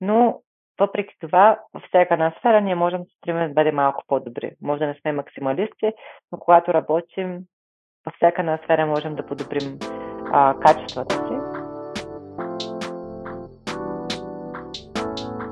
но 0.00 0.40
въпреки 0.80 1.14
това, 1.20 1.60
във 1.74 1.82
всяка 1.82 2.14
една 2.14 2.34
сфера 2.38 2.60
ние 2.60 2.74
можем 2.74 2.98
да 2.98 3.04
се 3.04 3.16
стремим 3.16 3.48
да 3.48 3.54
бъдем 3.54 3.74
малко 3.74 4.04
по-добри. 4.06 4.52
Може 4.62 4.78
да 4.78 4.86
не 4.86 4.94
сме 5.00 5.12
максималисти, 5.12 5.92
но 6.32 6.38
когато 6.38 6.74
работим, 6.74 7.38
във 8.06 8.14
всяка 8.14 8.42
една 8.42 8.58
сфера 8.64 8.86
можем 8.86 9.14
да 9.14 9.26
подобрим 9.26 9.78
а, 10.32 10.54
качествата 10.60 11.14
си. 11.14 11.60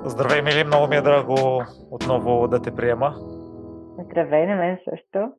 Здравей, 0.04 0.43
Мили, 0.43 0.65
много 0.65 0.89
ми 0.89 0.96
е 0.96 1.01
драго 1.01 1.65
отново 1.91 2.49
да 2.49 2.62
те 2.62 2.75
приема. 2.75 3.15
Здравей, 4.05 4.46
на 4.46 4.57
мен 4.57 4.79
също. 4.91 5.33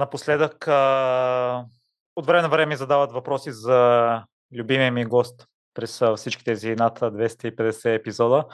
Напоследък 0.00 0.68
а, 0.68 1.64
от 2.16 2.26
време 2.26 2.42
на 2.42 2.48
време 2.48 2.76
задават 2.76 3.12
въпроси 3.12 3.50
за 3.52 4.22
любимия 4.58 4.92
ми 4.92 5.04
гост 5.04 5.49
през 5.74 6.02
всички 6.16 6.44
тези 6.44 6.74
над 6.74 6.98
250 6.98 7.94
епизода. 7.94 8.44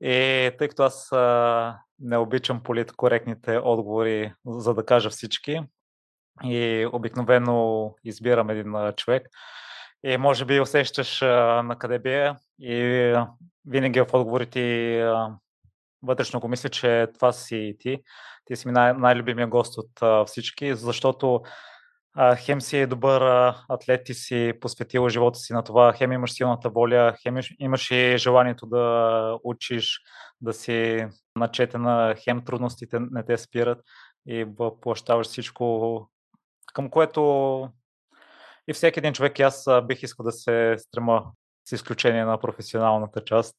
И 0.00 0.50
тъй 0.58 0.68
като 0.68 0.82
аз 0.82 1.08
не 1.98 2.16
обичам 2.16 2.62
политкоректните 2.62 3.58
отговори, 3.58 4.32
за 4.46 4.74
да 4.74 4.86
кажа 4.86 5.10
всички, 5.10 5.60
и 6.44 6.88
обикновено 6.92 7.94
избирам 8.04 8.50
един 8.50 8.92
човек, 8.96 9.28
и 10.04 10.16
може 10.16 10.44
би 10.44 10.60
усещаш 10.60 11.20
на 11.20 11.76
къде 11.78 11.98
бия 11.98 12.36
и 12.60 13.14
винаги 13.66 14.00
в 14.00 14.06
отговорите 14.12 14.60
вътрешно 16.02 16.40
го 16.40 16.48
мисля, 16.48 16.68
че 16.68 17.06
това 17.14 17.32
си 17.32 17.56
и 17.56 17.78
ти. 17.78 18.02
Ти 18.44 18.56
си 18.56 18.68
най- 18.68 18.92
най-любимия 18.92 19.46
гост 19.46 19.78
от 19.78 20.28
всички, 20.28 20.74
защото 20.74 21.42
хем 22.36 22.60
си 22.60 22.86
добър 22.86 23.22
а, 23.22 23.54
атлет 23.68 24.08
и 24.08 24.14
си 24.14 24.52
посветила 24.60 25.10
живота 25.10 25.38
си 25.38 25.52
на 25.52 25.64
това, 25.64 25.92
хем 25.92 26.12
имаш 26.12 26.32
силната 26.32 26.70
воля, 26.70 27.14
хем 27.22 27.36
имаш 27.58 27.90
и 27.90 28.18
желанието 28.18 28.66
да 28.66 29.38
учиш, 29.44 30.00
да 30.40 30.52
си 30.52 31.06
начетена, 31.36 32.14
хем 32.24 32.44
трудностите 32.44 32.98
не 33.10 33.24
те 33.24 33.36
спират 33.36 33.78
и 34.26 34.44
въплащаваш 34.44 35.26
всичко, 35.26 36.08
към 36.74 36.90
което 36.90 37.70
и 38.68 38.72
всеки 38.72 38.98
един 39.00 39.12
човек 39.12 39.38
и 39.38 39.42
аз 39.42 39.68
бих 39.86 40.02
искал 40.02 40.24
да 40.24 40.32
се 40.32 40.74
стрема 40.78 41.24
с 41.64 41.72
изключение 41.72 42.24
на 42.24 42.40
професионалната 42.40 43.24
част. 43.24 43.56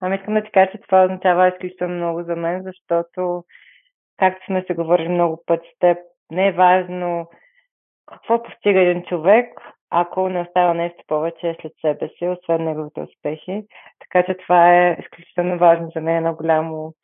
Ами 0.00 0.16
искам 0.16 0.34
да 0.34 0.44
ти 0.44 0.50
кажа, 0.50 0.70
че 0.72 0.78
това 0.78 1.04
означава 1.04 1.48
изключително 1.48 1.94
много 1.94 2.22
за 2.22 2.36
мен, 2.36 2.62
защото, 2.64 3.44
както 4.16 4.46
сме 4.46 4.64
се 4.66 4.74
говорили 4.74 5.08
много 5.08 5.42
пъти 5.46 5.68
с 5.76 5.78
теб, 5.78 5.98
не 6.30 6.48
е 6.48 6.52
важно 6.52 7.28
какво 8.12 8.42
постига 8.42 8.80
един 8.80 9.02
човек, 9.02 9.60
ако 9.90 10.28
не 10.28 10.40
остава 10.40 10.74
нещо 10.74 11.04
повече 11.06 11.56
след 11.60 11.72
себе 11.80 12.08
си, 12.08 12.28
освен 12.28 12.64
неговите 12.64 13.00
успехи. 13.00 13.62
Така 13.98 14.22
че 14.26 14.34
това 14.34 14.74
е 14.74 14.96
изключително 15.00 15.58
важно 15.58 15.90
за 15.94 16.00
мен, 16.00 16.16
едно 16.16 16.34
голямо 16.34 16.94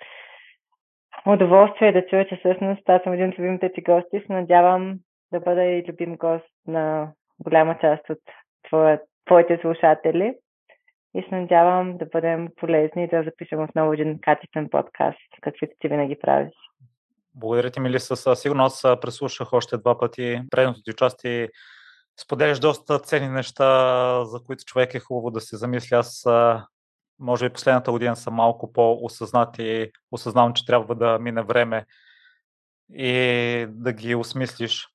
удоволствие 1.27 1.93
да 1.93 2.07
чуя, 2.07 2.29
че 2.29 2.37
всъщност 2.37 2.89
аз 2.89 3.03
съм 3.03 3.13
един 3.13 3.29
от 3.29 3.39
любимите 3.39 3.73
ти 3.73 3.83
гости 3.83 4.23
се 4.27 4.33
надявам 4.33 4.95
да 5.33 5.41
бъда 5.41 5.65
и 5.65 5.85
любим 5.89 6.17
гост 6.17 6.51
на 6.67 7.13
голяма 7.45 7.79
част 7.81 8.11
от 8.11 8.19
твоите 9.27 9.59
слушатели 9.61 10.35
и 11.15 11.23
се 11.23 11.35
надявам 11.35 11.97
да 11.97 12.07
бъдем 12.07 12.49
полезни 12.57 13.05
и 13.05 13.09
да 13.09 13.23
запишем 13.23 13.63
отново 13.63 13.93
един 13.93 14.19
качествен 14.21 14.69
подкаст, 14.71 15.19
каквито 15.41 15.75
ти 15.79 15.89
винаги 15.89 16.19
правиш. 16.19 16.53
Благодаря 17.35 17.71
ти, 17.71 17.81
Милиса. 17.81 18.17
Със 18.17 18.41
сигурност 18.41 18.83
преслушах 18.83 19.53
още 19.53 19.79
два 19.79 19.99
пъти 19.99 20.43
предното 20.51 20.83
ти 20.83 20.91
участие. 20.91 21.49
Споделяш 22.21 22.59
доста 22.59 22.99
ценни 22.99 23.29
неща, 23.29 24.25
за 24.25 24.41
които 24.41 24.65
човек 24.65 24.95
е 24.95 25.01
хубаво 25.01 25.31
да 25.31 25.41
се 25.41 25.57
замисли. 25.57 25.95
Аз 25.95 26.27
може 27.19 27.49
би 27.49 27.53
последната 27.53 27.91
година 27.91 28.17
съм 28.17 28.35
малко 28.35 28.73
по-осъзнат 28.73 29.59
и 29.59 29.93
осъзнавам, 30.11 30.55
че 30.55 30.67
трябва 30.67 30.95
да 30.95 31.19
мине 31.19 31.43
време 31.43 31.87
и 32.93 33.67
да 33.69 33.93
ги 33.93 34.15
осмислиш. 34.15 34.89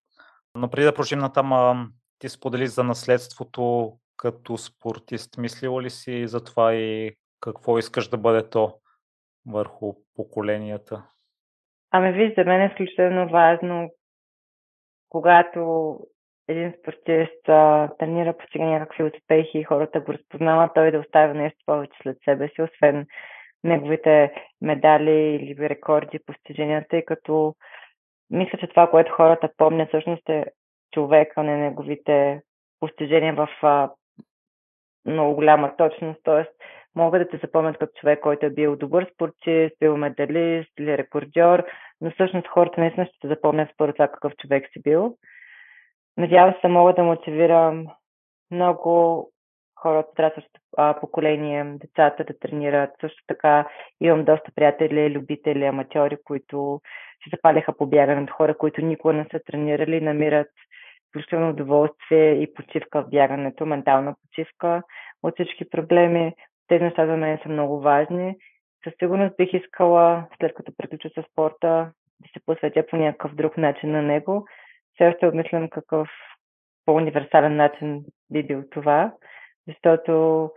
Но 0.55 0.69
преди 0.69 0.85
да 0.85 0.93
продължим 0.93 1.19
на 1.19 1.33
там, 1.33 1.91
ти 2.19 2.30
сподели 2.30 2.67
за 2.67 2.83
наследството 2.83 3.93
като 4.17 4.58
спортист. 4.58 5.37
Мислила 5.37 5.81
ли 5.81 5.89
си 5.89 6.27
за 6.27 6.43
това 6.43 6.73
и 6.73 7.15
какво 7.39 7.77
искаш 7.77 8.08
да 8.08 8.17
бъде 8.17 8.49
то 8.49 8.80
върху 9.45 9.93
поколенията? 10.15 11.03
Ами 11.92 12.11
виж, 12.11 12.33
за 12.38 12.44
мен 12.44 12.61
е 12.61 12.66
изключително 12.66 13.30
важно, 13.30 13.89
когато 15.10 15.95
един 16.48 16.73
спортист 16.80 17.44
тренира, 18.00 18.38
постига 18.38 18.66
някакви 18.66 19.04
успехи 19.04 19.60
и 19.60 19.64
хората 19.64 20.00
го 20.00 20.14
разпознават, 20.14 20.72
той 20.76 20.92
да 20.92 21.00
оставя 21.00 21.33
нещо 21.33 21.60
повече 21.66 22.00
след 22.04 22.17
себе 22.26 22.48
си, 22.48 22.61
освен 22.61 23.05
неговите 23.64 24.33
медали 24.61 25.36
или 25.36 25.70
рекорди, 25.70 26.20
постижения, 26.26 26.86
тъй 26.89 27.05
като 27.05 27.55
мисля, 28.30 28.58
че 28.58 28.67
това, 28.67 28.89
което 28.89 29.14
хората 29.14 29.50
помнят 29.58 29.88
всъщност 29.88 30.30
е 30.30 30.45
човека, 30.94 31.44
не 31.44 31.58
неговите 31.58 32.42
постижения 32.80 33.33
в 33.33 33.50
а, 33.61 33.89
много 35.06 35.36
голяма 35.36 35.76
точност. 35.77 36.20
Тоест, 36.23 36.52
могат 36.95 37.22
да 37.22 37.30
те 37.30 37.38
запомнят 37.38 37.77
като 37.77 38.00
човек, 38.00 38.20
който 38.20 38.45
е 38.45 38.50
бил 38.50 38.76
добър 38.76 39.10
спортист, 39.14 39.76
бил 39.80 39.98
медалист 39.98 40.72
или 40.80 40.98
рекордьор, 40.98 41.64
но 42.02 42.11
всъщност 42.11 42.48
хората 42.48 42.82
наистина 42.82 43.05
ще 43.05 43.20
те 43.22 43.27
запомнят 43.27 43.70
според 43.73 43.95
това 43.95 44.08
какъв 44.08 44.36
човек 44.36 44.70
си 44.73 44.82
бил. 44.82 45.17
Надявам 46.17 46.54
се, 46.61 46.67
мога 46.67 46.94
да 46.94 47.04
мотивирам 47.04 47.88
много 48.52 49.26
хора 49.80 50.00
от 50.00 50.16
подрастващото 50.16 50.60
поколение, 51.02 51.64
децата 51.64 52.23
да 52.23 52.39
тренират. 52.39 52.89
Също 53.02 53.23
така 53.27 53.70
имам 54.02 54.26
доста 54.26 54.52
приятели, 54.56 55.11
любители, 55.11 55.66
аматьори, 55.66 56.17
които 56.23 56.82
се 57.23 57.30
запалиха 57.38 57.77
по 57.77 57.88
бягането. 57.88 58.33
Хора, 58.33 58.58
които 58.58 58.82
никога 58.82 59.14
не 59.14 59.26
са 59.32 59.39
тренирали, 59.45 60.02
намират 60.02 60.48
включително 61.10 61.50
удоволствие 61.50 62.32
и 62.32 62.54
почивка 62.54 63.02
в 63.02 63.10
бягането, 63.10 63.66
ментална 63.66 64.16
почивка 64.21 64.83
от 65.23 65.33
всички 65.33 65.70
проблеми. 65.70 66.33
Тези 66.69 66.83
неща 66.83 67.05
за 67.05 67.17
мен 67.17 67.39
са 67.43 67.49
много 67.49 67.80
важни. 67.80 68.35
Със 68.83 68.93
сигурност 68.99 69.37
бих 69.37 69.53
искала, 69.53 70.27
след 70.39 70.53
като 70.53 70.71
приключа 70.77 71.09
с 71.09 71.23
спорта, 71.31 71.91
да 72.19 72.30
се 72.33 72.45
посветя 72.45 72.85
по 72.87 72.97
някакъв 72.97 73.35
друг 73.35 73.57
начин 73.57 73.91
на 73.91 74.02
него. 74.02 74.45
Все 74.93 75.08
още 75.08 75.27
обмислям 75.27 75.69
какъв 75.69 76.09
по-универсален 76.85 77.55
начин 77.55 78.03
би 78.31 78.43
бил 78.43 78.63
това, 78.71 79.13
защото 79.67 80.49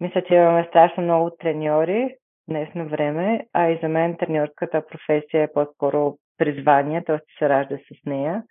мисля, 0.00 0.22
че 0.22 0.34
имаме 0.34 0.66
страшно 0.68 1.02
много 1.02 1.30
треньори 1.30 2.14
днес 2.48 2.74
на 2.74 2.84
време, 2.84 3.46
а 3.52 3.68
и 3.68 3.78
за 3.82 3.88
мен 3.88 4.16
треньорската 4.16 4.86
професия 4.86 5.42
е 5.42 5.52
по-скоро 5.52 6.16
призвание, 6.38 7.04
т.е. 7.04 7.18
се 7.38 7.48
ражда 7.48 7.76
с 7.76 8.06
нея. 8.06 8.42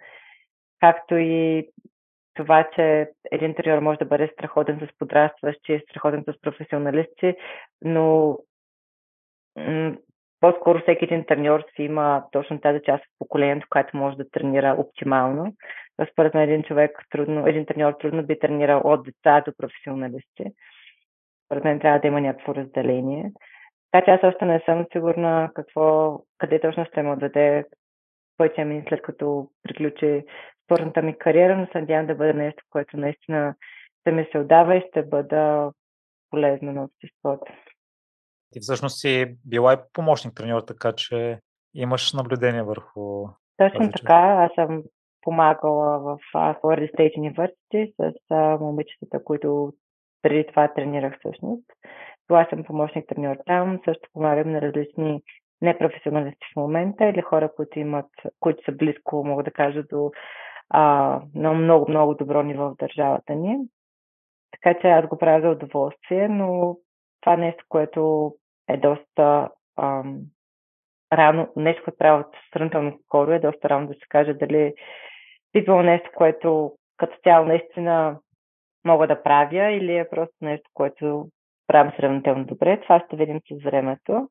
Както 0.80 1.16
и 1.16 1.68
това, 2.34 2.70
че 2.76 3.10
един 3.32 3.56
треньор 3.56 3.80
може 3.80 4.00
да 4.00 4.06
бъде 4.06 4.30
страхотен 4.34 4.80
с 4.80 4.98
подрастващи, 4.98 5.82
страхотен 5.90 6.24
с 6.28 6.42
професионалисти, 6.42 7.36
но 7.82 8.38
по-скоро 10.40 10.80
всеки 10.80 11.06
един 11.06 11.26
треньор 11.26 11.64
си 11.76 11.84
има 11.84 12.24
точно 12.32 12.62
тази 12.62 12.80
част 12.86 13.04
от 13.04 13.12
поколението, 13.20 13.68
която 13.70 13.98
може 13.98 14.18
да 14.18 14.30
тренира 14.30 14.76
оптимално. 14.78 15.56
Според 16.12 16.34
мен 16.34 16.44
един 16.44 16.64
човек 16.64 17.06
трудно, 17.10 17.48
един 17.48 17.66
треньор 17.66 17.94
трудно 17.94 18.26
би 18.26 18.40
тренирал 18.40 18.82
от 18.84 19.04
деца 19.04 19.42
до 19.46 19.54
професионалисти. 19.58 20.46
Според 21.46 21.64
мен 21.64 21.80
трябва 21.80 22.00
да 22.00 22.08
има 22.08 22.22
някакво 22.22 22.56
разделение. 22.56 23.32
Така 23.92 24.06
че 24.06 24.12
аз 24.12 24.34
още 24.34 24.46
не 24.46 24.60
съм 24.66 24.86
сигурна 24.92 25.52
какво, 25.56 26.18
къде 26.38 26.62
точно 26.62 26.86
ще 26.86 27.02
ме 27.02 27.12
отведе 27.12 27.66
пътя 28.38 28.66
ми 28.66 28.84
след 28.90 29.02
като 29.02 29.48
приключи 29.64 30.24
спортната 30.72 31.02
ми 31.02 31.18
кариера, 31.18 31.58
но 31.58 31.68
се 31.72 31.80
надявам 31.80 32.08
да 32.08 32.16
бъде 32.16 32.34
нещо, 32.34 32.64
което 32.70 32.98
наистина 32.98 33.56
ще 34.02 34.12
ми 34.12 34.28
се 34.32 34.38
отдава 34.38 34.76
и 34.76 34.84
ще 34.90 35.04
бъда 35.04 35.72
полезна 36.30 36.74
на 36.74 36.84
обществото. 36.84 37.52
Ти 38.52 38.60
всъщност 38.60 39.00
си 39.00 39.38
била 39.46 39.74
и 39.74 39.78
помощник 39.94 40.34
треньор, 40.36 40.62
така 40.62 40.92
че 40.92 41.40
имаш 41.74 42.14
наблюдение 42.14 42.64
върху. 42.64 43.28
Точно 43.58 43.92
така. 43.92 44.50
Аз 44.50 44.52
съм 44.56 44.84
помагала 45.22 46.00
в 46.00 46.18
Florida 46.34 46.96
State 46.96 47.18
University 47.18 47.94
с 47.98 48.14
момичетата, 48.60 49.24
които 49.24 49.74
преди 50.22 50.48
това 50.48 50.74
тренирах 50.74 51.20
всъщност. 51.20 51.66
Това 52.28 52.48
съм 52.50 52.64
помощник 52.64 53.06
треньор 53.08 53.38
там. 53.46 53.80
Също 53.86 54.10
помагам 54.14 54.52
на 54.52 54.62
различни 54.62 55.22
непрофесионалисти 55.62 56.46
в 56.54 56.56
момента 56.56 57.06
или 57.06 57.22
хора, 57.22 57.50
които 57.56 57.80
имат, 57.80 58.10
които 58.40 58.64
са 58.66 58.72
близко, 58.72 59.24
мога 59.26 59.44
да 59.44 59.52
кажа, 59.52 59.84
до 59.84 60.12
а, 60.74 61.22
на 61.36 61.54
много, 61.54 61.86
много 61.90 62.16
добро 62.16 62.44
ниво 62.44 62.70
в 62.70 62.76
държавата 62.76 63.36
ни. 63.36 63.58
Така 64.52 64.80
че 64.82 64.88
аз 64.88 65.08
го 65.08 65.18
правя 65.18 65.42
за 65.42 65.50
удоволствие, 65.50 66.28
но 66.28 66.78
това 67.22 67.38
нещо, 67.38 67.66
което 67.70 68.34
е 68.70 68.78
доста 68.78 69.50
ам, 69.78 70.20
рано, 71.14 71.48
нещо, 71.56 71.84
което 71.84 71.98
правя 71.98 72.26
сравнително 72.54 73.00
скоро, 73.06 73.32
е 73.32 73.40
доста 73.40 73.70
рано 73.70 73.88
да 73.88 73.94
се 73.94 74.08
каже 74.10 74.34
дали 74.34 74.74
било 75.54 75.82
нещо, 75.82 76.10
което 76.16 76.74
като 76.98 77.18
цяло 77.24 77.46
наистина 77.46 78.20
мога 78.86 79.08
да 79.08 79.24
правя 79.24 79.72
или 79.72 79.98
е 79.98 80.10
просто 80.10 80.36
нещо, 80.42 80.70
което 80.74 81.28
справям 81.64 81.94
сравнително 81.98 82.46
добре. 82.46 82.82
Това 82.82 83.04
ще 83.06 83.16
видим 83.16 83.40
с 83.40 83.64
времето. 83.64 84.30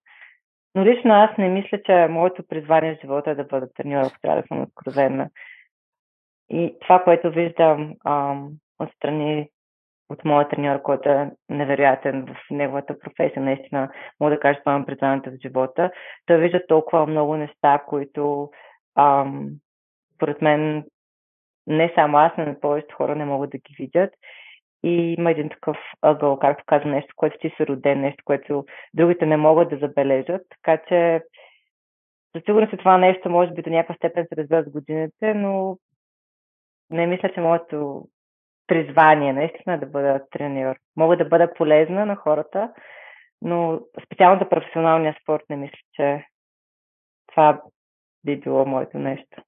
Но 0.74 0.84
лично 0.84 1.14
аз 1.14 1.38
не 1.38 1.48
мисля, 1.48 1.82
че 1.82 2.06
моето 2.10 2.46
призвание 2.48 2.96
в 2.96 3.00
живота 3.00 3.30
е 3.30 3.34
да 3.34 3.44
бъда 3.44 3.68
треньор, 3.74 4.02
ако 4.02 4.20
трябва 4.22 4.42
да 4.42 4.48
съм 4.48 4.62
откровена. 4.62 5.30
И 6.50 6.76
това, 6.80 7.02
което 7.02 7.30
виждам 7.30 7.94
ам, 8.06 8.50
отстрани 8.78 9.48
от 10.08 10.24
моя 10.24 10.48
треньор, 10.48 10.82
който 10.82 11.08
е 11.08 11.30
невероятен 11.48 12.26
в 12.26 12.36
неговата 12.50 12.98
професия, 12.98 13.42
наистина 13.42 13.90
мога 14.20 14.34
да 14.34 14.40
кажа, 14.40 14.58
това 14.58 14.76
е 14.76 15.30
в 15.30 15.38
живота, 15.42 15.90
той 16.26 16.38
вижда 16.38 16.66
толкова 16.66 17.06
много 17.06 17.36
неща, 17.36 17.78
които 17.86 18.50
ам, 18.98 19.50
според 20.14 20.42
мен 20.42 20.84
не 21.66 21.92
само 21.94 22.18
аз, 22.18 22.32
но 22.38 22.60
повечето 22.60 22.96
хора 22.96 23.16
не 23.16 23.24
могат 23.24 23.50
да 23.50 23.58
ги 23.58 23.74
видят. 23.78 24.14
И 24.82 25.14
има 25.18 25.30
един 25.30 25.48
такъв 25.48 25.76
ъгъл, 26.02 26.38
както 26.38 26.64
каза, 26.66 26.84
нещо, 26.84 27.14
което 27.16 27.38
ти 27.38 27.50
си 27.56 27.66
роден, 27.66 28.00
нещо, 28.00 28.22
което 28.24 28.64
другите 28.94 29.26
не 29.26 29.36
могат 29.36 29.68
да 29.70 29.76
забележат. 29.76 30.42
Така 30.48 30.82
че 30.88 31.22
със 32.36 32.44
сигурност 32.44 32.78
това 32.78 32.98
нещо 32.98 33.30
може 33.30 33.52
би 33.52 33.62
до 33.62 33.70
някаква 33.70 33.94
степен 33.94 34.26
се 34.28 34.36
разбира 34.36 34.64
с 34.64 34.70
годините, 34.70 35.34
но 35.34 35.76
не 36.90 37.06
мисля, 37.06 37.30
че 37.34 37.40
моето 37.40 38.08
призвание 38.66 39.32
наистина 39.32 39.74
е 39.74 39.78
да 39.78 39.86
бъда 39.86 40.20
треньор. 40.30 40.76
Мога 40.96 41.16
да 41.16 41.24
бъда 41.24 41.54
полезна 41.54 42.06
на 42.06 42.16
хората, 42.16 42.72
но 43.42 43.80
специално 44.06 44.40
за 44.42 44.48
професионалния 44.48 45.16
спорт 45.22 45.42
не 45.50 45.56
мисля, 45.56 45.78
че 45.92 46.24
това 47.26 47.62
би 48.24 48.40
било 48.40 48.66
моето 48.66 48.98
нещо. 48.98 49.42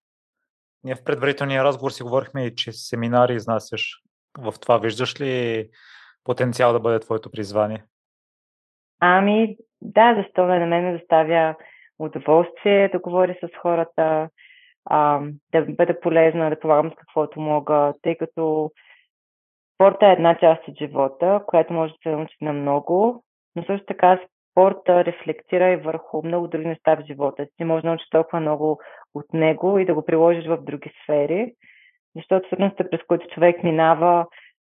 Ние 0.84 0.94
в 0.94 1.04
предварителния 1.04 1.64
разговор 1.64 1.90
си 1.90 2.02
говорихме 2.02 2.46
и, 2.46 2.54
че 2.54 2.72
семинари 2.72 3.34
изнасяш. 3.34 4.02
В 4.38 4.54
това 4.60 4.78
виждаш 4.78 5.20
ли 5.20 5.68
потенциал 6.24 6.72
да 6.72 6.80
бъде 6.80 7.00
твоето 7.00 7.30
призвание? 7.30 7.84
Ами, 9.00 9.56
да, 9.80 10.14
защо 10.22 10.46
на 10.46 10.66
мен 10.66 10.84
ме 10.84 10.98
доставя 10.98 11.54
удоволствие 11.98 12.88
да 12.88 12.98
говоря 12.98 13.34
с 13.42 13.48
хората, 13.62 14.28
а, 14.84 15.20
да 15.52 15.62
бъда 15.62 16.00
полезна, 16.00 16.50
да 16.50 16.60
помагам 16.60 16.90
с 16.90 16.94
каквото 16.94 17.40
мога, 17.40 17.94
тъй 18.02 18.16
като 18.16 18.70
спорта 19.74 20.06
е 20.06 20.12
една 20.12 20.38
част 20.38 20.68
от 20.68 20.78
живота, 20.78 21.42
която 21.46 21.72
може 21.72 21.92
да 21.92 21.98
се 22.02 22.08
научи 22.08 22.36
на 22.40 22.52
много, 22.52 23.24
но 23.56 23.64
също 23.64 23.86
така 23.86 24.20
спорта 24.50 25.04
рефлектира 25.04 25.70
и 25.70 25.76
върху 25.76 26.22
много 26.24 26.48
други 26.48 26.66
неща 26.66 26.94
в 26.96 27.04
живота. 27.06 27.46
Ти 27.56 27.64
може 27.64 27.82
да 27.82 27.88
научиш 27.88 28.08
толкова 28.10 28.40
много 28.40 28.80
от 29.14 29.32
него 29.32 29.78
и 29.78 29.84
да 29.84 29.94
го 29.94 30.04
приложиш 30.04 30.46
в 30.46 30.58
други 30.62 30.90
сфери, 31.02 31.52
защото 32.16 32.48
трудностите, 32.48 32.90
през 32.90 33.00
които 33.08 33.28
човек 33.28 33.62
минава, 33.62 34.26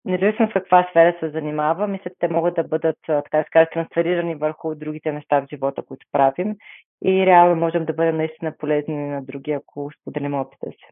независимо 0.07 0.49
с 0.51 0.53
каква 0.53 0.87
сфера 0.91 1.17
се 1.21 1.31
занимава, 1.31 1.87
мисля, 1.87 2.11
те 2.19 2.29
могат 2.29 2.55
да 2.55 2.65
бъдат, 2.65 2.97
така 3.07 3.39
да 3.39 3.65
се 3.65 3.69
трансферирани 3.73 4.35
върху 4.35 4.75
другите 4.75 5.13
неща 5.13 5.41
в 5.41 5.47
живота, 5.51 5.83
които 5.83 6.07
правим 6.13 6.57
и 7.05 7.27
реално 7.27 7.57
можем 7.57 7.85
да 7.85 7.93
бъдем 7.93 8.17
наистина 8.17 8.57
полезни 8.59 8.95
на 8.95 9.23
други, 9.23 9.53
ако 9.53 9.91
споделим 10.01 10.35
опита 10.35 10.67
си. 10.71 10.87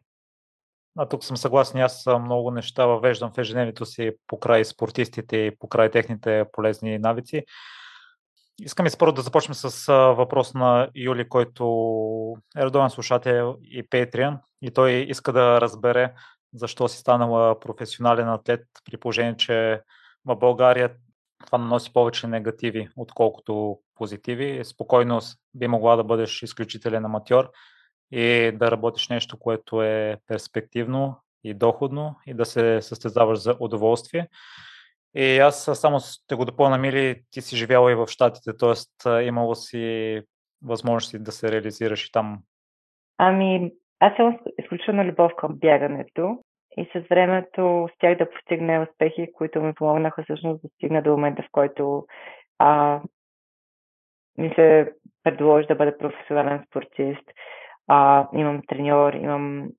А 0.97 1.05
тук 1.05 1.23
съм 1.23 1.37
съгласен, 1.37 1.81
аз 1.81 2.05
много 2.21 2.51
неща 2.51 2.85
въвеждам 2.85 3.31
в 3.31 3.37
ежедневието 3.37 3.85
си 3.85 4.11
покрай 4.27 4.65
спортистите 4.65 5.37
и 5.37 5.57
покрай 5.59 5.91
техните 5.91 6.45
полезни 6.51 6.99
навици. 6.99 7.43
Искам 8.61 8.85
и 8.85 8.89
да 9.15 9.21
започнем 9.21 9.53
с 9.53 9.93
въпрос 10.17 10.53
на 10.53 10.89
Юли, 10.95 11.29
който 11.29 11.63
е 12.57 12.65
редовен 12.65 12.89
слушател 12.89 13.55
и 13.61 13.83
Patreon 13.83 14.37
и 14.61 14.71
той 14.71 14.91
иска 14.91 15.33
да 15.33 15.61
разбере 15.61 16.13
защо 16.55 16.87
си 16.87 16.97
станала 16.97 17.59
професионален 17.59 18.29
атлет 18.29 18.65
при 18.85 18.97
положение, 18.97 19.37
че 19.37 19.81
в 20.25 20.35
България 20.35 20.95
това 21.45 21.57
наноси 21.57 21.93
повече 21.93 22.27
негативи, 22.27 22.89
отколкото 22.95 23.79
позитиви. 23.95 24.65
Спокойно 24.65 25.19
би 25.53 25.67
могла 25.67 25.95
да 25.95 26.03
бъдеш 26.03 26.43
изключителен 26.43 27.05
аматьор 27.05 27.51
и 28.11 28.51
да 28.55 28.71
работиш 28.71 29.09
нещо, 29.09 29.39
което 29.39 29.81
е 29.81 30.17
перспективно 30.27 31.21
и 31.43 31.53
доходно 31.53 32.15
и 32.25 32.33
да 32.33 32.45
се 32.45 32.81
състезаваш 32.81 33.39
за 33.39 33.55
удоволствие. 33.59 34.27
И 35.15 35.39
аз 35.39 35.69
само 35.73 35.99
ще 35.99 36.35
го 36.35 36.45
допълна, 36.45 36.77
Мили, 36.77 37.23
ти 37.31 37.41
си 37.41 37.57
живяла 37.57 37.91
и 37.91 37.95
в 37.95 38.07
Штатите, 38.07 38.57
т.е. 38.57 39.23
имало 39.23 39.55
си 39.55 40.21
възможности 40.61 41.19
да 41.19 41.31
се 41.31 41.51
реализираш 41.51 42.05
и 42.05 42.11
там. 42.11 42.39
Ами, 43.17 43.71
аз 43.99 44.19
имам 44.19 44.39
изключителна 44.59 45.05
любов 45.05 45.31
към 45.37 45.55
бягането 45.59 46.39
и 46.77 46.85
с 46.85 47.09
времето 47.09 47.83
успях 47.83 48.17
да 48.17 48.29
постигна 48.29 48.87
успехи, 48.89 49.33
които 49.33 49.61
ми 49.61 49.73
помогнаха 49.73 50.23
всъщност 50.23 50.61
да 50.61 50.69
стигна 50.69 51.01
до 51.01 51.11
момента, 51.11 51.43
в 51.43 51.51
който 51.51 52.05
а, 52.59 53.01
ми 54.37 54.53
се 54.55 54.93
предложи 55.23 55.67
да 55.67 55.75
бъда 55.75 55.97
професионален 55.97 56.65
спортист. 56.67 57.31
А, 57.87 58.27
имам 58.33 58.61
треньор, 58.67 59.13
имам 59.13 59.69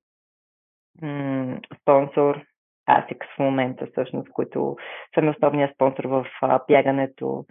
м- 1.01 1.59
спонсор, 1.81 2.41
ASICS 2.89 3.35
в 3.35 3.39
момента, 3.39 3.87
всъщност, 3.91 4.29
които 4.29 4.75
са 5.15 5.29
основният 5.29 5.75
спонсор 5.75 6.03
в 6.03 6.27
а, 6.41 6.59
бягането. 6.67 7.45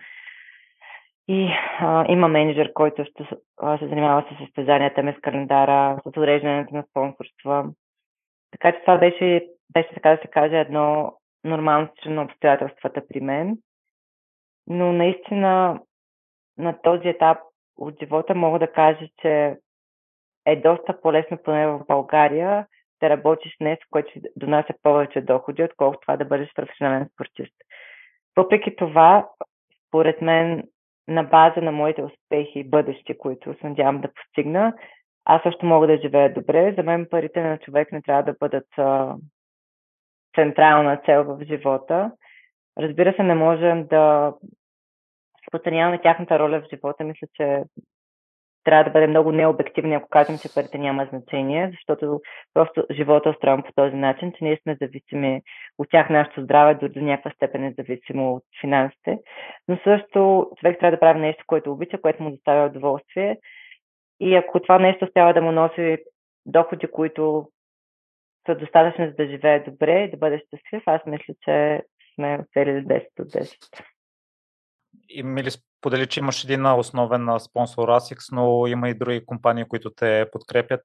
И 1.29 1.49
а, 1.81 2.13
има 2.13 2.29
менеджер, 2.29 2.73
който 2.73 3.05
ще 3.05 3.29
а, 3.57 3.79
се 3.79 3.89
занимава 3.89 4.25
с 4.31 4.45
състезанията 4.45 5.03
ми 5.03 5.13
с 5.13 5.21
календара, 5.21 6.01
с 6.03 6.07
отреждането 6.07 6.75
на 6.75 6.85
спонсорства. 6.91 7.73
Така 8.51 8.73
че 8.73 8.81
това 8.81 8.99
беше, 8.99 9.49
беше 9.73 9.95
така 9.95 10.11
да 10.11 10.23
се 10.23 10.29
каже, 10.29 10.59
едно 10.59 11.13
нормално 11.45 11.89
на 12.07 12.23
обстоятелствата 12.23 13.03
при 13.09 13.21
мен. 13.21 13.59
Но 14.67 14.93
наистина 14.93 15.81
на 16.59 16.83
този 16.83 17.09
етап 17.09 17.39
от 17.77 17.99
живота 18.01 18.35
мога 18.35 18.59
да 18.59 18.73
кажа, 18.73 19.09
че 19.21 19.57
е 20.47 20.57
доста 20.57 21.01
по-лесно, 21.01 21.39
поне 21.45 21.67
в 21.67 21.85
България, 21.89 22.67
да 23.01 23.11
работиш 23.11 23.57
нещо, 23.61 23.87
което 23.91 24.11
донася 24.37 24.75
повече 24.83 25.21
доходи, 25.21 25.63
отколкото 25.63 26.01
това 26.01 26.17
да 26.17 26.25
бъдеш 26.25 26.55
професионален 26.55 27.09
спортист. 27.13 27.55
Въпреки 28.37 28.77
това, 28.77 29.29
според 29.89 30.23
мен, 30.23 30.63
на 31.09 31.23
база 31.23 31.61
на 31.61 31.73
моите 31.73 32.03
успехи 32.03 32.65
бъдещи, 32.65 33.19
които 33.19 33.55
се 33.61 33.69
надявам 33.69 34.01
да 34.01 34.13
постигна, 34.13 34.75
аз 35.25 35.43
също 35.43 35.67
мога 35.67 35.87
да 35.87 35.99
живея 35.99 36.35
добре. 36.35 36.75
За 36.77 36.83
мен 36.83 37.07
парите 37.11 37.43
на 37.43 37.59
човек 37.59 37.93
не 37.93 38.03
трябва 38.03 38.23
да 38.23 38.35
бъдат 38.41 38.67
а, 38.79 39.17
централна 40.35 40.97
цел 40.97 41.25
в 41.25 41.45
живота. 41.45 42.13
Разбира 42.79 43.15
се, 43.17 43.23
не 43.23 43.35
можем 43.35 43.87
да 43.87 44.35
подценяваме 45.51 46.01
тяхната 46.03 46.39
роля 46.39 46.61
в 46.61 46.69
живота. 46.75 47.05
Мисля, 47.05 47.27
че 47.35 47.63
трябва 48.67 48.85
да 48.85 48.91
бъдем 48.91 49.11
много 49.11 49.33
необективни, 49.33 49.95
ако 49.95 50.09
кажем, 50.09 50.39
че 50.39 50.55
парите 50.55 50.79
няма 50.79 51.07
значение, 51.11 51.71
защото 51.71 52.21
просто 52.55 52.85
живота 52.91 53.29
е 53.29 53.33
устроен 53.33 53.63
по 53.63 53.73
този 53.73 53.97
начин, 53.97 54.33
че 54.33 54.45
ние 54.45 54.61
сме 54.63 54.77
зависими 54.81 55.43
от 55.79 55.89
тях, 55.91 56.11
нашето 56.11 56.43
здраве, 56.43 56.75
дори 56.75 56.93
до 56.93 57.01
някаква 57.01 57.31
степен 57.31 57.65
е 57.65 57.75
зависимо 57.79 58.35
от 58.35 58.43
финансите. 58.61 59.19
Но 59.69 59.79
също 59.85 60.51
човек 60.57 60.79
трябва 60.81 60.97
да 60.97 61.01
прави 61.01 61.21
нещо, 61.21 61.45
което 61.47 61.73
обича, 61.73 62.01
което 62.01 62.23
му 62.23 62.31
доставя 62.31 62.67
удоволствие. 62.67 63.39
И 64.21 64.35
ако 64.35 64.61
това 64.61 64.79
нещо 64.79 65.05
успява 65.05 65.35
да 65.35 65.43
му 65.43 65.53
носи 65.53 65.99
доходи, 66.47 66.87
които 66.87 67.49
са 68.47 68.55
достатъчни 68.55 69.09
за 69.09 69.15
да 69.15 69.27
живее 69.27 69.61
добре 69.61 70.03
и 70.03 70.11
да 70.11 70.17
бъде 70.17 70.39
щастлив, 70.39 70.83
аз 70.87 71.07
мисля, 71.07 71.35
че 71.45 71.83
сме 72.15 72.39
успели 72.43 72.71
10 72.71 73.07
от 73.21 73.29
10. 73.29 73.96
Мили 75.25 75.51
сподели, 75.51 76.07
че 76.07 76.21
имаш 76.21 76.45
един 76.45 76.67
основен 76.67 77.41
спонсор 77.41 77.89
ASICS, 77.89 78.33
но 78.33 78.67
има 78.67 78.89
и 78.89 78.95
други 78.95 79.27
компании, 79.27 79.65
които 79.65 79.91
те 79.91 80.29
подкрепят. 80.33 80.85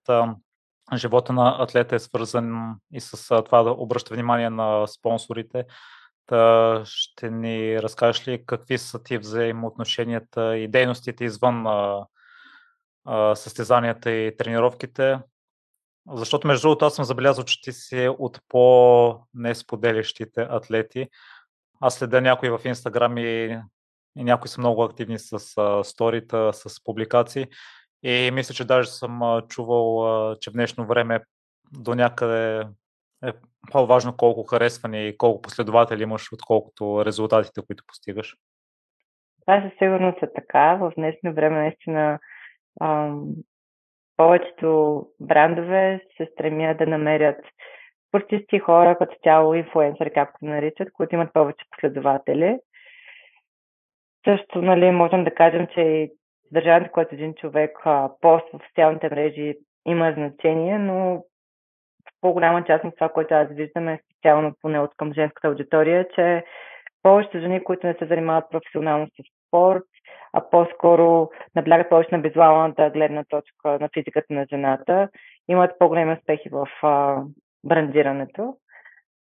Живота 0.96 1.34
на 1.34 1.56
атлета 1.60 1.96
е 1.96 2.00
свързан 2.00 2.76
и 2.94 3.02
с 3.02 3.44
това 3.44 3.64
да 3.64 3.72
обръща 3.72 4.14
внимание 4.14 4.50
на 4.50 4.88
спонсорите. 4.88 5.66
Та 6.26 6.82
ще 6.86 7.32
ни 7.32 7.82
разкажеш 7.82 8.28
ли 8.28 8.46
какви 8.46 8.78
са 8.78 9.04
ти 9.04 9.18
взаимоотношенията 9.18 10.58
и 10.58 10.68
дейностите 10.68 11.24
извън 11.24 11.66
състезанията 13.36 14.12
и 14.12 14.38
тренировките? 14.38 15.20
Защото, 16.12 16.48
между 16.48 16.68
другото, 16.68 16.86
аз 16.86 16.96
съм 16.96 17.06
забелязал, 17.06 17.44
че 17.44 17.62
ти 17.62 17.74
си 17.74 18.10
от 18.20 18.42
по-несподелящите 18.48 20.48
атлети. 20.50 21.08
Аз 21.82 21.96
следя 21.96 22.22
някои 22.22 22.50
в 22.50 22.60
Инстаграм 22.66 23.18
и 23.18 23.60
и 24.18 24.24
някои 24.24 24.50
са 24.50 24.62
много 24.62 24.84
активни 24.84 25.20
с 25.20 25.34
а, 25.58 25.84
сторита, 25.84 26.54
с 26.54 26.84
публикации. 26.84 27.48
И 28.04 28.32
мисля, 28.34 28.54
че 28.54 28.68
даже 28.68 28.90
съм 28.90 29.24
а, 29.24 29.42
чувал, 29.48 30.06
а, 30.06 30.36
че 30.40 30.50
в 30.50 30.54
днешно 30.54 30.86
време 30.86 31.20
до 31.74 31.96
някъде 31.96 32.68
е 33.26 33.32
по-важно 33.72 34.18
колко 34.18 34.44
харесвани 34.44 35.08
и 35.08 35.18
колко 35.18 35.42
последователи 35.42 36.04
имаш, 36.04 36.34
отколкото 36.34 37.06
резултатите, 37.06 37.62
които 37.68 37.84
постигаш. 37.88 38.36
Това 39.42 39.62
със 39.62 39.78
сигурност 39.78 40.24
е 40.24 40.34
така. 40.36 40.76
В 40.76 40.92
днешно 40.98 41.34
време 41.34 41.60
наистина 41.60 42.20
ам, 42.82 43.26
повечето 44.18 45.06
брандове 45.20 46.02
се 46.18 46.30
стремят 46.34 46.78
да 46.78 46.86
намерят 46.86 47.38
спортисти 48.08 48.60
хора, 48.60 48.98
като 48.98 49.16
цяло 49.24 49.54
инфлуенсъри, 49.54 50.14
както 50.14 50.46
наричат, 50.46 50.92
които 50.94 51.16
имат 51.16 51.34
повече 51.34 51.66
последователи. 51.72 52.60
Също, 54.24 54.62
нали, 54.62 54.92
можем 54.92 55.24
да 55.24 55.32
кажем, 55.32 55.68
че 55.74 55.82
и 55.82 56.12
съдържанието, 56.48 56.92
което 56.92 57.16
един 57.16 57.34
човек 57.34 57.78
а, 57.86 58.10
пост 58.22 58.46
в 58.54 58.68
социалните 58.68 59.10
мрежи 59.10 59.56
има 59.86 60.14
значение, 60.18 60.78
но 60.78 61.24
в 62.08 62.22
по-голяма 62.22 62.64
част 62.64 62.84
от 62.84 62.96
това, 62.96 63.10
което 63.10 63.34
аз 63.34 63.48
виждам 63.52 63.88
е 63.88 64.00
специално 64.06 64.54
поне 64.62 64.80
от 64.80 64.92
към 64.98 65.14
женската 65.14 65.48
аудитория, 65.48 66.08
че 66.16 66.44
повечето 67.04 67.40
жени, 67.40 67.64
които 67.64 67.88
не 67.88 67.94
се 67.94 68.06
занимават 68.06 68.52
професионално 68.52 69.08
с 69.08 69.24
спорт, 69.48 69.84
а 70.34 70.50
по-скоро 70.50 71.30
наблягат 71.56 71.90
повече 71.90 72.16
на 72.16 72.22
визуалната 72.22 72.90
гледна 72.90 73.24
точка 73.30 73.78
на 73.80 73.90
физиката 73.94 74.34
на 74.34 74.46
жената, 74.50 75.10
имат 75.48 75.72
по-големи 75.80 76.14
успехи 76.14 76.50
в 76.50 76.68
а, 76.82 77.24
брандирането, 77.64 78.58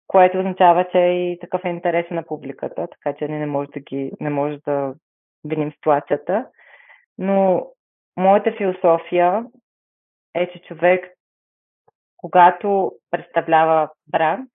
което 0.07 0.37
означава, 0.37 0.85
че 0.91 0.97
и 0.97 1.37
такъв 1.41 1.65
е 1.65 1.69
интерес 1.69 2.05
на 2.11 2.23
публиката, 2.23 2.87
така 2.87 3.17
че 3.17 3.27
не 3.27 3.45
може 3.45 3.69
да 3.69 3.79
ги, 3.79 4.11
не 4.19 4.29
може 4.29 4.57
да 4.57 4.93
виним 5.45 5.71
ситуацията. 5.71 6.45
Но 7.17 7.67
моята 8.17 8.51
философия 8.51 9.45
е, 10.35 10.51
че 10.51 10.59
човек, 10.59 11.13
когато 12.17 12.91
представлява 13.11 13.89
бранд, 14.07 14.49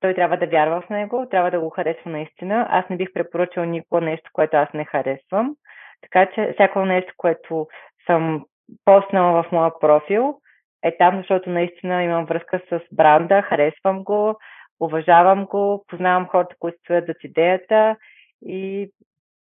той 0.00 0.14
трябва 0.14 0.36
да 0.36 0.46
вярва 0.46 0.80
в 0.80 0.88
него, 0.90 1.26
трябва 1.30 1.50
да 1.50 1.60
го 1.60 1.70
харесва 1.70 2.10
наистина. 2.10 2.66
Аз 2.70 2.88
не 2.90 2.96
бих 2.96 3.12
препоръчал 3.12 3.64
никога 3.64 4.00
нещо, 4.00 4.30
което 4.32 4.56
аз 4.56 4.72
не 4.72 4.84
харесвам. 4.84 5.56
Така 6.00 6.30
че 6.34 6.52
всяко 6.54 6.84
нещо, 6.84 7.14
което 7.16 7.66
съм 8.06 8.44
поснала 8.84 9.42
в 9.42 9.52
моя 9.52 9.78
профил, 9.80 10.40
е 10.86 10.96
там, 10.96 11.16
защото 11.16 11.50
наистина 11.50 12.02
имам 12.02 12.26
връзка 12.26 12.60
с 12.70 12.80
бранда, 12.92 13.42
харесвам 13.42 14.04
го, 14.04 14.38
уважавам 14.80 15.44
го, 15.44 15.84
познавам 15.88 16.28
хората, 16.28 16.54
които 16.58 16.78
стоят 16.78 17.06
зад 17.06 17.16
идеята 17.24 17.96
и 18.42 18.90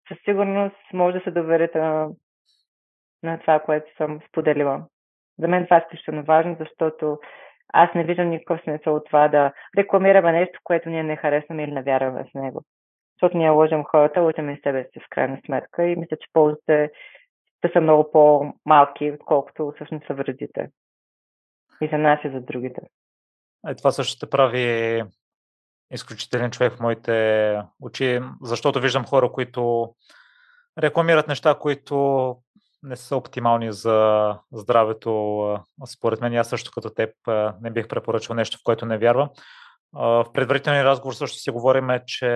със 0.07 0.17
сигурност 0.25 0.75
може 0.93 1.17
да 1.17 1.23
се 1.23 1.31
доверите 1.31 1.79
на, 1.79 2.09
на 3.23 3.39
това, 3.39 3.59
което 3.59 3.95
съм 3.97 4.19
споделила. 4.29 4.85
За 5.39 5.47
мен 5.47 5.63
това 5.63 5.77
е 5.77 5.79
изключително 5.79 6.23
важно, 6.23 6.55
защото 6.59 7.19
аз 7.73 7.93
не 7.95 8.03
виждам 8.03 8.29
никакъв 8.29 8.61
смисъл 8.63 8.95
от 8.95 9.05
това 9.05 9.27
да 9.27 9.51
рекламираме 9.77 10.31
нещо, 10.31 10.59
което 10.63 10.89
ние 10.89 11.03
не 11.03 11.15
харесваме 11.15 11.63
или 11.63 11.71
не 11.71 11.81
вярваме 11.81 12.23
в 12.23 12.33
него. 12.33 12.61
Защото 13.15 13.37
ние 13.37 13.49
лъжем 13.49 13.83
хората, 13.83 14.21
лъжем 14.21 14.49
и 14.49 14.59
себе 14.63 14.83
си 14.83 14.99
в 14.99 15.09
крайна 15.09 15.39
сметка 15.45 15.87
и 15.87 15.95
мисля, 15.95 16.17
че 16.17 16.27
ползите 16.33 16.91
те 17.61 17.69
са 17.73 17.81
много 17.81 18.11
по-малки, 18.11 19.11
отколкото 19.11 19.73
всъщност 19.75 20.07
са 20.07 20.13
вредите. 20.13 20.69
И 21.81 21.89
за 21.91 21.97
нас 21.97 22.19
и 22.23 22.29
за 22.29 22.41
другите. 22.41 22.81
Е, 23.67 23.75
това 23.75 23.91
също 23.91 24.19
те 24.19 24.29
прави 24.29 25.03
изключителен 25.93 26.51
човек 26.51 26.73
в 26.73 26.79
моите 26.79 27.61
очи, 27.81 28.21
защото 28.41 28.81
виждам 28.81 29.05
хора, 29.05 29.31
които 29.31 29.93
рекламират 30.77 31.27
неща, 31.27 31.55
които 31.59 32.35
не 32.83 32.95
са 32.95 33.15
оптимални 33.15 33.71
за 33.71 34.39
здравето. 34.51 35.59
Според 35.85 36.21
мен, 36.21 36.35
аз 36.35 36.49
също 36.49 36.71
като 36.71 36.89
теб 36.89 37.09
не 37.61 37.71
бих 37.71 37.87
препоръчал 37.87 38.35
нещо, 38.35 38.57
в 38.57 38.63
което 38.63 38.85
не 38.85 38.97
вярвам. 38.97 39.29
В 39.93 40.25
предварителния 40.33 40.85
разговор 40.85 41.13
също 41.13 41.37
си 41.37 41.51
говорим, 41.51 41.87
че 42.05 42.27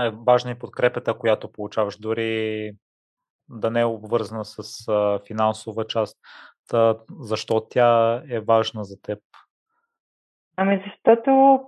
е 0.00 0.10
важна 0.10 0.50
и 0.50 0.58
подкрепата, 0.58 1.18
която 1.18 1.52
получаваш, 1.52 1.98
дори 1.98 2.72
да 3.48 3.70
не 3.70 3.80
е 3.80 3.84
обвързана 3.84 4.44
с 4.44 4.62
финансова 5.26 5.86
част. 5.86 6.18
Защо 7.20 7.60
тя 7.70 8.22
е 8.30 8.40
важна 8.40 8.84
за 8.84 9.02
теб? 9.02 9.18
Ами 10.56 10.82
защото 10.86 11.60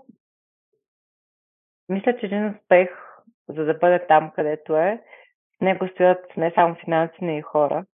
мисля, 1.88 2.16
че 2.21 2.26
един 2.26 2.49
успех, 2.49 2.88
за 3.49 3.64
да 3.64 3.75
бъде 3.75 4.07
там, 4.07 4.33
където 4.35 4.76
е, 4.76 5.02
него 5.61 5.88
стоят 5.88 6.37
не 6.37 6.52
само 6.54 6.75
финанси, 6.75 7.16
но 7.23 7.30
и 7.30 7.42
хора. 7.42 7.85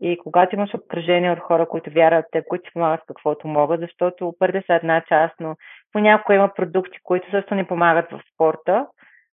И 0.00 0.18
когато 0.18 0.54
имаш 0.54 0.74
обкръжение 0.74 1.32
от 1.32 1.38
хора, 1.38 1.68
които 1.68 1.90
вярват 1.90 2.24
те, 2.32 2.44
които 2.44 2.64
ти 2.64 2.72
помагат 2.72 3.00
каквото 3.06 3.48
могат, 3.48 3.80
защото 3.80 4.34
парите 4.38 4.62
са 4.66 4.74
една 4.74 5.02
част, 5.08 5.34
но 5.40 5.56
понякога 5.92 6.34
има 6.34 6.54
продукти, 6.54 6.98
които 7.02 7.30
също 7.30 7.54
ни 7.54 7.66
помагат 7.66 8.10
в 8.10 8.20
спорта, 8.34 8.86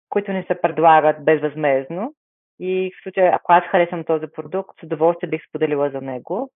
които 0.09 0.33
ни 0.33 0.45
се 0.47 0.61
предлагат 0.61 1.25
безвъзмезно. 1.25 2.15
И 2.61 2.93
в 2.95 3.03
случая, 3.03 3.33
ако 3.35 3.53
аз 3.53 3.65
харесвам 3.65 4.05
този 4.05 4.27
продукт, 4.27 4.81
с 4.81 4.83
удоволствие 4.83 5.31
бих 5.31 5.49
споделила 5.49 5.91
за 5.91 6.01
него. 6.01 6.51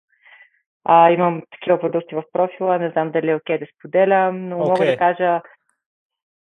А, 0.85 1.11
имам 1.11 1.43
такива 1.51 1.81
продукти 1.81 2.15
в 2.15 2.23
профила, 2.33 2.79
не 2.79 2.91
знам 2.91 3.11
дали 3.11 3.31
е 3.31 3.35
окей 3.35 3.57
okay 3.57 3.59
да 3.59 3.67
споделям, 3.79 4.49
но 4.49 4.57
okay. 4.57 4.69
мога 4.69 4.87
да 4.87 4.97
кажа, 4.97 5.41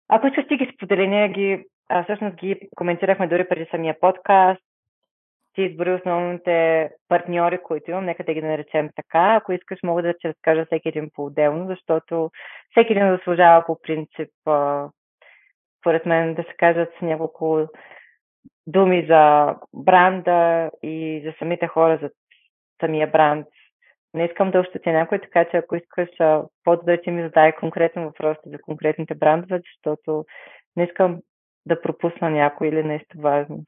ако 0.10 0.28
искаш 0.28 0.48
ти 0.48 0.58
ги 0.58 0.72
сподели, 0.76 1.08
ние 1.08 1.30
ги 1.30 1.66
а, 1.90 2.04
всъщност 2.04 2.36
ги 2.36 2.70
коментирахме 2.76 3.28
дори 3.28 3.48
преди 3.48 3.68
самия 3.72 4.00
подкаст. 4.00 4.62
Ти 5.54 5.62
избори 5.62 5.94
основните 5.94 6.90
партньори, 7.08 7.60
които 7.64 7.92
имам, 7.92 8.06
нека 8.06 8.24
да 8.24 8.34
ги 8.34 8.42
наречем 8.42 8.90
така. 8.96 9.36
Ако 9.36 9.52
искаш, 9.52 9.80
мога 9.84 10.02
да 10.02 10.14
ти 10.14 10.28
разкажа 10.28 10.66
всеки 10.66 10.90
един 10.90 11.10
по-отделно, 11.14 11.68
защото 11.68 12.32
всеки 12.72 12.94
един 12.94 13.18
заслужава 13.18 13.66
по 13.66 13.78
принцип, 13.82 14.30
според 15.82 16.06
мен, 16.06 16.34
да 16.34 16.44
се 16.44 16.54
кажат 16.58 16.90
с 17.00 17.02
няколко 17.02 17.68
думи 18.68 19.06
за 19.10 19.56
бранда 19.74 20.72
и 20.84 21.22
за 21.26 21.34
самите 21.40 21.68
хора, 21.68 22.00
за 22.02 22.10
самия 22.82 23.08
бранд. 23.08 23.48
Не 24.14 24.26
искам 24.26 24.52
да 24.52 24.60
ощетя 24.60 24.92
някой, 24.92 25.22
така 25.22 25.46
че 25.52 25.58
ако 25.58 25.76
искаш 25.76 26.10
по-добре 26.64 27.02
ти 27.02 27.12
ми 27.12 27.24
задай 27.24 27.56
конкретно 27.56 28.04
въпроси 28.04 28.40
за 28.46 28.60
конкретните 28.62 29.16
брандове, 29.16 29.62
защото 29.66 30.26
не 30.76 30.84
искам 30.84 31.20
да 31.66 31.82
пропусна 31.82 32.30
някой 32.30 32.68
или 32.68 32.84
нещо 32.84 33.18
важно. 33.18 33.64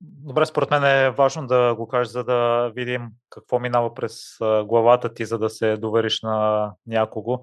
Добре, 0.00 0.46
според 0.46 0.70
мен 0.70 0.84
е 0.84 1.10
важно 1.10 1.46
да 1.46 1.74
го 1.74 1.88
кажеш, 1.88 2.12
за 2.12 2.24
да 2.24 2.70
видим 2.74 3.08
какво 3.30 3.58
минава 3.58 3.94
през 3.94 4.36
главата 4.64 5.14
ти, 5.14 5.24
за 5.24 5.38
да 5.38 5.50
се 5.50 5.76
довериш 5.76 6.22
на 6.22 6.72
някого 6.86 7.40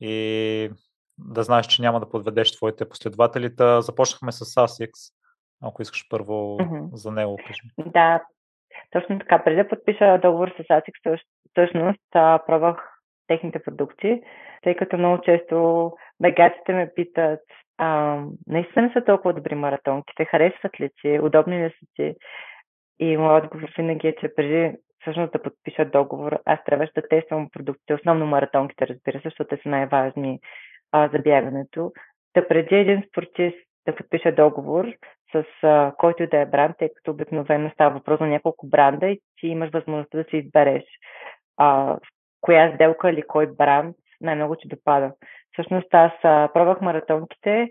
и 0.00 0.70
да 1.18 1.42
знаеш, 1.42 1.66
че 1.66 1.82
няма 1.82 2.00
да 2.00 2.08
подведеш 2.08 2.56
твоите 2.56 2.88
последователи. 2.88 3.56
Та 3.56 3.80
започнахме 3.80 4.32
с 4.32 4.44
ASICS. 4.44 5.12
Ако 5.62 5.82
искаш 5.82 6.06
първо 6.10 6.58
mm-hmm. 6.58 6.88
за 6.94 7.10
него 7.10 7.36
кажи. 7.46 7.90
Да, 7.92 8.22
точно 8.90 9.18
така. 9.18 9.44
Преди 9.44 9.56
да 9.56 9.68
подпиша 9.68 10.18
договор 10.22 10.48
с 10.48 10.62
ASICS, 10.62 11.20
всъщност 11.50 12.00
пробвах 12.46 12.96
техните 13.26 13.58
продукти, 13.62 14.22
тъй 14.62 14.74
като 14.74 14.98
много 14.98 15.22
често 15.22 15.90
бегатите 16.20 16.72
ме 16.74 16.90
питат 16.94 17.40
а, 17.78 18.20
наистина 18.46 18.90
са 18.92 19.04
толкова 19.04 19.34
добри 19.34 19.54
маратонките, 19.54 20.24
харесват 20.24 20.80
ли 20.80 20.90
ти, 21.00 21.20
удобни 21.20 21.64
ли 21.64 21.70
са 21.70 21.86
ти? 21.94 22.14
И 22.98 23.16
моят 23.16 23.44
отговор 23.44 23.68
винаги 23.76 24.08
е, 24.08 24.16
че 24.16 24.34
преди 24.36 24.76
всъщност 25.00 25.32
да 25.32 25.42
подпиша 25.42 25.84
договор, 25.84 26.38
аз 26.44 26.64
трябваше 26.64 26.92
да 26.94 27.08
тествам 27.08 27.48
продуктите, 27.52 27.94
основно 27.94 28.26
маратонките, 28.26 28.86
разбира 28.86 29.18
се, 29.18 29.22
защото 29.24 29.48
те 29.48 29.62
са 29.62 29.68
най-важни 29.68 30.40
а, 30.92 31.08
за 31.08 31.18
бягането. 31.18 31.92
Да 32.36 32.48
преди 32.48 32.74
един 32.74 33.02
спортист 33.08 33.58
да 33.86 33.94
подпиша 33.94 34.32
договор 34.32 34.86
с 35.32 35.44
а, 35.62 35.92
който 35.98 36.22
и 36.22 36.26
да 36.26 36.40
е 36.40 36.46
бранд, 36.46 36.76
тъй 36.78 36.88
като 36.96 37.10
обикновено 37.10 37.70
става 37.70 37.94
въпрос 37.94 38.18
за 38.18 38.26
няколко 38.26 38.66
бранда 38.66 39.06
и 39.06 39.20
ти 39.40 39.46
имаш 39.46 39.70
възможността 39.70 40.18
да 40.18 40.24
си 40.24 40.36
избереш 40.36 40.84
а, 41.56 41.98
коя 42.40 42.74
сделка 42.74 43.10
или 43.10 43.22
кой 43.22 43.46
бранд 43.46 43.96
най-много 44.20 44.56
ти 44.56 44.68
допада. 44.68 45.12
Всъщност 45.52 45.94
аз 45.94 46.12
а, 46.22 46.48
пробвах 46.54 46.80
маратонките 46.80 47.70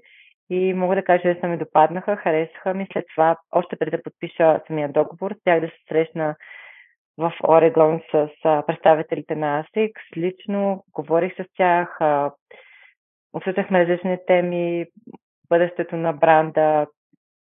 и 0.50 0.74
мога 0.74 0.96
да 0.96 1.04
кажа, 1.04 1.22
че 1.22 1.40
са 1.42 1.48
ми 1.48 1.58
допаднаха, 1.58 2.16
харесаха 2.16 2.74
ми. 2.74 2.88
След 2.94 3.06
това, 3.16 3.38
още 3.52 3.76
преди 3.76 3.92
да 3.92 4.04
подпиша 4.04 4.62
самия 4.68 4.90
договор, 4.90 5.36
тях 5.44 5.62
да 5.62 5.68
се 5.68 5.78
срещна 5.90 6.36
в 7.18 7.34
Орегон 7.48 8.02
с 8.12 8.30
а, 8.44 8.66
представителите 8.66 9.36
на 9.36 9.64
ASICS. 9.64 10.18
Лично 10.18 10.84
говорих 10.94 11.36
с 11.36 11.46
тях, 11.58 12.02
а, 12.02 12.32
обсъждахме 13.34 13.80
различни 13.80 14.18
теми, 14.28 14.86
бъдещето 15.50 15.96
на 15.96 16.14
бранда, 16.14 16.88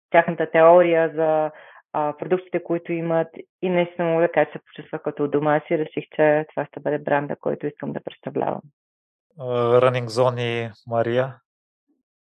тяхната 0.10 0.52
теория 0.52 1.12
за 1.16 1.52
а, 1.94 2.14
продуктите, 2.18 2.64
които 2.64 2.94
имат 2.94 3.28
и 3.62 3.70
наистина 3.70 4.08
мога 4.08 4.22
да 4.22 4.32
кажа, 4.32 4.50
се 4.52 4.60
почувствах 4.66 5.02
като 5.02 5.28
дома 5.28 5.62
си. 5.68 5.78
Реших, 5.78 6.04
че 6.16 6.46
това 6.50 6.66
ще 6.66 6.80
бъде 6.80 6.98
бранда, 6.98 7.36
който 7.36 7.68
искам 7.68 7.94
да 7.94 8.04
представлявам. 8.04 8.62
Running 9.40 10.06
Zone 10.06 10.72
Мария? 10.88 11.36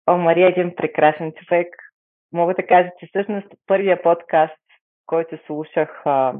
О, 0.08 0.18
Мария 0.18 0.48
е 0.48 0.50
един 0.50 0.75
прекрасен 0.75 1.32
човек. 1.32 1.68
Мога 2.34 2.54
да 2.54 2.68
кажа, 2.68 2.90
че 3.00 3.08
всъщност 3.08 3.48
първия 3.68 4.02
подкаст, 4.02 4.58
който 5.06 5.38
слушах, 5.46 6.02
а, 6.06 6.34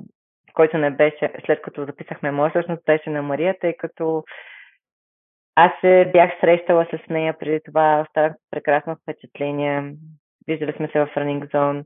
който 0.54 0.78
не 0.78 0.92
беше, 0.92 1.34
след 1.46 1.62
като 1.62 1.86
записахме 1.86 2.32
моя, 2.32 2.50
всъщност 2.50 2.86
беше 2.86 3.10
на 3.10 3.22
Мария, 3.22 3.56
тъй 3.60 3.74
като 3.78 4.24
аз 5.56 5.72
се 5.82 6.10
бях 6.14 6.32
срещала 6.42 6.86
с 6.86 7.10
нея 7.10 7.38
преди 7.40 7.60
това, 7.66 8.06
останах 8.08 8.34
прекрасно 8.52 8.96
впечатление. 8.96 9.94
Виждали 10.48 10.74
сме 10.74 10.88
се 10.88 11.00
в 11.00 11.08
Running 11.16 11.52
Zone. 11.54 11.84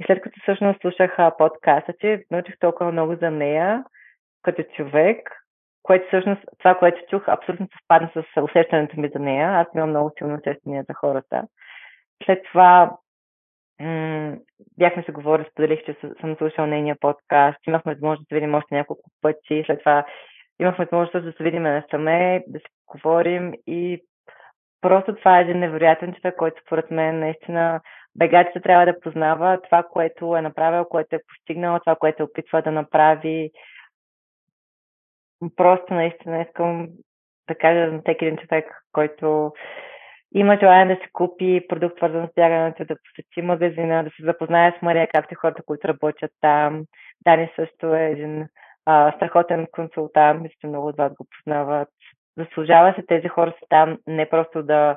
И 0.00 0.04
след 0.06 0.22
като 0.22 0.40
всъщност 0.42 0.80
слушах 0.80 1.16
подкаста, 1.38 1.92
че 2.00 2.22
научих 2.30 2.58
толкова 2.58 2.92
много 2.92 3.14
за 3.14 3.30
нея 3.30 3.84
като 4.42 4.62
човек, 4.62 5.30
което 5.82 6.06
всъщност, 6.06 6.42
това, 6.58 6.74
което 6.74 7.02
чух, 7.10 7.28
абсолютно 7.28 7.68
съвпадна 7.72 8.10
с 8.14 8.42
усещането 8.42 9.00
ми 9.00 9.10
за 9.14 9.18
нея. 9.18 9.48
Аз 9.48 9.66
имам 9.74 9.90
много 9.90 10.12
силно 10.18 10.34
усещане 10.34 10.84
за 10.88 10.94
хората. 10.94 11.42
След 12.24 12.44
това 12.44 12.96
м- 13.80 14.36
бяхме 14.78 15.02
се 15.02 15.12
говорили, 15.12 15.48
споделих, 15.50 15.84
че 15.84 15.96
съм 16.20 16.36
слушал 16.36 16.66
нейния 16.66 16.96
подкаст, 17.00 17.66
имахме 17.66 17.92
възможност 17.92 18.28
да 18.28 18.34
видим 18.34 18.54
още 18.54 18.74
няколко 18.74 19.10
пъти, 19.22 19.62
след 19.66 19.78
това 19.78 20.04
имахме 20.60 20.84
възможност 20.84 21.24
да 21.24 21.32
се 21.32 21.44
видим 21.44 21.62
насаме, 21.62 22.44
да 22.46 22.58
си 22.58 22.66
говорим 22.86 23.52
и 23.66 24.00
просто 24.80 25.14
това 25.14 25.38
е 25.38 25.42
един 25.42 25.58
невероятен 25.58 26.14
човек, 26.14 26.36
който 26.36 26.62
според 26.66 26.90
мен 26.90 27.18
наистина 27.18 27.80
бегачите 28.16 28.60
трябва 28.60 28.86
да 28.86 29.00
познава 29.00 29.60
това, 29.62 29.82
което 29.82 30.36
е 30.36 30.42
направил, 30.42 30.84
което 30.84 31.16
е 31.16 31.22
постигнал, 31.28 31.78
това, 31.78 31.96
което 31.96 32.22
е 32.22 32.26
опитва 32.26 32.62
да 32.62 32.72
направи. 32.72 33.50
Просто 35.56 35.94
наистина 35.94 36.42
искам 36.42 36.88
да 37.48 37.54
кажа 37.54 37.92
на 37.92 38.00
всеки 38.00 38.24
един 38.24 38.38
човек, 38.38 38.84
който 38.92 39.52
има 40.34 40.56
желание 40.60 40.94
да 40.94 41.02
се 41.02 41.10
купи 41.12 41.66
продукт, 41.68 41.96
свързан 41.96 42.28
с 42.28 42.34
бягането, 42.34 42.84
да 42.84 42.96
посети 42.96 43.42
магазина, 43.42 44.04
да 44.04 44.10
се 44.10 44.22
запознае 44.22 44.74
с 44.78 44.82
Мария, 44.82 45.08
както 45.14 45.34
хората, 45.34 45.62
които 45.62 45.88
работят 45.88 46.30
там. 46.40 46.84
Дани 47.24 47.50
също 47.56 47.94
е 47.94 48.06
един 48.06 48.46
а, 48.86 49.12
страхотен 49.16 49.66
консултант, 49.72 50.42
мисля, 50.42 50.68
много 50.68 50.86
от 50.88 50.96
вас 50.96 51.12
го 51.14 51.26
познават. 51.30 51.88
Заслужава 52.36 52.94
се 52.94 53.06
тези 53.06 53.28
хора 53.28 53.54
са 53.60 53.66
там 53.68 53.98
не 54.06 54.28
просто 54.28 54.62
да 54.62 54.96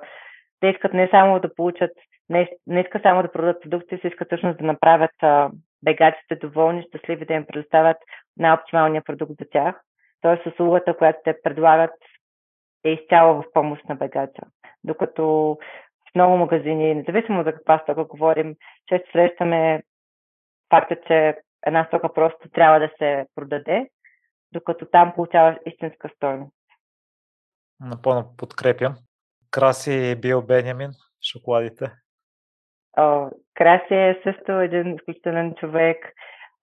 те 0.60 0.68
искат 0.68 0.94
не 0.94 1.08
само 1.12 1.40
да 1.40 1.54
получат, 1.54 1.92
не, 2.34 2.50
не 2.68 2.82
искат 2.82 3.02
само 3.02 3.22
да 3.22 3.32
продадат 3.32 3.62
продукти, 3.62 4.00
се 4.02 4.08
искат 4.08 4.28
всъщност 4.28 4.58
да 4.58 4.66
направят 4.66 5.12
а, 5.22 5.52
бегачите 5.84 6.36
доволни, 6.36 6.86
щастливи, 6.88 7.26
да 7.26 7.34
им 7.34 7.46
предоставят 7.46 7.98
най-оптималния 8.38 9.04
продукт 9.04 9.32
за 9.40 9.46
тях. 9.52 9.82
Тоест 10.22 10.46
услугата, 10.46 10.98
която 10.98 11.20
те 11.24 11.42
предлагат 11.44 11.94
е 12.86 12.90
изцяло 12.90 13.42
в 13.42 13.54
помощ 13.54 13.86
на 13.90 13.96
бегача. 13.96 14.42
Докато 14.84 15.24
в 16.12 16.16
много 16.16 16.38
магазини, 16.38 16.96
независимо 16.96 17.44
за 17.44 17.54
каква 17.54 17.80
стока 17.80 18.06
говорим, 18.06 18.56
често 18.88 19.12
срещаме 19.12 19.84
факта, 20.70 20.98
че 21.08 21.36
една 21.66 21.86
стока 21.86 22.14
просто 22.14 22.50
трябва 22.50 22.80
да 22.80 22.90
се 22.98 23.26
продаде, 23.36 23.90
докато 24.52 24.86
там 24.86 25.14
получаваш 25.16 25.56
истинска 25.66 26.10
стойност. 26.16 26.54
Напълно 27.80 28.34
подкрепям. 28.38 28.96
Краси 29.52 30.16
бил 30.22 30.42
Бенямин, 30.42 30.92
шоколадите. 31.32 31.92
О, 32.98 33.30
Краси 33.56 33.94
е 33.94 34.20
също 34.24 34.52
един 34.52 34.96
изключителен 34.96 35.56
човек. 35.56 36.14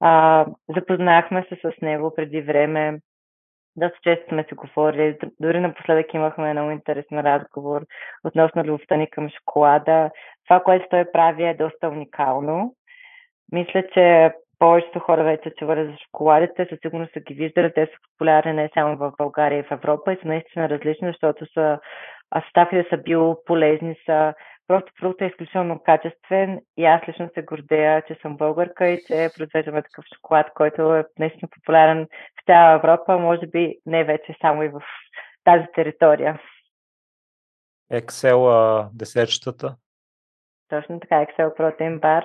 А, 0.01 0.47
запознахме 0.77 1.47
се 1.49 1.57
с 1.57 1.81
него 1.83 2.15
преди 2.17 2.41
време. 2.41 2.99
Доста 3.77 3.99
често 4.03 4.29
сме 4.29 4.45
се 4.49 4.55
говорили. 4.55 5.19
Дори 5.41 5.61
напоследък 5.61 6.15
имахме 6.15 6.53
много 6.53 6.71
интересен 6.71 7.21
разговор 7.21 7.83
относно 8.25 8.65
любовта 8.65 8.97
ни 8.97 9.11
към 9.11 9.31
шоколада. 9.31 10.11
Това, 10.45 10.61
което 10.61 10.87
той 10.91 11.05
прави 11.13 11.45
е 11.45 11.55
доста 11.55 11.89
уникално. 11.89 12.75
Мисля, 13.53 13.83
че 13.95 14.33
повечето 14.59 14.99
хора 14.99 15.25
вече 15.25 15.51
чували 15.59 15.87
за 15.87 15.97
шоколадите, 16.05 16.67
със 16.71 16.79
сигурност 16.83 17.13
са 17.13 17.21
ги 17.21 17.35
виждали. 17.35 17.73
Те 17.75 17.87
са 17.87 17.93
популярни 18.13 18.53
не 18.53 18.71
само 18.75 18.97
в 18.97 19.13
България 19.19 19.59
и 19.59 19.63
в 19.63 19.73
Европа 19.73 20.13
и 20.13 20.17
са 20.17 20.29
наистина 20.29 20.69
различни, 20.69 21.09
защото 21.09 21.47
са 21.53 21.79
съставите 22.45 22.89
са 22.89 22.97
биополезни, 22.97 23.97
са 24.07 24.35
просто 24.71 24.93
продуктът 25.01 25.23
е 25.23 25.31
изключително 25.31 25.83
качествен 25.85 26.61
и 26.77 26.85
аз 26.85 27.09
лично 27.09 27.31
се 27.35 27.43
гордея, 27.43 28.03
че 28.07 28.19
съм 28.23 28.37
българка 28.37 28.89
и 28.89 29.01
че 29.07 29.31
произвеждаме 29.37 29.83
такъв 29.83 30.05
шоколад, 30.15 30.47
който 30.55 30.95
е 30.95 31.05
наистина 31.19 31.49
популярен 31.49 32.07
в 32.41 32.47
цяла 32.47 32.75
Европа, 32.75 33.19
може 33.19 33.47
би 33.47 33.79
не 33.87 34.05
вече 34.05 34.37
само 34.41 34.63
и 34.63 34.69
в 34.69 34.83
тази 35.45 35.65
територия. 35.75 36.41
Excel 37.93 38.89
десетчетата? 38.93 39.77
Точно 40.69 41.01
така, 41.01 41.15
Excel 41.15 41.57
Protein 41.57 42.01
Bar. 42.01 42.25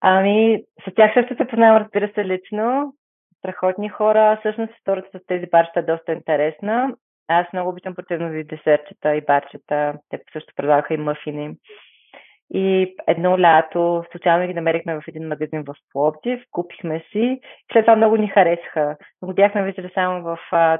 Ами, 0.00 0.64
с 0.88 0.94
тях 0.94 1.14
също 1.14 1.36
се 1.36 1.48
познавам, 1.48 1.82
разбира 1.82 2.12
се, 2.14 2.24
лично. 2.24 2.94
Страхотни 3.38 3.88
хора. 3.88 4.36
Всъщност 4.40 4.72
историята 4.78 5.18
с 5.18 5.26
тези 5.26 5.46
барчета 5.46 5.80
е 5.80 5.82
доста 5.82 6.12
интересна. 6.12 6.96
Аз 7.28 7.52
много 7.52 7.70
обичам 7.70 7.94
противнови 7.94 8.44
десертчета 8.44 9.14
и 9.14 9.20
барчета. 9.20 9.94
Те 10.08 10.20
също 10.32 10.52
предлагаха 10.56 10.94
и 10.94 10.96
мъфини. 10.96 11.56
И 12.54 12.96
едно 13.06 13.38
лято 13.38 14.04
случайно 14.12 14.46
ги 14.46 14.54
намерихме 14.54 14.94
в 14.94 15.02
един 15.08 15.28
магазин 15.28 15.64
в 15.64 15.74
Пловдив, 15.92 16.44
купихме 16.50 17.04
си. 17.12 17.40
След 17.72 17.84
това 17.84 17.96
много 17.96 18.16
ни 18.16 18.28
харесаха. 18.28 18.96
Но 19.22 19.28
го 19.28 19.34
бяхме 19.34 19.64
виждали 19.64 19.90
само 19.94 20.22
в 20.22 20.38
а, 20.52 20.78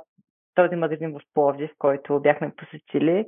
този 0.55 0.77
магазин 0.77 1.13
в 1.13 1.21
Пловдив, 1.35 1.71
който 1.79 2.21
бяхме 2.21 2.53
посетили. 2.57 3.27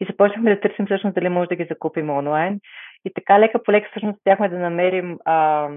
И 0.00 0.06
започнахме 0.10 0.54
да 0.54 0.60
търсим 0.60 0.86
всъщност 0.86 1.14
дали 1.14 1.28
може 1.28 1.48
да 1.48 1.56
ги 1.56 1.66
закупим 1.70 2.10
онлайн. 2.10 2.60
И 3.04 3.12
така 3.14 3.40
лека 3.40 3.62
по 3.62 3.72
лека 3.72 3.88
всъщност 3.90 4.16
успяхме 4.16 4.48
да 4.48 4.58
намерим 4.58 5.18
а, 5.24 5.68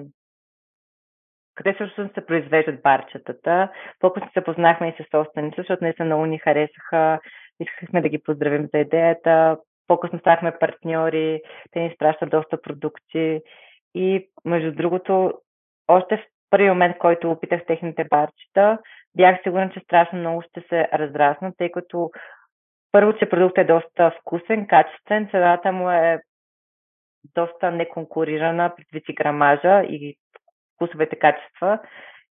къде 1.56 1.74
всъщност 1.74 2.14
се 2.14 2.26
произвеждат 2.26 2.82
барчетата. 2.82 3.70
По-късно 4.00 4.30
се 4.34 4.44
познахме 4.44 4.88
и 4.88 5.04
с 5.04 5.10
собственици, 5.12 5.56
защото 5.58 5.84
наистина 5.84 6.06
много 6.06 6.26
ни 6.26 6.40
харесаха. 6.40 7.20
Искахме 7.60 8.02
да 8.02 8.10
ги 8.10 8.24
поздравим 8.24 8.68
за 8.74 8.80
идеята. 8.80 9.58
По-късно 9.88 10.20
станахме 10.20 10.58
партньори, 10.60 11.42
те 11.72 11.80
ни 11.80 11.88
изпращат 11.88 12.30
доста 12.30 12.62
продукти. 12.62 13.42
И 13.96 14.30
между 14.46 14.72
другото, 14.72 15.34
още 15.88 16.18
в 16.18 16.24
първи 16.50 16.70
момент, 16.70 16.98
който 16.98 17.32
опитах 17.32 17.66
техните 17.66 18.04
барчета, 18.04 18.80
бях 19.16 19.44
сигурна, 19.44 19.72
че 19.74 19.80
страшно 19.80 20.20
много 20.20 20.42
ще 20.42 20.62
се 20.62 20.88
разраснат, 20.94 21.56
тъй 21.58 21.72
като 21.72 22.12
първо, 22.92 23.14
че 23.14 23.30
продуктът 23.30 23.64
е 23.64 23.74
доста 23.74 24.12
вкусен, 24.20 24.68
качествен, 24.68 25.28
цената 25.32 25.72
му 25.72 25.92
е 25.92 26.20
доста 27.36 27.72
неконкурирана 27.72 28.74
предвид 28.76 29.10
и 29.10 29.14
грамажа 29.14 29.84
и 29.84 30.18
вкусовете 30.76 31.16
качества. 31.16 31.80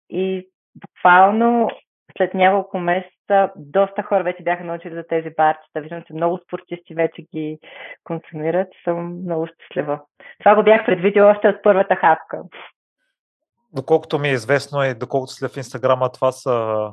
И 0.09 0.49
буквално 0.75 1.69
след 2.17 2.33
няколко 2.33 2.79
месеца 2.79 3.51
доста 3.55 4.03
хора 4.03 4.23
вече 4.23 4.43
бяха 4.43 4.63
научили 4.63 4.95
за 4.95 5.03
тези 5.07 5.29
барчета. 5.37 5.81
Виждам, 5.81 6.03
че 6.07 6.13
много 6.13 6.37
спортисти 6.37 6.93
вече 6.93 7.21
ги 7.21 7.59
консумират. 8.03 8.67
Съм 8.83 9.21
много 9.23 9.47
щастлива. 9.47 10.01
Това 10.39 10.55
го 10.55 10.63
бях 10.63 10.85
предвидила 10.85 11.31
още 11.31 11.47
от 11.47 11.63
първата 11.63 11.95
хапка. 11.95 12.41
Доколкото 13.75 14.19
ми 14.19 14.29
е 14.29 14.31
известно 14.31 14.83
и 14.83 14.93
доколкото 14.93 15.33
след 15.33 15.51
в 15.51 15.57
Инстаграма, 15.57 16.11
това 16.11 16.31
са 16.31 16.87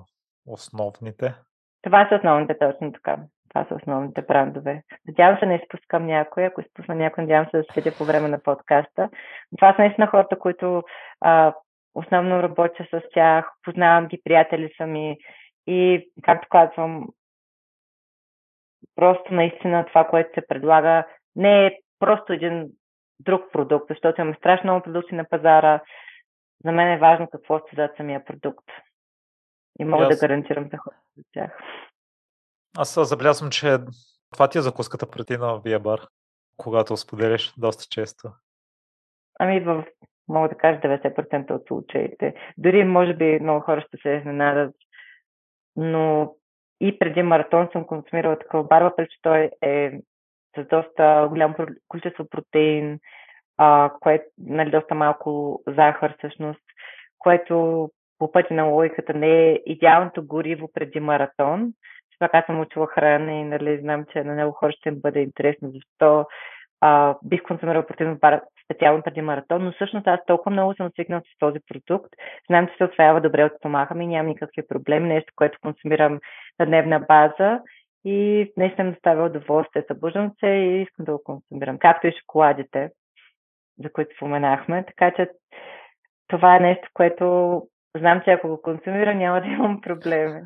основните. 0.46 1.34
Това 1.82 2.08
са 2.08 2.14
основните, 2.14 2.58
точно 2.58 2.92
така. 2.92 3.16
Това 3.54 3.64
са 3.64 3.74
основните 3.74 4.22
брандове. 4.22 4.82
Надявам 5.08 5.38
се 5.38 5.46
не 5.46 5.54
изпускам 5.54 6.06
някой. 6.06 6.46
Ако 6.46 6.60
изпусна 6.60 6.94
някой, 6.94 7.24
надявам 7.24 7.46
се 7.50 7.56
да 7.56 7.64
следя 7.72 7.92
по 7.98 8.04
време 8.04 8.28
на 8.28 8.42
подкаста. 8.42 9.10
Това 9.56 9.74
са 9.74 9.82
наистина 9.82 10.06
хората, 10.06 10.38
които 10.38 10.82
а, 11.20 11.54
основно 11.94 12.42
работя 12.42 12.86
с 12.90 13.02
тях, 13.14 13.52
познавам 13.62 14.06
ги, 14.06 14.20
приятели 14.24 14.70
са 14.76 14.86
ми 14.86 15.16
и, 15.66 16.10
както 16.22 16.48
казвам, 16.50 17.08
просто 18.96 19.34
наистина 19.34 19.86
това, 19.86 20.04
което 20.04 20.34
се 20.34 20.46
предлага, 20.46 21.06
не 21.36 21.66
е 21.66 21.78
просто 21.98 22.32
един 22.32 22.68
друг 23.20 23.52
продукт, 23.52 23.86
защото 23.88 24.20
имаме 24.20 24.36
страшно 24.36 24.64
много 24.64 24.82
продукти 24.82 25.14
на 25.14 25.24
пазара. 25.24 25.80
За 26.64 26.72
мен 26.72 26.92
е 26.92 26.98
важно 26.98 27.28
какво 27.32 27.58
ще 27.58 27.76
зад 27.76 27.96
самия 27.96 28.24
продукт. 28.24 28.64
И 29.78 29.84
мога 29.84 30.04
yes. 30.04 30.08
да 30.08 30.26
гарантирам 30.26 30.64
за 30.64 30.76
хората 30.76 31.02
за 31.16 31.22
тях. 31.32 31.58
Аз 32.78 33.08
забелязвам, 33.08 33.50
че 33.50 33.78
това 34.32 34.48
ти 34.48 34.58
е 34.58 34.60
закуската 34.60 35.10
преди 35.10 35.36
на 35.36 35.60
Вия 35.64 35.80
бар, 35.80 36.00
когато 36.56 36.96
споделяш 36.96 37.52
доста 37.58 37.84
често. 37.90 38.28
Ами, 39.38 39.60
в, 39.60 39.84
мога 40.28 40.48
да 40.48 40.54
кажа 40.54 40.80
90% 40.80 41.50
от 41.50 41.62
случаите. 41.68 42.34
Дори, 42.58 42.84
може 42.84 43.14
би, 43.14 43.38
много 43.40 43.60
хора 43.60 43.84
ще 43.88 43.96
се 44.02 44.08
изненадат, 44.08 44.74
но 45.76 46.34
и 46.80 46.98
преди 46.98 47.22
маратон 47.22 47.68
съм 47.72 47.86
консумирала 47.86 48.38
такъв 48.38 48.66
бар, 48.68 48.82
въпреки 48.82 49.14
че 49.14 49.22
той 49.22 49.50
е 49.62 50.00
с 50.58 50.68
доста 50.68 51.26
голямо 51.28 51.54
количество 51.88 52.28
протеин, 52.28 52.98
а, 53.56 53.92
което, 54.00 54.24
нали, 54.38 54.70
доста 54.70 54.94
малко 54.94 55.62
захар 55.66 56.14
всъщност, 56.18 56.60
което 57.18 57.88
по 58.18 58.32
пътя 58.32 58.54
на 58.54 58.64
логиката 58.64 59.14
не 59.14 59.50
е 59.50 59.60
идеалното 59.66 60.26
гориво 60.26 60.70
преди 60.72 61.00
маратон, 61.00 61.72
пак 62.20 62.34
аз 62.34 62.46
съм 62.46 62.60
учила 62.60 62.86
храна 62.86 63.32
и 63.32 63.44
нали, 63.44 63.80
знам, 63.80 64.04
че 64.12 64.24
на 64.24 64.32
много 64.32 64.52
хора 64.52 64.72
ще 64.72 64.88
им 64.88 65.00
бъде 65.00 65.20
интересно 65.20 65.70
защо 65.70 66.26
а, 66.80 67.16
бих 67.24 67.42
консумирала 67.42 67.86
протеин 67.86 68.18
бар 68.20 68.40
специално 68.64 69.02
преди 69.02 69.22
маратон, 69.22 69.64
но 69.64 69.72
всъщност 69.72 70.06
аз 70.06 70.20
толкова 70.26 70.50
много 70.50 70.74
съм 70.74 70.90
свикнал 70.90 71.20
с 71.20 71.38
този 71.38 71.58
продукт. 71.68 72.10
Знам, 72.46 72.66
че 72.68 72.76
се 72.76 72.84
освява 72.84 73.20
добре 73.20 73.44
от 73.44 73.52
стомаха 73.56 73.94
ми, 73.94 74.06
нямам 74.06 74.26
никакви 74.26 74.66
проблеми, 74.68 75.08
нещо, 75.08 75.32
което 75.36 75.58
консумирам 75.62 76.20
на 76.58 76.66
дневна 76.66 77.00
база 77.00 77.60
и 78.04 78.52
наистина 78.56 78.84
ми 78.84 78.92
доставя 78.92 79.26
удоволствие. 79.26 79.84
Събуждам 79.88 80.32
се 80.40 80.46
и 80.46 80.82
искам 80.82 81.04
да 81.04 81.12
го 81.12 81.24
консумирам, 81.24 81.78
както 81.78 82.06
и 82.06 82.16
шоколадите, 82.20 82.90
за 83.78 83.92
които 83.92 84.16
споменахме. 84.16 84.84
Така 84.86 85.10
че 85.10 85.30
това 86.28 86.56
е 86.56 86.60
нещо, 86.60 86.88
което 86.94 87.62
знам, 87.96 88.20
че 88.24 88.30
ако 88.30 88.48
го 88.48 88.62
консумирам, 88.62 89.18
няма 89.18 89.40
да 89.40 89.46
имам 89.46 89.80
проблеми. 89.80 90.40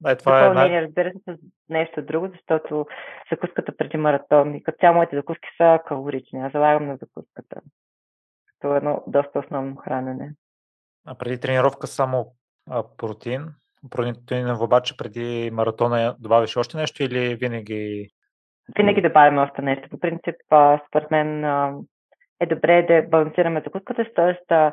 И 0.00 0.16
това 0.18 0.48
Допълнение, 0.48 0.78
е 0.78 0.80
най... 0.80 0.86
разбира 0.86 1.12
се, 1.12 1.36
с 1.36 1.38
нещо 1.68 2.02
друго, 2.02 2.28
защото 2.28 2.86
закуската 3.32 3.76
преди 3.76 3.96
маратон 3.96 4.54
и 4.54 4.62
като 4.62 4.78
цяло 4.78 4.94
моите 4.94 5.16
закуски 5.16 5.48
са 5.56 5.78
калорични. 5.86 6.40
Аз 6.40 6.52
залагам 6.52 6.86
на 6.86 6.96
закуската. 6.96 7.60
Това 8.60 8.74
е 8.74 8.76
едно 8.76 9.04
доста 9.06 9.38
основно 9.38 9.76
хранене. 9.76 10.32
А 11.06 11.14
преди 11.14 11.40
тренировка 11.40 11.86
само 11.86 12.32
а, 12.70 12.84
протеин? 12.96 13.48
Протеин 13.90 14.50
обаче 14.50 14.96
преди 14.96 15.50
маратона 15.52 16.16
добавиш 16.18 16.56
още 16.56 16.76
нещо 16.76 17.02
или 17.02 17.34
винаги? 17.34 18.08
Винаги 18.76 19.02
добавяме 19.02 19.40
още 19.40 19.62
нещо. 19.62 19.88
По 19.88 20.00
принцип, 20.00 20.36
според 20.88 21.10
мен 21.10 21.44
е 22.40 22.46
добре 22.46 22.82
да 22.82 23.08
балансираме 23.08 23.62
закуската, 23.64 24.04
т.е. 24.14 24.72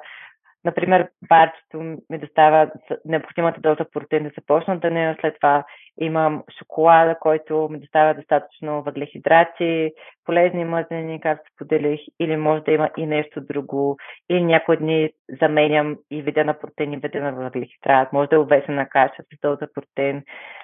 Например, 0.65 1.09
барчето 1.29 1.77
ми 2.09 2.17
доставя 2.17 2.71
необходимата 3.05 3.61
доза 3.61 3.85
протеин 3.93 4.23
да 4.23 4.31
започна 4.37 4.79
да 4.79 4.91
не, 4.91 5.17
след 5.21 5.35
това 5.35 5.65
имам 6.01 6.43
шоколада, 6.59 7.19
който 7.19 7.67
ми 7.71 7.79
доставя 7.79 8.13
достатъчно 8.13 8.83
въглехидрати, 8.83 9.91
полезни 10.25 10.65
мъзнени, 10.65 11.21
както 11.21 11.51
споделих, 11.53 11.99
или 12.19 12.37
може 12.37 12.63
да 12.63 12.71
има 12.71 12.89
и 12.97 13.05
нещо 13.05 13.41
друго, 13.41 13.97
или 14.29 14.43
някои 14.43 14.77
дни 14.77 15.09
заменям 15.41 15.97
и 16.11 16.21
вида 16.21 16.45
на 16.45 16.59
протеин 16.59 16.93
и 16.93 16.97
вида 16.97 17.21
на 17.21 17.31
въглехидрат, 17.31 18.13
може 18.13 18.29
да 18.29 18.35
е 18.35 18.39
увесена 18.39 18.89
каша 18.89 19.23
с 19.23 19.39
доза 19.41 19.67
протеин. 19.73 20.23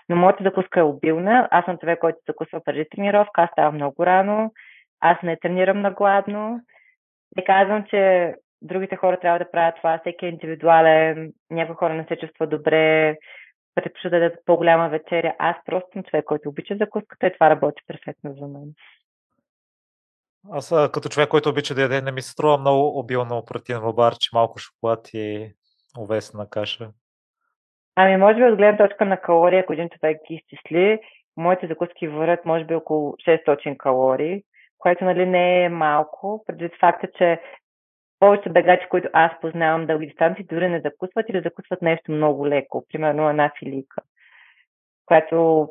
Но 0.10 0.16
моята 0.16 0.44
закуска 0.44 0.80
е 0.80 0.84
обилна, 0.84 1.48
аз 1.52 1.66
съм 1.66 1.78
човек, 1.78 2.00
който 2.00 2.18
закусва 2.28 2.62
преди 2.66 2.86
тренировка, 2.90 3.42
аз 3.42 3.50
ставам 3.50 3.76
много 3.76 4.06
рано, 4.06 4.52
аз 5.00 5.18
не 5.24 5.38
тренирам 5.38 5.82
на 5.82 5.92
гладно. 5.92 6.60
Не 7.38 7.44
казвам, 7.44 7.84
че 7.90 8.34
другите 8.62 8.96
хора 8.96 9.20
трябва 9.20 9.40
да 9.40 9.52
правят 9.52 9.76
това, 9.76 10.00
всеки 10.00 10.26
е 10.26 10.30
индивидуален, 10.30 11.34
някои 11.50 11.76
хора 11.76 11.94
не 11.94 12.06
се 12.06 12.18
чувстват 12.18 12.50
добре, 12.50 13.18
предпочитат 13.76 14.12
да 14.12 14.20
дадат 14.20 14.40
по-голяма 14.46 14.90
вечеря. 14.90 15.36
Аз 15.40 15.56
просто 15.66 15.90
съм 15.94 16.04
човек, 16.04 16.26
който 16.26 16.50
обича 16.50 16.76
закуската 16.80 17.28
и 17.28 17.34
това 17.34 17.50
работи 17.50 17.82
перфектно 17.88 18.34
за 18.34 18.48
мен. 18.48 18.74
Аз 20.52 20.74
като 20.94 21.10
човек, 21.10 21.30
който 21.30 21.50
обича 21.50 21.76
да 21.76 21.82
яде, 21.82 22.02
не 22.02 22.12
ми 22.12 22.22
се 22.22 22.32
струва 22.32 22.58
много 22.58 23.00
обилно 23.00 23.46
протеиново 23.46 23.94
барче, 23.94 24.30
малко 24.34 24.60
шоколад 24.60 25.10
и 25.14 25.54
овесена 26.00 26.50
каша. 26.50 26.92
Ами, 27.96 28.18
може 28.18 28.36
би 28.36 28.44
от 28.44 28.58
гледна 28.58 28.88
точка 28.88 29.06
на 29.06 29.22
калории, 29.22 29.60
ако 29.60 29.74
един 29.74 29.90
човек 29.90 30.18
ги 30.28 30.34
изчисли, 30.34 31.00
моите 31.38 31.68
закуски 31.68 32.08
върват 32.08 32.46
може 32.46 32.66
би 32.66 32.76
около 32.76 33.12
600 33.12 33.78
калории, 33.78 34.44
което 34.78 35.06
нали 35.06 35.26
не 35.26 35.64
е 35.64 35.70
малко, 35.70 36.44
предвид 36.48 36.72
факта, 36.80 37.08
че 37.18 37.42
повече 38.20 38.50
бегачи, 38.50 38.88
които 38.90 39.10
аз 39.14 39.32
познавам 39.42 39.86
дълги 39.86 40.08
дистанции, 40.08 40.46
дори 40.50 40.70
не 40.70 40.82
закусват 40.82 41.30
или 41.30 41.42
закусват 41.42 41.82
нещо 41.82 42.12
много 42.12 42.48
леко, 42.48 42.86
примерно 42.92 43.30
една 43.30 43.52
филика, 43.60 44.02
която 45.06 45.70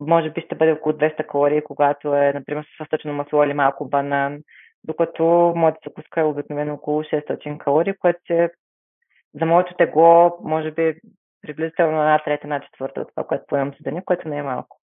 може 0.00 0.30
би 0.30 0.40
ще 0.40 0.54
бъде 0.54 0.72
около 0.72 0.92
200 0.92 1.26
калории, 1.26 1.64
когато 1.64 2.14
е, 2.14 2.32
например, 2.32 2.64
с 2.64 2.76
състъчено 2.78 3.14
масло 3.14 3.44
или 3.44 3.54
малко 3.54 3.88
банан, 3.88 4.38
докато 4.84 5.52
моята 5.56 5.78
закуска 5.86 6.20
е 6.20 6.24
обикновено 6.24 6.74
около 6.74 7.02
600 7.02 7.58
калории, 7.58 7.94
което 7.98 8.20
е 8.32 8.50
за 9.40 9.46
моето 9.46 9.74
тегло, 9.74 10.38
може 10.42 10.70
би, 10.70 10.94
приблизително 11.42 12.00
една 12.00 12.18
трета, 12.24 12.46
една 12.46 12.60
четвърта 12.60 13.00
от 13.00 13.08
това, 13.08 13.24
което 13.24 13.44
поемам 13.48 13.70
за 13.70 13.78
деня, 13.80 14.04
което 14.04 14.28
не 14.28 14.38
е 14.38 14.42
малко. 14.42 14.80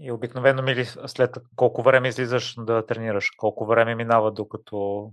И 0.00 0.12
обикновено 0.12 0.62
мили 0.62 0.84
след 0.84 1.30
колко 1.56 1.82
време 1.82 2.08
излизаш 2.08 2.54
да 2.58 2.86
тренираш? 2.86 3.30
Колко 3.36 3.66
време 3.66 3.94
минава, 3.94 4.32
докато 4.32 5.10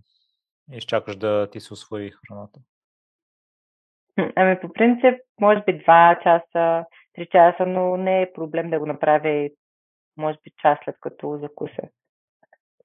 изчакаш 0.71 1.15
да 1.15 1.49
ти 1.49 1.59
се 1.59 1.73
освои 1.73 2.11
храната? 2.11 2.59
Ами 4.35 4.59
по 4.59 4.73
принцип, 4.73 5.19
може 5.41 5.63
би 5.65 5.83
2 5.83 6.23
часа, 6.23 6.85
3 7.17 7.29
часа, 7.31 7.65
но 7.65 7.97
не 7.97 8.21
е 8.21 8.33
проблем 8.33 8.69
да 8.69 8.79
го 8.79 8.85
направя 8.85 9.29
и 9.29 9.53
може 10.17 10.37
би 10.43 10.51
час 10.61 10.79
след 10.83 10.95
като 11.01 11.37
закуся. 11.37 11.81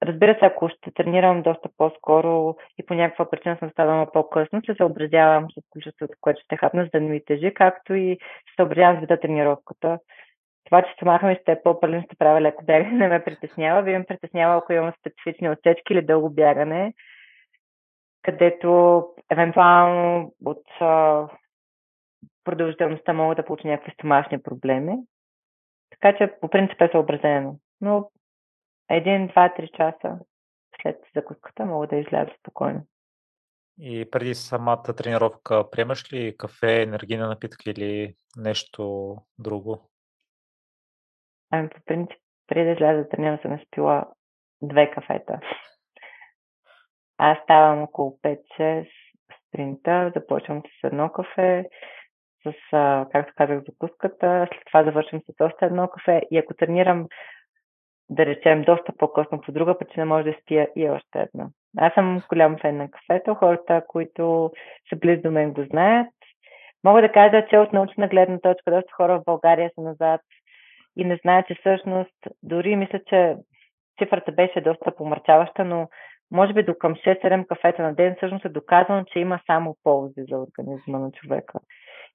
Разбира 0.03 0.33
се, 0.39 0.45
ако 0.45 0.69
ще 0.69 0.91
тренирам 0.91 1.41
доста 1.41 1.69
по-скоро 1.77 2.55
и 2.77 2.85
по 2.85 2.93
някаква 2.93 3.29
причина 3.29 3.57
съм 3.59 3.69
ставала 3.69 4.11
по-късно, 4.11 4.61
се 4.65 4.75
съобразявам 4.77 5.47
с 5.51 5.63
количеството, 5.69 6.13
което 6.21 6.41
ще 6.43 6.57
хапна, 6.57 6.83
за 6.83 6.89
да 6.89 7.01
не 7.01 7.09
ми 7.09 7.25
тежи, 7.25 7.53
както 7.53 7.93
и 7.93 8.17
се 8.19 8.55
съобразявам 8.55 8.97
с 8.97 8.99
вида 8.99 9.19
тренировката. 9.19 9.99
Това, 10.65 10.81
че 10.81 10.95
се 10.99 11.05
махам 11.05 11.31
и 11.31 11.37
сте 11.41 11.61
по-пълен, 11.63 12.03
ще 12.03 12.15
правя 12.15 12.41
леко 12.41 12.65
бягане, 12.65 12.91
не 12.91 13.07
ме 13.07 13.23
притеснява. 13.23 13.83
Би 13.83 13.97
ме 13.97 14.05
притеснява, 14.05 14.57
ако 14.57 14.73
имам 14.73 14.93
специфични 14.99 15.49
отсечки 15.49 15.93
или 15.93 16.01
дълго 16.01 16.29
бягане, 16.29 16.93
където 18.21 19.03
евентуално 19.29 20.33
от 20.45 20.63
а, 20.79 21.27
продължителността 22.43 23.13
могат 23.13 23.37
да 23.37 23.45
получи 23.45 23.67
някакви 23.67 23.91
стомашни 23.91 24.41
проблеми. 24.41 24.97
Така 25.89 26.17
че 26.17 26.33
по 26.41 26.49
принцип 26.49 26.81
е 26.81 26.89
съобразено. 26.91 27.55
Но 27.81 28.11
един, 28.89 29.27
два, 29.27 29.53
три 29.53 29.69
часа 29.77 30.19
след 30.81 30.97
закуската 31.15 31.65
мога 31.65 31.87
да 31.87 31.95
изляза 31.95 32.31
спокойно. 32.39 32.81
И 33.79 34.09
преди 34.11 34.35
самата 34.35 34.95
тренировка 34.97 35.69
приемаш 35.71 36.13
ли 36.13 36.37
кафе, 36.37 36.81
енергийна 36.81 37.27
напитки 37.27 37.69
или 37.69 38.15
нещо 38.37 39.15
друго? 39.39 39.89
Ами 41.51 41.69
по 41.69 41.77
принцип, 41.85 42.17
преди 42.47 42.65
да 42.65 42.71
изляза 42.71 42.97
да 42.97 43.09
тренирам 43.09 43.39
съм 43.41 43.55
изпила 43.55 44.05
две 44.61 44.91
кафета. 44.91 45.39
Аз 47.23 47.37
ставам 47.43 47.83
около 47.83 48.17
5-6 48.23 48.87
спринта, 49.47 50.11
започвам 50.15 50.61
с 50.61 50.83
едно 50.83 51.09
кафе, 51.09 51.65
с, 52.43 52.53
както 53.11 53.33
казах, 53.37 53.63
закуската, 53.69 54.47
след 54.51 54.61
това 54.65 54.83
завършвам 54.83 55.21
с 55.21 55.43
още 55.43 55.65
едно 55.65 55.87
кафе 55.87 56.21
и 56.31 56.37
ако 56.37 56.53
тренирам, 56.53 57.07
да 58.09 58.25
речем, 58.25 58.61
доста 58.61 58.93
по-късно 58.97 59.41
по 59.41 59.51
друга 59.51 59.77
причина, 59.77 60.05
може 60.05 60.31
да 60.31 60.37
спия 60.41 60.69
и 60.75 60.89
още 60.89 61.19
едно. 61.19 61.49
Аз 61.77 61.93
съм 61.93 62.21
голям 62.29 62.57
фен 62.57 62.77
на 62.77 62.89
кафето, 62.91 63.35
хората, 63.35 63.83
които 63.87 64.51
са 64.89 64.95
близо 64.95 65.21
до 65.21 65.31
мен 65.31 65.53
го 65.53 65.63
знаят. 65.63 66.13
Мога 66.83 67.01
да 67.01 67.11
кажа, 67.11 67.45
че 67.49 67.57
от 67.57 67.73
научна 67.73 68.07
гледна 68.07 68.39
точка 68.39 68.71
доста 68.71 68.93
хора 68.93 69.19
в 69.19 69.25
България 69.25 69.71
са 69.75 69.81
назад 69.81 70.21
и 70.97 71.05
не 71.05 71.15
знаят, 71.15 71.47
че 71.47 71.55
всъщност, 71.55 72.15
дори 72.43 72.75
мисля, 72.75 72.99
че 73.07 73.35
цифрата 73.99 74.31
беше 74.31 74.61
доста 74.61 74.95
помърчаваща, 74.95 75.65
но 75.65 75.87
може 76.31 76.53
би 76.53 76.63
до 76.63 76.75
към 76.75 76.95
6-7 76.95 77.47
кафета 77.47 77.83
на 77.83 77.95
ден, 77.95 78.15
всъщност 78.17 78.45
е 78.45 78.49
доказано, 78.49 79.03
че 79.03 79.19
има 79.19 79.39
само 79.45 79.77
ползи 79.83 80.23
за 80.29 80.37
организма 80.37 80.99
на 80.99 81.11
човека. 81.11 81.59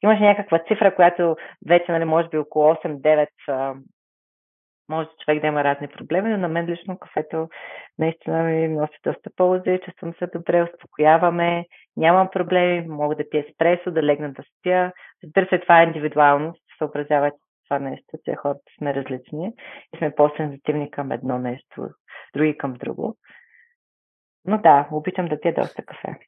Имаше 0.02 0.22
някаква 0.22 0.58
цифра, 0.58 0.94
която 0.94 1.36
вече, 1.68 1.92
нали, 1.92 2.04
може 2.04 2.28
би 2.28 2.38
около 2.38 2.74
8-9 2.74 3.26
може 4.88 5.08
човек 5.24 5.40
да 5.40 5.46
има 5.46 5.64
разни 5.64 5.88
проблеми, 5.88 6.30
но 6.30 6.36
на 6.36 6.48
мен 6.48 6.66
лично 6.66 6.98
кафето 6.98 7.48
наистина 7.98 8.42
ми 8.42 8.68
носи 8.68 8.98
доста 9.04 9.30
ползи, 9.36 9.80
чувствам 9.84 10.14
се 10.18 10.26
добре, 10.26 10.62
успокояваме, 10.62 11.64
нямам 11.96 12.28
проблеми, 12.32 12.88
мога 12.88 13.16
да 13.16 13.30
пия 13.30 13.44
еспресо, 13.48 13.90
да 13.90 14.02
легна 14.02 14.32
да 14.32 14.42
спя. 14.42 14.92
Разбира 15.24 15.46
се, 15.46 15.58
това 15.58 15.80
е 15.80 15.84
индивидуално, 15.84 16.54
съобразява 16.78 17.30
това 17.68 17.78
нещо, 17.78 18.18
че 18.24 18.34
хората 18.34 18.62
сме 18.78 18.94
различни 18.94 19.52
и 19.94 19.98
сме 19.98 20.14
по-сензитивни 20.14 20.90
към 20.90 21.12
едно 21.12 21.38
нещо, 21.38 21.88
други 22.34 22.58
към 22.58 22.74
друго. 22.74 23.16
Но 24.46 24.58
да, 24.58 24.88
обичам 24.92 25.28
да 25.28 25.40
пия 25.40 25.54
доста 25.54 25.84
кафе. 25.84 26.18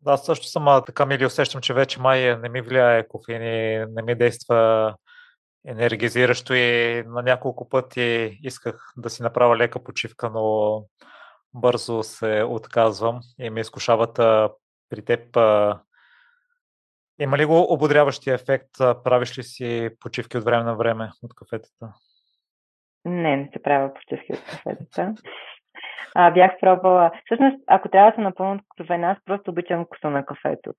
Да, 0.00 0.12
аз 0.12 0.24
също 0.26 0.46
съм 0.46 0.82
така 0.86 1.06
ми 1.06 1.18
ли 1.18 1.26
усещам, 1.26 1.60
че 1.60 1.74
вече 1.74 2.00
май 2.00 2.36
не 2.36 2.48
ми 2.48 2.60
влияе 2.60 3.08
кофеин 3.08 3.42
и 3.42 3.86
не 3.90 4.02
ми 4.02 4.14
действа 4.14 4.94
енергизиращо 5.66 6.54
и 6.54 7.02
на 7.06 7.22
няколко 7.22 7.68
пъти 7.68 8.38
исках 8.42 8.92
да 8.96 9.10
си 9.10 9.22
направя 9.22 9.56
лека 9.56 9.84
почивка, 9.84 10.30
но 10.30 10.84
бързо 11.54 12.02
се 12.02 12.42
отказвам 12.42 13.20
и 13.38 13.50
ме 13.50 13.60
изкушават 13.60 14.14
при 14.90 15.04
теб. 15.04 15.36
Има 17.18 17.38
ли 17.38 17.44
го 17.44 17.72
ободряващия 17.72 18.34
ефект? 18.34 18.70
Правиш 18.78 19.38
ли 19.38 19.42
си 19.42 19.90
почивки 20.00 20.38
от 20.38 20.44
време 20.44 20.64
на 20.64 20.76
време 20.76 21.10
от 21.22 21.34
кафетата? 21.34 21.92
Не, 23.04 23.36
не 23.36 23.50
се 23.52 23.62
правя 23.62 23.94
почивки 23.94 24.32
от 24.32 24.44
кафетата 24.44 25.14
а, 26.14 26.30
бях 26.30 26.52
пробвала. 26.60 27.10
Всъщност, 27.24 27.56
ако 27.66 27.88
трябва 27.88 28.10
да 28.10 28.14
съм 28.14 28.24
напълно 28.24 28.60
откровена, 28.70 29.10
аз 29.10 29.18
просто 29.24 29.50
обичам 29.50 29.84
вкуса 29.84 30.10
на 30.10 30.26
кафето. 30.26 30.72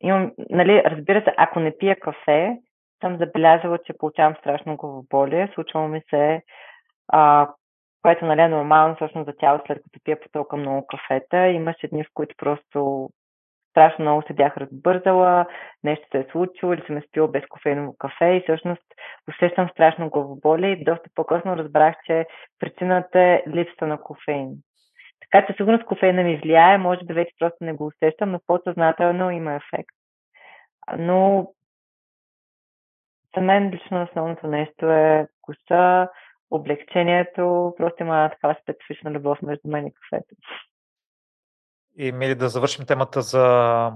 Имам, 0.00 0.32
нали, 0.50 0.82
разбира 0.84 1.22
се, 1.22 1.34
ако 1.36 1.60
не 1.60 1.78
пия 1.78 2.00
кафе, 2.00 2.58
съм 3.00 3.18
забелязала, 3.18 3.78
че 3.86 3.98
получавам 3.98 4.34
страшно 4.36 4.76
главоболие. 4.76 5.52
Случвало 5.54 5.88
ми 5.88 6.00
се, 6.10 6.42
а, 7.08 7.48
което 8.02 8.24
нали, 8.24 8.40
е 8.40 8.48
нормално 8.48 8.94
всъщност 8.94 9.26
за 9.26 9.36
тяло, 9.36 9.60
след 9.66 9.76
като 9.82 10.00
пия 10.04 10.20
по 10.20 10.28
толкова 10.32 10.62
много 10.62 10.86
кафета. 10.86 11.46
Имаше 11.48 11.88
дни, 11.88 12.04
в 12.04 12.08
които 12.14 12.34
просто 12.38 13.08
страшно 13.74 14.04
много 14.04 14.22
се 14.26 14.32
бях 14.32 14.56
разбързала, 14.56 15.46
нещо 15.84 16.06
се 16.12 16.18
е 16.18 16.26
случило 16.32 16.72
или 16.72 16.82
съм 16.86 17.02
спила 17.08 17.28
без 17.28 17.46
кофеиново 17.48 17.96
кафе 17.98 18.24
и 18.24 18.42
всъщност 18.42 18.82
усещам 19.28 19.68
страшно 19.68 20.10
главоболие 20.10 20.70
и 20.70 20.84
доста 20.84 21.10
по-късно 21.14 21.56
разбрах, 21.56 21.94
че 22.06 22.26
причината 22.58 23.20
е 23.20 23.42
липса 23.48 23.86
на 23.86 24.00
кофеин. 24.00 24.50
Така 25.20 25.46
че 25.46 25.56
сигурно 25.56 25.78
с 25.78 25.84
кофеина 25.84 26.22
ми 26.22 26.36
влияе, 26.36 26.78
може 26.78 27.04
би 27.04 27.14
вече 27.14 27.34
просто 27.38 27.56
не 27.60 27.72
го 27.72 27.86
усещам, 27.86 28.30
но 28.30 28.40
по-съзнателно 28.46 29.30
има 29.30 29.54
ефект. 29.54 29.94
Но 30.98 31.48
за 33.36 33.40
мен 33.40 33.70
лично 33.70 34.02
основното 34.02 34.46
нещо 34.46 34.90
е 34.90 35.26
вкуса, 35.38 36.08
облегчението, 36.50 37.74
просто 37.76 38.02
има 38.02 38.30
такава 38.32 38.56
специфична 38.62 39.10
любов 39.10 39.42
между 39.42 39.68
мен 39.68 39.86
и 39.86 39.92
кафето. 39.92 40.34
И 41.96 42.12
мили 42.12 42.34
да 42.34 42.48
завършим 42.48 42.86
темата 42.86 43.22
за 43.22 43.92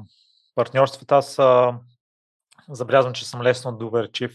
партньорствата. 0.55 1.17
Аз 1.17 1.39
забелязвам, 2.69 3.15
че 3.15 3.29
съм 3.29 3.43
лесно 3.43 3.77
доверчив 3.77 4.33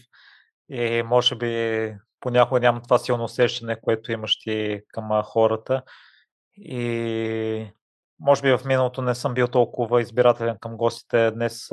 и 0.68 1.02
може 1.02 1.34
би 1.34 1.94
понякога 2.20 2.60
нямам 2.60 2.82
това 2.82 2.98
силно 2.98 3.24
усещане, 3.24 3.80
което 3.80 4.12
имаш 4.12 4.38
ти 4.38 4.80
към 4.88 5.22
хората. 5.22 5.82
И 6.56 7.72
може 8.20 8.42
би 8.42 8.56
в 8.56 8.60
миналото 8.64 9.02
не 9.02 9.14
съм 9.14 9.34
бил 9.34 9.48
толкова 9.48 10.00
избирателен 10.00 10.56
към 10.60 10.76
гостите. 10.76 11.30
Днес, 11.30 11.68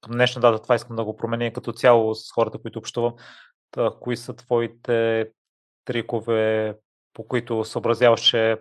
към 0.00 0.12
днешна 0.12 0.40
дата, 0.40 0.62
това 0.62 0.74
искам 0.74 0.96
да 0.96 1.04
го 1.04 1.16
променя 1.16 1.52
като 1.52 1.72
цяло 1.72 2.14
с 2.14 2.32
хората, 2.32 2.58
които 2.58 2.78
общувам. 2.78 3.14
Та, 3.70 3.90
кои 4.00 4.16
са 4.16 4.36
твоите 4.36 5.28
трикове, 5.84 6.74
по 7.12 7.28
които 7.28 7.64
съобразяваш, 7.64 8.20
че 8.20 8.58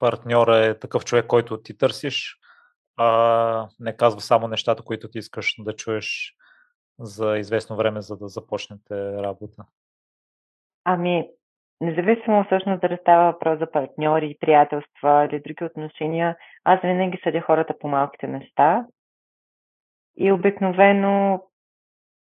партньора 0.00 0.56
е 0.56 0.78
такъв 0.78 1.04
човек, 1.04 1.26
който 1.26 1.62
ти 1.62 1.78
търсиш, 1.78 2.38
а 2.96 3.68
не 3.80 3.96
казва 3.96 4.20
само 4.20 4.48
нещата, 4.48 4.82
които 4.82 5.08
ти 5.08 5.18
искаш 5.18 5.54
да 5.58 5.76
чуеш 5.76 6.34
за 6.98 7.38
известно 7.38 7.76
време, 7.76 8.00
за 8.00 8.16
да 8.16 8.28
започнете 8.28 9.12
работа? 9.12 9.64
Ами, 10.84 11.28
независимо 11.80 12.44
всъщност 12.44 12.80
дали 12.80 12.98
става 13.00 13.32
въпрос 13.32 13.58
за 13.58 13.70
партньори, 13.70 14.36
приятелства 14.40 15.28
или 15.30 15.40
други 15.40 15.64
отношения, 15.64 16.36
аз 16.64 16.80
винаги 16.80 17.20
съдя 17.24 17.40
хората 17.40 17.78
по 17.78 17.88
малките 17.88 18.26
неща. 18.26 18.86
И 20.16 20.32
обикновено, 20.32 21.44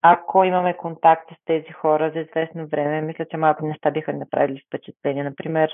ако 0.01 0.43
имаме 0.43 0.77
контакт 0.77 1.29
с 1.29 1.45
тези 1.45 1.71
хора 1.71 2.11
за 2.13 2.19
известно 2.19 2.67
време, 2.67 3.01
мисля, 3.01 3.25
че 3.31 3.37
малко 3.37 3.65
неща 3.65 3.91
биха 3.91 4.13
направили 4.13 4.63
впечатление. 4.67 5.23
Например, 5.23 5.71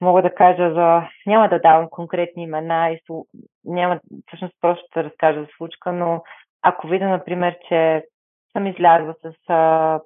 мога 0.00 0.22
да 0.22 0.34
кажа 0.34 0.74
за... 0.74 1.08
Няма 1.26 1.48
да 1.48 1.60
давам 1.60 1.88
конкретни 1.90 2.42
имена 2.42 2.90
и 2.90 3.00
няма 3.64 4.00
всъщност 4.26 4.54
просто 4.60 4.84
да 4.94 5.04
разкажа 5.04 5.40
за 5.40 5.48
случка, 5.56 5.92
но 5.92 6.22
ако 6.62 6.86
видя, 6.86 7.08
например, 7.08 7.56
че 7.68 8.04
съм 8.52 8.66
излязла 8.66 9.14
с 9.22 9.34
а, 9.48 10.00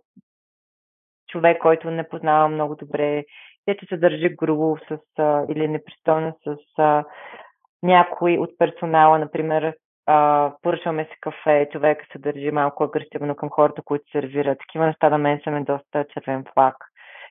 човек, 1.29 1.59
който 1.63 1.91
не 1.91 2.09
познавам 2.09 2.55
много 2.55 2.75
добре, 2.77 3.25
и 3.69 3.77
че 3.81 3.87
се 3.87 3.97
държи 3.97 4.37
грубо 4.37 4.79
с, 4.89 4.99
а, 5.19 5.45
или 5.49 5.69
непристойно 5.69 6.37
с 6.45 6.57
а, 6.79 7.05
някой 7.83 8.39
от 8.39 8.51
персонала, 8.59 9.19
например, 9.19 9.75
а, 10.07 10.53
поръчваме 10.63 11.05
си 11.05 11.17
кафе, 11.21 11.69
човек 11.73 12.07
се 12.13 12.19
държи 12.19 12.51
малко 12.51 12.85
агресивно 12.85 13.37
към 13.37 13.51
хората, 13.51 13.83
които 13.83 14.11
сервират. 14.13 14.59
Такива 14.59 14.87
неща 14.87 15.11
на 15.11 15.19
мен 15.19 15.41
са 15.45 15.51
ми 15.51 15.65
доста 15.65 16.05
червен 16.13 16.45
флаг. 16.55 16.77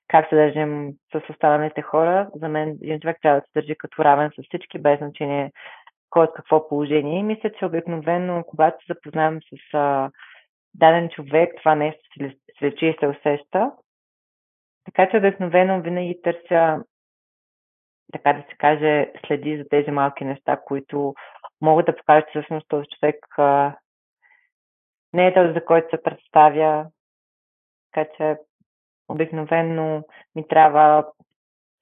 Как 0.08 0.30
се 0.30 0.36
държим 0.36 0.94
с 1.12 1.30
останалите 1.30 1.82
хора, 1.82 2.30
за 2.36 2.50
мен 2.50 2.70
един 2.70 3.00
човек 3.00 3.18
трябва 3.22 3.40
да 3.40 3.46
се 3.46 3.52
държи 3.56 3.76
като 3.76 4.04
равен 4.04 4.32
с 4.32 4.44
всички, 4.44 4.80
без 4.80 4.98
значение 5.00 5.52
кой 6.10 6.24
от 6.24 6.34
какво 6.36 6.68
положение. 6.68 7.20
И 7.20 7.24
мисля, 7.24 7.52
че 7.60 7.66
обикновено, 7.66 8.44
когато 8.48 8.86
се 8.86 8.94
запознавам 8.94 9.40
с 9.42 9.74
а, 9.74 10.12
даден 10.74 11.10
човек, 11.10 11.54
това 11.58 11.76
нещо 11.76 12.02
се 12.16 12.36
лечи 12.66 12.86
и 12.86 12.98
се 13.00 13.08
усеща. 13.08 13.72
Така 14.86 15.10
че 15.10 15.18
обикновено 15.18 15.82
винаги 15.82 16.22
търся, 16.24 16.84
така 18.14 18.34
да 18.34 18.42
се 18.50 18.56
каже, 18.58 19.12
следи 19.28 19.58
за 19.58 19.70
тези 19.70 19.92
малки 19.92 20.26
неща, 20.26 20.62
които 20.66 21.14
могат 21.62 21.86
да 21.86 21.96
покажат, 21.96 22.26
че 22.26 22.32
всъщност 22.32 22.68
този 22.68 22.88
човек 22.88 23.16
а, 23.38 23.76
не 25.14 25.28
е 25.28 25.34
този, 25.34 25.54
за 25.54 25.66
който 25.66 25.88
се 25.90 26.04
представя. 26.04 26.86
Така 27.92 28.10
че 28.18 28.38
обикновено 29.14 30.04
ми 30.36 30.48
трябва 30.48 31.06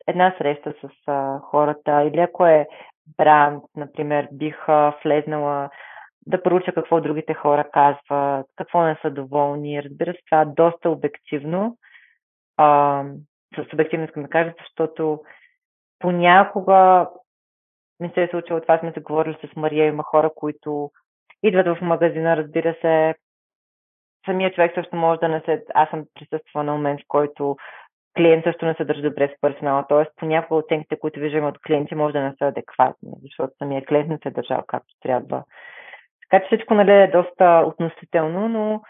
една 0.07 0.35
среща 0.37 0.73
с 0.81 0.89
а, 1.07 1.39
хората 1.39 2.03
или 2.03 2.19
ако 2.19 2.45
е 2.45 2.67
бранд, 3.17 3.63
например, 3.75 4.27
бих 4.31 4.69
а, 4.69 4.93
влезнала 5.03 5.69
да 6.27 6.43
проуча 6.43 6.73
какво 6.73 7.01
другите 7.01 7.33
хора 7.33 7.69
казват, 7.73 8.45
какво 8.55 8.81
не 8.83 8.97
са 9.01 9.11
доволни. 9.11 9.83
Разбира 9.83 10.13
се, 10.13 10.19
това 10.29 10.41
е 10.41 10.45
доста 10.45 10.89
обективно. 10.89 11.77
А, 12.57 13.03
с 13.55 13.73
обективно 13.73 14.05
искам 14.05 14.23
да 14.23 14.29
кажа, 14.29 14.53
защото 14.59 15.21
понякога 15.99 17.09
ми 17.99 18.11
се 18.13 18.23
е 18.23 18.27
случило 18.27 18.61
това, 18.61 18.79
сме 18.79 18.91
се 18.91 18.99
говорили 18.99 19.37
с 19.41 19.55
Мария, 19.55 19.87
има 19.87 20.03
хора, 20.03 20.29
които 20.35 20.91
идват 21.43 21.77
в 21.77 21.81
магазина, 21.81 22.37
разбира 22.37 22.75
се, 22.81 23.15
самия 24.25 24.51
човек 24.51 24.71
също 24.75 24.95
може 24.95 25.19
да 25.19 25.27
не 25.27 25.41
се... 25.45 25.63
Аз 25.73 25.89
съм 25.89 26.05
присъствала 26.15 26.63
на 26.63 26.71
момент, 26.71 27.01
в 27.01 27.07
който 27.07 27.55
клиент 28.17 28.43
също 28.43 28.65
не 28.65 28.73
се 28.73 28.85
държи 28.85 29.01
добре 29.01 29.27
с 29.27 29.41
персонала. 29.41 29.85
Тоест, 29.89 30.11
понякога 30.15 30.59
оценките, 30.59 30.99
които 30.99 31.19
виждаме 31.19 31.47
от 31.47 31.61
клиенти, 31.67 31.95
може 31.95 32.13
да 32.13 32.21
не 32.21 32.33
са 32.37 32.45
адекватни, 32.45 33.11
защото 33.21 33.53
самия 33.57 33.85
клиент 33.85 34.09
не 34.09 34.17
се 34.23 34.29
е 34.29 34.31
държал 34.31 34.63
както 34.67 34.93
трябва. 35.01 35.43
Така 36.29 36.43
че 36.43 36.47
всичко 36.55 36.73
нали, 36.73 36.91
е 36.91 37.07
доста 37.07 37.63
относително, 37.67 38.49
но 38.49 38.81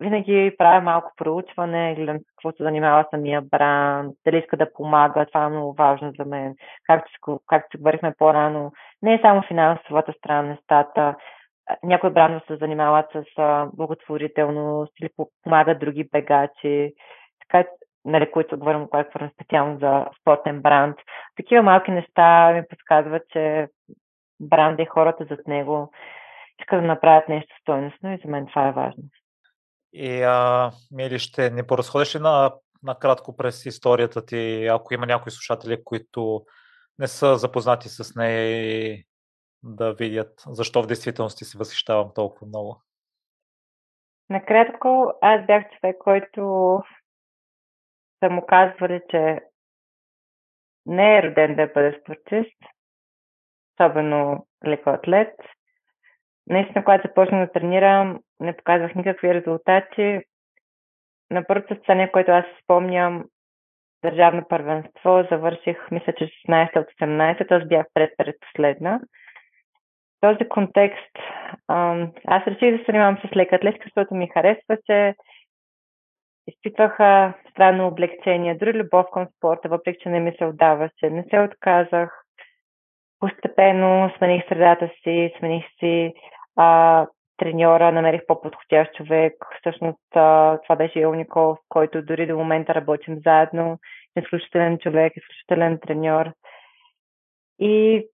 винаги 0.00 0.54
правя 0.58 0.80
малко 0.80 1.12
проучване, 1.16 1.94
гледам 1.94 2.18
какво 2.28 2.56
се 2.56 2.62
занимава 2.62 3.04
самия 3.10 3.42
бранд, 3.42 4.14
дали 4.24 4.38
иска 4.38 4.56
да 4.56 4.72
помага, 4.72 5.26
това 5.26 5.44
е 5.44 5.48
много 5.48 5.74
важно 5.74 6.12
за 6.18 6.24
мен. 6.24 6.54
Както, 6.86 7.40
както 7.46 7.78
говорихме 7.78 8.14
по-рано, 8.18 8.72
не 9.02 9.14
е 9.14 9.20
само 9.22 9.42
финансовата 9.42 10.12
страна 10.12 10.42
на 10.42 10.48
нещата, 10.48 11.14
някои 11.82 12.10
брандове 12.10 12.44
се 12.46 12.56
занимават 12.56 13.06
с 13.12 13.24
благотворителност 13.72 14.92
или 15.00 15.10
помагат 15.44 15.78
други 15.78 16.08
бегачи, 16.12 16.94
така, 17.40 17.68
нали, 18.04 18.30
които 18.30 18.58
говорим 18.58 18.86
говорим 18.86 19.30
специално 19.34 19.78
за 19.78 20.06
спортен 20.20 20.62
бранд. 20.62 20.96
Такива 21.36 21.62
малки 21.62 21.90
неща 21.90 22.52
ми 22.52 22.62
подсказват, 22.70 23.22
че 23.32 23.68
бранда 24.40 24.82
и 24.82 24.86
хората 24.86 25.26
зад 25.30 25.46
него 25.46 25.92
искат 26.60 26.80
да 26.80 26.86
направят 26.86 27.28
нещо 27.28 27.54
стойностно 27.60 28.14
и 28.14 28.18
за 28.24 28.30
мен 28.30 28.46
това 28.46 28.68
е 28.68 28.72
важно. 28.72 29.02
И 29.92 30.22
а, 30.22 30.70
Мили, 30.92 31.18
ще 31.18 31.50
не 31.50 31.66
поразходиш 31.66 32.16
ли 32.16 32.18
на, 32.18 32.52
накратко 32.82 33.36
през 33.36 33.66
историята 33.66 34.26
ти, 34.26 34.66
ако 34.66 34.94
има 34.94 35.06
някои 35.06 35.32
слушатели, 35.32 35.84
които 35.84 36.42
не 36.98 37.08
са 37.08 37.36
запознати 37.36 37.88
с 37.88 38.14
нея 38.16 38.40
и 38.40 39.04
да 39.62 39.92
видят 39.92 40.32
защо 40.46 40.82
в 40.82 40.86
действителност 40.86 41.38
се 41.38 41.58
възхищавам 41.58 42.10
толкова 42.14 42.46
много? 42.46 42.82
Накратко, 44.30 45.12
аз 45.20 45.46
бях 45.46 45.64
човек, 45.70 45.96
който 45.98 46.40
са 48.24 48.30
му 48.30 48.46
казвали, 48.46 49.00
че 49.10 49.40
не 50.86 51.18
е 51.18 51.22
роден 51.22 51.56
да 51.56 51.66
бъде 51.66 52.00
спортист, 52.00 52.58
особено 53.74 54.46
лекоатлет. 54.66 55.34
Наистина, 56.46 56.84
когато 56.84 57.08
започнах 57.08 57.46
да 57.46 57.52
тренирам, 57.52 58.20
не 58.40 58.56
показвах 58.56 58.94
никакви 58.94 59.34
резултати. 59.34 60.20
На 61.30 61.44
първото 61.46 61.74
състезание, 61.74 62.12
което 62.12 62.30
аз 62.30 62.44
спомням, 62.64 63.24
държавно 64.04 64.48
първенство, 64.48 65.26
завърших, 65.30 65.90
мисля, 65.90 66.12
че 66.12 66.24
16 66.24 66.80
от 66.80 66.86
18, 67.00 67.62
аз 67.62 67.68
бях 67.68 67.86
пред 67.94 68.14
предпоследна 68.18 69.00
този 70.20 70.48
контекст 70.48 71.18
аз 72.26 72.46
реших 72.46 72.72
да 72.72 72.78
се 72.78 72.84
занимавам 72.86 73.18
с 73.18 73.36
лека 73.36 73.56
атлетика, 73.56 73.84
защото 73.86 74.14
ми 74.14 74.28
харесваше. 74.28 75.14
Изпитвах 76.46 76.94
странно 77.50 77.86
облегчение, 77.86 78.54
дори 78.54 78.72
любов 78.72 79.06
към 79.12 79.26
спорта, 79.36 79.68
въпреки 79.68 79.98
че 80.02 80.08
не 80.08 80.20
ми 80.20 80.32
се 80.38 80.44
отдаваше. 80.44 81.10
Не 81.10 81.24
се 81.30 81.40
отказах. 81.40 82.24
Постепенно 83.20 84.10
смених 84.16 84.48
средата 84.48 84.90
си, 85.02 85.34
смених 85.38 85.64
си 85.78 86.12
а, 86.56 87.06
треньора, 87.36 87.92
намерих 87.92 88.20
по-подходящ 88.26 88.94
човек. 88.94 89.34
Всъщност 89.60 90.16
а, 90.16 90.58
това 90.62 90.76
беше 90.76 91.00
Ил 91.00 91.14
Никол, 91.14 91.56
с 91.56 91.68
който 91.68 92.02
дори 92.02 92.26
до 92.26 92.36
момента 92.36 92.74
работим 92.74 93.18
заедно. 93.24 93.78
Изключителен 94.18 94.78
човек, 94.78 95.12
изключителен 95.16 95.78
треньор. 95.86 96.26
И 97.58 98.06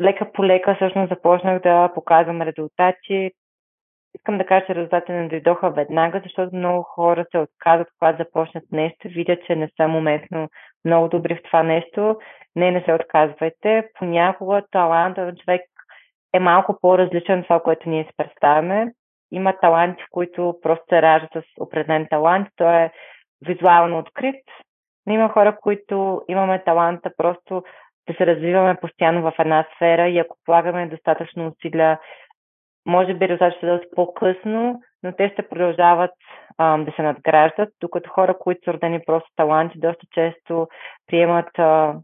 лека 0.00 0.32
по 0.32 0.44
лека 0.44 0.74
всъщност 0.74 1.08
започнах 1.08 1.62
да 1.62 1.92
показвам 1.94 2.42
резултати. 2.42 3.30
Искам 4.14 4.38
да 4.38 4.46
кажа, 4.46 4.66
че 4.66 4.74
резултатите 4.74 5.12
не 5.12 5.28
дойдоха 5.28 5.70
веднага, 5.70 6.20
защото 6.24 6.56
много 6.56 6.82
хора 6.82 7.26
се 7.30 7.38
отказват, 7.38 7.88
когато 7.98 8.24
започнат 8.24 8.64
нещо, 8.72 9.08
видят, 9.08 9.44
че 9.46 9.56
не 9.56 9.68
са 9.76 9.88
моментно 9.88 10.48
много 10.84 11.08
добри 11.08 11.34
в 11.34 11.42
това 11.42 11.62
нещо. 11.62 12.16
Не, 12.56 12.70
не 12.70 12.82
се 12.84 12.92
отказвайте. 12.94 13.88
Понякога 13.98 14.62
талантът 14.70 15.26
на 15.26 15.36
човек 15.36 15.62
е 16.34 16.38
малко 16.40 16.78
по-различен 16.80 17.38
от 17.38 17.44
това, 17.44 17.60
което 17.60 17.88
ние 17.88 18.04
си 18.04 18.10
представяме. 18.16 18.92
Има 19.32 19.52
таланти, 19.60 20.02
които 20.10 20.54
просто 20.62 20.84
се 20.88 21.02
раждат 21.02 21.30
с 21.32 21.42
определен 21.60 22.06
талант. 22.10 22.48
Той 22.56 22.74
е 22.74 22.90
визуално 23.46 23.98
открит. 23.98 24.44
Но 25.06 25.14
има 25.14 25.28
хора, 25.28 25.56
които 25.62 26.22
имаме 26.28 26.64
таланта 26.64 27.10
просто 27.16 27.62
да 28.08 28.14
се 28.14 28.26
развиваме 28.26 28.76
постоянно 28.80 29.22
в 29.22 29.34
една 29.38 29.66
сфера 29.74 30.08
и 30.08 30.18
ако 30.18 30.36
полагаме 30.44 30.86
достатъчно 30.86 31.46
усилия 31.46 31.98
може 32.86 33.14
би 33.14 33.28
резултатите 33.28 33.56
ще 33.56 33.66
дадат 33.66 33.84
по-късно, 33.96 34.80
но 35.02 35.12
те 35.12 35.30
ще 35.32 35.48
продължават 35.48 36.10
а, 36.58 36.78
да 36.78 36.92
се 36.92 37.02
надграждат, 37.02 37.68
докато 37.80 38.10
хора, 38.10 38.38
които 38.38 38.64
са 38.64 38.72
родени 38.72 39.00
просто 39.06 39.30
таланти, 39.36 39.78
доста 39.78 40.06
често 40.10 40.68
приемат 41.06 41.58
а, 41.58 41.94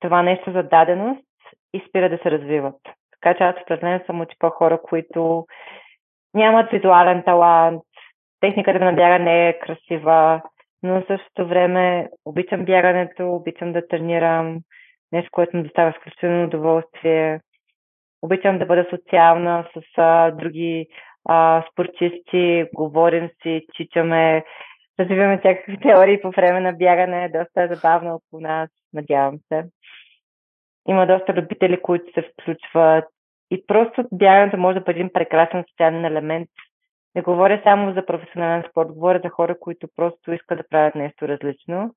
това 0.00 0.22
нещо 0.22 0.52
за 0.52 0.62
даденост 0.62 1.26
и 1.74 1.82
спират 1.88 2.12
да 2.12 2.18
се 2.18 2.30
развиват. 2.30 2.76
Така 3.12 3.38
че 3.38 3.44
аз 3.44 3.62
определено 3.62 4.04
съм 4.06 4.20
от 4.20 4.28
типа 4.28 4.50
хора, 4.50 4.78
които 4.82 5.46
нямат 6.34 6.70
визуален 6.70 7.22
талант, 7.22 7.82
техниката 8.40 8.84
на 8.84 8.92
бягане 8.92 9.24
не 9.24 9.48
е 9.48 9.58
красива, 9.58 10.42
но 10.82 11.00
в 11.00 11.04
същото 11.06 11.48
време 11.48 12.08
обичам 12.24 12.64
бягането, 12.64 13.34
обичам 13.34 13.72
да 13.72 13.88
тренирам, 13.88 14.58
нещо, 15.12 15.30
което 15.32 15.56
ми 15.56 15.62
доставя 15.62 15.90
изключително 15.90 16.44
удоволствие. 16.44 17.40
Обичам 18.22 18.58
да 18.58 18.66
бъда 18.66 18.86
социална 18.90 19.68
с 19.74 19.82
а, 19.96 20.30
други 20.30 20.86
а, 21.28 21.64
спортисти, 21.72 22.64
говорим 22.74 23.30
си, 23.42 23.66
чичаме, 23.76 24.44
развиваме 25.00 25.38
всякакви 25.38 25.78
теории 25.82 26.20
по 26.20 26.30
време 26.30 26.60
на 26.60 26.72
бягане, 26.72 27.28
доста 27.28 27.62
е 27.62 27.74
забавно 27.74 28.14
около 28.14 28.40
нас, 28.42 28.70
надявам 28.92 29.38
се. 29.48 29.64
Има 30.88 31.06
доста 31.06 31.34
любители, 31.34 31.82
които 31.82 32.12
се 32.12 32.30
включват 32.32 33.04
и 33.50 33.66
просто 33.66 34.04
бягането 34.12 34.56
може 34.56 34.78
да 34.78 34.84
бъде 34.84 34.98
един 34.98 35.12
прекрасен 35.12 35.64
социален 35.68 36.04
елемент. 36.04 36.48
Не 37.14 37.22
говоря 37.22 37.60
само 37.64 37.92
за 37.94 38.06
професионален 38.06 38.64
спорт, 38.70 38.88
говоря 38.88 39.20
за 39.24 39.30
хора, 39.30 39.58
които 39.60 39.88
просто 39.96 40.32
искат 40.32 40.58
да 40.58 40.68
правят 40.68 40.94
нещо 40.94 41.28
различно. 41.28 41.94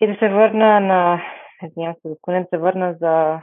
И 0.00 0.06
да 0.06 0.16
се 0.18 0.28
върна 0.28 0.80
на... 0.80 1.22
Извинявам 1.62 1.96
се, 2.02 2.32
не 2.32 2.46
се 2.50 2.58
върна 2.58 2.96
за 3.00 3.40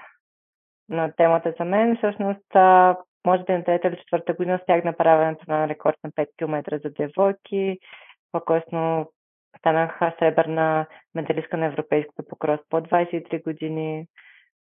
на 0.90 1.12
темата 1.12 1.54
за 1.60 1.66
мен. 1.66 1.98
Всъщност, 1.98 2.56
може 3.26 3.44
да 3.44 3.54
е 3.54 3.58
на 3.58 3.64
трета 3.64 3.88
или 3.88 3.98
четвърта 3.98 4.34
година 4.34 4.60
да 4.70 4.82
направя 4.86 5.36
на 5.48 5.68
рекорд 5.68 5.98
на 6.04 6.12
5 6.12 6.28
км 6.38 6.80
за 6.84 6.90
девойки. 6.90 7.80
По-късно 8.32 9.12
станах 9.60 10.00
сребърна 10.20 10.88
медалистка 11.16 11.58
на 11.58 11.66
европейското 11.66 12.24
по 12.30 12.36
крос 12.36 12.60
по 12.70 12.78
23 12.78 13.44
години. 13.44 14.08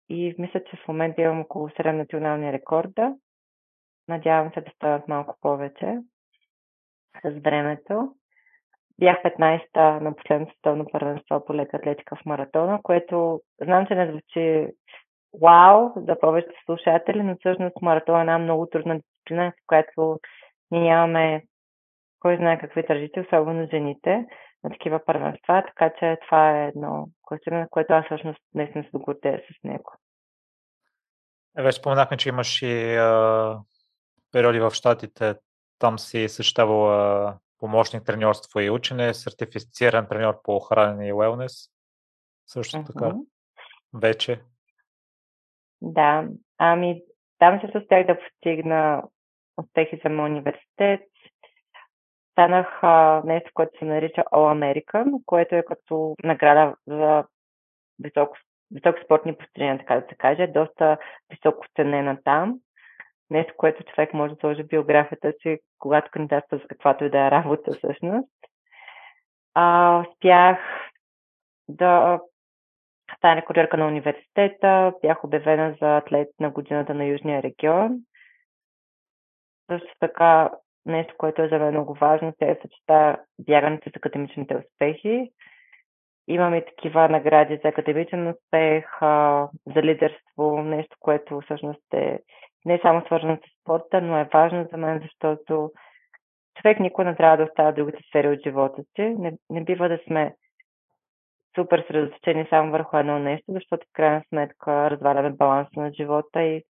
И 0.09 0.35
мисля, 0.37 0.63
че 0.63 0.77
в 0.77 0.87
момента 0.87 1.21
имам 1.21 1.41
около 1.41 1.69
7 1.69 1.91
национални 1.91 2.53
рекорда. 2.53 3.15
Надявам 4.07 4.51
се 4.53 4.61
да 4.61 4.71
стават 4.75 5.07
малко 5.07 5.37
повече 5.41 5.97
с 7.25 7.29
времето. 7.29 8.15
Бях 8.99 9.17
15-та 9.23 9.99
на 9.99 10.15
последното 10.15 10.53
световно 10.53 10.85
първенство 10.91 11.45
по 11.45 11.55
лека 11.55 11.77
атлетика 11.77 12.15
в 12.15 12.25
маратона, 12.25 12.79
което 12.83 13.41
знам, 13.61 13.87
че 13.87 13.95
не 13.95 14.11
звучи 14.11 14.67
вау 15.41 15.89
за 15.95 16.19
повечето 16.19 16.55
слушатели, 16.65 17.23
но 17.23 17.35
всъщност 17.39 17.81
маратон 17.81 18.17
е 18.17 18.19
една 18.19 18.37
много 18.37 18.67
трудна 18.67 18.95
дисциплина, 18.99 19.51
в 19.51 19.63
която 19.67 20.19
ние 20.71 20.81
нямаме 20.81 21.43
кой 22.19 22.37
знае 22.37 22.59
какви 22.59 22.85
тържите, 22.85 23.19
особено 23.19 23.67
жените, 23.71 24.25
на 24.63 24.69
такива 24.69 24.99
първенства, 25.05 25.63
така 25.67 25.93
че 25.99 26.17
това 26.25 26.51
е 26.51 26.67
едно 26.67 27.07
класиране, 27.21 27.67
което 27.69 27.93
аз 27.93 28.05
всъщност 28.05 28.39
наистина 28.53 28.83
се 28.83 28.89
догордея 28.93 29.39
с 29.39 29.63
него. 29.63 29.91
Е, 31.57 31.63
вече 31.63 31.77
споменахме, 31.77 32.17
че 32.17 32.29
имаш 32.29 32.61
и 32.61 32.95
а, 32.95 33.59
периоди 34.31 34.59
в 34.59 34.71
Штатите. 34.71 35.35
Там 35.79 35.99
си 35.99 36.29
съществувала 36.29 37.37
помощник 37.59 38.05
треньорство 38.05 38.59
и 38.59 38.69
учене, 38.69 39.13
сертифициран 39.13 40.07
треньор 40.07 40.41
по 40.43 40.59
хранене 40.59 41.07
и 41.07 41.13
уелнес. 41.13 41.69
Също 42.45 42.77
uh-huh. 42.77 42.93
така. 42.93 43.15
Вече. 43.93 44.41
Да, 45.81 46.27
ами 46.57 47.03
там 47.39 47.59
се 47.61 47.77
успях 47.77 48.07
да 48.07 48.19
постигна 48.19 49.03
успехи 49.57 50.01
за 50.03 50.09
моят 50.09 50.31
университет. 50.31 51.01
Станах 52.31 52.79
а, 52.81 53.21
нещо, 53.25 53.51
което 53.53 53.79
се 53.79 53.85
нарича 53.85 54.23
All 54.33 54.83
American, 54.83 55.25
което 55.25 55.55
е 55.55 55.65
като 55.65 56.15
награда 56.23 56.75
за 56.87 57.23
високо, 57.99 58.37
високи 58.71 59.01
спортни 59.05 59.37
постижения, 59.37 59.77
така 59.77 59.95
да 59.95 60.05
се 60.09 60.15
каже. 60.15 60.47
Доста 60.47 60.97
високо 61.29 61.65
ценена 61.75 62.17
там. 62.23 62.59
Нещо, 63.29 63.53
което 63.57 63.83
човек 63.83 64.13
може 64.13 64.33
да 64.33 64.39
сложи 64.39 64.63
в 64.63 64.67
биографията 64.67 65.33
си, 65.41 65.57
когато 65.79 66.11
кандидатства 66.11 66.57
за 66.57 66.67
каквато 66.67 67.05
и 67.05 67.09
да 67.09 67.19
е 67.27 67.31
работа 67.31 67.71
всъщност. 67.71 68.29
А, 69.53 69.99
успях 69.99 70.59
да 71.67 72.19
стане 73.17 73.45
куриерка 73.45 73.77
на 73.77 73.87
университета, 73.87 74.93
бях 75.01 75.23
обявена 75.23 75.75
за 75.81 75.97
атлет 75.97 76.29
на 76.39 76.49
годината 76.49 76.93
на 76.93 77.05
Южния 77.05 77.43
регион. 77.43 77.99
Също 79.71 79.87
така, 79.99 80.51
нещо, 80.85 81.13
което 81.17 81.41
е 81.41 81.47
за 81.47 81.59
мен 81.59 81.69
много 81.69 81.93
важно, 81.93 82.33
тя 82.39 82.45
е 82.45 82.59
съчета 82.61 83.17
бягането 83.39 83.89
с 83.89 83.95
академичните 83.95 84.55
успехи. 84.57 85.31
Имаме 86.27 86.65
такива 86.65 87.09
награди 87.09 87.59
за 87.63 87.67
академичен 87.67 88.27
успех, 88.27 88.85
за 89.75 89.83
лидерство, 89.83 90.63
нещо, 90.63 90.97
което 90.99 91.41
всъщност 91.41 91.93
е 91.93 92.19
не 92.65 92.79
само 92.81 93.05
свързано 93.05 93.37
с 93.37 93.61
спорта, 93.61 94.01
но 94.01 94.17
е 94.17 94.29
важно 94.33 94.67
за 94.71 94.77
мен, 94.77 94.99
защото 95.01 95.71
човек 96.55 96.79
никога 96.79 97.05
не 97.05 97.15
трябва 97.15 97.37
да 97.37 97.43
оставя 97.43 97.73
другите 97.73 98.03
сфери 98.09 98.27
от 98.27 98.43
живота 98.43 98.83
си. 98.95 99.01
Не, 99.01 99.37
не 99.49 99.63
бива 99.63 99.89
да 99.89 99.99
сме 100.07 100.35
супер 101.55 101.85
средоточени 101.87 102.47
само 102.49 102.71
върху 102.71 102.97
едно 102.97 103.19
нещо, 103.19 103.45
защото 103.47 103.87
в 103.87 103.93
крайна 103.93 104.23
сметка 104.29 104.91
разваляме 104.91 105.29
баланса 105.29 105.71
на 105.75 105.93
живота 105.93 106.41
и 106.41 106.63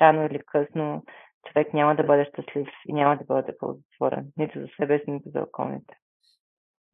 рано 0.00 0.26
или 0.26 0.40
късно 0.46 1.04
човек 1.48 1.74
няма 1.74 1.96
да 1.96 2.02
бъде 2.02 2.24
щастлив 2.24 2.68
и 2.88 2.92
няма 2.92 3.16
да 3.16 3.24
бъде 3.24 3.56
ползотворен, 3.58 4.26
нито 4.36 4.60
за 4.60 4.66
себе 4.76 4.98
си, 4.98 5.10
нито 5.10 5.30
за 5.30 5.40
околните. 5.40 5.94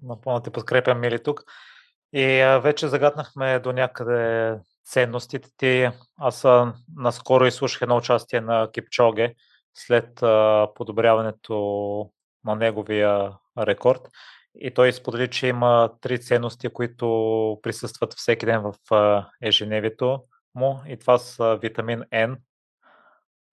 Напълно 0.02 0.40
те 0.40 0.50
подкрепям, 0.50 1.00
Мили, 1.00 1.22
тук. 1.22 1.40
И 2.12 2.58
вече 2.62 2.88
загаднахме 2.88 3.58
до 3.58 3.72
някъде 3.72 4.54
ценностите 4.84 5.48
ти. 5.56 5.88
Аз 6.18 6.44
а, 6.44 6.74
наскоро 6.96 7.46
изслушах 7.46 7.82
едно 7.82 7.96
участие 7.96 8.40
на 8.40 8.70
Кипчоге 8.72 9.34
след 9.74 10.22
а, 10.22 10.68
подобряването 10.74 12.10
на 12.44 12.54
неговия 12.54 13.32
рекорд. 13.58 14.00
И 14.54 14.74
той 14.74 14.92
сподели, 14.92 15.30
че 15.30 15.46
има 15.46 15.90
три 16.00 16.20
ценности, 16.20 16.68
които 16.68 17.06
присъстват 17.62 18.14
всеки 18.14 18.46
ден 18.46 18.62
в 18.62 18.74
ежедневието 19.42 20.22
му. 20.54 20.80
И 20.86 20.96
това 20.98 21.18
са 21.18 21.58
витамин 21.62 22.02
N, 22.02 22.36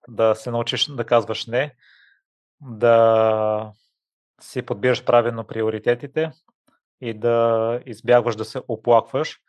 да 0.07 0.35
се 0.35 0.51
научиш 0.51 0.85
да 0.85 1.05
казваш 1.05 1.45
не, 1.45 1.75
да 2.61 3.71
си 4.41 4.61
подбираш 4.61 5.05
правилно 5.05 5.43
приоритетите 5.47 6.31
и 7.01 7.13
да 7.13 7.79
избягваш 7.85 8.35
да 8.35 8.45
се 8.45 8.61
оплакваш. 8.67 9.39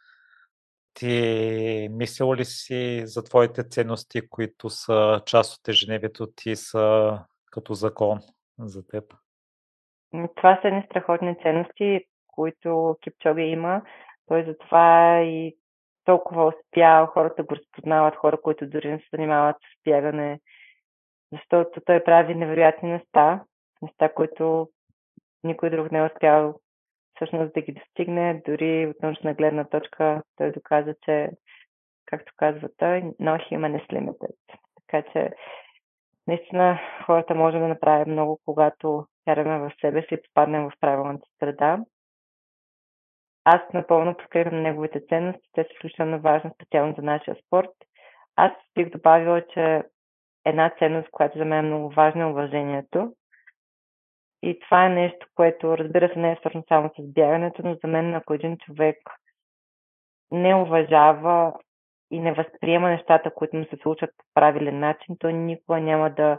Ти 0.98 1.88
мислил 1.90 2.34
ли 2.34 2.44
си 2.44 3.02
за 3.06 3.24
твоите 3.24 3.68
ценности, 3.68 4.28
които 4.28 4.70
са 4.70 5.22
част 5.26 5.58
от 5.58 5.68
ежедневието 5.68 6.26
ти 6.36 6.56
са 6.56 7.18
като 7.50 7.74
закон 7.74 8.18
за 8.58 8.86
теб? 8.86 9.04
Това 10.36 10.58
са 10.62 10.68
едни 10.68 10.82
страхотни 10.86 11.36
ценности, 11.42 12.04
които 12.26 12.96
Кипчоги 13.00 13.42
има. 13.42 13.82
Той 14.26 14.44
затова 14.44 15.20
и 15.20 15.56
толкова 16.04 16.46
успял, 16.46 17.06
хората 17.06 17.42
го 17.42 17.56
разпознават, 17.56 18.16
хора, 18.16 18.40
които 18.40 18.66
дори 18.66 18.90
не 18.90 18.98
се 18.98 19.06
занимават 19.12 19.56
с 19.56 19.82
бягане, 19.84 20.40
защото 21.32 21.80
той 21.86 22.04
прави 22.04 22.34
невероятни 22.34 22.90
неща, 22.92 23.44
неща, 23.82 24.14
които 24.14 24.68
никой 25.44 25.70
друг 25.70 25.92
не 25.92 25.98
е 25.98 26.06
успял 26.06 26.60
всъщност 27.18 27.54
да 27.54 27.60
ги 27.60 27.72
достигне, 27.72 28.42
дори 28.46 28.86
от 28.86 29.02
научна 29.02 29.34
гледна 29.34 29.64
точка 29.64 30.22
той 30.36 30.52
доказа, 30.52 30.94
че, 31.02 31.30
както 32.06 32.32
казва 32.36 32.68
той, 32.76 33.02
no 33.02 33.50
human 33.50 33.80
is 33.80 33.92
limited. 33.92 34.36
Така 34.74 35.10
че 35.12 35.30
наистина 36.26 36.78
хората 37.06 37.34
можем 37.34 37.60
да 37.60 37.68
направим 37.68 38.12
много, 38.12 38.40
когато 38.44 39.06
вярваме 39.26 39.58
в 39.58 39.72
себе 39.80 40.02
си 40.02 40.14
и 40.14 40.22
попаднем 40.22 40.64
в 40.64 40.72
правилната 40.80 41.26
среда. 41.38 41.78
Аз 43.44 43.60
напълно 43.74 44.16
подкрепям 44.16 44.62
неговите 44.62 45.00
ценности. 45.08 45.48
Те 45.52 45.62
са 45.62 45.68
изключително 45.72 46.20
важни, 46.20 46.50
специално 46.54 46.94
за 46.96 47.02
нашия 47.02 47.36
спорт. 47.46 47.70
Аз 48.36 48.52
бих 48.74 48.90
добавила, 48.90 49.42
че 49.54 49.82
една 50.44 50.70
ценност, 50.78 51.10
която 51.10 51.38
за 51.38 51.44
мен 51.44 51.58
е 51.58 51.68
много 51.68 51.88
важна, 51.88 52.22
е 52.22 52.26
уважението. 52.26 53.12
И 54.42 54.60
това 54.60 54.86
е 54.86 54.88
нещо, 54.88 55.26
което, 55.34 55.78
разбира 55.78 56.08
се, 56.08 56.18
не 56.18 56.32
е 56.32 56.36
свързано 56.36 56.64
само 56.68 56.90
с 56.98 57.12
бягането, 57.12 57.62
но 57.64 57.74
за 57.74 57.88
мен, 57.88 58.14
ако 58.14 58.34
един 58.34 58.56
човек 58.56 58.96
не 60.30 60.54
уважава 60.54 61.52
и 62.10 62.20
не 62.20 62.32
възприема 62.32 62.88
нещата, 62.88 63.34
които 63.34 63.56
му 63.56 63.64
се 63.64 63.76
случват 63.82 64.10
по 64.18 64.24
правилен 64.34 64.78
начин, 64.78 65.16
той 65.18 65.32
никога 65.32 65.80
няма 65.80 66.10
да 66.10 66.38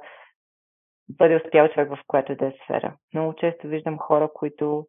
бъде 1.10 1.36
успял 1.36 1.68
човек 1.68 1.90
в 1.90 2.00
която 2.08 2.36
да 2.36 2.46
е 2.46 2.54
сфера. 2.64 2.96
Много 3.14 3.34
често 3.34 3.68
виждам 3.68 3.98
хора, 3.98 4.30
които 4.34 4.88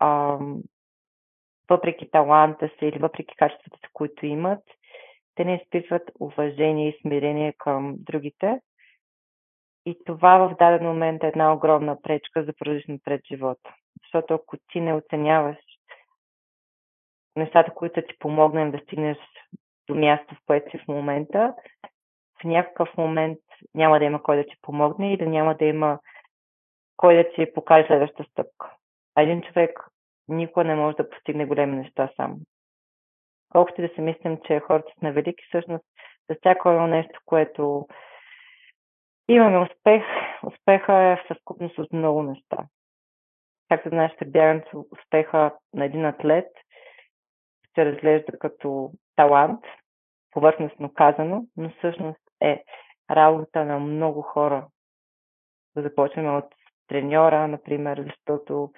ам, 0.00 0.62
въпреки 1.70 2.10
таланта 2.10 2.68
си 2.68 2.86
или 2.86 2.98
въпреки 2.98 3.36
качествата 3.36 3.78
си, 3.78 3.88
които 3.92 4.26
имат, 4.26 4.62
те 5.34 5.44
не 5.44 5.54
изпитват 5.54 6.02
уважение 6.20 6.88
и 6.88 6.98
смирение 7.00 7.54
към 7.58 7.94
другите. 7.98 8.60
И 9.86 9.98
това 10.06 10.38
в 10.38 10.56
даден 10.58 10.86
момент 10.86 11.22
е 11.22 11.26
една 11.26 11.52
огромна 11.52 12.02
пречка 12.02 12.44
за 12.44 12.52
продължиш 12.58 12.86
напред 12.88 13.20
живота. 13.26 13.74
Защото 14.02 14.34
ако 14.34 14.56
ти 14.72 14.80
не 14.80 14.94
оценяваш 14.94 15.56
нещата, 17.36 17.74
които 17.74 18.02
ти 18.02 18.18
помогнат 18.18 18.72
да 18.72 18.78
стигнеш 18.78 19.18
до 19.88 19.94
място, 19.94 20.34
в 20.34 20.38
което 20.46 20.70
си 20.70 20.78
в 20.78 20.88
момента, 20.88 21.54
в 22.40 22.44
някакъв 22.44 22.96
момент 22.96 23.38
няма 23.74 23.98
да 23.98 24.04
има 24.04 24.22
кой 24.22 24.36
да 24.36 24.44
ти 24.44 24.54
помогне 24.62 25.14
или 25.14 25.26
няма 25.26 25.54
да 25.54 25.64
има 25.64 25.98
кой 26.96 27.16
да 27.16 27.30
ти 27.30 27.52
покаже 27.52 27.86
следващата 27.86 28.30
стъпка. 28.30 28.72
А 29.14 29.22
един 29.22 29.42
човек 29.42 29.80
никога 30.28 30.64
не 30.64 30.74
може 30.74 30.96
да 30.96 31.10
постигне 31.10 31.46
големи 31.46 31.76
неща 31.76 32.10
сам. 32.16 32.36
Колкото 33.48 33.82
да 33.82 33.88
си 33.88 34.00
мислим, 34.00 34.38
че 34.46 34.60
хората 34.60 34.92
са 35.00 35.12
велики, 35.12 35.44
всъщност 35.48 35.84
за 36.30 36.36
всяко 36.36 36.70
едно 36.70 36.86
нещо, 36.86 37.20
което 37.24 37.86
имаме 39.28 39.58
успех, 39.58 40.02
успеха 40.42 40.94
е 40.94 41.16
в 41.16 41.24
съвкупност 41.28 41.78
от 41.78 41.92
много 41.92 42.22
неща. 42.22 42.56
Както 43.68 43.88
знаеш, 43.88 44.12
при 44.18 44.30
успеха 44.90 45.54
на 45.74 45.84
един 45.84 46.04
атлет 46.04 46.48
се 47.74 47.84
разглежда 47.84 48.38
като 48.38 48.90
талант, 49.16 49.60
повърхностно 50.30 50.94
казано, 50.94 51.46
но 51.56 51.70
всъщност 51.70 52.20
е 52.42 52.64
работа 53.10 53.64
на 53.64 53.78
много 53.78 54.22
хора. 54.22 54.66
Да 55.76 55.82
започнем 55.82 56.36
от 56.36 56.54
треньора, 56.88 57.48
например, 57.48 58.04
защото 58.06 58.70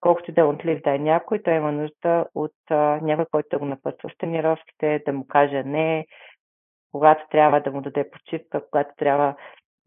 колкото 0.00 0.32
да 0.32 0.40
е 0.40 0.44
да 0.80 0.94
е 0.94 0.98
някой, 0.98 1.42
той 1.42 1.54
има 1.54 1.72
нужда 1.72 2.26
от 2.34 2.54
а, 2.70 2.74
някой, 3.02 3.26
който 3.30 3.58
го 3.58 3.64
напътства 3.64 4.08
в 4.08 4.18
тренировките, 4.18 5.02
да 5.06 5.12
му 5.12 5.26
каже 5.26 5.62
не, 5.62 6.06
когато 6.92 7.24
трябва 7.30 7.60
да 7.60 7.72
му 7.72 7.80
даде 7.80 8.10
почивка, 8.10 8.64
когато 8.70 8.90
трябва 8.96 9.36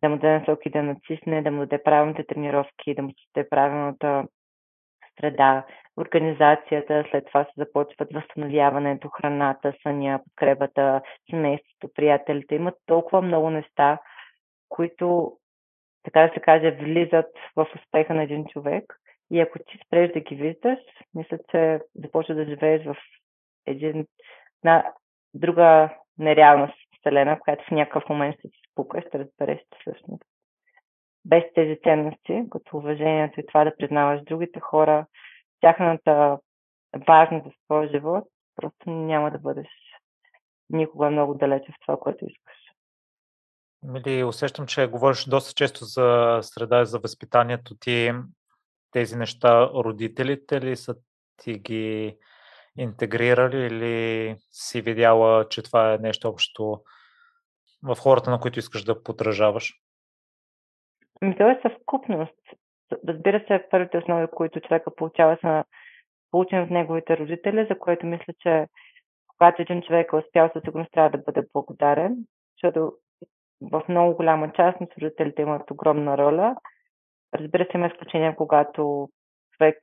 да 0.01 0.09
му 0.09 0.17
даде 0.17 0.39
насоки 0.39 0.69
да 0.69 0.83
натисне, 0.83 1.41
да 1.41 1.51
му 1.51 1.59
даде 1.59 1.83
правилните 1.83 2.23
тренировки, 2.23 2.95
да 2.95 3.01
му 3.01 3.11
даде 3.35 3.49
правилната 3.49 4.23
среда, 5.19 5.65
организацията, 5.97 7.05
след 7.11 7.25
това 7.25 7.43
се 7.43 7.51
започват 7.57 8.13
възстановяването, 8.13 9.09
храната, 9.09 9.73
съня, 9.83 10.19
подкрепата, 10.23 11.01
семейството, 11.29 11.93
приятелите. 11.95 12.55
Имат 12.55 12.75
толкова 12.85 13.21
много 13.21 13.49
неща, 13.49 13.97
които, 14.69 15.37
така 16.03 16.21
да 16.21 16.33
се 16.33 16.39
каже, 16.39 16.71
влизат 16.71 17.31
в 17.55 17.67
успеха 17.75 18.13
на 18.13 18.23
един 18.23 18.45
човек. 18.45 18.99
И 19.31 19.39
ако 19.39 19.59
ти 19.59 19.79
спреш 19.85 20.11
да 20.11 20.19
ги 20.19 20.35
виждаш, 20.35 20.79
мисля, 21.15 21.37
че 21.51 21.79
започва 21.95 22.35
да 22.35 22.45
живееш 22.45 22.85
в 22.85 22.95
един, 23.65 24.05
на 24.63 24.93
друга 25.33 25.89
нереалност 26.17 26.88
вселена, 26.99 27.39
която 27.39 27.63
в 27.67 27.71
някакъв 27.71 28.09
момент 28.09 28.35
ще 28.35 28.49
ти 28.49 28.59
спука 28.71 29.01
ще 29.07 29.19
разбереш, 29.19 29.59
че 29.59 29.79
всъщност 29.81 30.23
без 31.25 31.43
тези 31.55 31.79
ценности, 31.83 32.43
като 32.51 32.77
уважението 32.77 33.39
и 33.39 33.45
това 33.45 33.63
да 33.63 33.75
признаваш 33.77 34.21
другите 34.23 34.59
хора, 34.59 35.05
тяхната 35.61 36.37
важност 37.07 37.45
за 37.45 37.51
своя 37.65 37.89
живот, 37.89 38.23
просто 38.55 38.89
няма 38.89 39.31
да 39.31 39.39
бъдеш 39.39 39.67
никога 40.69 41.09
много 41.09 41.33
далече 41.33 41.71
в 41.71 41.75
това, 41.81 41.97
което 41.97 42.25
искаш. 42.25 42.55
Мили, 43.83 44.23
усещам, 44.23 44.67
че 44.67 44.87
говориш 44.87 45.25
доста 45.25 45.53
често 45.53 45.85
за 45.85 46.39
среда 46.41 46.81
и 46.81 46.85
за 46.85 46.99
възпитанието 46.99 47.75
ти. 47.79 48.11
Тези 48.91 49.17
неща 49.17 49.69
родителите 49.69 50.61
ли 50.61 50.75
са 50.75 50.95
ти 51.37 51.53
ги 51.53 52.17
интегрирали 52.79 53.57
или 53.57 54.35
си 54.51 54.81
видяла, 54.81 55.49
че 55.49 55.63
това 55.63 55.93
е 55.93 55.97
нещо 55.97 56.29
общо 56.29 56.81
в 57.83 57.95
хората, 57.95 58.31
на 58.31 58.39
които 58.39 58.59
искаш 58.59 58.83
да 58.83 59.03
подражаваш? 59.03 59.73
Ами, 61.21 61.37
то 61.37 61.49
е 61.49 61.59
съвкупност. 61.61 62.35
Разбира 63.07 63.43
се, 63.47 63.67
първите 63.71 63.97
основи, 63.97 64.27
които 64.35 64.59
човека 64.59 64.95
получава, 64.95 65.37
са 65.41 65.63
получени 66.31 66.61
от 66.61 66.69
неговите 66.69 67.17
родители, 67.17 67.67
за 67.69 67.79
което 67.79 68.05
мисля, 68.05 68.33
че 68.39 68.67
когато 69.27 69.61
един 69.61 69.81
човек 69.81 70.09
е 70.13 70.15
успял, 70.15 70.49
със 70.53 70.63
сигурност 70.63 70.91
трябва 70.91 71.09
да 71.09 71.17
бъде 71.17 71.47
благодарен, 71.53 72.15
защото 72.55 72.93
в 73.61 73.83
много 73.89 74.15
голяма 74.15 74.51
част 74.53 74.77
родителите 75.01 75.41
имат 75.41 75.71
огромна 75.71 76.17
роля. 76.17 76.55
Разбира 77.35 77.65
се, 77.65 77.77
има 77.77 77.87
изключения, 77.87 78.35
когато 78.35 79.09
човек 79.51 79.77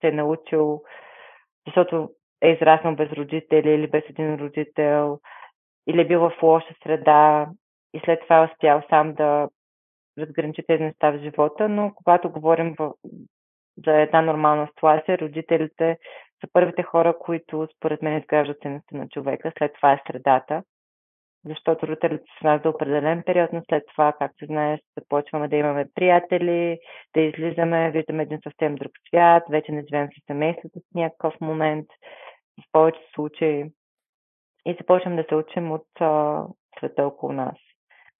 се 0.00 0.08
е 0.08 0.12
научил, 0.12 0.82
защото 1.66 2.10
е 2.42 2.48
израснал 2.48 2.94
без 2.94 3.12
родители 3.12 3.70
или 3.70 3.86
без 3.86 4.04
един 4.08 4.34
родител, 4.34 5.20
или 5.86 6.00
е 6.00 6.06
бил 6.06 6.20
в 6.20 6.42
лоша 6.42 6.74
среда 6.82 7.48
и 7.94 8.00
след 8.04 8.20
това 8.20 8.38
е 8.38 8.44
успял 8.44 8.82
сам 8.90 9.14
да 9.14 9.48
разграничи 10.18 10.62
тези 10.66 10.82
неща 10.82 11.10
в 11.10 11.18
живота, 11.18 11.68
но 11.68 11.92
когато 11.94 12.30
говорим 12.30 12.74
в, 12.78 12.92
за 13.86 13.92
една 13.92 14.22
нормална 14.22 14.66
ситуация, 14.66 15.18
родителите 15.18 15.98
са 16.40 16.48
първите 16.52 16.82
хора, 16.82 17.18
които 17.20 17.68
според 17.76 18.02
мен 18.02 18.18
изграждат 18.18 18.62
ценности 18.62 18.96
на 18.96 19.08
човека, 19.08 19.52
след 19.58 19.74
това 19.74 19.92
е 19.92 20.02
средата, 20.06 20.62
защото 21.44 21.86
родителите 21.86 22.24
са 22.38 22.46
нас 22.46 22.62
за 22.62 22.68
определен 22.68 23.22
период, 23.26 23.52
но 23.52 23.62
след 23.68 23.84
това, 23.86 24.12
както 24.18 24.46
знаеш, 24.46 24.80
започваме 24.98 25.48
да 25.48 25.56
имаме 25.56 25.86
приятели, 25.94 26.78
да 27.14 27.20
излизаме, 27.20 27.90
виждаме 27.90 28.22
един 28.22 28.38
съвсем 28.42 28.74
друг 28.74 28.92
свят, 29.08 29.42
вече 29.50 29.72
не 29.72 29.84
живеем 29.88 30.08
с 30.08 30.26
семейството 30.26 30.78
в 30.78 30.94
някакъв 30.94 31.34
момент, 31.40 31.86
в 32.58 32.72
повечето 32.72 33.12
случаи 33.14 33.64
и 34.66 34.76
започвам 34.80 35.16
да 35.16 35.24
се 35.28 35.34
учим 35.34 35.72
от 35.72 35.86
а, 36.00 36.44
света 36.78 37.06
около 37.06 37.32
нас. 37.32 37.56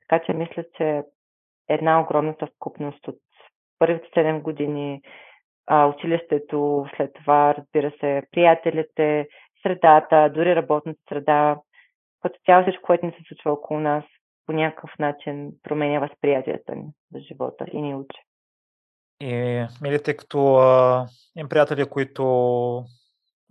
Така 0.08 0.24
че 0.24 0.32
мисля, 0.32 0.64
че 0.76 1.02
една 1.68 2.00
огромна 2.00 2.34
съвкупност 2.38 3.08
от 3.08 3.18
първите 3.78 4.08
7 4.16 4.42
години, 4.42 5.02
а, 5.66 5.86
училището, 5.86 6.86
след 6.96 7.12
това, 7.14 7.54
разбира 7.54 7.92
се, 8.00 8.22
приятелите, 8.30 9.28
средата, 9.62 10.30
дори 10.34 10.56
работната 10.56 11.00
среда, 11.08 11.56
като 12.22 12.38
цяло 12.46 12.62
всичко, 12.62 12.82
което 12.82 13.06
ни 13.06 13.12
се 13.12 13.18
случва 13.28 13.52
около 13.52 13.80
нас, 13.80 14.04
по 14.46 14.52
някакъв 14.52 14.90
начин 14.98 15.52
променя 15.62 16.00
възприятията 16.00 16.74
ни 16.74 16.84
за 17.12 17.20
живота 17.20 17.64
и 17.72 17.82
ни 17.82 17.94
учи. 17.94 18.20
И, 19.20 19.64
мили, 19.82 20.02
тъй 20.02 20.16
като 20.16 20.54
а, 20.54 21.06
им 21.36 21.48
приятели, 21.48 21.84
които 21.84 22.24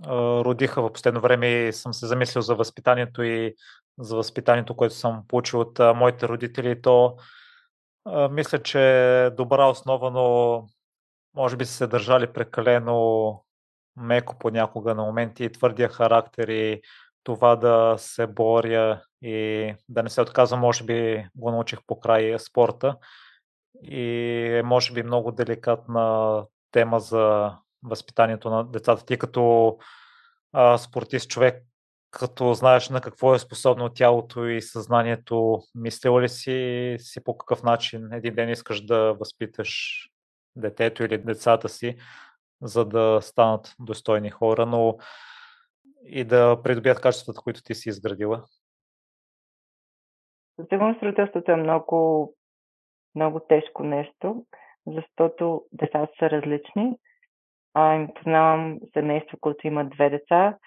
родиха 0.06 0.82
в 0.82 0.93
последно 0.93 1.22
време 1.22 1.48
и 1.48 1.74
съм 1.74 1.93
се 1.93 2.08
замислил 2.08 2.41
за 2.41 2.56
възпитанието 2.56 3.24
и 3.24 3.56
за 4.00 4.16
възпитанието, 4.16 4.76
което 4.76 4.95
съм 4.95 5.24
получил 5.28 5.60
от 5.60 5.80
моите 5.80 6.28
родители, 6.28 6.82
то 6.82 7.18
мисля, 8.32 8.64
че 8.64 8.82
е 9.26 9.30
добра 9.30 9.66
основа, 9.66 10.12
но 10.12 10.68
може 11.36 11.58
би 11.58 11.66
са 11.66 11.74
се 11.74 11.88
държали 11.88 12.34
прекалено 12.34 13.43
меко 13.95 14.36
понякога 14.39 14.95
на 14.95 15.04
моменти 15.04 15.43
и 15.43 15.52
твърдия 15.52 15.89
характер 15.89 16.48
и 16.48 16.82
това 17.24 17.56
да 17.56 17.95
се 17.98 18.28
боря 18.28 19.02
и 19.22 19.74
да 19.89 20.04
не 20.04 20.10
се 20.10 20.22
отказвам, 20.22 20.60
може 20.60 20.84
би 20.84 21.28
го 21.36 21.52
научих 21.52 21.80
по 21.88 22.00
край 22.00 22.39
спорта. 22.39 22.98
И 23.84 24.02
е, 24.58 24.64
може 24.64 24.93
би, 24.93 25.04
много 25.04 25.32
деликатна 25.32 26.45
тема 26.72 27.00
за 27.00 27.56
възпитанието 27.84 28.49
на 28.49 28.63
децата. 28.63 29.05
Ти 29.05 29.17
като 29.17 29.78
а, 30.53 30.78
спортист 30.78 31.30
човек 31.30 31.63
като 32.11 32.53
знаеш 32.53 32.89
на 32.89 33.01
какво 33.01 33.36
е 33.36 33.39
способно 33.39 33.89
тялото 33.89 34.45
и 34.45 34.61
съзнанието, 34.61 35.59
мислил 35.75 36.19
ли 36.19 36.30
си, 36.30 36.95
си 36.99 37.23
по 37.23 37.38
какъв 37.38 37.63
начин 37.63 38.13
един 38.13 38.36
ден 38.36 38.49
искаш 38.49 38.86
да 38.86 39.13
възпиташ 39.13 40.01
детето 40.55 41.03
или 41.03 41.17
децата 41.17 41.69
си, 41.69 41.97
за 42.61 42.86
да 42.86 43.19
станат 43.21 43.75
достойни 43.80 44.30
хора, 44.30 44.65
но 44.65 44.97
и 46.03 46.23
да 46.23 46.61
придобият 46.63 47.01
качествата, 47.01 47.41
които 47.41 47.63
ти 47.63 47.75
си 47.75 47.89
изградила? 47.89 48.45
Със 50.55 50.67
сигурност 50.69 51.03
родителството 51.03 51.51
е 51.51 51.55
много, 51.55 52.34
много 53.15 53.39
тежко 53.39 53.84
нещо, 53.84 54.45
защото 54.88 55.65
децата 55.71 56.11
са 56.19 56.30
различни. 56.30 56.97
А, 57.80 58.07
познавам 58.15 58.78
семейство, 58.93 59.38
което 59.41 59.67
има 59.67 59.86
две 59.86 60.09
деца 60.09 60.57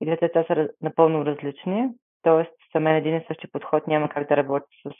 и 0.00 0.06
двете 0.06 0.26
деца 0.26 0.44
са 0.46 0.68
напълно 0.82 1.26
различни. 1.26 1.88
Тоест, 2.22 2.52
за 2.74 2.80
мен 2.80 2.96
един 2.96 3.16
и 3.16 3.24
същи 3.26 3.46
подход 3.52 3.86
няма 3.86 4.08
как 4.08 4.28
да 4.28 4.36
работи 4.36 4.76
с, 4.86 4.90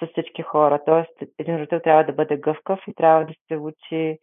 с 0.00 0.06
всички 0.12 0.42
хора. 0.42 0.80
Тоест, 0.86 1.10
един 1.38 1.56
родител 1.56 1.80
трябва 1.80 2.04
да 2.04 2.12
бъде 2.12 2.36
гъвкав 2.36 2.80
и 2.88 2.94
трябва 2.94 3.24
да 3.24 3.34
се 3.48 3.56
учи 3.56 4.18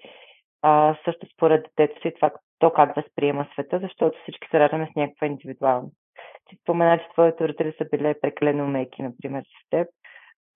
а, 0.61 0.95
също 1.05 1.27
според 1.33 1.65
детето 1.77 2.01
си 2.01 2.13
това, 2.15 2.31
то 2.59 2.73
как 2.73 2.95
възприема 2.95 3.47
света, 3.53 3.79
защото 3.83 4.19
всички 4.21 4.47
се 4.51 4.59
раждаме 4.59 4.89
с 4.93 4.95
някаква 4.95 5.27
индивидуалност. 5.27 5.97
Ти 6.49 6.55
спомена, 6.55 6.99
че 6.99 7.09
твоите 7.13 7.47
родители 7.47 7.73
са 7.77 7.85
били 7.91 8.15
прекалено 8.21 8.67
меки, 8.67 9.03
например, 9.03 9.43
с 9.43 9.69
теб 9.69 9.87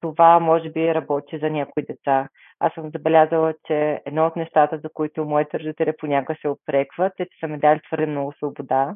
това 0.01 0.39
може 0.39 0.69
би 0.69 0.93
работи 0.93 1.37
за 1.37 1.49
някои 1.49 1.83
деца. 1.83 2.27
Аз 2.59 2.73
съм 2.73 2.89
забелязала, 2.89 3.53
че 3.67 4.01
едно 4.05 4.25
от 4.25 4.35
нещата, 4.35 4.79
за 4.83 4.89
които 4.93 5.25
моите 5.25 5.59
родители 5.59 5.93
понякога 5.97 6.35
се 6.41 6.47
опрекват, 6.47 7.13
е, 7.19 7.25
че 7.25 7.39
са 7.39 7.47
ми 7.47 7.59
дали 7.59 7.79
твърде 7.87 8.05
много 8.05 8.33
свобода. 8.33 8.95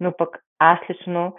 Но 0.00 0.16
пък 0.16 0.38
аз 0.58 0.78
лично 0.90 1.36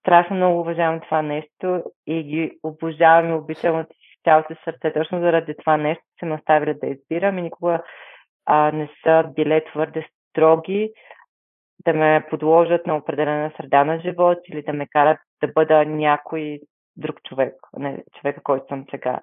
страшно 0.00 0.36
много 0.36 0.60
уважавам 0.60 1.00
това 1.00 1.22
нещо 1.22 1.82
и 2.06 2.22
ги 2.22 2.58
обожавам 2.62 3.30
и 3.30 3.32
обичам 3.32 3.80
от 3.80 3.86
цялото 4.24 4.54
сърце. 4.64 4.92
Точно 4.92 5.20
заради 5.20 5.54
това 5.56 5.76
нещо 5.76 6.02
се 6.20 6.26
ме 6.26 6.34
оставили 6.34 6.74
да 6.74 6.86
избирам 6.86 7.38
и 7.38 7.42
никога 7.42 7.82
а, 8.46 8.72
не 8.72 8.88
са 9.04 9.24
били 9.36 9.62
твърде 9.72 10.06
строги 10.30 10.92
да 11.84 11.94
ме 11.94 12.26
подложат 12.30 12.86
на 12.86 12.96
определена 12.96 13.52
среда 13.56 13.84
на 13.84 14.00
живот 14.00 14.38
или 14.48 14.62
да 14.62 14.72
ме 14.72 14.86
карат 14.86 15.18
да 15.42 15.48
бъда 15.48 15.84
някой 15.84 16.60
друг 16.96 17.22
човек, 17.22 17.54
не 17.78 18.04
човека, 18.20 18.42
който 18.42 18.66
съм 18.68 18.84
сега. 18.90 19.20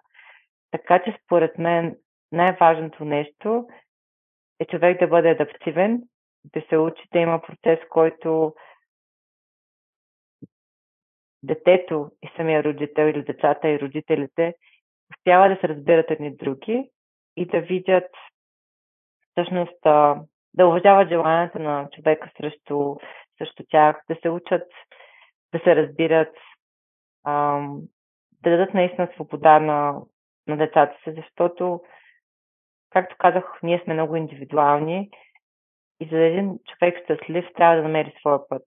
Така 0.71 1.03
че 1.03 1.19
според 1.25 1.57
мен 1.57 1.95
най-важното 2.31 3.05
нещо 3.05 3.67
е 4.59 4.65
човек 4.65 4.99
да 4.99 5.07
бъде 5.07 5.29
адаптивен, 5.29 6.01
да 6.53 6.61
се 6.69 6.77
учи 6.77 7.03
да 7.13 7.19
има 7.19 7.41
процес, 7.41 7.79
който 7.89 8.53
детето 11.43 12.11
и 12.23 12.29
самия 12.35 12.63
родител 12.63 13.03
или 13.03 13.23
децата 13.23 13.69
и 13.69 13.79
родителите 13.79 14.53
успяват 15.17 15.51
да 15.51 15.59
се 15.61 15.67
разбират 15.67 16.11
едни 16.11 16.35
други 16.35 16.89
и 17.37 17.45
да 17.45 17.61
видят 17.61 18.11
всъщност 19.31 19.81
да 20.53 20.67
уважават 20.67 21.09
желанията 21.09 21.59
на 21.59 21.89
човека 21.91 22.31
срещу, 22.37 22.95
срещу 23.37 23.63
тях, 23.69 24.01
да 24.09 24.15
се 24.21 24.29
учат 24.29 24.67
да 25.53 25.59
се 25.59 25.75
разбират, 25.75 26.35
да 27.25 28.49
дадат 28.49 28.73
наистина 28.73 29.09
свобода 29.13 29.59
на, 29.59 30.01
на 30.47 30.57
децата 30.57 30.97
си, 31.03 31.13
защото, 31.17 31.81
както 32.89 33.15
казах, 33.19 33.59
ние 33.63 33.81
сме 33.83 33.93
много 33.93 34.15
индивидуални 34.15 35.09
и 35.99 36.05
за 36.05 36.17
един 36.17 36.59
човек 36.67 37.03
щастлив 37.03 37.45
трябва 37.55 37.75
да 37.75 37.83
намери 37.83 38.13
своя 38.19 38.47
път. 38.49 38.63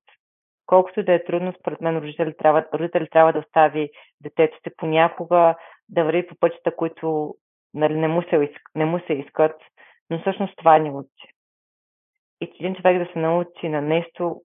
Колкото 0.66 1.03
да 1.03 1.14
е 1.14 1.24
трудно, 1.24 1.53
според 1.61 1.80
мен 1.80 1.98
родители 1.98 2.36
трябва, 2.36 2.66
родители 2.74 3.09
трябва 3.09 3.32
да 3.32 3.38
остави 3.38 3.90
детето 4.20 4.57
си 4.57 4.76
понякога 4.76 5.55
да 5.88 6.05
върви 6.05 6.26
по 6.26 6.34
пътища, 6.34 6.76
които 6.76 7.34
нали, 7.74 7.94
не, 7.94 8.09
му 8.09 8.22
се, 8.22 8.53
не 8.74 8.84
му 8.84 9.00
се 9.07 9.12
искат, 9.12 9.62
но 10.11 10.20
всъщност 10.20 10.57
това 10.57 10.78
ни 10.78 10.90
учи. 10.90 11.34
И 12.40 12.53
един 12.61 12.74
човек 12.74 12.98
да 12.98 13.12
се 13.12 13.18
научи 13.18 13.68
на 13.68 13.80
нещо, 13.80 14.42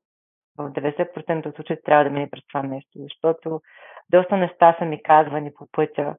в 0.58 0.72
90% 0.72 1.46
от 1.46 1.56
случаите 1.56 1.82
трябва 1.82 2.04
да 2.04 2.10
мине 2.10 2.30
през 2.30 2.42
това 2.48 2.64
нещо, 2.64 2.92
защото 2.96 3.62
доста 4.10 4.38
неща 4.38 4.76
са 4.80 4.86
ми 4.86 5.04
казвани 5.04 5.54
по 5.54 5.68
пътя 5.72 6.16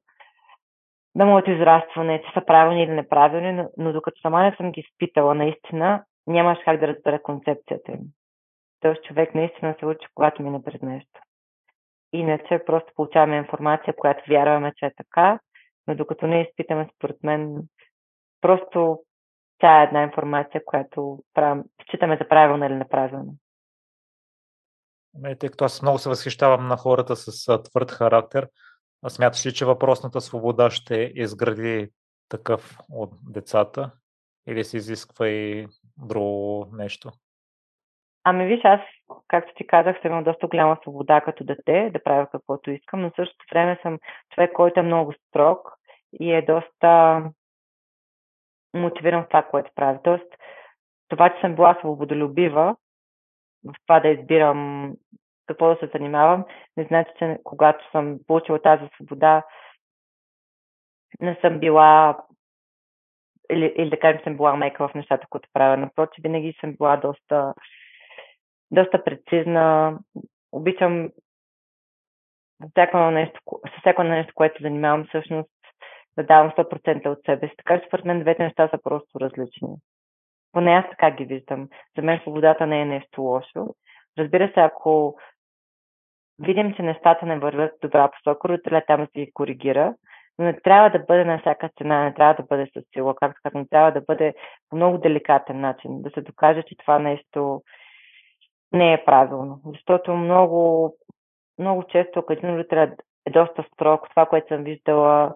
на 1.15 1.27
моето 1.27 1.51
израстване, 1.51 2.23
че 2.23 2.33
са 2.33 2.47
правилни 2.47 2.83
или 2.83 2.91
неправилни, 2.91 3.53
но, 3.53 3.69
но 3.77 3.93
докато 3.93 4.21
сама 4.21 4.43
не 4.43 4.57
съм 4.57 4.73
ги 4.73 4.81
изпитала 4.81 5.35
наистина, 5.35 6.05
нямаш 6.27 6.59
как 6.65 6.81
да 6.81 6.89
разбера 6.89 7.23
концепцията 7.23 7.93
им. 7.93 8.01
Тоест 8.81 9.05
човек 9.05 9.35
наистина 9.35 9.75
се 9.79 9.87
учи, 9.87 10.07
когато 10.15 10.43
мине 10.43 10.63
през 10.63 10.83
нещо. 10.83 11.21
Иначе 12.13 12.65
просто 12.67 12.93
получаваме 12.95 13.37
информация, 13.37 13.95
която 13.97 14.31
вярваме, 14.31 14.73
че 14.77 14.87
е 14.87 14.95
така, 14.97 15.39
но 15.87 15.95
докато 15.95 16.27
не 16.27 16.43
изпитаме, 16.43 16.89
според 16.97 17.17
мен, 17.23 17.57
просто 18.41 18.99
тя 19.59 19.81
е 19.81 19.85
една 19.85 20.03
информация, 20.03 20.65
която 20.65 21.19
правим, 21.35 21.65
считаме 21.89 22.19
за 22.21 22.29
правилна 22.29 22.67
или 22.67 22.75
неправилна. 22.75 23.33
Ами, 25.15 25.39
тъй 25.39 25.49
като 25.49 25.65
аз 25.65 25.83
много 25.83 25.99
се 25.99 26.09
възхищавам 26.09 26.69
на 26.69 26.77
хората 26.77 27.17
с 27.17 27.63
твърд 27.63 27.91
характер, 27.91 28.49
а 29.03 29.09
смяташ 29.09 29.47
ли, 29.47 29.53
че 29.53 29.65
въпросната 29.65 30.21
свобода 30.21 30.71
ще 30.71 31.13
изгради 31.15 31.89
такъв 32.29 32.79
от 32.93 33.11
децата 33.33 33.91
или 34.49 34.65
се 34.65 34.77
изисква 34.77 35.29
и 35.29 35.67
друго 35.97 36.67
нещо? 36.73 37.11
Ами 38.25 38.47
виж, 38.47 38.61
аз, 38.65 38.81
както 39.29 39.53
ти 39.57 39.67
казах, 39.67 39.97
съм 40.03 40.11
имал 40.11 40.25
доста 40.25 40.47
голяма 40.47 40.79
свобода 40.83 41.21
като 41.21 41.45
дете, 41.45 41.91
да 41.93 42.03
правя 42.03 42.27
каквото 42.33 42.71
искам, 42.71 43.01
но 43.01 43.11
същото 43.17 43.45
време 43.53 43.79
съм 43.83 43.99
човек, 44.35 44.53
който 44.53 44.81
е 44.81 44.83
много 44.83 45.13
строг 45.13 45.73
и 46.21 46.33
е 46.33 46.43
доста 46.43 47.23
мотивиран 48.75 49.25
в 49.25 49.29
това, 49.29 49.43
което 49.43 49.71
правя. 49.75 49.99
Тоест, 50.05 50.35
това, 51.09 51.35
че 51.35 51.41
съм 51.41 51.55
била 51.55 51.77
свободолюбива, 51.81 52.77
в 53.65 53.75
това 53.87 54.01
да 54.01 54.09
избирам 54.09 54.93
какво 55.47 55.69
да 55.69 55.77
се 55.81 55.91
занимавам, 55.99 56.45
не 56.77 56.85
значи, 56.85 57.11
че 57.19 57.39
когато 57.45 57.91
съм 57.91 58.19
получила 58.27 58.63
тази 58.63 58.85
свобода, 58.97 59.43
не 61.21 61.39
съм 61.41 61.59
била 61.59 62.19
или, 63.53 63.75
или 63.77 63.91
да 63.91 63.99
кажем, 63.99 64.21
съм 64.25 64.37
била 64.37 64.57
мека 64.57 64.89
в 64.89 64.95
нещата, 64.95 65.27
които 65.31 65.49
правя. 65.53 65.77
Напротив, 65.77 66.23
винаги 66.23 66.55
съм 66.61 66.73
била 66.73 66.97
доста, 66.97 67.55
доста 68.71 69.05
прецизна. 69.05 69.99
Обичам 70.53 71.09
всяко 72.71 72.99
нещо, 72.99 73.41
всяко 73.81 74.03
нещо, 74.03 74.33
което 74.35 74.63
занимавам, 74.63 75.07
всъщност 75.07 75.51
да 76.17 76.25
давам 76.25 76.51
100% 76.51 77.07
от 77.07 77.19
себе 77.25 77.49
си. 77.49 77.55
Така 77.57 77.81
че 77.81 77.87
според 77.87 78.05
мен 78.05 78.21
двете 78.21 78.43
неща 78.43 78.69
са 78.69 78.79
просто 78.83 79.21
различни. 79.21 79.69
Поне 80.53 80.71
аз 80.71 80.91
така 80.91 81.11
ги 81.11 81.25
виждам. 81.25 81.69
За 81.97 82.03
мен 82.03 82.21
свободата 82.23 82.67
не 82.67 82.81
е 82.81 82.85
нещо 82.85 83.23
лошо. 83.23 83.67
Разбира 84.19 84.49
се, 84.55 84.61
ако 84.61 85.19
видим, 86.39 86.75
че 86.75 86.83
нещата 86.83 87.27
не 87.27 87.39
вървят 87.39 87.73
добра 87.83 88.11
посока, 88.11 88.49
родителя 88.49 88.83
там 88.87 89.01
да 89.01 89.21
ги 89.21 89.33
коригира, 89.33 89.95
но 90.39 90.45
не 90.45 90.61
трябва 90.61 90.91
да 90.91 90.99
бъде 90.99 91.25
на 91.25 91.39
всяка 91.39 91.71
цена, 91.79 92.05
не 92.05 92.15
трябва 92.15 92.35
да 92.35 92.43
бъде 92.43 92.67
с 92.67 92.83
сила, 92.95 93.15
както 93.15 93.41
казвам, 93.43 93.67
трябва 93.71 93.93
да 93.93 94.01
бъде 94.01 94.35
по 94.69 94.77
много 94.77 94.99
деликатен 94.99 95.61
начин, 95.61 96.03
да 96.03 96.11
се 96.11 96.21
докаже, 96.21 96.63
че 96.63 96.77
това 96.77 96.99
нещо 96.99 97.63
не 98.73 98.93
е 98.93 99.05
правилно. 99.05 99.61
Защото 99.67 100.13
много, 100.13 100.93
много 101.59 101.85
често, 101.85 102.19
ако 102.19 102.33
един 102.33 102.51
родител 102.51 102.89
е 103.27 103.31
доста 103.31 103.65
строг, 103.73 104.11
това, 104.11 104.27
което 104.27 104.49
съм 104.49 104.65
виждала 104.65 105.35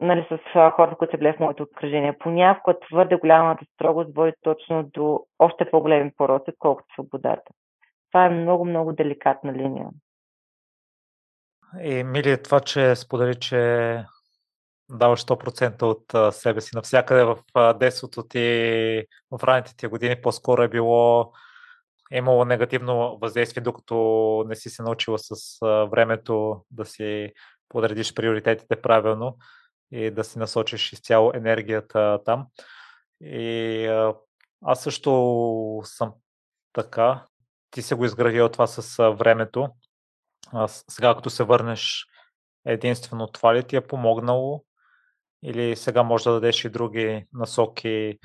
нали, 0.00 0.26
с 0.30 0.38
хората, 0.70 0.96
които 0.96 1.10
са 1.10 1.18
били 1.18 1.32
в 1.32 1.40
моето 1.40 1.62
обкръжение. 1.62 2.18
Понякога 2.18 2.80
твърде 2.80 3.16
голямата 3.16 3.64
строгост 3.74 4.10
води 4.14 4.32
точно 4.42 4.82
до 4.82 5.26
още 5.38 5.70
по-големи 5.70 6.10
пороци, 6.16 6.50
отколкото 6.50 6.94
свободата. 6.94 7.52
Това 8.12 8.24
е 8.24 8.30
много, 8.30 8.64
много 8.64 8.92
деликатна 8.92 9.52
линия. 9.52 9.88
И 11.82 12.04
мили 12.04 12.42
това, 12.42 12.60
че 12.60 12.96
сподели, 12.96 13.34
че 13.34 14.04
даваш 14.90 15.24
100% 15.24 15.82
от 15.82 16.34
себе 16.34 16.60
си 16.60 16.70
навсякъде 16.74 17.24
в 17.24 17.38
детството 17.74 18.22
ти, 18.28 19.04
в 19.30 19.44
ранните 19.44 19.76
ти 19.76 19.86
години, 19.86 20.20
по-скоро 20.22 20.62
е 20.62 20.68
било 20.68 21.32
е 22.12 22.18
имало 22.18 22.44
негативно 22.44 23.18
въздействие, 23.22 23.62
докато 23.62 23.94
не 24.48 24.56
си 24.56 24.70
се 24.70 24.82
научила 24.82 25.18
с 25.18 25.58
времето 25.90 26.64
да 26.70 26.84
си 26.84 27.32
подредиш 27.68 28.14
приоритетите 28.14 28.82
правилно 28.82 29.36
и 29.90 30.10
да 30.10 30.24
си 30.24 30.38
насочиш 30.38 30.92
изцяло 30.92 31.32
енергията 31.34 32.20
там. 32.24 32.46
И 33.20 33.86
аз 34.62 34.82
също 34.82 35.80
съм 35.84 36.12
така. 36.72 37.26
Ти 37.70 37.82
се 37.82 37.94
го 37.94 38.04
изградил 38.04 38.48
това 38.48 38.66
с 38.66 39.12
времето. 39.12 39.68
А 40.52 40.68
сега, 40.68 41.14
като 41.14 41.30
се 41.30 41.44
върнеш, 41.44 42.06
единствено 42.64 43.26
това 43.26 43.54
ли 43.54 43.64
ти 43.64 43.76
е 43.76 43.86
помогнало? 43.86 44.64
Или 45.42 45.76
сега 45.76 46.02
може 46.02 46.24
да 46.24 46.32
дадеш 46.32 46.64
и 46.64 46.70
други 46.70 47.26
насоки 47.32 48.18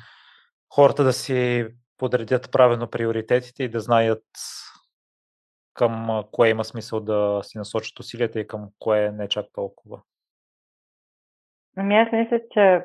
хората 0.74 1.03
да 1.03 1.14
си 1.14 1.68
подредят 1.97 2.51
правилно 2.51 2.89
приоритетите 2.89 3.64
и 3.64 3.70
да 3.70 3.80
знаят 3.80 4.24
към 5.74 6.24
кое 6.32 6.49
има 6.49 6.66
смисъл 6.66 6.99
да 6.99 7.41
си 7.43 7.57
насочат 7.57 7.99
усилията 7.99 8.39
и 8.39 8.47
към 8.47 8.70
кое 8.80 9.11
не 9.11 9.30
чак 9.30 9.45
толкова? 9.53 10.01
Ами 11.78 11.95
аз 11.95 12.11
мисля, 12.11 12.39
че 12.51 12.82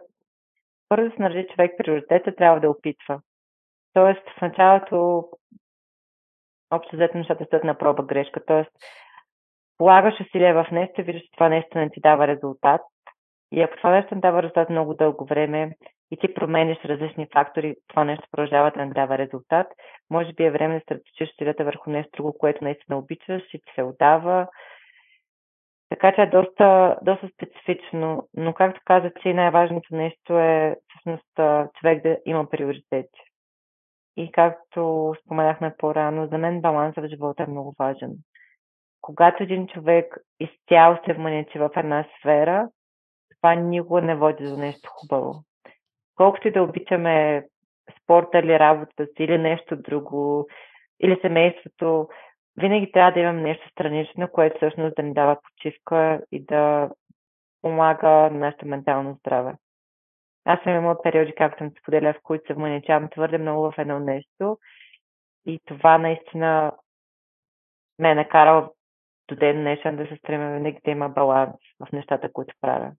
първо 0.88 1.08
да 1.08 1.16
се 1.16 1.22
нареди 1.22 1.48
човек 1.48 1.72
приоритета, 1.78 2.34
трябва 2.34 2.60
да 2.60 2.70
опитва. 2.70 3.20
Тоест 3.92 4.22
в 4.38 4.40
началото 4.40 5.24
общо 6.70 6.96
взето 6.96 7.18
нещата 7.18 7.44
стоят 7.44 7.64
на 7.64 7.78
проба 7.78 8.02
грешка. 8.02 8.44
Тоест 8.46 8.70
полагаш 9.78 10.20
усилия 10.20 10.54
в 10.54 10.70
нещо 10.72 11.02
виждаш, 11.02 11.22
че 11.22 11.30
това 11.30 11.48
нещо 11.48 11.78
не 11.78 11.90
ти 11.90 12.00
дава 12.00 12.26
резултат. 12.26 12.80
И 13.52 13.62
ако 13.62 13.76
това 13.76 13.90
нещо 13.90 14.14
не 14.14 14.20
дава 14.20 14.42
резултат 14.42 14.70
много 14.70 14.94
дълго 14.94 15.24
време 15.24 15.76
и 16.10 16.16
ти 16.16 16.34
промениш 16.34 16.78
различни 16.84 17.26
фактори, 17.32 17.74
това 17.88 18.04
нещо 18.04 18.28
продължава 18.30 18.70
да 18.70 18.86
не 18.86 18.92
дава 18.92 19.18
резултат, 19.18 19.66
може 20.10 20.32
би 20.32 20.44
е 20.44 20.50
време 20.50 20.74
да 20.74 20.80
стратегиш 20.80 21.32
усилията 21.32 21.64
върху 21.64 21.90
нещо 21.90 22.10
друго, 22.16 22.38
което 22.38 22.64
наистина 22.64 22.98
обичаш 22.98 23.42
и 23.54 23.58
ти 23.58 23.72
се 23.74 23.82
отдава 23.82 24.48
така 25.88 26.14
че 26.14 26.22
е 26.22 26.26
доста, 26.26 26.96
доста 27.02 27.28
специфично, 27.28 28.28
но 28.34 28.54
както 28.54 28.80
каза, 28.84 29.10
че 29.22 29.34
най-важното 29.34 29.94
нещо 29.94 30.38
е 30.38 30.76
всъщност 30.88 31.26
човек 31.80 32.02
да 32.02 32.18
има 32.26 32.50
приоритети. 32.50 33.20
И 34.16 34.32
както 34.32 35.14
споменахме 35.24 35.74
по-рано, 35.78 36.26
за 36.26 36.38
мен 36.38 36.60
балансът 36.60 37.04
в 37.04 37.08
живота 37.08 37.42
е 37.42 37.50
много 37.50 37.74
важен. 37.78 38.10
Когато 39.00 39.42
един 39.42 39.66
човек 39.66 40.16
изцяло 40.40 40.96
се 41.06 41.12
вманечи 41.12 41.58
в 41.58 41.70
една 41.76 42.04
сфера, 42.18 42.68
това 43.40 43.54
никога 43.54 44.02
не 44.02 44.16
води 44.16 44.44
до 44.44 44.56
нещо 44.56 44.90
хубаво. 44.92 45.34
Колкото 46.14 46.48
и 46.48 46.52
да 46.52 46.62
обичаме 46.62 47.44
спорта 48.02 48.38
или 48.38 48.58
работата 48.58 49.06
си, 49.06 49.22
или 49.24 49.38
нещо 49.38 49.76
друго, 49.76 50.46
или 51.00 51.18
семейството, 51.20 52.08
винаги 52.60 52.92
трябва 52.92 53.12
да 53.12 53.20
имам 53.20 53.42
нещо 53.42 53.68
странично, 53.68 54.28
което 54.28 54.56
всъщност 54.56 54.96
да 54.96 55.02
ни 55.02 55.14
дава 55.14 55.36
почивка 55.42 56.20
и 56.32 56.44
да, 56.44 56.90
помага 57.62 58.08
на 58.08 58.30
нашето 58.30 58.66
ментално 58.66 59.14
здраве. 59.14 59.54
Аз 60.44 60.60
съм 60.62 60.74
имала 60.74 61.02
периоди, 61.02 61.34
както 61.36 61.58
съм 61.58 61.70
споделя, 61.80 62.12
в 62.12 62.22
които 62.22 62.46
се 62.46 62.54
вманичавам 62.54 63.08
твърде 63.10 63.38
много 63.38 63.70
в 63.70 63.78
едно 63.78 63.98
нещо 63.98 64.58
и 65.46 65.60
това 65.64 65.98
наистина 65.98 66.72
ме 67.98 68.10
е 68.10 68.14
накарало 68.14 68.74
до 69.28 69.36
ден 69.36 69.56
днешен 69.56 69.96
да 69.96 70.06
се 70.06 70.16
стремя 70.16 70.54
винаги 70.54 70.78
да 70.84 70.90
има 70.90 71.08
баланс 71.08 71.56
в 71.80 71.92
нещата, 71.92 72.32
които 72.32 72.54
правя. 72.60 72.92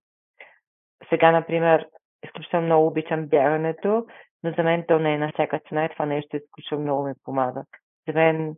Сега, 1.09 1.31
например, 1.31 1.87
изключително 2.25 2.65
много 2.65 2.87
обичам 2.87 3.27
бягането, 3.27 4.05
но 4.43 4.51
за 4.51 4.63
мен 4.63 4.83
то 4.87 4.99
не 4.99 5.13
е 5.13 5.17
на 5.17 5.31
всяка 5.31 5.59
цена 5.69 5.85
и 5.85 5.89
това 5.89 6.05
нещо 6.05 6.37
изключително 6.37 6.83
много 6.83 7.03
ми 7.07 7.13
помага. 7.23 7.63
За 8.07 8.13
мен 8.13 8.55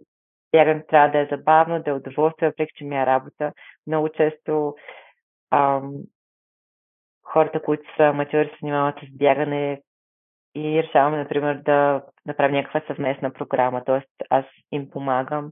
бягането 0.51 0.87
трябва 0.87 1.09
да 1.09 1.19
е 1.19 1.27
забавно, 1.37 1.83
да 1.83 1.89
е 1.89 1.93
удоволствие, 1.93 2.49
въпреки 2.49 2.71
че 2.75 2.85
ми 2.85 2.97
е 2.97 3.05
работа. 3.05 3.53
Много 3.87 4.09
често 4.09 4.75
ам, 5.51 5.93
хората, 7.23 7.61
които 7.61 7.83
са 7.97 8.03
аматьори, 8.03 8.47
се 8.47 8.57
занимават 8.61 8.95
с 8.95 9.17
бягане 9.17 9.81
и 10.55 10.83
решаваме, 10.83 11.17
например, 11.17 11.55
да 11.55 12.03
направим 12.25 12.55
някаква 12.55 12.81
съвместна 12.87 13.33
програма, 13.33 13.83
т.е. 13.83 14.25
аз 14.29 14.45
им 14.71 14.89
помагам. 14.89 15.51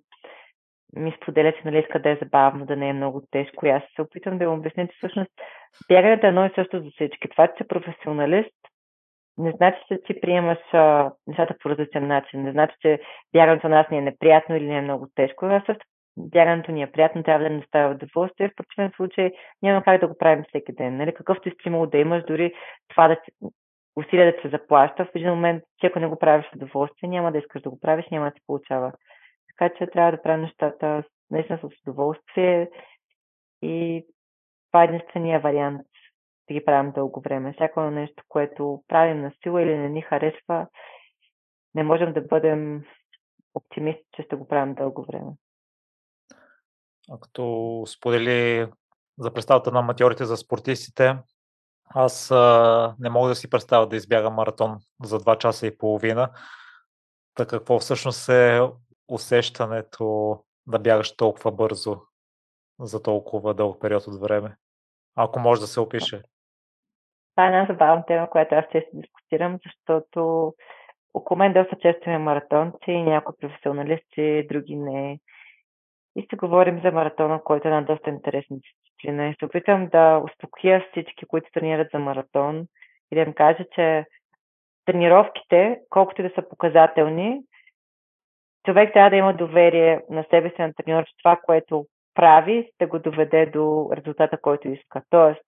Ми 0.95 1.17
споделя, 1.21 1.53
че 1.53 1.61
нали, 1.65 1.79
иска 1.79 2.01
да 2.01 2.09
е 2.09 2.19
забавно, 2.21 2.65
да 2.65 2.75
не 2.75 2.89
е 2.89 2.93
много 2.93 3.23
тежко. 3.31 3.65
И 3.65 3.69
аз 3.69 3.83
се 3.95 4.01
опитвам 4.01 4.37
да 4.37 4.43
им 4.43 4.53
обясня, 4.53 4.87
че 4.87 4.97
всъщност 4.97 5.31
бягането 5.87 6.25
е 6.25 6.29
едно 6.29 6.45
и 6.45 6.51
също 6.55 6.79
за 6.79 6.89
всички. 6.89 7.29
Това, 7.29 7.47
че 7.47 7.53
си 7.57 7.67
професионалист, 7.67 8.55
не 9.39 9.51
значи, 9.51 9.79
че 9.87 9.99
ти 10.05 10.21
приемаш 10.21 10.57
а, 10.73 11.11
нещата 11.27 11.55
по 11.61 11.69
различен 11.69 12.07
начин. 12.07 12.43
Не 12.43 12.51
значи, 12.51 12.75
че 12.81 12.99
бягането 13.33 13.69
на 13.69 13.75
нас 13.75 13.89
ни 13.91 13.97
е 13.97 14.01
неприятно 14.01 14.55
или 14.55 14.67
не 14.67 14.77
е 14.77 14.81
много 14.81 15.07
тежко. 15.15 15.45
А 15.45 15.63
също 15.65 15.85
бягането 16.17 16.71
ни 16.71 16.83
е 16.83 16.91
приятно, 16.91 17.23
трябва 17.23 17.43
да 17.43 17.49
ни 17.49 17.59
доставя 17.61 17.95
удоволствие. 17.95 18.49
В 18.49 18.55
противен 18.55 18.91
случай 18.95 19.31
няма 19.61 19.83
как 19.83 19.99
да 20.01 20.07
го 20.07 20.17
правим 20.17 20.43
всеки 20.49 20.73
ден. 20.73 20.97
Нали? 20.97 21.13
Какъвто 21.13 21.49
и 21.49 21.51
стимул 21.51 21.85
да 21.85 21.97
имаш, 21.97 22.23
дори 22.23 22.53
това 22.89 23.07
да 23.07 23.17
усилия 23.95 24.33
да 24.35 24.41
се 24.41 24.57
заплаща, 24.57 25.05
в 25.05 25.15
един 25.15 25.29
момент, 25.29 25.63
ти 25.79 25.87
ако 25.87 25.99
не 25.99 26.07
го 26.07 26.19
правиш 26.19 26.45
с 26.45 26.55
удоволствие, 26.55 27.09
няма 27.09 27.31
да 27.31 27.37
искаш 27.37 27.61
да 27.61 27.69
го 27.69 27.79
правиш, 27.79 28.05
няма 28.11 28.25
да 28.25 28.31
се 28.31 28.45
получава. 28.47 28.91
Така 29.47 29.75
че 29.75 29.87
трябва 29.87 30.11
да 30.11 30.21
правим 30.21 30.41
нещата 30.41 31.03
наистина 31.31 31.59
с 31.59 31.87
удоволствие 31.87 32.69
и 33.61 34.05
това 34.71 34.81
е 34.83 34.85
единствения 34.85 35.39
вариант 35.39 35.81
да 36.49 36.53
ги 36.53 36.65
правим 36.65 36.91
дълго 36.91 37.21
време. 37.21 37.53
Всяко 37.53 37.81
нещо, 37.81 38.23
което 38.27 38.83
правим 38.87 39.21
на 39.21 39.31
сила 39.43 39.61
или 39.61 39.77
не 39.77 39.89
ни 39.89 40.01
харесва, 40.01 40.67
не 41.75 41.83
можем 41.83 42.13
да 42.13 42.21
бъдем 42.21 42.83
оптимисти, 43.53 44.05
че 44.15 44.21
ще 44.21 44.35
го 44.35 44.47
правим 44.47 44.73
дълго 44.73 45.05
време. 45.05 45.31
А 47.11 47.19
като 47.19 47.83
сподели 47.87 48.67
за 49.17 49.33
представата 49.33 49.71
на 49.71 49.79
аматьорите 49.79 50.25
за 50.25 50.37
спортистите, 50.37 51.17
аз 51.95 52.31
а, 52.31 52.95
не 52.99 53.09
мога 53.09 53.29
да 53.29 53.35
си 53.35 53.49
представя 53.49 53.87
да 53.87 53.95
избягам 53.95 54.33
маратон 54.33 54.77
за 55.03 55.19
2 55.19 55.37
часа 55.37 55.67
и 55.67 55.77
половина. 55.77 56.31
Така 57.35 57.57
какво 57.57 57.79
всъщност 57.79 58.29
е 58.29 58.61
усещането 59.07 60.37
да 60.67 60.79
бягаш 60.79 61.15
толкова 61.15 61.51
бързо 61.51 62.01
за 62.79 63.01
толкова 63.01 63.53
дълъг 63.53 63.81
период 63.81 64.07
от 64.07 64.21
време? 64.21 64.57
Ако 65.15 65.39
може 65.39 65.61
да 65.61 65.67
се 65.67 65.79
опише. 65.79 66.23
Това 67.39 67.45
е 67.45 67.49
една 67.49 67.65
забавна 67.69 68.05
тема, 68.05 68.29
която 68.29 68.55
аз 68.55 68.65
често 68.71 68.89
дискутирам, 68.93 69.59
защото 69.65 70.53
около 71.13 71.37
мен 71.37 71.53
доста 71.53 71.75
често 71.75 72.09
има 72.09 72.19
маратонци, 72.19 72.91
някои 72.91 73.35
професионалисти, 73.41 74.47
други 74.49 74.75
не. 74.75 75.19
И 76.15 76.21
ще 76.21 76.35
говорим 76.35 76.81
за 76.81 76.91
маратона, 76.91 77.43
който 77.43 77.67
е 77.67 77.71
една 77.71 77.81
доста 77.81 78.09
интересна 78.09 78.57
дисциплина. 78.57 79.29
И 79.29 79.35
се 79.39 79.45
опитам 79.45 79.87
да 79.87 80.21
успокоя 80.25 80.85
всички, 80.91 81.25
които 81.25 81.51
тренират 81.53 81.87
за 81.93 81.99
маратон 81.99 82.65
и 83.11 83.15
да 83.15 83.21
им 83.21 83.33
кажа, 83.33 83.65
че 83.75 84.05
тренировките, 84.85 85.79
колкото 85.89 86.21
и 86.21 86.29
да 86.29 86.35
са 86.35 86.49
показателни, 86.49 87.41
човек 88.65 88.93
трябва 88.93 89.09
да 89.09 89.15
има 89.15 89.33
доверие 89.33 90.01
на 90.09 90.25
себе 90.29 90.49
си 90.49 90.61
на 90.61 90.73
треньор, 90.73 91.03
че 91.03 91.17
това, 91.17 91.39
което 91.43 91.85
прави, 92.15 92.71
ще 92.75 92.85
го 92.85 92.99
доведе 92.99 93.45
до 93.45 93.89
резултата, 93.95 94.37
който 94.41 94.67
иска. 94.67 95.01
Тоест, 95.09 95.45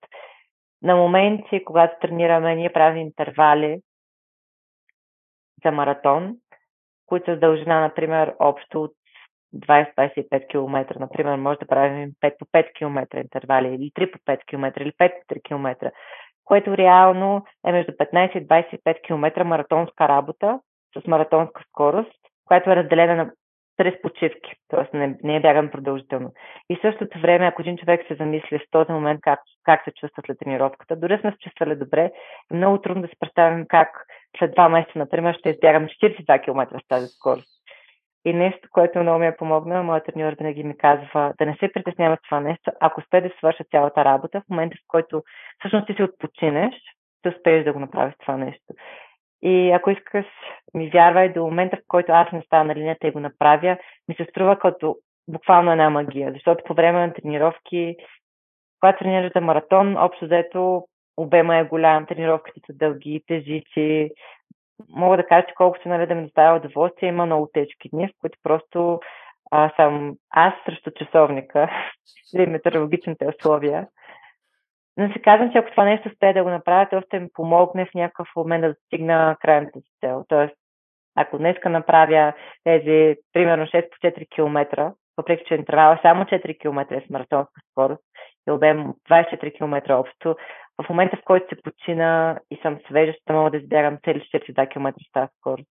на 0.81 0.95
моменти, 0.95 1.63
когато 1.65 1.99
тренираме, 2.01 2.55
ние 2.55 2.73
правим 2.73 3.01
интервали 3.01 3.81
за 5.65 5.71
маратон, 5.71 6.35
които 7.05 7.25
са 7.25 7.35
с 7.35 7.39
дължина, 7.39 7.81
например, 7.81 8.35
общо 8.39 8.83
от 8.83 8.91
20-25 9.55 10.47
км. 10.47 10.99
Например, 10.99 11.35
може 11.35 11.59
да 11.59 11.67
правим 11.67 12.11
5 12.21 12.37
по 12.37 12.45
5 12.45 12.73
км 12.73 13.21
интервали, 13.21 13.67
или 13.67 13.91
3 13.91 14.11
по 14.11 14.19
5 14.19 14.45
км, 14.45 14.81
или 14.81 14.91
5 14.91 15.11
по 15.27 15.35
3 15.35 15.43
км, 15.43 15.91
което 16.45 16.77
реално 16.77 17.45
е 17.65 17.71
между 17.71 17.91
15 17.91 18.37
и 18.37 18.47
25 18.47 19.01
км 19.01 19.43
маратонска 19.43 20.07
работа 20.07 20.59
с 20.97 21.07
маратонска 21.07 21.63
скорост, 21.69 22.19
която 22.45 22.71
е 22.71 22.75
разделена 22.75 23.15
на 23.15 23.31
през 23.81 24.01
почивки, 24.01 24.51
т.е. 24.69 24.97
Не, 24.97 25.15
не 25.23 25.35
е 25.35 25.39
бяган 25.39 25.69
продължително. 25.71 26.31
И 26.69 26.79
същото 26.81 27.19
време, 27.19 27.45
ако 27.45 27.61
един 27.61 27.77
човек 27.77 28.01
се 28.07 28.15
замисли 28.15 28.59
в 28.59 28.71
този 28.71 28.91
момент 28.91 29.21
как, 29.21 29.39
как 29.63 29.83
се 29.83 29.91
чувства 29.91 30.23
след 30.25 30.37
тренировката, 30.39 30.95
дори 30.95 31.17
сме 31.19 31.31
се 31.31 31.37
чувствали 31.37 31.75
добре, 31.75 32.11
е 32.51 32.55
много 32.55 32.81
трудно 32.81 33.01
да 33.01 33.07
си 33.07 33.15
представим 33.19 33.65
как 33.69 34.05
след 34.39 34.51
два 34.51 34.69
месеца, 34.69 34.99
например, 34.99 35.35
ще 35.35 35.49
избягам 35.49 35.87
42 35.87 36.43
км 36.43 36.79
с 36.79 36.87
тази 36.87 37.07
скорост. 37.07 37.49
И 38.25 38.33
нещо, 38.33 38.67
което 38.71 38.99
много 38.99 39.19
ми 39.19 39.27
е 39.27 39.37
помогнало, 39.37 39.83
моят 39.83 40.05
треньор 40.05 40.33
винаги 40.33 40.63
ми 40.63 40.77
казва 40.77 41.33
да 41.39 41.45
не 41.45 41.55
се 41.59 41.71
притеснява 41.73 42.17
това 42.23 42.39
нещо. 42.39 42.71
Ако 42.79 43.01
успее 43.01 43.21
да 43.21 43.29
свърша 43.37 43.63
цялата 43.71 44.05
работа, 44.05 44.41
в 44.41 44.49
момента 44.49 44.77
в 44.77 44.87
който 44.87 45.23
всъщност 45.59 45.87
ти 45.87 45.93
се 45.93 46.03
отпочинеш, 46.03 46.73
ще 47.19 47.29
успееш 47.29 47.63
да 47.63 47.73
го 47.73 47.79
направиш 47.79 48.13
това 48.19 48.37
нещо. 48.37 48.73
И 49.43 49.71
ако 49.71 49.89
искаш, 49.89 50.25
ми 50.73 50.89
вярвай, 50.89 51.33
до 51.33 51.43
момента, 51.43 51.77
в 51.77 51.83
който 51.87 52.11
аз 52.11 52.31
не 52.31 52.41
стана 52.41 52.63
на 52.63 52.75
линията 52.75 53.07
и 53.07 53.11
го 53.11 53.19
направя, 53.19 53.77
ми 54.07 54.15
се 54.15 54.25
струва 54.29 54.59
като 54.59 54.95
буквално 55.27 55.71
една 55.71 55.89
магия. 55.89 56.31
Защото 56.33 56.63
по 56.63 56.73
време 56.73 56.99
на 56.99 57.13
тренировки, 57.13 57.95
когато 58.79 58.99
тренираш 58.99 59.31
за 59.35 59.41
маратон, 59.41 59.97
общо 59.97 60.25
взето 60.25 60.83
обема 61.17 61.57
е 61.57 61.63
голям, 61.63 62.05
тренировките 62.05 62.59
са 62.65 62.73
дълги, 62.73 63.23
тежици. 63.27 64.11
Мога 64.89 65.17
да 65.17 65.27
кажа, 65.27 65.47
че 65.47 65.53
колкото 65.53 65.89
нали, 65.89 66.07
да 66.07 66.15
ми 66.15 66.23
доставя 66.23 66.57
удоволствие, 66.57 67.09
има 67.09 67.25
много 67.25 67.49
тежки 67.53 67.89
дни, 67.89 68.07
в 68.07 68.11
които 68.21 68.39
просто 68.43 68.99
а, 69.51 69.71
съм 69.75 70.15
аз 70.29 70.53
срещу 70.65 70.91
часовника 70.91 71.69
или 72.35 72.45
метеорологичните 72.45 73.27
условия. 73.27 73.87
Но 75.01 75.13
се 75.13 75.19
казвам, 75.19 75.51
че 75.51 75.57
ако 75.57 75.71
това 75.71 75.85
нещо 75.85 76.09
успее 76.09 76.33
да 76.33 76.43
го 76.43 76.49
направя, 76.49 76.87
то 76.89 77.01
ще 77.01 77.19
ми 77.19 77.27
помогне 77.33 77.85
в 77.85 77.93
някакъв 77.93 78.27
момент 78.35 78.61
да 78.61 78.73
достигна 78.73 79.37
крайната 79.41 79.79
си 79.79 79.89
цел. 79.99 80.25
Тоест, 80.27 80.55
ако 81.15 81.37
днеска 81.37 81.69
направя 81.69 82.33
тези, 82.63 83.15
примерно 83.33 83.65
6 83.65 83.89
по 83.89 84.07
4 84.07 84.29
км, 84.29 84.91
въпреки 85.17 85.43
че 85.47 85.55
интервал 85.55 85.93
е 85.93 85.99
само 86.01 86.23
4 86.23 86.59
км 86.59 87.01
с 87.05 87.09
маратонска 87.09 87.61
скорост 87.71 88.03
и 88.47 88.51
обем 88.51 88.93
24 89.09 89.57
км 89.57 89.93
общо, 89.93 90.35
в 90.83 90.89
момента 90.89 91.17
в 91.17 91.23
който 91.25 91.55
се 91.55 91.61
почина 91.61 92.39
и 92.51 92.59
съм 92.61 92.79
свежа, 92.87 93.13
ще 93.13 93.33
мога 93.33 93.51
да 93.51 93.57
избягам 93.57 93.97
цели 94.05 94.19
42 94.19 94.69
км 94.69 94.93
с 95.07 95.11
тази 95.11 95.31
скорост. 95.37 95.69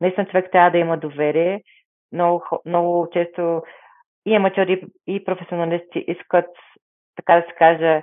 Наистина 0.00 0.26
човек 0.26 0.48
трябва 0.52 0.70
да 0.70 0.78
има 0.78 0.96
доверие. 0.98 1.62
Много, 2.12 2.44
много 2.66 3.08
често 3.12 3.62
и 4.26 4.34
аматьори, 4.34 4.82
и 5.06 5.24
професионалисти 5.24 6.04
искат, 6.08 6.46
така 7.16 7.34
да 7.34 7.42
се 7.42 7.54
каже, 7.58 8.02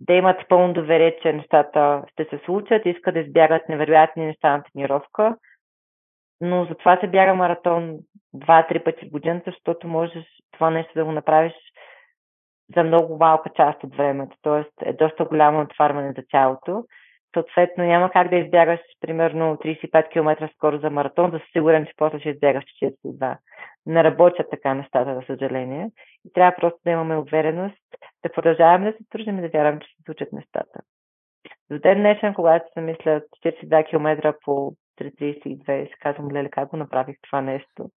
да 0.00 0.12
имат 0.12 0.48
пълно 0.48 0.72
доверие, 0.72 1.18
че 1.22 1.32
нещата 1.32 2.02
ще 2.12 2.24
се 2.24 2.40
случат, 2.44 2.86
искат 2.86 3.14
да 3.14 3.20
избягат 3.20 3.68
невероятни 3.68 4.26
неща 4.26 4.56
на 4.56 4.62
тренировка, 4.62 5.36
но 6.40 6.64
затова 6.64 7.00
се 7.00 7.06
бяга 7.06 7.34
маратон 7.34 7.98
два-три 8.34 8.84
пъти 8.84 9.06
в 9.06 9.10
годината, 9.10 9.50
защото 9.50 9.88
можеш 9.88 10.24
това 10.52 10.70
нещо 10.70 10.92
да 10.94 11.04
го 11.04 11.12
направиш 11.12 11.52
за 12.74 12.82
много 12.82 13.16
малка 13.18 13.50
част 13.56 13.84
от 13.84 13.96
времето, 13.96 14.36
т.е. 14.42 14.90
е 14.90 14.92
доста 14.92 15.24
голямо 15.24 15.60
отварване 15.60 16.12
за 16.16 16.22
тялото. 16.30 16.84
Съответно, 17.34 17.84
няма 17.84 18.10
как 18.10 18.28
да 18.28 18.36
избягаш 18.36 18.80
примерно 19.00 19.56
35 19.56 20.10
км 20.10 20.48
скоро 20.54 20.78
за 20.78 20.90
маратон, 20.90 21.30
да 21.30 21.38
си 21.38 21.44
сигурен, 21.52 21.86
че 21.86 21.92
после 21.96 22.20
ще 22.20 22.30
избягаш 22.30 22.64
42 22.64 23.36
не 23.86 24.04
работят 24.04 24.46
така 24.50 24.74
нещата, 24.74 25.14
за 25.14 25.22
съжаление. 25.26 25.90
Трябва 26.34 26.56
просто 26.60 26.80
да 26.84 26.90
имаме 26.90 27.16
увереност, 27.16 27.78
да 28.22 28.32
продължаваме 28.32 28.92
да 28.92 28.98
се 28.98 29.04
трудим 29.10 29.38
и 29.38 29.42
да 29.42 29.48
вярваме, 29.48 29.80
че 29.80 29.88
се 29.88 30.02
случат 30.04 30.32
нещата. 30.32 30.80
До 31.70 31.78
ден 31.78 31.98
днешен, 31.98 32.34
когато 32.34 32.72
се 32.72 32.80
мисля 32.80 33.22
42 33.44 33.90
км 33.90 34.34
по 34.44 34.74
332, 35.00 35.88
се 35.88 35.94
казвам, 36.00 36.32
леле, 36.32 36.50
как 36.50 36.70
го 36.70 36.76
направих 36.76 37.16
това 37.22 37.40
нещо. 37.40 37.90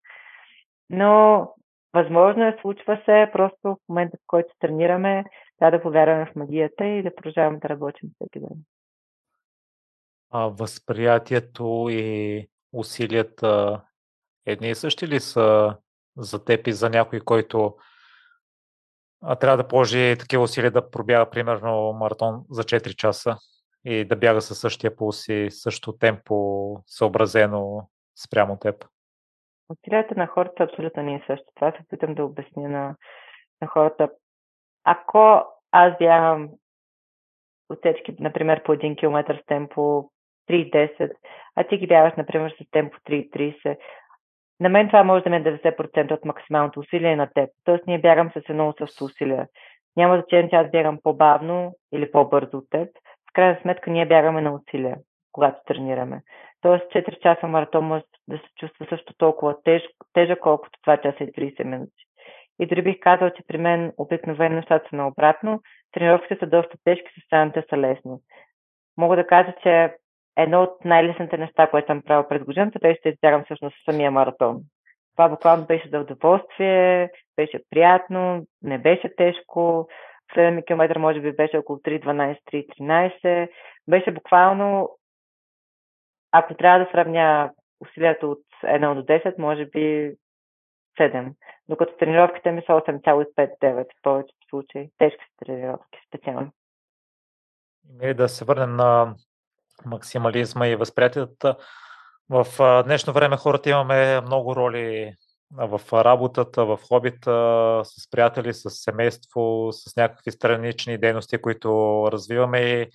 Но 0.90 1.48
възможно 1.92 2.44
е, 2.44 2.58
случва 2.60 3.02
се, 3.04 3.30
просто 3.32 3.58
в 3.62 3.76
момента, 3.88 4.16
в 4.16 4.26
който 4.26 4.54
тренираме, 4.58 5.24
трябва 5.58 5.78
да 5.78 5.82
повярваме 5.82 6.26
в 6.26 6.36
магията 6.36 6.84
и 6.84 7.02
да 7.02 7.14
продължаваме 7.14 7.58
да 7.58 7.68
работим 7.68 8.10
всеки 8.14 8.40
ден. 8.40 8.64
А 10.30 10.48
възприятието 10.48 11.86
и 11.90 12.48
усилията 12.72 13.82
едни 14.46 14.70
и 14.70 14.74
същи 14.74 15.08
ли 15.08 15.20
са 15.20 15.76
за 16.16 16.44
теб 16.44 16.66
и 16.66 16.72
за 16.72 16.90
някой, 16.90 17.20
който 17.20 17.76
а, 19.22 19.36
трябва 19.36 19.56
да 19.56 19.68
положи 19.68 20.16
такива 20.18 20.42
усилия 20.42 20.70
да 20.70 20.90
пробяга 20.90 21.30
примерно 21.30 21.92
маратон 21.92 22.44
за 22.50 22.62
4 22.62 22.94
часа 22.94 23.36
и 23.84 24.04
да 24.04 24.16
бяга 24.16 24.40
със 24.40 24.60
същия 24.60 24.96
пулс 24.96 25.28
и 25.28 25.50
същото 25.50 25.98
темпо 25.98 26.76
съобразено 26.86 27.88
спрямо 28.24 28.58
теб? 28.58 28.84
Усилията 29.68 30.14
на 30.16 30.26
хората 30.26 30.62
абсолютно 30.62 31.02
не 31.02 31.14
е 31.14 31.24
също. 31.26 31.46
Това 31.54 31.72
се 31.72 31.82
опитам 31.82 32.14
да 32.14 32.24
обясня 32.24 32.68
на, 32.68 32.96
на 33.60 33.68
хората. 33.68 34.10
Ако 34.84 35.44
аз 35.72 35.98
бягам 35.98 36.48
отсечки, 37.68 38.16
например, 38.20 38.62
по 38.62 38.72
1 38.72 38.98
км 38.98 39.40
с 39.42 39.46
темпо 39.46 40.10
3.10, 40.50 41.12
а 41.56 41.64
ти 41.64 41.78
ги 41.78 41.86
бягаш, 41.86 42.12
например, 42.16 42.50
с 42.50 42.70
темпо 42.70 42.98
3.30, 42.98 43.76
на 44.60 44.68
мен 44.68 44.86
това 44.86 45.04
може 45.04 45.24
да 45.24 45.30
ми 45.30 45.36
е 45.36 45.42
90% 45.42 46.12
от 46.12 46.24
максималното 46.24 46.80
усилие 46.80 47.16
на 47.16 47.28
теб. 47.34 47.50
Тоест 47.64 47.86
ние 47.86 47.98
бягам 47.98 48.30
с 48.30 48.48
едно 48.48 48.74
също 48.78 49.04
усилие. 49.04 49.46
Няма 49.96 50.16
значение, 50.16 50.50
че 50.50 50.56
аз 50.56 50.70
бягам 50.70 50.98
по-бавно 51.02 51.72
или 51.92 52.10
по-бързо 52.10 52.56
от 52.56 52.70
теб. 52.70 52.88
В 53.30 53.32
крайна 53.32 53.58
сметка 53.62 53.90
ние 53.90 54.06
бягаме 54.06 54.40
на 54.40 54.54
усилие, 54.54 54.96
когато 55.32 55.60
тренираме. 55.66 56.20
Тоест 56.60 56.84
4 56.84 57.18
часа 57.18 57.46
маратон 57.46 57.84
може 57.84 58.04
да 58.28 58.36
се 58.36 58.44
чувства 58.58 58.86
също 58.88 59.14
толкова 59.18 59.62
теж, 59.62 59.82
тежък, 60.12 60.40
колкото 60.40 60.78
2 60.86 61.02
часа 61.02 61.24
и 61.24 61.32
30 61.32 61.64
минути. 61.64 62.04
И 62.60 62.66
дори 62.66 62.82
бих 62.82 63.00
казал, 63.00 63.30
че 63.30 63.42
при 63.46 63.58
мен 63.58 63.92
обикновено 63.96 64.54
нещата 64.56 64.88
са 64.90 64.96
наобратно. 64.96 65.60
Тренировките 65.92 66.36
са 66.36 66.46
доста 66.46 66.76
тежки, 66.84 67.12
състояните 67.14 67.64
са 67.70 67.76
лесни. 67.76 68.16
Мога 68.96 69.16
да 69.16 69.26
кажа, 69.26 69.54
че 69.62 69.94
едно 70.42 70.62
от 70.62 70.84
най-лесните 70.84 71.36
неща, 71.38 71.70
което 71.70 71.86
съм 71.86 72.02
правил 72.02 72.28
през 72.28 72.44
годината, 72.44 72.78
беше 72.78 73.00
да 73.04 73.08
избягам 73.08 73.44
всъщност 73.44 73.76
самия 73.84 74.10
маратон. 74.10 74.60
Това 75.16 75.28
буквално 75.28 75.66
беше 75.66 75.88
за 75.88 75.98
удоволствие, 75.98 77.10
беше 77.36 77.60
приятно, 77.70 78.46
не 78.62 78.78
беше 78.78 79.16
тежко. 79.16 79.88
Следен 80.34 80.62
километър 80.62 80.98
може 80.98 81.20
би 81.20 81.32
беше 81.32 81.58
около 81.58 81.78
3.12-3.13. 81.78 83.48
Беше 83.88 84.10
буквално, 84.12 84.98
ако 86.32 86.54
трябва 86.54 86.84
да 86.84 86.90
сравня 86.90 87.50
усилията 87.80 88.26
от 88.26 88.44
1 88.64 88.94
до 88.94 89.02
10, 89.02 89.38
може 89.38 89.66
би 89.66 90.14
7. 91.00 91.32
Докато 91.68 91.96
тренировките 91.96 92.52
ми 92.52 92.62
са 92.66 92.72
8,59 92.72 93.84
в 93.84 94.02
повечето 94.02 94.46
случаи. 94.48 94.90
Тежки 94.98 95.24
са 95.24 95.46
тренировки 95.46 95.98
специално. 96.08 96.52
И 98.02 98.14
да 98.14 98.28
се 98.28 98.44
върнем 98.44 98.76
на 98.76 99.14
максимализма 99.84 100.68
и 100.68 100.76
възприятията. 100.76 101.56
В 102.28 102.46
днешно 102.84 103.12
време 103.12 103.36
хората 103.36 103.70
имаме 103.70 104.20
много 104.20 104.56
роли 104.56 105.14
в 105.50 105.80
работата, 105.92 106.64
в 106.64 106.78
хобита, 106.88 107.82
с 107.84 108.10
приятели, 108.10 108.54
с 108.54 108.70
семейство, 108.70 109.68
с 109.72 109.96
някакви 109.96 110.32
странични 110.32 110.98
дейности, 110.98 111.38
които 111.38 111.68
развиваме 112.12 112.60
и 112.60 112.90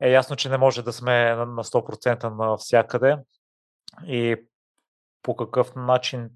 е 0.00 0.10
ясно, 0.10 0.36
че 0.36 0.48
не 0.48 0.58
може 0.58 0.82
да 0.82 0.92
сме 0.92 1.34
на 1.34 1.64
100% 1.64 2.24
навсякъде. 2.24 3.16
И 4.06 4.36
по 5.22 5.36
какъв 5.36 5.74
начин 5.76 6.30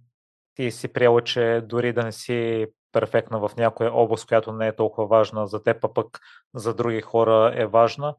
ти 0.54 0.70
си 0.70 0.92
приела, 0.92 1.24
че 1.24 1.62
дори 1.64 1.92
да 1.92 2.02
не 2.02 2.12
си 2.12 2.66
перфектна 2.92 3.48
в 3.48 3.56
някоя 3.56 3.92
област, 3.92 4.26
която 4.26 4.52
не 4.52 4.66
е 4.66 4.76
толкова 4.76 5.06
важна 5.06 5.46
за 5.46 5.62
теб, 5.62 5.84
а 5.84 5.92
пък 5.94 6.18
за 6.54 6.74
други 6.74 7.00
хора 7.00 7.52
е 7.56 7.66
важна, 7.66 8.14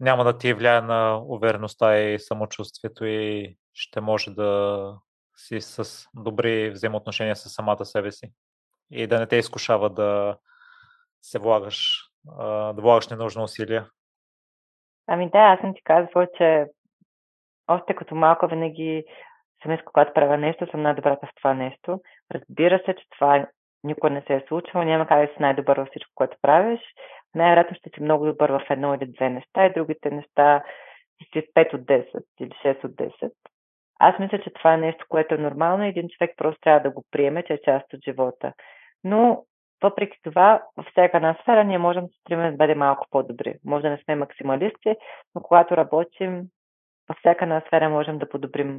няма 0.00 0.24
да 0.24 0.38
ти 0.38 0.52
влияе 0.52 0.80
на 0.80 1.22
увереността 1.24 1.98
и 1.98 2.18
самочувствието 2.18 3.04
и 3.04 3.56
ще 3.74 4.00
може 4.00 4.30
да 4.30 4.94
си 5.36 5.60
с 5.60 6.06
добри 6.14 6.70
взаимоотношения 6.70 7.36
с 7.36 7.48
самата 7.48 7.84
себе 7.84 8.10
си 8.10 8.32
и 8.90 9.06
да 9.06 9.18
не 9.18 9.26
те 9.26 9.36
изкушава 9.36 9.90
да 9.90 10.36
се 11.22 11.38
влагаш, 11.38 12.08
да 12.74 12.76
влагаш 12.78 13.08
ненужно 13.08 13.42
усилия. 13.42 13.86
Ами 15.06 15.30
да, 15.30 15.38
аз 15.38 15.60
съм 15.60 15.74
ти 15.74 15.82
казвала, 15.84 16.26
че 16.38 16.66
още 17.68 17.94
като 17.94 18.14
малко 18.14 18.48
винаги 18.48 19.04
съм 19.62 19.72
искала, 19.72 19.92
когато 19.92 20.14
правя 20.14 20.38
нещо, 20.38 20.66
съм 20.70 20.82
най-добрата 20.82 21.26
в 21.26 21.34
това 21.36 21.54
нещо. 21.54 22.00
Разбира 22.34 22.78
се, 22.78 22.94
че 22.94 23.04
това 23.18 23.46
никога 23.84 24.10
не 24.10 24.22
се 24.26 24.34
е 24.34 24.44
случвало, 24.48 24.84
няма 24.84 25.06
как 25.06 25.26
да 25.26 25.34
си 25.34 25.42
най-добър 25.42 25.76
във 25.76 25.88
всичко, 25.88 26.10
което 26.14 26.36
правиш. 26.42 26.80
Най-вероятно 27.34 27.76
ще 27.76 27.90
си 27.90 28.02
много 28.02 28.26
добър 28.26 28.50
в 28.50 28.66
едно 28.70 28.94
или 28.94 29.12
две 29.12 29.30
неща 29.30 29.66
и 29.66 29.72
другите 29.72 30.10
неща 30.10 30.62
си 31.32 31.42
5 31.56 31.74
от 31.74 31.80
10 31.80 32.24
или 32.40 32.50
6 32.50 32.84
от 32.84 32.92
10. 32.92 33.30
Аз 33.98 34.18
мисля, 34.18 34.40
че 34.40 34.50
това 34.50 34.74
е 34.74 34.76
нещо, 34.76 35.04
което 35.08 35.34
е 35.34 35.38
нормално 35.38 35.84
и 35.84 35.88
един 35.88 36.08
човек 36.08 36.34
просто 36.36 36.60
трябва 36.60 36.80
да 36.80 36.90
го 36.90 37.04
приеме, 37.10 37.42
че 37.42 37.52
е 37.52 37.62
част 37.62 37.92
от 37.92 38.00
живота. 38.04 38.52
Но 39.04 39.44
въпреки 39.82 40.18
това, 40.22 40.62
във 40.76 40.86
всяка 40.86 41.16
една 41.16 41.36
сфера 41.42 41.64
ние 41.64 41.78
можем 41.78 42.02
да 42.02 42.08
се 42.08 42.18
стремим 42.20 42.50
да 42.50 42.56
бъдем 42.56 42.78
малко 42.78 43.06
по-добри. 43.10 43.54
Може 43.64 43.82
да 43.82 43.90
не 43.90 43.98
сме 44.04 44.14
максималисти, 44.14 44.96
но 45.34 45.42
когато 45.42 45.76
работим, 45.76 46.42
във 47.08 47.18
всяка 47.18 47.44
една 47.44 47.62
сфера 47.66 47.88
можем 47.88 48.18
да 48.18 48.28
подобрим 48.28 48.78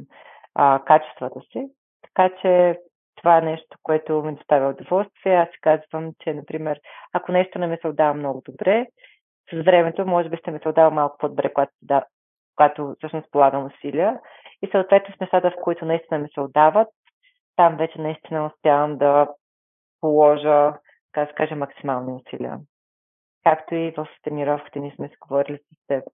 а, 0.54 0.82
качествата 0.86 1.40
си. 1.40 1.66
Така 2.02 2.30
че 2.42 2.78
това 3.22 3.38
е 3.38 3.40
нещо, 3.40 3.76
което 3.82 4.22
ми 4.22 4.34
доставя 4.34 4.70
удоволствие. 4.70 5.34
Аз 5.34 5.48
си 5.48 5.58
казвам, 5.60 6.12
че, 6.20 6.34
например, 6.34 6.80
ако 7.12 7.32
нещо 7.32 7.58
не 7.58 7.66
ми 7.66 7.76
се 7.80 7.88
отдава 7.88 8.14
много 8.14 8.42
добре, 8.44 8.86
с 9.52 9.64
времето 9.64 10.06
може 10.06 10.28
би 10.28 10.36
ще 10.36 10.50
ми 10.50 10.58
се 10.62 10.68
отдава 10.68 10.90
малко 10.90 11.16
по-добре, 11.18 11.52
когато, 11.52 11.72
да, 11.82 12.04
когато 12.56 12.94
всъщност 12.98 13.30
полагам 13.30 13.66
усилия. 13.66 14.20
И 14.62 14.68
съответно 14.70 15.14
с 15.16 15.20
нещата, 15.20 15.50
в 15.50 15.62
които 15.62 15.84
наистина 15.84 16.18
ми 16.18 16.28
се 16.34 16.40
отдават, 16.40 16.88
там 17.56 17.76
вече 17.76 18.00
наистина 18.00 18.46
успявам 18.46 18.98
да 18.98 19.28
положа, 20.00 20.72
така 21.12 21.24
да 21.24 21.26
се 21.26 21.34
каже, 21.34 21.54
максимални 21.54 22.12
усилия. 22.12 22.58
Както 23.44 23.74
и 23.74 23.90
в 23.90 24.08
тренировките 24.22 24.80
ни 24.80 24.92
сме 24.96 25.08
си 25.08 25.14
говорили 25.20 25.58
с 25.58 25.86
теб. 25.86 26.04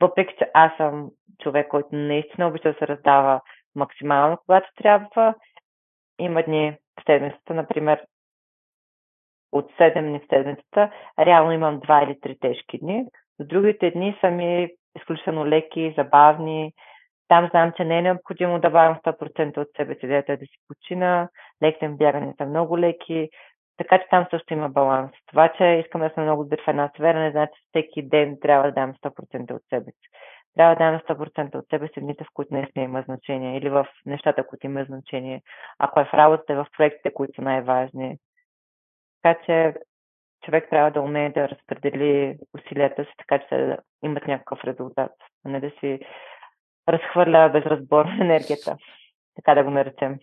Въпреки, 0.00 0.34
че 0.38 0.50
аз 0.54 0.76
съм 0.76 1.10
човек, 1.42 1.68
който 1.68 1.88
наистина 1.92 2.48
обича 2.48 2.72
да 2.72 2.78
се 2.78 2.88
раздава 2.88 3.40
максимално, 3.74 4.38
когато 4.46 4.68
трябва, 4.76 5.34
има 6.18 6.42
дни 6.42 6.76
в 7.00 7.04
седмицата, 7.06 7.54
например, 7.54 8.00
от 9.52 9.70
7 9.72 10.00
дни 10.00 10.18
в 10.18 10.28
седмицата, 10.28 10.90
реално 11.18 11.52
имам 11.52 11.80
2 11.80 12.04
или 12.04 12.14
3 12.14 12.40
тежки 12.40 12.78
дни. 12.78 13.04
Но 13.38 13.46
другите 13.46 13.90
дни 13.90 14.18
са 14.20 14.30
ми 14.30 14.68
изключително 14.96 15.46
леки, 15.46 15.94
забавни. 15.96 16.72
Там 17.28 17.48
знам, 17.50 17.72
че 17.76 17.84
не 17.84 17.98
е 17.98 18.02
необходимо 18.02 18.60
да 18.60 18.70
бавам 18.70 18.98
100% 19.06 19.58
от 19.58 19.68
себе 19.76 19.94
си, 19.94 20.06
да 20.06 20.22
да 20.28 20.36
си 20.38 20.58
почина. 20.68 21.28
Леките 21.62 21.88
бягане 21.88 22.34
са 22.38 22.46
много 22.46 22.78
леки. 22.78 23.28
Така 23.76 23.98
че 23.98 24.06
там 24.10 24.26
също 24.30 24.52
има 24.52 24.68
баланс. 24.68 25.10
Това, 25.26 25.52
че 25.58 25.64
искам 25.64 26.00
да 26.00 26.10
съм 26.14 26.24
много 26.24 26.44
добър 26.44 26.62
в 26.64 26.68
една 26.68 26.90
сфера, 26.94 27.20
не 27.20 27.30
значи, 27.30 27.52
че 27.54 27.62
всеки 27.68 28.08
ден 28.08 28.36
трябва 28.40 28.66
да 28.68 28.72
дам 28.72 28.94
100% 28.94 29.52
от 29.52 29.62
себе 29.70 29.90
си 29.90 30.08
трябва 30.56 30.74
да 30.74 30.84
даме 30.84 30.98
100% 30.98 31.54
от 31.54 31.68
себе 31.70 31.88
си 31.88 32.00
дните, 32.00 32.24
в 32.24 32.32
които 32.34 32.54
наистина 32.54 32.84
има 32.84 33.02
значение 33.02 33.58
или 33.58 33.70
в 33.70 33.86
нещата, 34.06 34.46
които 34.46 34.66
има 34.66 34.84
значение. 34.84 35.42
Ако 35.78 36.00
е 36.00 36.04
в 36.04 36.14
работата, 36.14 36.54
в 36.54 36.66
проектите, 36.76 37.14
които 37.14 37.32
са 37.34 37.42
най-важни. 37.42 38.18
Така 39.22 39.40
че 39.46 39.74
човек 40.44 40.70
трябва 40.70 40.90
да 40.90 41.00
умее 41.00 41.30
да 41.30 41.48
разпредели 41.48 42.38
усилията 42.54 43.04
си, 43.04 43.10
така 43.18 43.38
че 43.38 43.56
да 43.56 43.78
имат 44.02 44.26
някакъв 44.26 44.64
резултат, 44.64 45.12
а 45.44 45.48
не 45.48 45.60
да 45.60 45.70
си 45.80 46.00
разхвърля 46.88 47.50
безразборно 47.52 48.12
енергията, 48.22 48.76
така 49.34 49.54
да 49.54 49.64
го 49.64 49.70
наречем. 49.70 50.18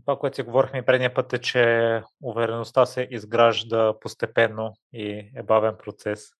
Това, 0.00 0.18
което 0.18 0.36
си 0.36 0.42
говорихме 0.42 0.84
предния 0.84 1.14
път 1.14 1.32
е, 1.32 1.40
че 1.40 2.02
увереността 2.22 2.86
се 2.86 3.08
изгражда 3.10 3.94
постепенно 4.00 4.72
и 4.92 5.32
е 5.36 5.42
бавен 5.42 5.76
процес. 5.84 6.30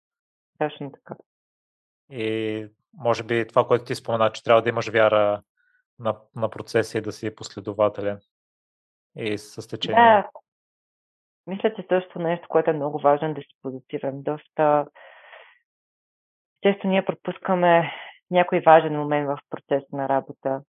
Точно 0.59 0.91
така. 0.91 1.15
И 2.09 2.67
може 2.93 3.23
би 3.23 3.47
това, 3.47 3.67
което 3.67 3.85
ти 3.85 3.95
спомена, 3.95 4.31
че 4.31 4.43
трябва 4.43 4.61
да 4.61 4.69
имаш 4.69 4.89
вяра 4.89 5.41
на, 5.99 6.15
на 6.35 6.49
процеса 6.49 6.97
и 6.97 7.01
да 7.01 7.11
си 7.11 7.35
последователен 7.35 8.19
и 9.15 9.37
с 9.37 9.67
течение. 9.67 10.01
Да, 10.01 10.29
мисля, 11.47 11.73
че 11.75 11.85
също 11.89 12.19
нещо, 12.19 12.47
което 12.47 12.69
е 12.69 12.73
много 12.73 12.99
важно 12.99 13.33
да 13.33 13.41
си 13.41 13.47
позитивен. 13.61 14.21
Доста 14.21 14.85
често 16.63 16.87
ние 16.87 17.05
пропускаме 17.05 17.91
някой 18.31 18.59
важен 18.59 18.93
момент 18.93 19.27
в 19.27 19.39
процеса 19.49 19.87
на 19.91 20.09
работа. 20.09 20.61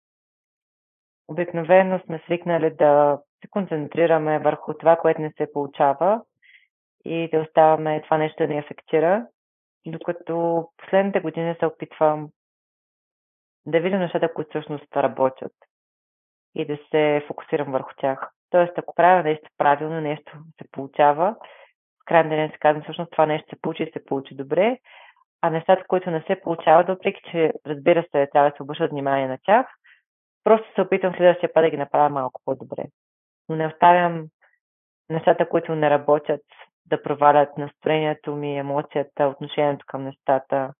Обикновено 1.28 2.00
сме 2.04 2.22
свикнали 2.24 2.70
да 2.70 3.20
се 3.40 3.48
концентрираме 3.50 4.38
върху 4.38 4.74
това, 4.74 4.96
което 4.96 5.20
не 5.20 5.32
се 5.36 5.52
получава 5.52 6.22
и 7.04 7.30
да 7.32 7.40
оставаме 7.40 8.02
това 8.02 8.18
нещо 8.18 8.46
да 8.46 8.52
ни 8.52 8.58
афектира 8.58 9.26
докато 9.90 10.68
последните 10.76 11.20
години 11.20 11.54
се 11.58 11.66
опитвам 11.66 12.28
да 13.66 13.80
видя 13.80 13.98
нещата, 13.98 14.34
които 14.34 14.50
всъщност 14.50 14.96
работят 14.96 15.52
и 16.54 16.66
да 16.66 16.78
се 16.90 17.24
фокусирам 17.26 17.72
върху 17.72 17.90
тях. 17.96 18.30
Тоест, 18.50 18.72
ако 18.78 18.94
правя 18.94 19.22
нещо 19.22 19.50
правилно, 19.58 20.00
нещо 20.00 20.32
се 20.62 20.70
получава, 20.72 21.36
в 22.02 22.04
крайна 22.06 22.36
ден 22.36 22.50
се 22.50 22.58
казвам, 22.58 22.82
всъщност 22.82 23.10
това 23.10 23.26
нещо 23.26 23.48
се 23.50 23.60
получи 23.60 23.82
и 23.82 23.92
се 23.92 24.04
получи 24.04 24.34
добре, 24.34 24.78
а 25.40 25.50
нещата, 25.50 25.84
които 25.88 26.10
не 26.10 26.22
се 26.26 26.40
получават, 26.40 26.88
въпреки 26.88 27.20
че 27.30 27.52
разбира 27.66 28.02
се, 28.02 28.28
трябва 28.32 28.50
да 28.50 28.56
се 28.56 28.62
обръщат 28.62 28.90
внимание 28.90 29.28
на 29.28 29.38
тях, 29.42 29.66
просто 30.44 30.74
се 30.74 30.80
опитам 30.80 31.14
следващия 31.14 31.52
път 31.52 31.64
да 31.64 31.70
ги 31.70 31.76
направя 31.76 32.08
малко 32.08 32.40
по-добре. 32.44 32.84
Но 33.48 33.56
не 33.56 33.66
оставям 33.66 34.26
нещата, 35.10 35.48
които 35.48 35.74
не 35.74 35.90
работят, 35.90 36.42
да 36.90 37.02
провалят 37.02 37.58
настроението 37.58 38.36
ми, 38.36 38.58
емоцията, 38.58 39.24
отношението 39.24 39.84
към 39.88 40.04
нещата. 40.04 40.72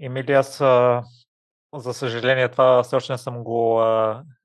Емили, 0.00 0.32
аз 0.32 0.58
за 1.74 1.94
съжаление 1.94 2.48
това 2.48 2.82
все 2.82 2.96
още 2.96 3.12
не 3.12 3.18
съм 3.18 3.44
го 3.44 3.82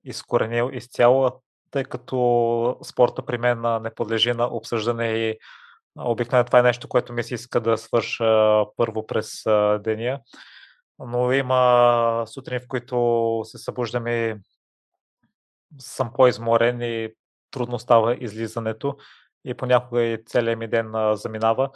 изкоренил 0.04 0.70
изцяло, 0.74 1.32
тъй 1.72 1.84
като 1.84 2.78
спорта 2.84 3.26
при 3.26 3.38
мен 3.38 3.82
не 3.82 3.94
подлежи 3.96 4.34
на 4.34 4.46
обсъждане 4.46 5.08
и 5.08 5.38
обикновено 5.98 6.46
това 6.46 6.60
е 6.60 6.64
нещо, 6.64 6.88
което 6.88 7.14
ми 7.14 7.24
се 7.24 7.34
иска 7.36 7.62
да 7.62 7.78
свърша 7.78 8.66
първо 8.78 9.06
през 9.08 9.44
деня. 9.80 10.20
Но 11.00 11.32
има 11.32 12.24
сутрини, 12.28 12.60
в 12.60 12.68
които 12.68 13.42
се 13.44 13.58
събуждам 13.58 14.08
и 14.08 14.36
съм 15.80 16.12
по-изморен 16.14 16.82
и 16.82 17.14
трудно 17.52 17.80
става 17.80 18.16
излизането 18.20 18.98
и 19.46 19.54
понякога 19.54 20.04
и 20.04 20.24
целият 20.26 20.60
ми 20.60 20.68
ден 20.68 20.94
заминава. 21.14 21.70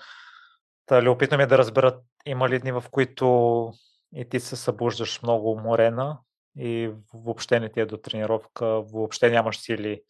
Та 0.86 1.11
опитвам 1.11 1.39
ми 1.41 1.47
да 1.47 1.57
разберат 1.57 2.03
има 2.26 2.49
ли 2.49 2.59
дни, 2.59 2.72
в 2.72 2.84
които 2.91 3.72
и 4.16 4.30
ти 4.30 4.39
се 4.39 4.55
събуждаш 4.55 5.22
много 5.24 5.51
уморена 5.51 6.20
и 6.57 6.91
въобще 7.14 7.59
не 7.59 7.70
ти 7.70 7.80
е 7.80 7.86
до 7.86 7.97
тренировка, 7.97 8.66
въобще 8.66 9.30
нямаш 9.30 9.57
сили 9.59 10.01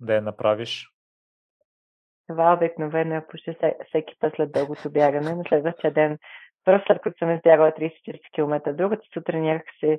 да 0.00 0.14
я 0.14 0.22
направиш? 0.22 0.88
Това 2.28 2.52
обикновено 2.52 3.14
е 3.14 3.26
почти 3.26 3.56
всеки 3.88 4.14
път 4.20 4.32
след 4.36 4.52
дългото 4.52 4.90
бягане. 4.90 5.34
На 5.34 5.44
следващия 5.48 5.92
ден, 5.92 6.18
първо 6.64 6.84
след 6.86 7.02
като 7.02 7.18
съм 7.18 7.34
избягала 7.34 7.70
30-40 7.70 8.20
км, 8.34 8.72
другата 8.72 9.02
сутрин 9.14 9.42
някакси 9.42 9.98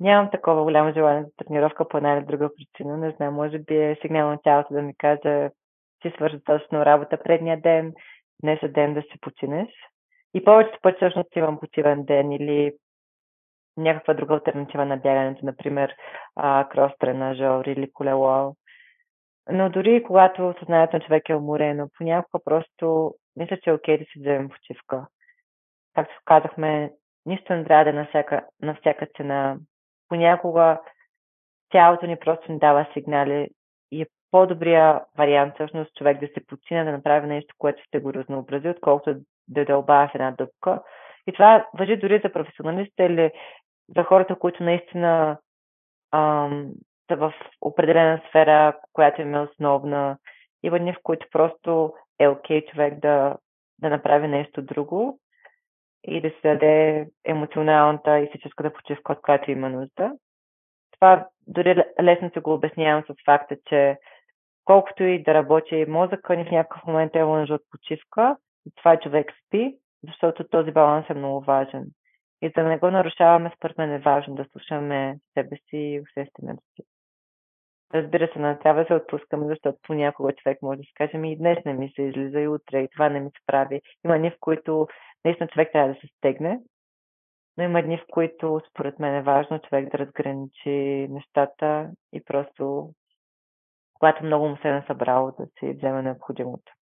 нямам 0.00 0.30
такова 0.30 0.62
голямо 0.62 0.92
желание 0.92 1.22
за 1.22 1.30
тренировка 1.44 1.88
по 1.88 1.96
една 1.96 2.12
или 2.12 2.24
друга 2.24 2.50
причина. 2.56 2.96
Не 2.96 3.10
знам, 3.10 3.34
може 3.34 3.58
би 3.58 3.76
е 3.76 3.98
сигнал 4.02 4.30
на 4.30 4.38
тялото 4.42 4.74
да 4.74 4.82
ми 4.82 4.94
каже, 4.98 5.50
си 6.02 6.12
свърши 6.16 6.44
точно 6.44 6.86
работа 6.86 7.22
предния 7.24 7.60
ден, 7.60 7.92
днес 8.42 8.62
е 8.62 8.68
ден 8.68 8.94
да 8.94 9.02
се 9.02 9.20
починеш. 9.20 9.68
И 10.34 10.44
повечето 10.44 10.78
пъти 10.82 10.96
всъщност 10.96 11.36
имам 11.36 11.58
почивен 11.60 12.04
ден 12.04 12.32
или 12.32 12.72
някаква 13.76 14.14
друга 14.14 14.34
альтернатива 14.34 14.84
на 14.84 14.96
бягането, 14.96 15.46
например 15.46 15.94
крос 16.70 16.92
тренажор 16.98 17.64
или 17.64 17.92
колело. 17.92 18.54
Но 19.50 19.70
дори 19.70 20.02
когато 20.02 20.54
съзнанието 20.58 20.96
на 20.96 21.02
човек 21.02 21.28
е 21.28 21.34
уморено, 21.34 21.88
понякога 21.98 22.44
просто 22.44 23.14
мисля, 23.36 23.58
че 23.62 23.70
е 23.70 23.72
окей 23.72 23.98
да 23.98 24.04
си 24.04 24.20
вземем 24.20 24.48
почивка. 24.48 25.06
Както 25.94 26.14
казахме, 26.24 26.92
нищо 27.26 27.52
не 27.52 27.64
трябва 27.64 27.84
да 27.84 27.90
е 27.90 27.92
на 27.92 28.06
всяка, 28.06 28.46
на 28.62 28.74
всяка 28.74 29.06
цена. 29.16 29.56
Понякога 30.08 30.80
тялото 31.68 32.06
ни 32.06 32.16
просто 32.18 32.52
ни 32.52 32.58
дава 32.58 32.86
сигнали 32.92 33.48
и 33.92 34.02
е 34.02 34.06
по-добрия 34.30 35.04
вариант 35.18 35.54
всъщност 35.54 35.94
човек 35.94 36.20
да 36.20 36.26
се 36.26 36.46
почина, 36.46 36.84
да 36.84 36.92
направи 36.92 37.26
нещо, 37.26 37.54
което 37.58 37.82
ще 37.82 38.00
го 38.00 38.14
разнообрази, 38.14 38.68
отколкото 38.68 39.20
да 39.48 39.64
дълбая 39.64 40.08
в 40.08 40.14
една 40.14 40.30
дупка. 40.30 40.82
И 41.26 41.32
това 41.32 41.66
въжи 41.78 41.96
дори 41.96 42.20
за 42.24 42.32
професионалистите 42.32 43.04
или 43.04 43.30
за 43.96 44.02
хората, 44.02 44.38
които 44.38 44.62
наистина 44.62 45.38
ам, 46.12 46.72
са 47.10 47.16
в 47.16 47.34
определена 47.60 48.22
сфера, 48.28 48.76
която 48.92 49.20
им 49.20 49.34
е 49.34 49.40
основна. 49.40 50.18
Има 50.62 50.78
дни, 50.78 50.92
в 50.92 50.98
които 51.02 51.26
просто 51.32 51.92
е 52.18 52.28
окей 52.28 52.60
okay 52.60 52.70
човек 52.70 53.00
да, 53.00 53.36
да 53.78 53.90
направи 53.90 54.28
нещо 54.28 54.62
друго 54.62 55.18
и 56.04 56.20
да 56.20 56.30
се 56.30 56.36
даде 56.42 57.06
емоционалната 57.24 58.18
и 58.18 58.30
физическата 58.32 58.72
почивка, 58.72 59.12
от 59.12 59.22
която 59.22 59.50
има 59.50 59.68
нужда. 59.68 60.12
Това 60.92 61.28
дори 61.46 61.84
лесно 62.02 62.30
се 62.34 62.40
го 62.40 62.54
обяснявам 62.54 63.04
с 63.10 63.14
факта, 63.24 63.56
че 63.68 63.98
колкото 64.66 65.02
и 65.02 65.22
да 65.22 65.34
работи 65.34 65.84
мозъка 65.88 66.36
ни 66.36 66.44
в 66.44 66.50
някакъв 66.50 66.86
момент 66.86 67.14
е 67.14 67.22
нужда 67.22 67.54
от 67.54 67.62
почивка, 67.70 68.36
това 68.76 68.96
човек 68.96 69.32
спи, 69.46 69.76
защото 70.04 70.48
този 70.48 70.72
баланс 70.72 71.10
е 71.10 71.14
много 71.14 71.40
важен. 71.40 71.84
И 72.42 72.50
да 72.50 72.62
не 72.62 72.78
го 72.78 72.90
нарушаваме, 72.90 73.52
според 73.56 73.78
мен 73.78 73.92
е 73.92 73.98
важно 73.98 74.34
да 74.34 74.44
слушаме 74.44 75.18
себе 75.34 75.56
си 75.56 75.76
и 75.76 76.00
усещането 76.00 76.62
си. 76.74 76.82
Разбира 77.94 78.28
се, 78.32 78.38
не 78.38 78.58
трябва 78.58 78.80
да 78.80 78.86
се 78.86 78.94
отпускаме, 78.94 79.46
защото 79.46 79.78
понякога 79.82 80.32
човек 80.32 80.62
може 80.62 80.78
да 80.78 80.84
си 80.84 80.92
каже, 80.94 81.18
ми 81.18 81.32
и 81.32 81.38
днес 81.38 81.58
не 81.64 81.72
ми 81.72 81.92
се 81.96 82.02
излиза 82.02 82.40
и 82.40 82.48
утре 82.48 82.80
и 82.80 82.88
това 82.88 83.08
не 83.08 83.20
ми 83.20 83.30
се 83.30 83.46
прави. 83.46 83.80
Има 84.04 84.18
дни, 84.18 84.30
в 84.30 84.36
които 84.40 84.88
наистина 85.24 85.48
човек 85.48 85.72
трябва 85.72 85.94
да 85.94 86.00
се 86.00 86.06
стегне, 86.18 86.60
но 87.56 87.64
има 87.64 87.82
дни, 87.82 87.98
в 87.98 88.04
които 88.10 88.60
според 88.70 88.98
мен 88.98 89.14
е 89.14 89.22
важно 89.22 89.58
човек 89.58 89.90
да 89.90 89.98
разграничи 89.98 91.06
нещата 91.10 91.90
и 92.12 92.24
просто 92.24 92.90
когато 93.98 94.24
много 94.24 94.48
му 94.48 94.56
се 94.56 94.68
е 94.68 94.72
насъбрало 94.72 95.32
да 95.38 95.46
си 95.58 95.74
вземе 95.78 96.02
необходимото. 96.02 96.72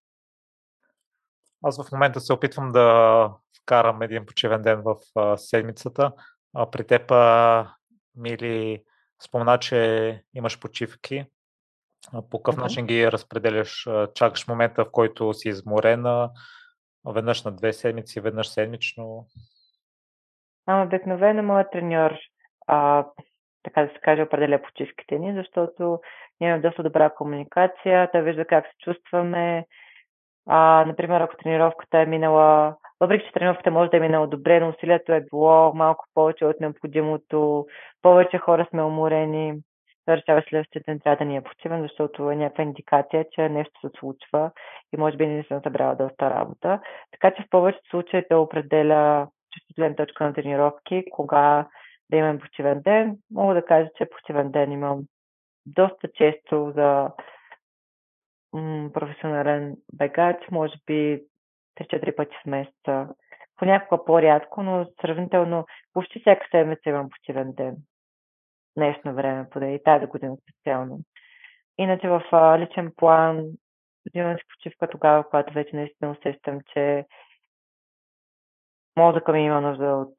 Аз 1.62 1.88
в 1.88 1.92
момента 1.92 2.20
се 2.20 2.32
опитвам 2.32 2.72
да 2.72 3.30
вкарам 3.62 4.02
един 4.02 4.26
почивен 4.26 4.62
ден 4.62 4.82
в 4.84 4.96
а, 5.16 5.36
седмицата. 5.36 6.12
А, 6.54 6.70
при 6.70 6.86
теб, 6.86 7.10
а, 7.10 7.74
Мили, 8.16 8.82
спомена, 9.26 9.58
че 9.58 10.22
имаш 10.34 10.60
почивки. 10.60 11.26
А, 12.12 12.22
по 12.30 12.42
какъв 12.42 12.60
mm-hmm. 12.60 12.62
начин 12.62 12.86
ги 12.86 13.12
разпределяш? 13.12 13.88
Чакаш 14.14 14.48
момента, 14.48 14.84
в 14.84 14.90
който 14.90 15.34
си 15.34 15.48
изморена, 15.48 16.30
веднъж 17.06 17.42
на 17.42 17.52
две 17.52 17.72
седмици, 17.72 18.20
веднъж 18.20 18.48
седмично? 18.48 19.26
А, 20.66 20.82
обикновено 20.82 21.42
моят 21.42 21.72
треньор, 21.72 22.12
а, 22.66 23.06
така 23.64 23.82
да 23.82 23.88
се 23.88 24.00
каже, 24.00 24.22
определя 24.22 24.62
почивките 24.62 25.18
ни, 25.18 25.34
защото 25.34 26.00
имаме 26.40 26.58
доста 26.58 26.82
добра 26.82 27.10
комуникация, 27.10 28.10
той 28.12 28.22
вижда 28.22 28.44
как 28.44 28.66
се 28.66 28.72
чувстваме, 28.84 29.64
а, 30.46 30.84
например, 30.86 31.20
ако 31.20 31.36
тренировката 31.36 31.98
е 31.98 32.06
минала, 32.06 32.76
въпреки 33.00 33.26
че 33.26 33.32
тренировката 33.32 33.70
може 33.70 33.90
да 33.90 33.96
е 33.96 34.00
минала 34.00 34.26
добре, 34.26 34.60
но 34.60 34.68
усилието 34.68 35.12
е 35.12 35.24
било 35.30 35.74
малко 35.74 36.04
повече 36.14 36.44
от 36.44 36.60
необходимото, 36.60 37.66
повече 38.02 38.38
хора 38.38 38.66
сме 38.70 38.82
уморени, 38.82 39.54
това 40.06 40.16
решава 40.16 40.42
следващия 40.48 40.82
ден 40.86 41.00
трябва 41.00 41.16
да 41.16 41.24
ни 41.24 41.36
е 41.36 41.42
почивен, 41.42 41.82
защото 41.82 42.30
е 42.30 42.36
някаква 42.36 42.64
индикация, 42.64 43.26
че 43.32 43.48
нещо 43.48 43.80
се 43.80 43.98
случва 43.98 44.50
и 44.94 44.96
може 44.96 45.16
би 45.16 45.26
не 45.26 45.44
съм 45.44 45.60
събрала 45.62 45.94
доста 45.94 46.30
работа. 46.30 46.80
Така 47.12 47.30
че 47.30 47.42
в 47.42 47.50
повечето 47.50 47.88
случаи 47.88 48.24
да 48.30 48.38
определя 48.38 49.28
чисто 49.52 49.74
гледна 49.78 49.96
точка 49.96 50.24
на 50.24 50.34
тренировки, 50.34 51.04
кога 51.10 51.66
да 52.10 52.16
имам 52.16 52.38
почивен 52.38 52.80
ден. 52.82 53.16
Мога 53.30 53.54
да 53.54 53.64
кажа, 53.64 53.90
че 53.96 54.10
почивен 54.10 54.50
ден 54.50 54.72
имам 54.72 55.02
доста 55.66 56.08
често 56.14 56.72
за 56.76 57.10
професионален 58.92 59.76
бегач, 59.92 60.36
може 60.50 60.74
би 60.86 61.22
3-4 61.80 62.16
пъти 62.16 62.36
в 62.42 62.46
месеца. 62.46 63.08
Понякога 63.56 64.04
по-рядко, 64.04 64.62
но 64.62 64.86
сравнително 65.00 65.66
почти 65.92 66.20
всяка 66.20 66.46
седмица 66.50 66.88
имам 66.88 67.10
почивен 67.10 67.52
ден. 67.52 67.76
Днешно 68.76 69.14
време, 69.14 69.50
поне 69.50 69.74
и 69.74 69.82
тази 69.82 70.06
година 70.06 70.36
специално. 70.42 70.98
Иначе 71.78 72.08
в 72.08 72.22
личен 72.58 72.92
план 72.96 73.44
взимам 74.06 74.36
си 74.36 74.42
почивка 74.48 74.88
тогава, 74.88 75.24
когато 75.24 75.54
вече 75.54 75.76
наистина 75.76 76.10
усещам, 76.10 76.60
че 76.72 77.06
мозъка 78.96 79.32
ми 79.32 79.44
има 79.44 79.60
нужда 79.60 79.86
от, 79.86 80.14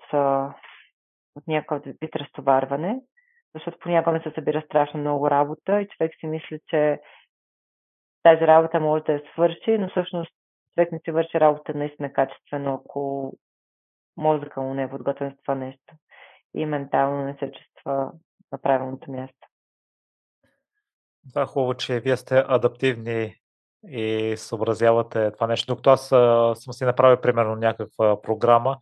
от 1.36 1.48
някакъв 1.48 1.84
вид 2.02 2.16
разтоварване, 2.16 3.02
защото 3.54 3.78
понякога 3.80 4.22
се 4.24 4.32
събира 4.36 4.62
страшно 4.66 5.00
много 5.00 5.30
работа 5.30 5.82
и 5.82 5.88
човек 5.88 6.12
си 6.20 6.28
мисли, 6.28 6.60
че 6.68 7.00
тази 8.24 8.42
работа 8.42 8.80
може 8.80 9.04
да 9.04 9.12
я 9.12 9.22
свърши, 9.34 9.78
но 9.78 9.90
всъщност 9.90 10.32
човек 10.74 10.92
не 10.92 11.00
си 11.00 11.12
върши 11.12 11.40
работа 11.40 11.74
наистина 11.74 12.14
качествено, 12.14 12.74
ако 12.74 13.34
мозъка 14.18 14.62
му 14.62 14.74
не 14.74 14.84
е 14.84 14.90
подготвен 14.90 15.32
с 15.32 15.42
това 15.42 15.56
нещо 15.56 15.94
и 16.54 16.66
ментално 16.66 17.26
не 17.26 17.34
се 17.34 17.52
чувства 17.52 18.12
на 18.52 18.62
правилното 18.62 19.12
място. 19.12 19.48
Е 21.38 21.46
хубаво, 21.46 21.74
че 21.74 22.00
вие 22.00 22.18
сте 22.18 22.44
адаптивни 22.48 23.36
и 23.88 24.34
съобразявате 24.38 25.32
това 25.32 25.48
нещо. 25.48 25.74
Докато 25.74 25.90
аз 25.90 26.08
съм 26.64 26.74
си 26.74 26.86
направил 26.86 27.22
примерно 27.22 27.56
някаква 27.56 28.22
програма 28.22 28.78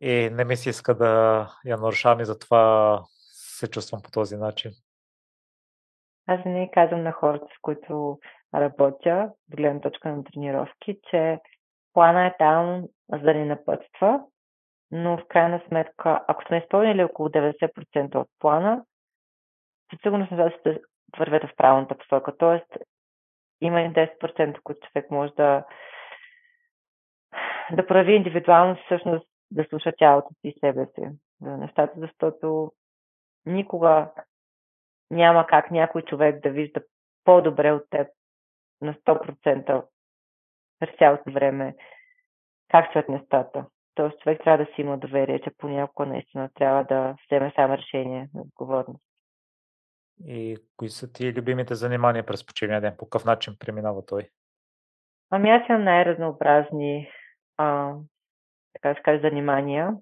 и 0.00 0.30
не 0.32 0.44
ми 0.44 0.56
се 0.56 0.70
иска 0.70 0.94
да 0.94 1.46
я 1.64 1.76
нарушавам 1.76 2.20
и 2.20 2.24
затова 2.24 3.02
се 3.58 3.70
чувствам 3.70 4.02
по 4.04 4.10
този 4.10 4.36
начин. 4.36 4.72
Аз 6.26 6.40
не 6.44 6.70
казвам 6.70 7.02
на 7.02 7.12
хората, 7.12 7.46
с 7.46 7.60
които 7.62 8.18
работя, 8.54 9.30
от 9.50 9.56
гледна 9.56 9.80
точка 9.80 10.08
на 10.08 10.24
тренировки, 10.24 10.98
че 11.10 11.38
плана 11.92 12.26
е 12.26 12.36
там 12.38 12.84
за 13.12 13.18
да 13.18 13.34
ни 13.34 13.44
напътства, 13.44 14.20
но 14.90 15.16
в 15.16 15.28
крайна 15.28 15.62
сметка, 15.68 16.24
ако 16.28 16.44
сме 16.44 16.58
изпълнили 16.58 17.04
около 17.04 17.28
90% 17.28 18.14
от 18.14 18.28
плана, 18.38 18.84
със 19.90 20.00
сигурност 20.02 20.30
нещата 20.30 20.78
вървят 21.18 21.42
в 21.42 21.56
правилната 21.56 21.98
посока. 21.98 22.36
Тоест, 22.36 22.76
има 23.60 23.80
и 23.80 23.92
10%, 23.92 24.60
които 24.62 24.86
човек 24.86 25.10
може 25.10 25.32
да, 25.32 25.64
да 27.72 27.86
прави 27.86 28.12
индивидуално, 28.12 28.76
всъщност 28.84 29.28
да 29.50 29.64
слуша 29.64 29.92
тялото 29.98 30.28
си 30.28 30.48
и 30.48 30.58
себе 30.60 30.86
си 30.86 31.02
за 31.40 31.56
нещата, 31.56 32.00
защото 32.00 32.72
никога 33.46 34.10
няма 35.10 35.46
как 35.46 35.70
някой 35.70 36.02
човек 36.02 36.42
да 36.42 36.50
вижда 36.50 36.80
по-добре 37.24 37.72
от 37.72 37.82
теб 37.90 38.08
на 38.80 38.94
100% 38.94 39.84
през 40.78 40.90
цялото 40.98 41.32
време 41.32 41.76
как 42.68 42.90
стоят 42.90 43.08
нещата. 43.08 43.66
Тоест 43.94 44.20
човек 44.20 44.40
трябва 44.44 44.64
да 44.64 44.70
си 44.74 44.80
има 44.80 44.98
доверие, 44.98 45.40
че 45.40 45.50
понякога 45.58 46.08
наистина 46.08 46.50
трябва 46.54 46.84
да 46.84 47.16
вземе 47.26 47.52
сам 47.56 47.72
решение 47.72 48.28
на 48.34 48.40
отговорност. 48.42 49.04
И 50.26 50.56
кои 50.76 50.88
са 50.88 51.12
ти 51.12 51.32
любимите 51.32 51.74
занимания 51.74 52.26
през 52.26 52.46
почивния 52.46 52.80
ден? 52.80 52.94
По 52.98 53.04
какъв 53.04 53.24
начин 53.24 53.56
преминава 53.58 54.06
той? 54.06 54.28
Ами 55.30 55.50
аз 55.50 55.68
имам 55.68 55.84
най-разнообразни 55.84 57.10
а, 57.56 57.94
така 58.72 58.88
да 58.88 58.94
се 58.94 59.02
каже, 59.02 59.20
занимания. 59.20 59.94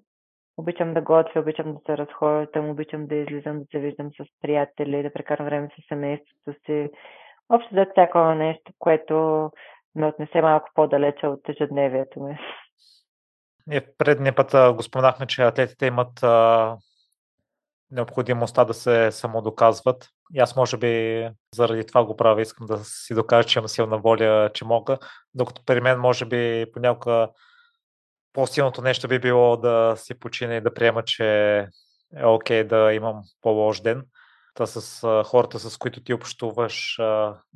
Обичам 0.57 0.93
да 0.93 1.01
готвя, 1.01 1.39
обичам 1.41 1.73
да 1.73 1.79
се 1.85 1.97
разходям, 1.97 2.69
обичам 2.69 3.07
да 3.07 3.15
излизам, 3.15 3.59
да 3.59 3.65
се 3.71 3.79
виждам 3.79 4.09
с 4.09 4.25
приятели, 4.41 5.03
да 5.03 5.13
прекарам 5.13 5.45
време 5.45 5.67
с 5.67 5.87
семейството 5.87 6.53
си. 6.65 6.89
Общо 7.49 7.75
за 7.75 7.85
всяко 7.91 8.19
нещо, 8.19 8.71
което 8.79 9.49
ме 9.95 10.05
отнесе 10.05 10.41
малко 10.41 10.69
по-далече 10.73 11.27
от 11.27 11.49
ежедневието 11.49 12.19
ми. 12.19 12.37
Ние 13.67 13.81
предния 13.97 14.35
път 14.35 14.75
го 14.75 14.83
споменахме, 14.83 15.25
че 15.25 15.43
атлетите 15.43 15.85
имат 15.85 16.23
а, 16.23 16.77
необходимостта 17.91 18.65
да 18.65 18.73
се 18.73 19.11
самодоказват. 19.11 20.09
И 20.33 20.39
аз 20.39 20.55
може 20.55 20.77
би 20.77 21.27
заради 21.55 21.85
това 21.85 22.05
го 22.05 22.17
правя. 22.17 22.41
Искам 22.41 22.67
да 22.67 22.77
си 22.77 23.15
докажа, 23.15 23.47
че 23.47 23.59
имам 23.59 23.67
силна 23.67 23.97
воля, 23.97 24.49
че 24.53 24.65
мога. 24.65 24.97
Докато 25.33 25.61
при 25.65 25.81
мен 25.81 25.99
може 25.99 26.25
би 26.25 26.65
понякога 26.73 27.29
по-силното 28.37 28.81
нещо 28.81 29.07
би 29.07 29.19
било 29.19 29.57
да 29.57 29.93
си 29.95 30.19
почина 30.19 30.55
и 30.55 30.61
да 30.61 30.73
приема, 30.73 31.03
че 31.03 31.57
е 32.15 32.25
окей 32.25 32.63
okay 32.63 32.67
да 32.67 32.93
имам 32.93 33.21
по-лош 33.41 33.81
ден. 33.81 34.05
Та 34.53 34.65
с 34.65 35.01
хората, 35.23 35.59
с 35.59 35.77
които 35.77 36.03
ти 36.03 36.13
общуваш, 36.13 36.99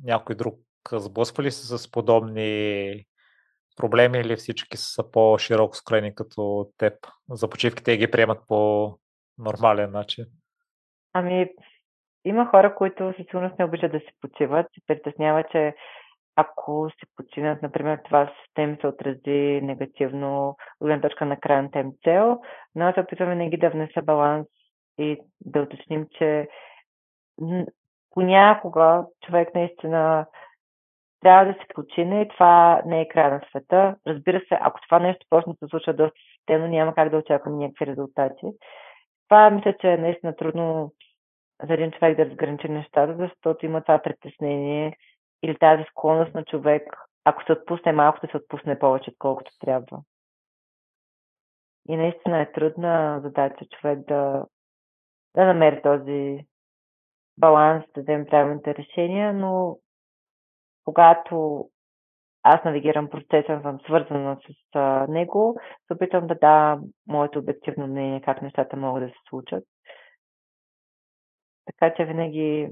някой 0.04 0.34
друг 0.34 0.54
сблъсква 0.92 1.42
ли 1.42 1.50
се 1.50 1.78
с 1.78 1.90
подобни 1.90 3.04
проблеми 3.76 4.18
или 4.18 4.36
всички 4.36 4.76
са 4.76 5.10
по-широко 5.10 5.76
скроени 5.76 6.14
като 6.14 6.70
теб? 6.78 6.94
За 7.30 7.48
почивките 7.48 7.96
ги 7.96 8.10
приемат 8.10 8.38
по 8.48 8.92
нормален 9.38 9.90
начин? 9.90 10.24
Ами, 11.12 11.48
има 12.24 12.46
хора, 12.46 12.74
които 12.74 13.14
със 13.16 13.26
сигурност 13.26 13.58
не 13.58 13.64
обичат 13.64 13.92
да 13.92 13.98
се 13.98 14.12
почиват. 14.20 14.66
Се 14.74 14.80
притеснява, 14.86 15.44
че 15.52 15.74
ако 16.36 16.90
се 16.90 17.06
починат, 17.16 17.62
например, 17.62 18.00
това 18.04 18.32
ще 18.44 18.62
им 18.62 18.76
се 18.80 18.86
отрази 18.86 19.60
негативно 19.62 20.56
гледна 20.82 21.08
точка 21.08 21.24
на 21.24 21.36
крайната 21.36 21.78
им 21.78 21.92
цел, 22.04 22.40
но 22.74 22.84
аз 22.84 22.96
опитвам 22.96 23.28
винаги 23.28 23.56
да 23.56 23.70
внеса 23.70 24.02
баланс 24.02 24.46
и 24.98 25.18
да 25.40 25.62
уточним, 25.62 26.06
че 26.18 26.48
понякога 28.10 29.06
човек 29.26 29.54
наистина 29.54 30.26
трябва 31.20 31.44
да 31.44 31.52
се 31.52 31.66
почине 31.74 32.22
и 32.22 32.28
това 32.28 32.82
не 32.86 33.00
е 33.00 33.08
край 33.08 33.30
на 33.30 33.40
света. 33.50 33.96
Разбира 34.06 34.40
се, 34.40 34.58
ако 34.60 34.80
това 34.80 34.98
нещо 34.98 35.26
почне 35.30 35.52
да 35.52 35.66
се 35.66 35.70
случва 35.70 35.94
доста 35.94 36.18
системно, 36.36 36.66
няма 36.66 36.94
как 36.94 37.10
да 37.10 37.16
очакваме 37.16 37.56
някакви 37.56 37.86
резултати. 37.86 38.46
Това 39.28 39.50
мисля, 39.50 39.74
че 39.80 39.92
е 39.92 39.96
наистина 39.96 40.36
трудно 40.36 40.92
за 41.66 41.74
един 41.74 41.90
човек 41.90 42.16
да 42.16 42.24
разграничи 42.24 42.68
нещата, 42.68 43.16
защото 43.16 43.66
има 43.66 43.80
това 43.80 43.98
притеснение 43.98 44.96
или 45.42 45.58
тази 45.58 45.84
склонност 45.90 46.34
на 46.34 46.44
човек, 46.44 46.96
ако 47.24 47.44
се 47.44 47.52
отпусне 47.52 47.92
малко, 47.92 48.18
да 48.22 48.30
се 48.30 48.36
отпусне 48.36 48.78
повече, 48.78 49.10
отколкото 49.10 49.50
трябва. 49.60 50.02
И 51.88 51.96
наистина 51.96 52.40
е 52.40 52.52
трудна 52.52 53.20
задача 53.22 53.64
човек 53.64 53.98
да, 54.08 54.44
да 55.34 55.44
намери 55.44 55.82
този 55.82 56.46
баланс, 57.38 57.84
да 57.94 58.02
вземе 58.02 58.24
правилните 58.24 58.74
решения, 58.74 59.32
но 59.32 59.78
когато 60.84 61.68
аз 62.42 62.64
навигирам 62.64 63.10
процеса, 63.10 63.60
съм 63.62 63.80
свързана 63.80 64.38
с 64.72 64.78
него, 65.08 65.60
се 65.86 65.92
опитвам 65.94 66.26
да 66.26 66.34
дам 66.34 66.82
моето 67.06 67.38
обективно 67.38 67.86
мнение 67.86 68.20
как 68.20 68.42
нещата 68.42 68.76
могат 68.76 69.02
да 69.04 69.08
се 69.08 69.18
случат. 69.28 69.64
Така 71.64 71.94
че 71.94 72.04
винаги 72.04 72.70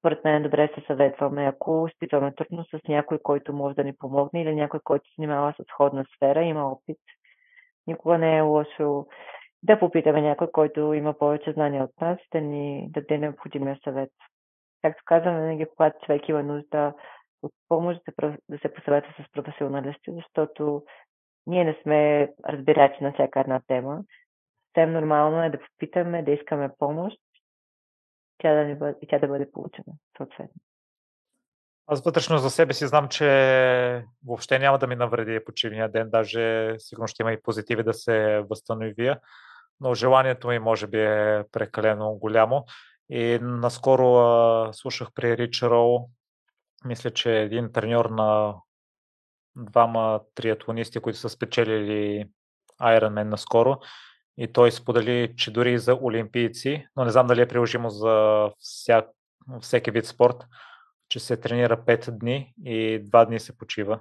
според 0.00 0.24
мен 0.24 0.34
е 0.34 0.40
добре 0.40 0.68
се 0.74 0.84
съветваме, 0.86 1.46
ако 1.46 1.86
изпитваме 1.88 2.34
трудно 2.34 2.64
с 2.64 2.88
някой, 2.88 3.18
който 3.18 3.52
може 3.52 3.74
да 3.74 3.84
ни 3.84 3.96
помогне 3.96 4.42
или 4.42 4.54
някой, 4.54 4.80
който 4.84 5.08
се 5.08 5.14
занимава 5.18 5.54
с 5.58 5.64
сходна 5.64 6.04
сфера, 6.16 6.42
има 6.42 6.72
опит. 6.72 6.98
Никога 7.86 8.18
не 8.18 8.36
е 8.36 8.40
лошо 8.40 9.06
да 9.62 9.78
попитаме 9.78 10.22
някой, 10.22 10.50
който 10.52 10.94
има 10.94 11.18
повече 11.18 11.52
знания 11.52 11.84
от 11.84 12.00
нас, 12.00 12.18
да 12.32 12.40
ни 12.40 12.88
даде 12.90 13.18
необходимия 13.18 13.78
съвет. 13.84 14.10
Както 14.82 15.02
казвам, 15.04 15.36
винаги, 15.36 15.66
когато 15.76 16.06
човек 16.06 16.28
има 16.28 16.42
нужда 16.42 16.94
от 17.42 17.52
помощ, 17.68 18.00
да 18.48 18.58
се 18.58 18.74
посъветва 18.74 19.12
с 19.12 19.32
професионалисти, 19.32 20.12
защото 20.12 20.82
ние 21.46 21.64
не 21.64 21.78
сме 21.82 22.30
разбирачи 22.48 23.04
на 23.04 23.12
всяка 23.12 23.40
една 23.40 23.60
тема. 23.66 24.02
Съвсем 24.66 24.92
нормално 24.92 25.42
е 25.42 25.50
да 25.50 25.60
попитаме, 25.60 26.22
да 26.22 26.30
искаме 26.30 26.70
помощ 26.78 27.18
тя 28.40 28.54
да, 28.54 28.64
не 28.64 28.74
бъде, 28.74 28.94
и 29.02 29.06
тя 29.06 29.18
да 29.18 29.28
бъде 29.28 29.50
получена 29.50 29.94
съответно. 30.16 30.60
Аз 31.86 32.02
вътрешно 32.02 32.38
за 32.38 32.50
себе 32.50 32.72
си 32.72 32.86
знам, 32.86 33.08
че 33.08 34.04
въобще 34.26 34.58
няма 34.58 34.78
да 34.78 34.86
ми 34.86 34.96
навреди 34.96 35.44
почивния 35.44 35.88
ден, 35.88 36.10
даже 36.10 36.74
сигурно 36.78 37.08
ще 37.08 37.22
има 37.22 37.32
и 37.32 37.42
позитиви 37.42 37.82
да 37.82 37.94
се 37.94 38.44
възстановя, 38.50 39.18
но 39.80 39.94
желанието 39.94 40.48
ми 40.48 40.58
може 40.58 40.86
би 40.86 41.02
е 41.02 41.44
прекалено 41.52 42.12
голямо. 42.12 42.64
И 43.10 43.38
наскоро 43.42 44.14
а, 44.14 44.72
слушах 44.72 45.08
при 45.14 45.36
Рич 45.36 45.62
Роу, 45.62 46.08
мисля, 46.84 47.10
че 47.10 47.40
един 47.40 47.72
треньор 47.72 48.04
на 48.04 48.54
двама 49.56 50.20
триатлонисти, 50.34 51.00
които 51.00 51.18
са 51.18 51.28
спечелили 51.28 52.28
Ironman 52.82 53.24
наскоро, 53.24 53.78
и 54.38 54.52
той 54.52 54.72
сподели, 54.72 55.34
че 55.36 55.52
дори 55.52 55.78
за 55.78 55.94
олимпийци, 55.94 56.86
но 56.96 57.04
не 57.04 57.10
знам 57.10 57.26
дали 57.26 57.42
е 57.42 57.48
приложимо 57.48 57.90
за 57.90 58.46
вся, 58.58 59.06
всеки 59.60 59.90
вид 59.90 60.06
спорт, 60.06 60.36
че 61.08 61.20
се 61.20 61.40
тренира 61.40 61.76
5 61.76 62.18
дни 62.18 62.52
и 62.64 63.04
2 63.04 63.26
дни 63.26 63.40
се 63.40 63.58
почива. 63.58 64.00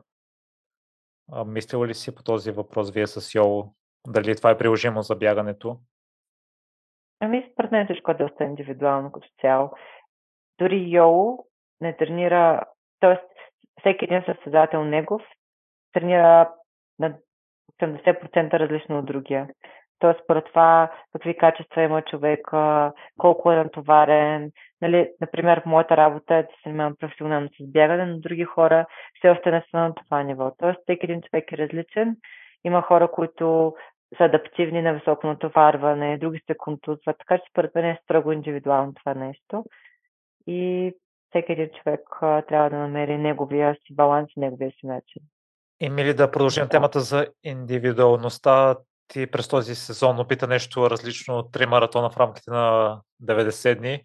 А, 1.32 1.45
ли 1.88 1.93
си 1.93 2.15
по 2.15 2.23
този 2.23 2.51
въпрос 2.51 2.91
вие 2.91 3.07
с 3.07 3.36
Йоло? 3.36 3.73
Дали 4.07 4.36
това 4.36 4.51
е 4.51 4.57
приложимо 4.57 5.01
за 5.01 5.15
бягането? 5.15 5.80
Ами, 7.19 7.49
според 7.53 7.71
мен 7.71 7.86
всичко 7.86 8.11
е 8.11 8.13
доста 8.13 8.43
индивидуално 8.43 9.11
като 9.11 9.27
цяло. 9.41 9.71
Дори 10.59 10.86
Йоло 10.89 11.45
не 11.82 11.97
тренира, 11.97 12.63
т.е. 12.99 13.17
всеки 13.80 14.05
един 14.05 14.23
състезател 14.25 14.86
негов 14.86 15.21
тренира 15.93 16.53
на 16.99 17.17
80% 17.82 18.53
различно 18.53 18.99
от 18.99 19.05
другия. 19.05 19.49
Тоест, 20.00 20.20
според 20.24 20.45
това, 20.45 20.91
какви 21.14 21.38
качества 21.38 21.84
има 21.84 22.02
човек, 22.02 22.39
колко 23.18 23.52
е 23.52 23.56
натоварен. 23.56 24.52
Нали, 24.82 25.10
например, 25.22 25.62
в 25.62 25.66
моята 25.66 25.97
работа 25.97 26.36
е 26.36 26.43
да 26.43 26.47
се 26.47 26.56
занимавам 26.66 26.95
професионално 27.00 27.47
с 27.47 27.72
бягане, 27.72 28.06
но 28.06 28.20
други 28.20 28.43
хора 28.43 28.86
все 29.18 29.30
още 29.30 29.52
не 29.52 29.64
са 29.72 29.78
на 29.78 29.93
това 29.95 30.24
ниво. 30.24 30.52
Тоест, 30.58 30.80
всеки 30.84 31.06
един 31.06 31.22
човек 31.22 31.52
е 31.52 31.58
различен. 31.58 32.16
Има 32.64 32.82
хора, 32.82 33.12
които 33.12 33.74
са 34.18 34.24
адаптивни 34.24 34.82
на 34.82 34.93
високо 34.93 35.28
натоварване, 35.28 36.18
други 36.18 36.41
се 36.47 36.58
контузват. 36.58 37.18
Така 37.20 37.38
че 37.38 37.43
според 37.50 37.76
мен 37.76 37.86
е 37.86 38.00
строго 38.04 38.32
индивидуално 38.32 38.93
това 38.93 39.14
нещо. 39.14 39.66
И 40.47 40.93
всеки 41.30 41.52
един 41.52 41.70
човек 41.84 42.02
а, 42.22 42.41
трябва 42.41 42.70
да 42.70 42.78
намери 42.78 43.18
неговия 43.18 43.76
си 43.76 43.95
баланс 43.95 44.30
и 44.38 44.39
неговия 44.39 44.72
си 44.72 44.88
начин. 44.88 45.22
Емили, 45.82 46.14
да 46.14 46.32
продължим 46.32 46.68
темата 46.68 47.00
за 47.00 47.28
индивидуалността 47.43 48.76
ти 49.10 49.28
през 49.28 49.47
този 49.47 49.76
сезон 49.76 50.20
опита 50.20 50.47
нещо 50.47 50.89
различно 50.89 51.38
от 51.38 51.51
три 51.51 51.66
маратона 51.66 52.10
в 52.10 52.18
рамките 52.18 52.51
на 52.51 52.99
90 53.24 53.78
дни. 53.78 54.03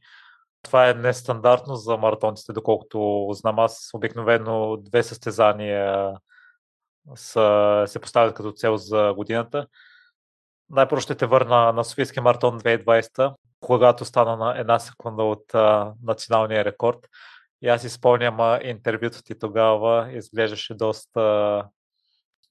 Това 0.62 0.88
е 0.88 0.94
нестандартно 0.94 1.76
за 1.76 1.96
маратонците, 1.96 2.52
доколкото 2.52 3.28
знам 3.32 3.58
аз. 3.58 3.90
Обикновено 3.94 4.76
две 4.76 5.02
състезания 5.02 6.12
са, 7.14 7.84
се 7.86 8.00
поставят 8.00 8.34
като 8.34 8.52
цел 8.52 8.76
за 8.76 9.12
годината. 9.16 9.66
Най-първо 10.70 11.00
ще 11.00 11.14
те 11.14 11.26
върна 11.26 11.72
на 11.72 11.84
Софийския 11.84 12.22
маратон 12.22 12.60
2020, 12.60 13.34
когато 13.60 14.04
стана 14.04 14.36
на 14.36 14.58
една 14.58 14.78
секунда 14.78 15.22
от 15.22 15.54
а, 15.54 15.92
националния 16.02 16.64
рекорд. 16.64 16.98
И 17.62 17.68
аз 17.68 17.84
изпълням 17.84 18.58
интервюто 18.62 19.22
ти 19.22 19.38
тогава. 19.38 20.12
Изглеждаше 20.12 20.74
доста 20.74 21.64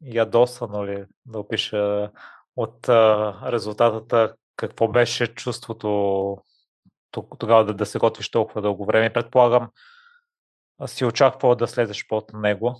ядосано 0.01 0.85
ли 0.85 1.05
да 1.25 1.39
опиша 1.39 2.11
от 2.55 2.89
а, 2.89 3.33
резултатата, 3.51 4.35
какво 4.55 4.87
беше 4.87 5.35
чувството 5.35 6.37
тогава 7.39 7.65
да, 7.65 7.73
да 7.73 7.85
се 7.85 7.99
готвиш 7.99 8.31
толкова 8.31 8.61
дълго 8.61 8.85
време. 8.85 9.13
Предполагам, 9.13 9.69
си 10.85 11.05
очаквал 11.05 11.55
да 11.55 11.67
слезеш 11.67 12.07
под 12.07 12.33
него. 12.33 12.75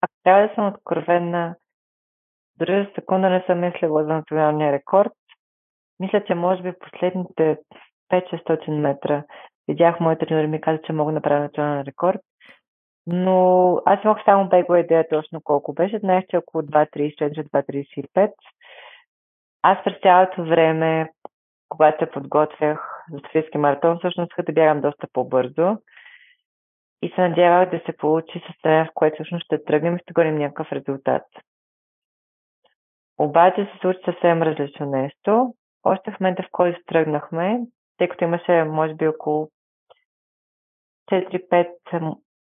Ако 0.00 0.12
трябва 0.24 0.48
да 0.48 0.54
съм 0.54 0.66
откровена, 0.68 1.54
дори 2.58 2.84
за 2.84 2.94
секунда 2.94 3.30
не 3.30 3.44
съм 3.46 3.60
мислила 3.60 4.04
за 4.04 4.12
националния 4.12 4.72
рекорд. 4.72 5.12
Мисля, 6.00 6.24
че 6.26 6.34
може 6.34 6.62
би 6.62 6.72
последните 6.80 7.58
5-600 8.12 8.70
метра 8.70 9.24
Видях 9.68 10.00
моят 10.00 10.20
тренер 10.20 10.44
и 10.44 10.46
ми 10.46 10.60
каза, 10.60 10.78
че 10.86 10.92
мога 10.92 11.12
да 11.12 11.14
направя 11.14 11.40
национален 11.40 11.82
рекорд. 11.82 12.20
Но 13.06 13.76
аз 13.86 14.04
имах 14.04 14.24
само 14.24 14.48
бегла 14.48 14.80
идея 14.80 15.08
точно 15.08 15.40
колко 15.44 15.72
беше. 15.72 15.98
Знаех, 15.98 16.24
че 16.30 16.36
около 16.36 16.62
2.34-2.35. 16.62 18.32
Аз 19.62 19.84
през 19.84 20.00
цялото 20.02 20.44
време, 20.44 21.10
когато 21.68 22.04
се 22.04 22.10
подготвях 22.10 23.04
за 23.10 23.18
Софийски 23.18 23.58
маратон, 23.58 23.98
всъщност 23.98 24.32
да 24.46 24.52
бягам 24.52 24.80
доста 24.80 25.06
по-бързо. 25.12 25.78
И 27.02 27.12
се 27.14 27.20
надявах 27.20 27.70
да 27.70 27.80
се 27.86 27.96
получи 27.96 28.42
състояние, 28.46 28.84
в 28.84 28.94
което 28.94 29.14
всъщност 29.14 29.44
ще 29.44 29.64
тръгнем 29.64 29.96
и 29.96 29.98
ще 29.98 30.12
горим 30.12 30.38
някакъв 30.38 30.72
резултат. 30.72 31.22
Обаче 33.18 33.64
се 33.64 33.78
случи 33.80 33.98
съвсем 34.04 34.42
различно 34.42 34.86
нещо. 34.86 35.54
Още 35.82 36.10
в 36.10 36.20
момента, 36.20 36.42
в 36.42 36.50
който 36.52 36.80
тръгнахме, 36.86 37.60
тъй 37.98 38.08
като 38.08 38.24
имаше, 38.24 38.64
може 38.64 38.94
би, 38.94 39.08
около 39.08 39.50
4-5 41.10 42.16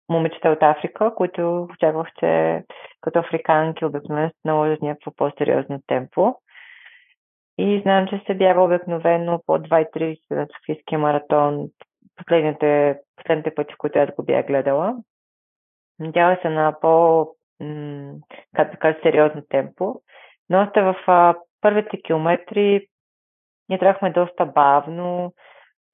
момичета 0.09 0.49
от 0.49 0.63
Африка, 0.63 1.15
които 1.15 1.67
очаквах, 1.73 2.07
че 2.19 2.63
като 3.01 3.19
африканки 3.19 3.85
обикновено 3.85 4.29
се 4.29 4.35
наложат 4.45 4.81
някакво 4.81 5.11
по-сериозно 5.11 5.79
темпо. 5.87 6.35
И 7.57 7.81
знам, 7.81 8.07
че 8.07 8.23
се 8.25 8.35
бяга 8.35 8.61
обикновено 8.61 9.41
по 9.45 9.51
2.30 9.51 10.35
на 10.35 10.47
Софийския 10.57 10.99
маратон 10.99 11.67
последните, 12.15 12.99
последните 13.15 13.55
пъти, 13.55 13.75
които 13.77 13.99
аз 13.99 14.09
го 14.15 14.25
бях 14.25 14.45
гледала. 14.45 14.95
Надява 15.99 16.37
се 16.41 16.49
на 16.49 16.79
по, 16.81 17.27
как 18.55 18.71
да 18.71 18.77
кажа, 18.79 18.99
сериозно 19.03 19.41
темпо. 19.49 20.01
Но 20.49 20.61
още 20.61 20.81
в 20.81 20.95
а, 21.07 21.35
първите 21.61 22.01
километри 22.01 22.87
ние 23.69 23.79
тръгнахме 23.79 24.11
доста 24.11 24.45
бавно. 24.45 25.33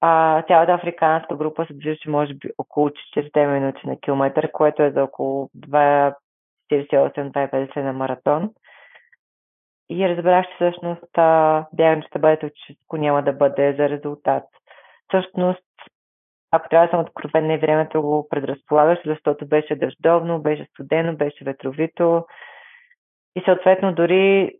А, 0.06 0.44
цялата 0.48 0.74
африканска 0.74 1.36
група 1.36 1.66
се 1.66 1.74
движеше 1.74 2.10
може 2.10 2.34
би 2.34 2.50
около 2.58 2.90
40 2.90 3.48
минути 3.48 3.88
на 3.88 4.00
километър, 4.00 4.52
което 4.52 4.84
е 4.84 4.92
за 4.92 5.04
около 5.04 5.50
2,48-2,50 5.58 7.82
на 7.82 7.94
маратон. 7.94 8.54
И 9.90 10.10
разбрах, 10.10 10.46
че 10.46 10.56
всъщност 10.56 11.04
бягането 11.74 12.08
ще 12.08 12.20
бъде 12.20 12.40
техническо, 12.40 12.98
няма 12.98 13.24
да 13.24 13.34
бъде 13.34 13.74
за 13.74 13.90
резултат. 13.90 14.44
Всъщност, 15.08 15.66
ако 16.52 16.70
трябва 16.70 16.88
да 16.88 16.92
съм 16.92 17.00
откровен, 17.00 17.52
и 17.52 17.58
времето 17.58 18.02
го 18.02 18.28
предразполагаше, 18.30 19.02
защото 19.06 19.48
беше 19.48 19.76
дъждовно, 19.76 20.42
беше 20.42 20.66
студено, 20.66 21.16
беше 21.16 21.46
ветровито. 21.46 22.26
И 23.36 23.42
съответно 23.46 23.94
дори 23.94 24.52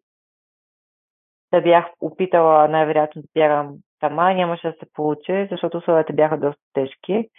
да 1.54 1.62
бях 1.62 1.86
опитала 2.02 2.68
най-вероятно 2.68 3.22
да 3.22 3.28
бягам 3.34 3.78
сама, 4.04 4.34
нямаше 4.34 4.68
да 4.68 4.74
се 4.74 4.92
получи, 4.94 5.48
защото 5.52 5.78
условията 5.78 6.14
бяха 6.14 6.38
доста 6.38 6.62
тежки, 6.74 7.30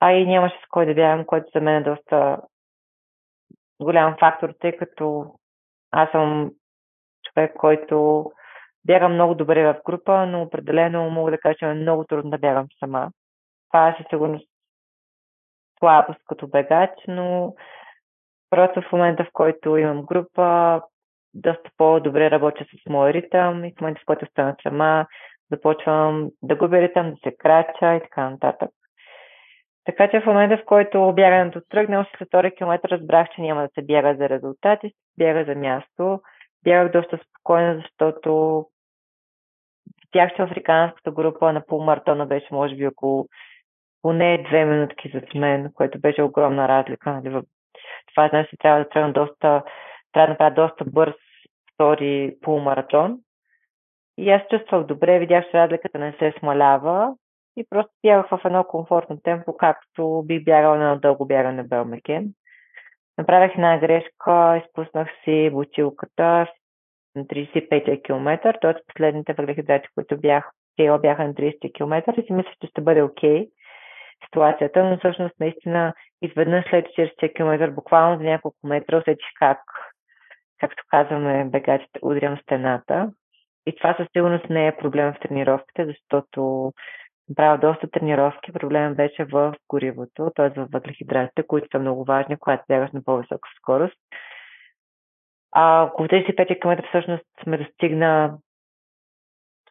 а 0.00 0.12
и 0.12 0.26
нямаше 0.26 0.56
с 0.56 0.68
кой 0.68 0.86
да 0.86 0.94
бягам, 0.94 1.26
което 1.26 1.46
за 1.54 1.60
мен 1.60 1.76
е 1.76 1.90
доста 1.90 2.38
голям 3.82 4.16
фактор, 4.20 4.54
тъй 4.60 4.76
като 4.76 5.26
аз 5.90 6.10
съм 6.10 6.50
човек, 7.24 7.54
който 7.58 8.24
бяга 8.86 9.08
много 9.08 9.34
добре 9.34 9.72
в 9.72 9.82
група, 9.86 10.26
но 10.26 10.42
определено 10.42 11.10
мога 11.10 11.30
да 11.30 11.38
кажа, 11.38 11.56
че 11.58 11.64
е 11.64 11.74
много 11.74 12.04
трудно 12.04 12.30
да 12.30 12.38
бягам 12.38 12.66
сама. 12.80 13.10
Това 13.68 13.88
е 13.88 13.96
със 13.98 14.06
сигурност 14.10 14.48
слабост 15.78 16.20
като 16.28 16.46
бегач, 16.46 16.90
но 17.08 17.54
просто 18.50 18.82
в 18.82 18.92
момента, 18.92 19.24
в 19.24 19.32
който 19.32 19.76
имам 19.76 20.02
група, 20.02 20.80
доста 21.34 21.70
по-добре 21.76 22.30
работя 22.30 22.64
с 22.64 22.90
моя 22.90 23.12
ритъм 23.12 23.64
и 23.64 23.72
в 23.78 23.80
момента, 23.80 24.00
в 24.00 24.06
който 24.06 24.26
стана 24.26 24.56
сама, 24.62 25.06
започвам 25.54 26.30
да 26.42 26.56
губя 26.56 26.80
ритъм, 26.80 27.10
да 27.10 27.16
се 27.16 27.36
крача 27.36 27.94
и 27.94 28.00
така 28.00 28.30
нататък. 28.30 28.70
Така 29.84 30.10
че 30.10 30.20
в 30.20 30.26
момента, 30.26 30.56
в 30.56 30.64
който 30.64 31.12
бягането 31.16 31.60
тръгне, 31.68 31.98
още 31.98 32.18
след 32.18 32.28
втори 32.28 32.54
километър 32.54 32.88
разбрах, 32.88 33.28
че 33.34 33.40
няма 33.40 33.62
да 33.62 33.68
се 33.74 33.82
бяга 33.82 34.14
за 34.14 34.28
резултати, 34.28 34.88
се 34.88 34.94
бяга 35.18 35.44
за 35.44 35.54
място. 35.54 36.20
Бягах 36.64 36.92
доста 36.92 37.18
спокойно, 37.18 37.80
защото 37.82 38.64
видях, 40.14 40.36
че 40.36 40.42
африканската 40.42 41.10
група 41.10 41.52
на 41.52 41.66
полумаратона 41.66 42.26
беше 42.26 42.54
може 42.54 42.74
би 42.76 42.86
около 42.86 43.26
поне 44.02 44.44
две 44.48 44.64
минутки 44.64 45.12
за 45.14 45.38
мен, 45.38 45.70
което 45.74 46.00
беше 46.00 46.22
огромна 46.22 46.68
разлика. 46.68 47.12
Нали? 47.12 47.42
Това 48.10 48.28
значи, 48.28 48.50
че 48.50 48.56
трябва 48.56 48.84
да 48.84 48.88
тръгна 48.88 49.12
доста, 49.12 49.62
трябва 50.12 50.26
да 50.26 50.28
направя 50.28 50.54
доста 50.54 50.84
бърз 50.84 51.14
втори 51.74 52.36
полумаратон. 52.42 53.18
И 54.18 54.30
аз 54.30 54.42
чувствах 54.50 54.86
добре, 54.86 55.18
видях, 55.18 55.44
че 55.50 55.58
разликата 55.58 55.98
не 55.98 56.12
се 56.12 56.34
смалява 56.38 57.14
и 57.56 57.66
просто 57.70 57.92
бягах 58.06 58.28
в 58.28 58.40
едно 58.44 58.64
комфортно 58.64 59.20
темпо, 59.24 59.56
както 59.56 60.22
би 60.26 60.44
бягал 60.44 60.74
на 60.74 61.00
дълго 61.00 61.26
бягане 61.26 61.62
Белмекен. 61.62 62.28
Направих 63.18 63.54
една 63.54 63.78
грешка, 63.78 64.62
изпуснах 64.64 65.08
си 65.24 65.50
бутилката 65.52 66.46
на 67.14 67.24
35 67.24 68.02
км, 68.04 68.58
т.е. 68.60 68.74
последните 68.86 69.32
въглехидрати, 69.32 69.88
които 69.94 70.20
бях 70.20 70.50
те 70.76 70.98
бяха 71.02 71.24
на 71.24 71.34
30 71.34 71.74
км 71.74 72.20
и 72.20 72.26
си 72.26 72.32
мисля, 72.32 72.50
че 72.60 72.66
ще 72.66 72.80
бъде 72.80 73.02
окей 73.02 73.40
okay 73.40 73.50
ситуацията, 74.24 74.84
но 74.84 74.98
всъщност 74.98 75.40
наистина 75.40 75.94
изведнъж 76.22 76.64
след 76.70 76.86
40 76.86 77.34
км, 77.36 77.70
буквално 77.74 78.18
за 78.18 78.24
няколко 78.24 78.66
метра, 78.66 78.98
усетих 78.98 79.26
как, 79.38 79.58
както 80.60 80.82
казваме 80.88 81.44
бегачите, 81.44 81.98
удрям 82.02 82.38
стената. 82.42 83.12
И 83.66 83.76
това 83.76 83.94
със 83.96 84.08
сигурност 84.16 84.50
не 84.50 84.66
е 84.66 84.76
проблем 84.76 85.12
в 85.12 85.20
тренировките, 85.20 85.86
защото 85.86 86.72
правя 87.36 87.58
доста 87.58 87.90
тренировки. 87.90 88.52
Проблемът 88.52 88.96
беше 88.96 89.24
в 89.24 89.54
горивото, 89.68 90.30
т.е. 90.34 90.50
в 90.50 90.68
въглехидратите, 90.72 91.46
които 91.46 91.68
са 91.72 91.78
много 91.78 92.04
важни, 92.04 92.36
когато 92.36 92.64
бягаш 92.68 92.92
на 92.92 93.02
по-висока 93.04 93.48
скорост. 93.56 93.98
А 95.52 95.82
около 95.82 96.08
35 96.08 96.60
км 96.60 96.88
всъщност 96.88 97.24
сме 97.42 97.58
достигна 97.58 98.38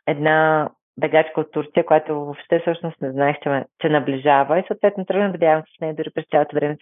една 0.07 0.69
бегачка 0.97 1.41
от 1.41 1.51
Турция, 1.51 1.85
която 1.85 2.15
въобще 2.15 2.59
всъщност 2.59 3.01
не 3.01 3.11
знаех, 3.11 3.37
че, 3.43 3.49
ме, 3.49 3.65
че 3.81 3.89
наближава 3.89 4.59
и 4.59 4.63
съответно 4.67 5.05
тръгнах 5.05 5.31
да 5.31 5.37
бягам 5.37 5.63
с 5.77 5.81
нея, 5.81 5.95
дори 5.95 6.09
през 6.15 6.25
цялото 6.31 6.55
време 6.55 6.77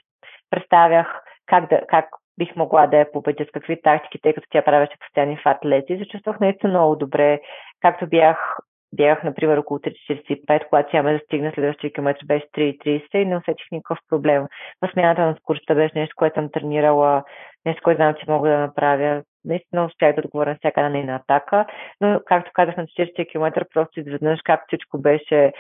представях 0.50 1.24
как, 1.46 1.70
да, 1.70 1.82
как 1.88 2.10
бих 2.38 2.56
могла 2.56 2.88
да 2.88 2.98
я 2.98 3.12
победя, 3.12 3.46
с 3.46 3.52
какви 3.52 3.82
тактики, 3.82 4.20
тъй 4.22 4.34
като 4.34 4.48
тя 4.52 4.62
правеше 4.62 4.98
постоянни 5.00 5.38
фатлети. 5.44 5.98
Зачувствах 5.98 6.40
наистина 6.40 6.70
много 6.70 6.96
добре, 6.96 7.40
както 7.82 8.08
бях 8.08 8.58
бягах, 8.96 9.24
например, 9.24 9.58
около 9.58 9.80
3.45, 9.80 10.68
когато 10.70 10.92
тя 10.92 11.04
ме 11.04 11.18
достигна 11.18 11.52
следващия 11.52 11.94
километр 11.94 12.26
беше 12.26 12.46
3.30 12.46 13.16
и 13.16 13.26
не 13.26 13.38
усетих 13.38 13.66
никакъв 13.72 14.00
проблем. 14.10 14.46
Възмяната 14.82 15.22
на 15.22 15.36
скоростта 15.36 15.76
беше 15.76 16.00
нещо, 16.00 16.16
което 16.18 16.34
съм 16.34 16.50
тренирала, 16.52 17.24
нещо, 17.66 17.82
което 17.84 17.98
знам, 17.98 18.14
че 18.14 18.32
мога 18.32 18.50
да 18.50 18.58
направя. 18.58 19.24
Наистина 19.46 19.86
успях 19.86 20.16
да 20.16 20.22
отговоря 20.26 20.50
на 20.50 20.56
всяка 20.56 20.82
една 20.82 20.90
нейна 20.90 21.16
атака, 21.16 21.66
но, 22.02 22.20
както 22.26 22.52
казах, 22.54 22.78
на 22.78 22.84
40 22.84 23.32
км 23.32 23.66
просто 23.74 24.00
изведнъж, 24.00 24.40
както 24.44 24.66
всичко 24.68 25.02
беше 25.02 25.54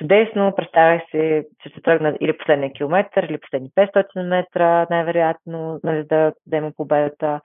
чудесно, 0.00 0.54
представях 0.56 1.02
се, 1.10 1.46
че 1.62 1.68
ще 1.68 1.82
тръгна 1.82 2.16
или 2.20 2.38
последния 2.38 2.72
километър, 2.72 3.22
или 3.22 3.38
последни 3.38 3.70
500 3.70 4.28
метра, 4.28 4.86
най-вероятно, 4.90 5.80
нали, 5.84 6.04
да 6.04 6.32
взема 6.46 6.72
победата. 6.76 7.40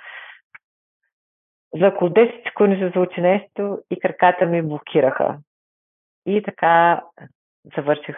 За 1.80 1.88
около 1.88 2.10
10 2.10 2.44
секунди 2.44 2.76
се 2.76 2.92
случи 2.92 3.22
нещо 3.22 3.80
и 3.92 4.00
краката 4.00 4.46
ми 4.46 4.62
блокираха. 4.62 5.38
И 6.26 6.44
така 6.44 7.04
завърших 7.76 8.18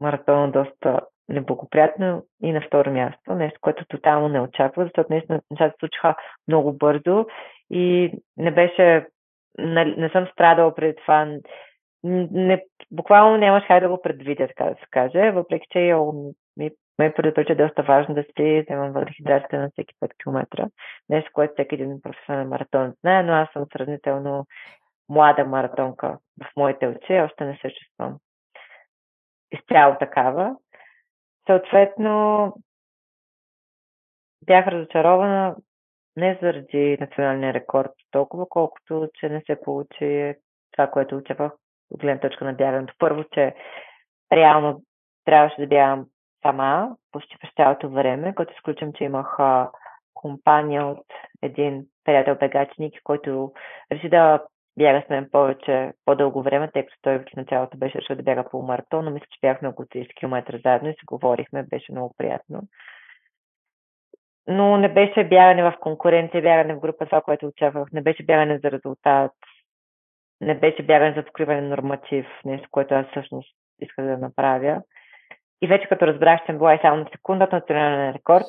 маратона 0.00 0.50
доста 0.50 1.00
неблагоприятно 1.28 2.22
и 2.42 2.52
на 2.52 2.60
второ 2.60 2.90
място. 2.90 3.34
Нещо, 3.34 3.58
което 3.60 3.84
тотално 3.84 4.28
не 4.28 4.40
очаква, 4.40 4.84
защото 4.84 5.12
наистина 5.12 5.40
нещата 5.50 5.74
случиха 5.80 6.14
много 6.48 6.72
бързо 6.72 7.26
и 7.70 8.12
не 8.36 8.50
беше, 8.50 9.06
не, 9.58 9.84
не 9.84 10.08
съм 10.08 10.26
страдала 10.32 10.74
преди 10.74 10.96
това. 10.96 11.36
Не, 12.04 12.64
буквално 12.90 13.36
нямаш 13.36 13.64
как 13.66 13.80
да 13.80 13.88
го 13.88 14.02
предвидя, 14.02 14.48
така 14.48 14.64
да 14.64 14.74
се 14.74 14.86
каже, 14.90 15.30
въпреки 15.30 15.66
че 15.70 15.94
ми 16.56 16.70
ме 16.98 17.14
предупрежда 17.14 17.56
доста 17.56 17.82
важно 17.82 18.14
да 18.14 18.22
си 18.22 18.62
вземам 18.62 18.92
въглехидратите 18.92 19.58
на 19.58 19.70
всеки 19.70 19.94
5 20.00 20.10
км. 20.22 20.68
Нещо, 21.08 21.30
което 21.32 21.52
всеки 21.52 21.74
един 21.74 22.02
професионален 22.02 22.48
маратон 22.48 22.94
знае, 23.00 23.22
но 23.22 23.32
аз 23.32 23.48
съм 23.52 23.66
сравнително 23.72 24.46
млада 25.08 25.44
маратонка 25.44 26.18
в 26.44 26.56
моите 26.56 26.86
очи, 26.86 27.12
още 27.12 27.44
не 27.44 27.56
се 27.56 27.70
чувствам 27.70 28.18
изцяло 29.52 29.96
такава. 29.98 30.56
Съответно, 31.46 32.52
бях 34.46 34.66
разочарована 34.66 35.56
не 36.16 36.38
заради 36.42 36.96
националния 37.00 37.54
рекорд 37.54 37.90
толкова, 38.10 38.46
колкото, 38.48 39.08
че 39.14 39.28
не 39.28 39.42
се 39.46 39.60
получи 39.60 40.34
това, 40.72 40.90
което 40.90 41.16
очаквах 41.16 41.52
от 41.94 42.00
гледна 42.00 42.20
точка 42.20 42.44
на 42.44 42.52
бягането. 42.52 42.94
Първо, 42.98 43.24
че 43.32 43.54
реално 44.32 44.82
трябваше 45.24 45.60
да 45.60 45.66
бягам 45.66 46.06
сама, 46.42 46.96
почти 47.12 47.36
през 47.40 47.50
цялото 47.56 47.90
време, 47.90 48.34
като 48.34 48.52
изключвам, 48.52 48.92
че 48.92 49.04
имах 49.04 49.36
а, 49.38 49.70
компания 50.14 50.86
от 50.86 51.06
един 51.42 51.84
приятел 52.04 52.34
бегачник, 52.34 52.94
който 53.04 53.52
реши 53.92 54.08
да 54.08 54.42
бяга 54.78 55.02
с 55.06 55.10
мен 55.10 55.28
повече, 55.32 55.92
по-дълго 56.04 56.42
време, 56.42 56.70
тъй 56.72 56.86
като 56.86 56.96
той 57.02 57.18
в 57.18 57.36
началото 57.36 57.78
беше 57.78 57.98
решил 57.98 58.16
да 58.16 58.22
бяга 58.22 58.44
по 58.50 58.62
маратон, 58.62 59.04
но 59.04 59.10
мисля, 59.10 59.26
че 59.30 59.38
бяхме 59.42 59.68
около 59.68 59.86
30 59.86 60.14
км 60.14 60.60
заедно 60.64 60.88
и 60.88 60.92
се 60.92 61.06
говорихме, 61.06 61.62
беше 61.62 61.92
много 61.92 62.14
приятно. 62.18 62.62
Но 64.46 64.76
не 64.76 64.88
беше 64.88 65.24
бягане 65.24 65.62
в 65.62 65.74
конкуренция, 65.80 66.42
бягане 66.42 66.74
в 66.74 66.80
група, 66.80 67.06
това, 67.06 67.20
което 67.20 67.46
очаквах. 67.46 67.92
Не 67.92 68.02
беше 68.02 68.24
бягане 68.24 68.58
за 68.58 68.70
резултат. 68.70 69.32
Не 70.42 70.54
беше 70.54 70.82
бягане 70.82 71.14
за 71.14 71.24
покриване 71.24 71.60
на 71.60 71.68
норматив, 71.68 72.26
нещо, 72.44 72.68
което 72.70 72.94
аз 72.94 73.06
всъщност 73.10 73.56
исках 73.80 74.04
да 74.04 74.18
направя. 74.18 74.82
И 75.62 75.66
вече 75.66 75.88
като 75.88 76.06
разбрах, 76.06 76.40
че 76.40 76.46
съм 76.46 76.58
била 76.58 76.74
и 76.74 76.78
само 76.82 76.96
на 76.96 77.08
секунда 77.12 77.44
от 77.44 77.52
национален 77.52 78.14
рекорд, 78.14 78.46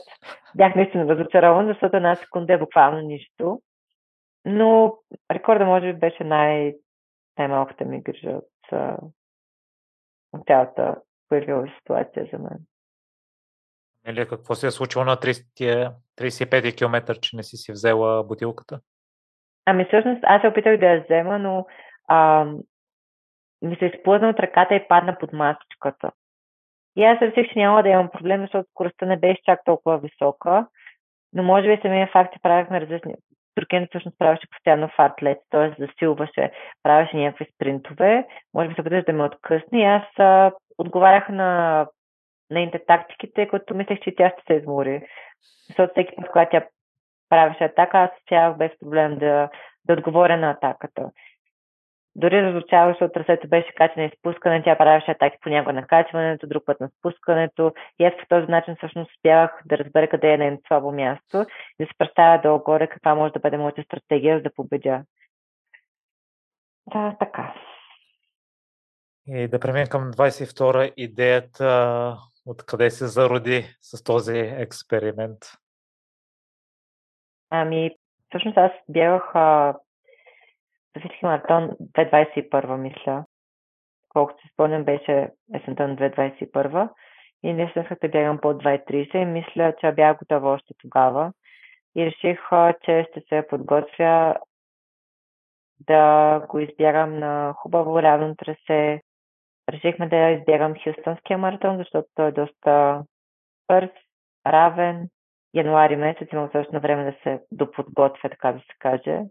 бях 0.56 0.76
наистина 0.76 1.08
разочарован, 1.08 1.68
защото 1.68 1.98
една 1.98 2.16
секунда 2.16 2.54
е 2.54 2.58
буквално 2.58 3.02
нищо. 3.02 3.62
Но 4.46 4.98
рекорда 5.32 5.66
може 5.66 5.94
би 5.94 6.00
беше 6.00 6.24
най- 6.24 6.74
най-малката 7.38 7.86
ми 7.86 8.02
грижа 8.02 8.30
от, 8.30 8.80
от 10.34 10.48
цялата 10.48 10.96
появила 11.30 11.68
ситуация 11.80 12.30
за 12.32 12.38
мен. 12.40 12.60
Или 14.08 14.28
какво 14.28 14.56
се 14.56 14.68
е 14.68 14.72
случило 14.72 15.06
на 15.06 15.18
30, 15.18 15.94
35 16.18 16.78
км, 16.78 17.20
че 17.22 17.36
не 17.36 17.44
си 17.44 17.58
си 17.58 17.72
взела 17.72 18.24
бутилката? 18.24 18.80
Ами 19.66 19.86
всъщност 19.86 20.20
аз 20.24 20.42
се 20.42 20.48
опитах 20.48 20.78
да 20.78 20.86
я 20.86 21.04
взема, 21.04 21.40
но 21.40 21.66
а, 22.08 22.46
ми 23.62 23.76
се 23.76 23.86
изплъзна 23.86 24.30
от 24.30 24.40
ръката 24.40 24.76
и 24.76 24.88
падна 24.88 25.18
под 25.20 25.34
масичката. 25.34 26.12
И 26.96 27.04
аз 27.04 27.22
реших, 27.22 27.54
че 27.54 27.60
няма 27.60 27.84
да 27.84 27.90
имам 27.90 28.10
проблем, 28.10 28.42
защото 28.42 28.70
скоростта 28.70 29.06
не 29.06 29.18
беше 29.18 29.42
чак 29.46 29.60
толкова 29.66 29.98
висока. 29.98 30.68
Но 31.34 31.44
може 31.44 31.68
би 31.68 31.82
самия 31.82 32.08
факт, 32.08 32.34
че 32.34 32.40
правихме 32.42 32.82
различни... 32.82 33.16
Туркен 33.56 33.88
всъщност 33.88 34.20
правеше 34.20 34.48
постоянно 34.52 34.90
фартлет, 34.96 35.38
т.е. 35.50 35.86
засилваше, 35.86 36.52
правеше 36.84 37.18
някакви 37.18 37.48
спринтове. 37.56 38.28
Може 38.54 38.70
би 38.70 38.76
се 38.76 38.82
опиташ 38.82 39.04
да 39.06 39.14
ме 39.14 39.24
откъсне 39.24 39.82
и 39.82 39.84
аз 39.84 40.04
а, 40.18 40.52
отговарях 40.78 41.30
на 41.30 41.88
нейните 42.50 42.86
тактики, 42.88 43.34
тъй 43.34 43.48
като 43.48 43.74
мислех, 43.74 44.00
че 44.00 44.16
тя 44.16 44.30
ще 44.30 44.44
се 44.48 44.60
измори. 44.60 45.08
Защото 45.68 45.92
всеки 45.92 46.16
път, 46.16 46.32
когато 46.32 46.52
тя 46.52 46.66
правеше 47.30 47.64
атака, 47.64 47.98
аз 47.98 48.10
успявах 48.20 48.58
без 48.58 48.72
проблем 48.80 49.18
да, 49.18 49.50
да 49.86 49.94
отговоря 49.94 50.38
на 50.38 50.52
атаката. 50.52 51.12
Дори 52.16 52.44
разучаваше 52.44 53.04
от 53.04 53.14
трасето 53.14 53.48
беше 53.48 53.74
качане 53.76 54.06
и 54.06 54.18
спускане, 54.20 54.64
тя 54.64 54.78
правеше 54.78 55.12
атаки 55.12 55.38
понякога 55.42 55.74
на 55.74 55.88
качването, 55.88 56.48
друг 56.48 56.66
път 56.66 56.80
на 56.80 56.90
спускането. 57.00 57.74
И 58.00 58.06
аз 58.06 58.14
по 58.20 58.26
този 58.30 58.52
начин 58.52 58.76
всъщност 58.76 59.12
успявах 59.12 59.62
да 59.66 59.78
разбера 59.78 60.10
къде 60.10 60.34
е 60.34 60.38
нейното 60.38 60.64
слабо 60.68 60.92
място 60.92 61.46
и 61.80 61.84
да 61.84 61.88
се 61.88 61.98
представя 61.98 62.42
долу-горе 62.42 62.88
каква 62.88 63.16
може 63.16 63.34
да 63.34 63.40
бъде 63.40 63.58
моята 63.58 63.84
стратегия, 63.84 64.38
за 64.38 64.44
да 64.44 64.54
победя. 64.54 65.04
Да, 66.94 67.16
така. 67.20 67.54
И 69.28 69.48
да 69.48 69.60
преминем 69.60 69.88
към 69.88 70.12
22-а 70.12 70.92
идеята, 70.98 72.18
откъде 72.46 72.90
се 72.90 73.08
зароди 73.08 73.66
с 73.82 74.04
този 74.04 74.38
експеримент? 74.40 75.38
Ами, 77.50 77.92
всъщност 78.30 78.58
аз 78.58 78.72
бягах 78.90 79.34
Софийски 80.94 81.26
маратон 81.26 81.70
2021, 81.70 82.76
мисля. 82.76 83.26
Колкото 84.10 84.42
се 84.42 84.54
спомням, 84.54 84.84
беше 84.84 85.30
есента 85.56 85.88
на 85.88 85.96
2021. 85.96 86.90
И 87.44 87.54
не 87.54 87.64
исках 87.64 87.98
да 88.02 88.10
бягам 88.10 88.40
по 88.42 88.48
2.30 88.48 89.16
и 89.16 89.26
мисля, 89.26 89.74
че 89.80 89.92
бях 89.92 90.18
готова 90.18 90.52
още 90.52 90.74
тогава. 90.78 91.34
И 91.96 92.06
реших, 92.06 92.40
че 92.86 93.08
ще 93.10 93.22
се 93.30 93.48
подготвя 93.50 94.36
да 95.80 96.40
го 96.50 96.60
избягам 96.60 97.20
на 97.20 97.54
хубаво 97.58 98.02
равно 98.02 98.36
трасе. 98.36 99.02
Решихме 99.70 100.10
да 100.10 100.30
избягам 100.30 100.74
Хюстонския 100.84 101.38
маратон, 101.38 101.78
защото 101.78 102.08
той 102.16 102.28
е 102.28 102.32
доста 102.32 103.04
бърз, 103.68 103.92
равен. 104.48 105.10
Януари 105.54 105.96
месец 105.96 106.30
имам 106.34 106.50
също 106.52 106.80
време 106.80 107.12
да 107.12 107.18
се 107.24 107.44
доподготвя, 107.52 108.30
така 108.30 108.52
да 108.52 108.60
се 108.60 108.76
каже. 108.80 109.22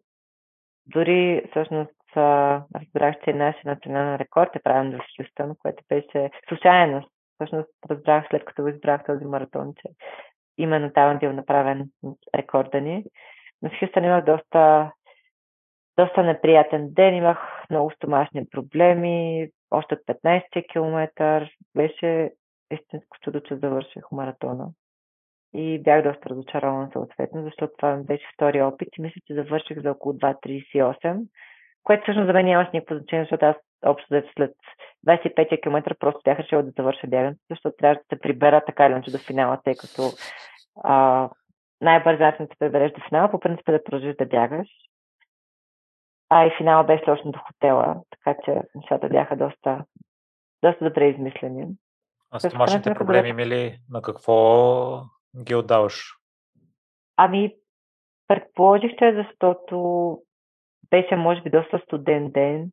Дори 0.87 1.43
всъщност 1.51 1.93
разбрах, 2.17 3.15
че 3.25 3.33
нашия 3.33 3.63
национален 3.65 4.17
рекорд 4.17 4.57
е 4.57 4.63
правен 4.63 4.99
в 4.99 5.05
Хюстън, 5.17 5.57
което 5.59 5.85
беше 5.89 6.31
случайност. 6.49 7.11
Всъщност 7.35 7.69
разбрах 7.91 8.27
след 8.31 8.45
като 8.45 8.69
избрах 8.69 9.05
този 9.05 9.25
маратон, 9.25 9.73
че 9.77 9.89
именно 10.59 10.93
там 10.93 11.19
бил 11.19 11.33
направен 11.33 11.91
рекорда 12.35 12.81
ни. 12.81 13.05
Но 13.63 13.71
в 13.71 13.81
Хюстън 13.81 14.05
имах 14.05 14.25
доста, 14.25 14.93
доста 15.99 16.23
неприятен 16.23 16.89
ден, 16.91 17.15
имах 17.15 17.39
много 17.71 17.91
стомашни 17.91 18.49
проблеми, 18.51 19.49
още 19.71 19.95
от 19.95 20.01
15 20.01 20.73
км. 20.73 21.11
Беше 21.77 22.31
истинско 22.71 23.17
чудо, 23.21 23.41
че 23.41 23.57
завърших 23.57 24.05
маратона 24.13 24.69
и 25.55 25.83
бях 25.83 26.03
доста 26.03 26.31
разочарован 26.31 26.91
съответно, 26.93 27.43
защото 27.43 27.73
това 27.79 27.97
ми 27.97 28.05
беше 28.05 28.25
втори 28.35 28.63
опит 28.63 28.89
и 28.99 29.03
мисля, 29.03 29.21
че 29.27 29.35
завърших 29.35 29.83
за 29.83 29.91
около 29.91 30.15
2.38, 30.15 31.27
което 31.83 32.03
всъщност 32.03 32.27
за 32.27 32.33
мен 32.33 32.47
нямаше 32.47 32.71
никакво 32.75 32.95
значение, 32.95 33.25
защото 33.25 33.45
аз 33.45 33.57
общо 33.87 34.07
след 34.37 34.55
25 35.07 35.63
км 35.63 35.95
просто 35.99 36.21
бях 36.25 36.39
решила 36.39 36.63
да 36.63 36.73
завърша 36.77 37.07
бягането, 37.07 37.41
защото 37.51 37.77
трябва 37.79 37.95
да 37.95 38.17
се 38.17 38.21
прибера 38.21 38.65
така 38.67 38.87
или 38.87 38.93
иначе 38.93 39.11
до 39.11 39.19
финала, 39.19 39.61
тъй 39.65 39.75
като 39.75 40.03
а, 40.85 41.29
най-бързо 41.81 42.23
начин 42.23 42.47
да 42.47 42.53
се 42.53 42.59
прибереш 42.59 42.93
до 42.93 43.01
финала, 43.09 43.31
по 43.31 43.41
принцип 43.41 43.69
е 43.69 43.73
да 43.73 43.85
продължиш 43.85 44.17
да 44.17 44.27
бягаш. 44.27 44.69
А 46.29 46.47
и 46.47 46.51
финала 46.59 46.85
беше 46.85 47.05
точно 47.05 47.31
до 47.31 47.39
хотела, 47.39 47.97
така 48.11 48.41
че 48.45 48.63
нещата 48.75 49.09
бяха 49.09 49.37
доста, 49.37 49.85
доста 50.65 50.85
добре 50.85 51.09
измислени. 51.09 51.67
А 52.31 52.41
стомашните 52.41 52.95
проблеми 52.95 53.29
има 53.29 53.47
ли 53.47 53.79
на 53.91 54.03
какво 54.03 55.03
ги 55.37 55.55
отдаваш? 55.55 56.13
Ами, 57.17 57.55
предположих, 58.29 58.91
че 58.99 59.15
защото 59.15 60.19
беше, 60.91 61.17
може 61.17 61.41
би, 61.43 61.51
доста 61.51 61.79
студен 61.79 62.31
ден 62.31 62.71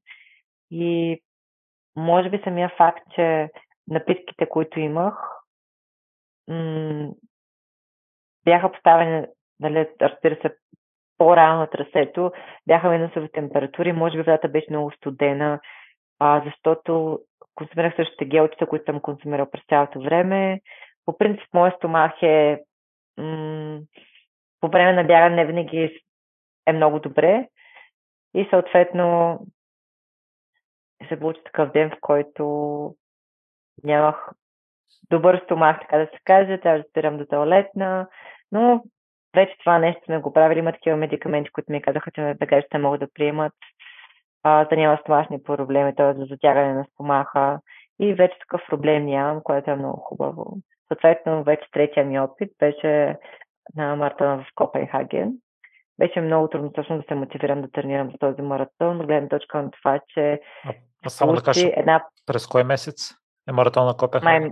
и 0.71 1.21
може 1.95 2.29
би 2.29 2.41
самия 2.43 2.69
факт, 2.77 3.03
че 3.15 3.49
напитките, 3.87 4.49
които 4.49 4.79
имах, 4.79 5.15
м- 6.47 7.11
бяха 8.45 8.71
поставени, 8.71 9.27
нали, 9.59 9.89
разбира 10.01 10.35
се, 10.41 10.55
по-рано 11.17 11.59
на 11.59 11.69
трасето, 11.69 12.31
бяха 12.67 12.89
минусови 12.89 13.31
температури, 13.31 13.93
може 13.93 14.17
би 14.17 14.23
водата 14.23 14.49
беше 14.49 14.67
много 14.69 14.91
студена, 14.91 15.59
а, 16.19 16.43
защото 16.45 17.19
консумирах 17.55 17.95
същите 17.95 18.25
гелчета, 18.25 18.67
които 18.67 18.85
съм 18.85 19.01
консумирал 19.01 19.49
през 19.51 19.61
цялото 19.69 20.01
време. 20.01 20.61
По 21.09 21.17
принцип, 21.17 21.53
моят 21.53 21.75
стомах 21.75 22.23
е 22.23 22.61
м- 23.17 23.79
по 24.59 24.67
време 24.67 24.93
на 24.93 25.03
бягане 25.03 25.35
не 25.35 25.45
винаги 25.45 26.01
е 26.65 26.73
много 26.73 26.99
добре 26.99 27.47
и 28.33 28.47
съответно 28.49 29.39
се 31.07 31.19
получи 31.19 31.41
такъв 31.45 31.71
ден, 31.71 31.89
в 31.89 31.97
който 32.01 32.45
нямах 33.83 34.29
добър 35.09 35.41
стомах, 35.43 35.79
така 35.79 35.97
да 35.97 36.05
се 36.05 36.19
каже, 36.23 36.59
трябва 36.61 36.79
да 36.79 36.89
спирам 36.89 37.17
до 37.17 37.25
туалетна, 37.25 38.07
но 38.51 38.83
вече 39.35 39.55
това 39.59 39.79
нещо 39.79 40.01
сме 40.05 40.17
го 40.17 40.33
правили. 40.33 40.59
Има 40.59 40.73
такива 40.73 40.97
медикаменти, 40.97 41.51
които 41.51 41.71
ми 41.71 41.81
казаха, 41.81 42.11
че 42.11 42.35
бегачите 42.39 42.77
могат 42.77 42.99
да 42.99 43.13
приемат, 43.13 43.53
а, 44.43 44.65
да 44.65 44.75
няма 44.75 44.97
стомашни 45.01 45.43
проблеми, 45.43 45.95
т.е. 45.95 46.13
за 46.13 46.25
затягане 46.25 46.73
на 46.73 46.85
стомаха. 46.93 47.59
И 47.99 48.13
вече 48.13 48.39
такъв 48.39 48.61
проблем 48.69 49.05
нямам, 49.05 49.41
което 49.43 49.71
е 49.71 49.75
много 49.75 49.99
хубаво. 49.99 50.57
Съответно, 50.87 51.43
вече 51.43 51.67
третия 51.71 52.05
ми 52.05 52.19
опит 52.19 52.51
беше 52.59 53.17
на 53.75 53.95
маратона 53.95 54.37
в 54.37 54.45
Копенхаген. 54.55 55.33
Беше 55.99 56.21
много 56.21 56.47
трудно 56.47 56.71
точно 56.71 56.97
да 56.97 57.03
се 57.07 57.15
мотивирам 57.15 57.61
да 57.61 57.71
тренирам 57.71 58.11
за 58.11 58.17
този 58.17 58.41
маратон, 58.41 58.97
но 58.97 59.05
гледам 59.05 59.29
точка 59.29 59.61
на 59.61 59.71
това, 59.71 59.99
че 60.07 60.41
а, 61.05 61.09
само 61.09 61.33
да 61.33 61.41
кажа, 61.41 61.71
една... 61.75 62.05
през 62.25 62.47
кой 62.47 62.63
месец 62.63 63.13
е 63.49 63.51
маратон 63.51 63.85
на 63.85 63.97
Копенхаген? 63.97 64.41
Май, 64.41 64.51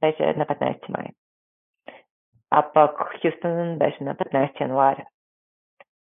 беше 0.00 0.34
на 0.36 0.46
15 0.46 0.88
май. 0.88 1.06
А 2.50 2.72
пък 2.72 2.98
Хюстън 3.22 3.78
беше 3.78 4.04
на 4.04 4.14
15 4.14 4.60
януаря. 4.60 5.04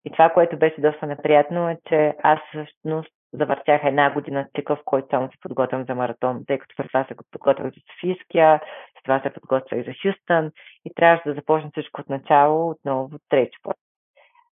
И 0.05 0.11
това, 0.11 0.29
което 0.29 0.57
беше 0.57 0.81
доста 0.81 1.07
неприятно 1.07 1.69
е, 1.69 1.77
че 1.89 2.15
аз 2.23 2.39
всъщност 2.47 3.11
завъртях 3.33 3.81
една 3.83 4.13
година 4.13 4.47
цикъл, 4.55 4.75
в 4.75 4.83
който 4.85 5.07
само 5.09 5.31
се 5.31 5.37
подготвям 5.41 5.85
за 5.85 5.95
маратон, 5.95 6.43
тъй 6.47 6.59
като 6.59 6.75
през 6.77 6.87
това 6.87 7.05
се 7.05 7.15
подготвях 7.31 7.67
за 7.67 7.81
Софийския, 7.91 8.61
след 8.93 9.03
това 9.03 9.21
се 9.21 9.33
подготвях 9.33 9.85
за 9.85 9.93
Хюстън 10.01 10.51
и 10.85 10.93
трябваше 10.95 11.29
да 11.29 11.35
започна 11.35 11.69
всичко 11.71 12.01
от 12.01 12.09
начало, 12.09 12.69
отново 12.69 13.17
трети 13.29 13.57
път. 13.63 13.77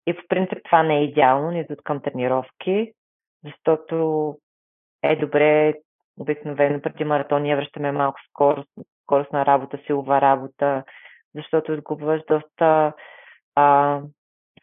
И 0.08 0.14
по 0.14 0.24
принцип 0.30 0.60
това 0.66 0.84
не 0.84 0.98
е 0.98 1.04
идеално, 1.04 1.52
нито 1.52 1.76
към 1.84 2.02
тренировки, 2.02 2.92
защото 3.44 4.36
е 5.04 5.16
добре 5.16 5.74
обикновено 6.20 6.82
преди 6.82 7.04
маратон 7.04 7.42
ние 7.42 7.56
връщаме 7.56 7.92
малко 7.92 8.20
скорост, 8.30 8.70
скоростна 9.04 9.46
работа, 9.46 9.80
силова 9.86 10.22
работа, 10.22 10.84
защото 11.36 11.74
изгубваш 11.74 12.22
доста 12.28 12.94
а, 13.56 14.02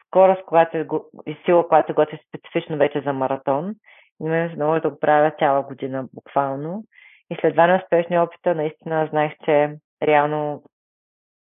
скорост, 0.07 0.45
която 0.45 0.77
е, 0.77 0.87
и 1.25 1.37
сила, 1.45 1.67
която 1.67 1.91
е 1.91 1.95
готви 1.95 2.19
специфично 2.27 2.77
вече 2.77 3.01
за 3.01 3.13
маратон. 3.13 3.75
И 4.21 4.23
мен 4.23 4.49
се 4.49 4.55
наложи 4.55 4.81
да 4.81 4.89
го 4.89 4.99
правя 4.99 5.31
цяла 5.39 5.63
година, 5.63 6.07
буквално. 6.13 6.83
И 7.29 7.37
след 7.41 7.53
два 7.53 7.67
неуспешни 7.67 8.19
опита, 8.19 8.55
наистина 8.55 9.07
знаех, 9.11 9.33
че 9.45 9.75
реално 10.03 10.63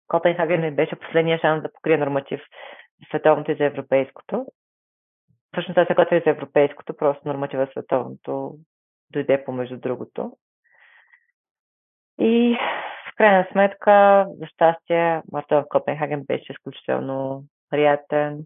Копенхаген 0.07 0.61
ми 0.61 0.71
беше 0.71 0.95
последния 0.95 1.39
шанс 1.39 1.63
да 1.63 1.73
покрия 1.73 1.97
норматив 1.97 2.41
за 2.99 3.05
световното 3.09 3.51
и 3.51 3.55
за 3.55 3.65
европейското. 3.65 4.45
Всъщност 5.51 5.77
аз 5.77 5.87
се 5.87 5.93
готвя 5.93 6.21
за 6.25 6.29
европейското, 6.29 6.97
просто 6.97 7.27
норматива 7.27 7.67
световното 7.71 8.55
дойде 9.09 9.43
помежду 9.45 9.77
другото. 9.77 10.37
И 12.19 12.57
в 13.11 13.15
крайна 13.15 13.47
сметка, 13.51 14.25
за 14.39 14.47
щастие, 14.47 15.21
маратон 15.31 15.63
в 15.63 15.69
Копенхаген 15.69 16.23
беше 16.23 16.51
изключително 16.51 17.43
приятен, 17.69 18.39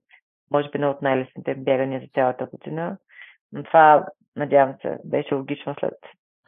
може 0.51 0.69
би 0.69 0.77
на 0.77 0.89
от 0.89 1.01
най-лесните 1.01 1.55
бягания 1.55 1.99
за 1.99 2.07
цялата 2.13 2.45
година. 2.45 2.97
Но 3.51 3.63
това, 3.63 4.05
надявам 4.35 4.75
се, 4.81 4.97
беше 5.05 5.35
логично 5.35 5.75
след 5.79 5.93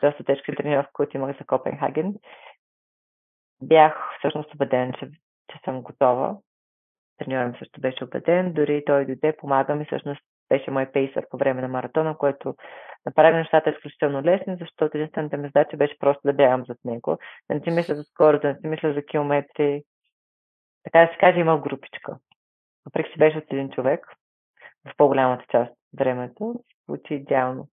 доста 0.03 0.23
тежки 0.23 0.55
тренировки, 0.55 0.93
които 0.93 1.17
имах 1.17 1.37
за 1.37 1.45
Копенхаген. 1.45 2.15
Бях 3.61 4.15
всъщност 4.17 4.53
убеден, 4.53 4.93
че, 4.93 5.09
че 5.51 5.59
съм 5.65 5.81
готова. 5.81 6.37
Треньорът 7.17 7.51
ми 7.51 7.57
също 7.59 7.81
беше 7.81 8.03
убеден, 8.03 8.53
дори 8.53 8.83
той 8.85 9.05
дойде, 9.05 9.37
помага 9.37 9.75
ми, 9.75 9.85
всъщност 9.85 10.21
беше 10.49 10.71
мой 10.71 10.91
пейсър 10.91 11.27
по 11.29 11.37
време 11.37 11.61
на 11.61 11.67
маратона, 11.67 12.17
което 12.17 12.55
направи 13.05 13.37
нещата 13.37 13.69
изключително 13.69 14.23
лесни, 14.23 14.57
защото 14.59 14.97
единствената 14.97 15.37
ми 15.37 15.47
задача 15.47 15.77
беше 15.77 15.99
просто 15.99 16.21
да 16.25 16.33
бягам 16.33 16.65
зад 16.65 16.77
него, 16.85 17.17
да 17.49 17.55
не 17.55 17.61
си 17.61 17.71
мисля 17.71 17.95
за 17.95 18.03
скорост, 18.03 18.41
да 18.41 18.47
не 18.47 18.59
си 18.59 18.67
мисля 18.67 18.93
за 18.93 19.05
километри. 19.05 19.83
Така 20.83 20.99
да 20.99 21.13
се 21.13 21.19
каже, 21.19 21.39
има 21.39 21.61
групичка. 21.61 22.17
Въпреки 22.85 23.11
че 23.11 23.17
беше 23.17 23.37
от 23.37 23.43
един 23.51 23.69
човек, 23.69 24.07
в 24.85 24.97
по-голямата 24.97 25.45
част 25.51 25.71
от 25.71 25.99
времето, 25.99 26.55
получи 26.87 27.13
идеално. 27.13 27.67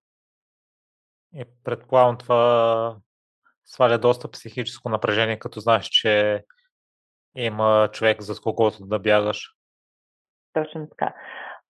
И 1.33 1.45
предполагам 1.63 2.17
това 2.17 2.97
сваля 3.65 3.97
доста 3.97 4.31
психическо 4.31 4.89
напрежение, 4.89 5.39
като 5.39 5.59
знаеш, 5.59 5.85
че 5.85 6.43
има 7.35 7.89
човек 7.91 8.21
за 8.21 8.41
когото 8.41 8.85
да 8.85 8.99
бягаш. 8.99 9.55
Точно 10.53 10.89
така. 10.89 11.13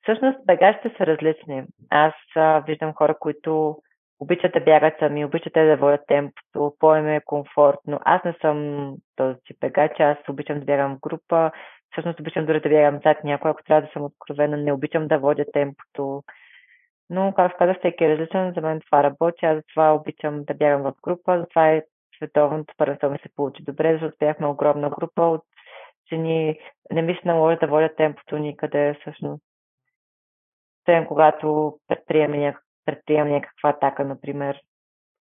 Всъщност 0.01 0.45
бегачите 0.45 0.95
са 0.97 1.05
различни. 1.05 1.63
Аз 1.89 2.13
а, 2.35 2.59
виждам 2.59 2.93
хора, 2.93 3.17
които 3.19 3.81
обичат 4.19 4.53
да 4.53 4.59
бягат 4.59 4.93
сами, 4.99 5.26
обичат 5.26 5.53
да 5.53 5.77
водят 5.77 6.01
темпото, 6.07 6.76
по-им 6.80 7.07
е 7.07 7.22
комфортно. 7.26 7.99
Аз 8.05 8.23
не 8.23 8.35
съм 8.41 8.89
този 9.15 9.35
тип 9.45 9.57
бегач, 9.59 9.99
аз 9.99 10.17
обичам 10.30 10.59
да 10.59 10.65
бягам 10.65 10.95
в 10.95 10.99
група, 10.99 11.51
всъщност 11.91 12.19
обичам 12.19 12.45
дори 12.45 12.61
да 12.61 12.69
бягам 12.69 12.99
зад 13.03 13.23
някой, 13.23 13.51
ако 13.51 13.63
трябва 13.63 13.81
да 13.81 13.93
съм 13.93 14.03
откровена, 14.03 14.57
не 14.57 14.73
обичам 14.73 15.07
да 15.07 15.19
водя 15.19 15.45
темпото. 15.53 16.23
Но, 17.10 17.34
както 17.36 17.57
казах, 17.57 17.77
всеки 17.77 18.03
е 18.03 18.10
различен, 18.10 18.53
за 18.56 18.61
мен 18.61 18.82
това 18.82 19.03
работи, 19.03 19.45
аз 19.45 19.56
затова 19.56 19.94
обичам 19.94 20.44
да 20.44 20.53
бягам 20.53 20.82
в 20.82 20.94
група, 21.03 21.40
затова 21.40 21.72
е 21.72 21.84
световното 22.18 22.73
първенство 22.77 23.10
ми 23.10 23.19
се 23.22 23.30
получи 23.36 23.64
добре, 23.64 23.94
защото 23.94 24.18
бяхме 24.19 24.48
огромна 24.48 24.90
група 24.90 25.22
от 25.22 25.44
жени, 26.10 26.60
не 26.91 27.02
ми 27.02 27.14
се 27.14 27.27
наложи 27.27 27.57
да 27.57 27.68
водя 27.68 27.95
темпото 27.95 28.38
никъде, 28.38 28.98
всъщност 29.02 29.44
освен 30.86 31.06
когато 31.06 31.77
предприеме, 31.88 32.38
няк... 32.38 32.61
предприеме 32.86 33.32
някаква 33.32 33.69
атака, 33.69 34.06
например, 34.06 34.61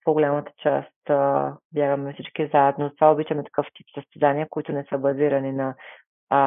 по-голямата 0.05 0.53
част 0.63 1.11
а, 1.11 1.53
бягаме 1.73 2.13
всички 2.13 2.51
заедно. 2.53 2.91
Това 2.95 3.13
обичаме 3.13 3.45
такъв 3.45 3.67
тип 3.75 3.87
състезания, 3.95 4.47
които 4.51 4.73
не 4.73 4.85
са 4.85 4.99
базирани 4.99 5.53
на, 5.53 5.75
а, 6.31 6.39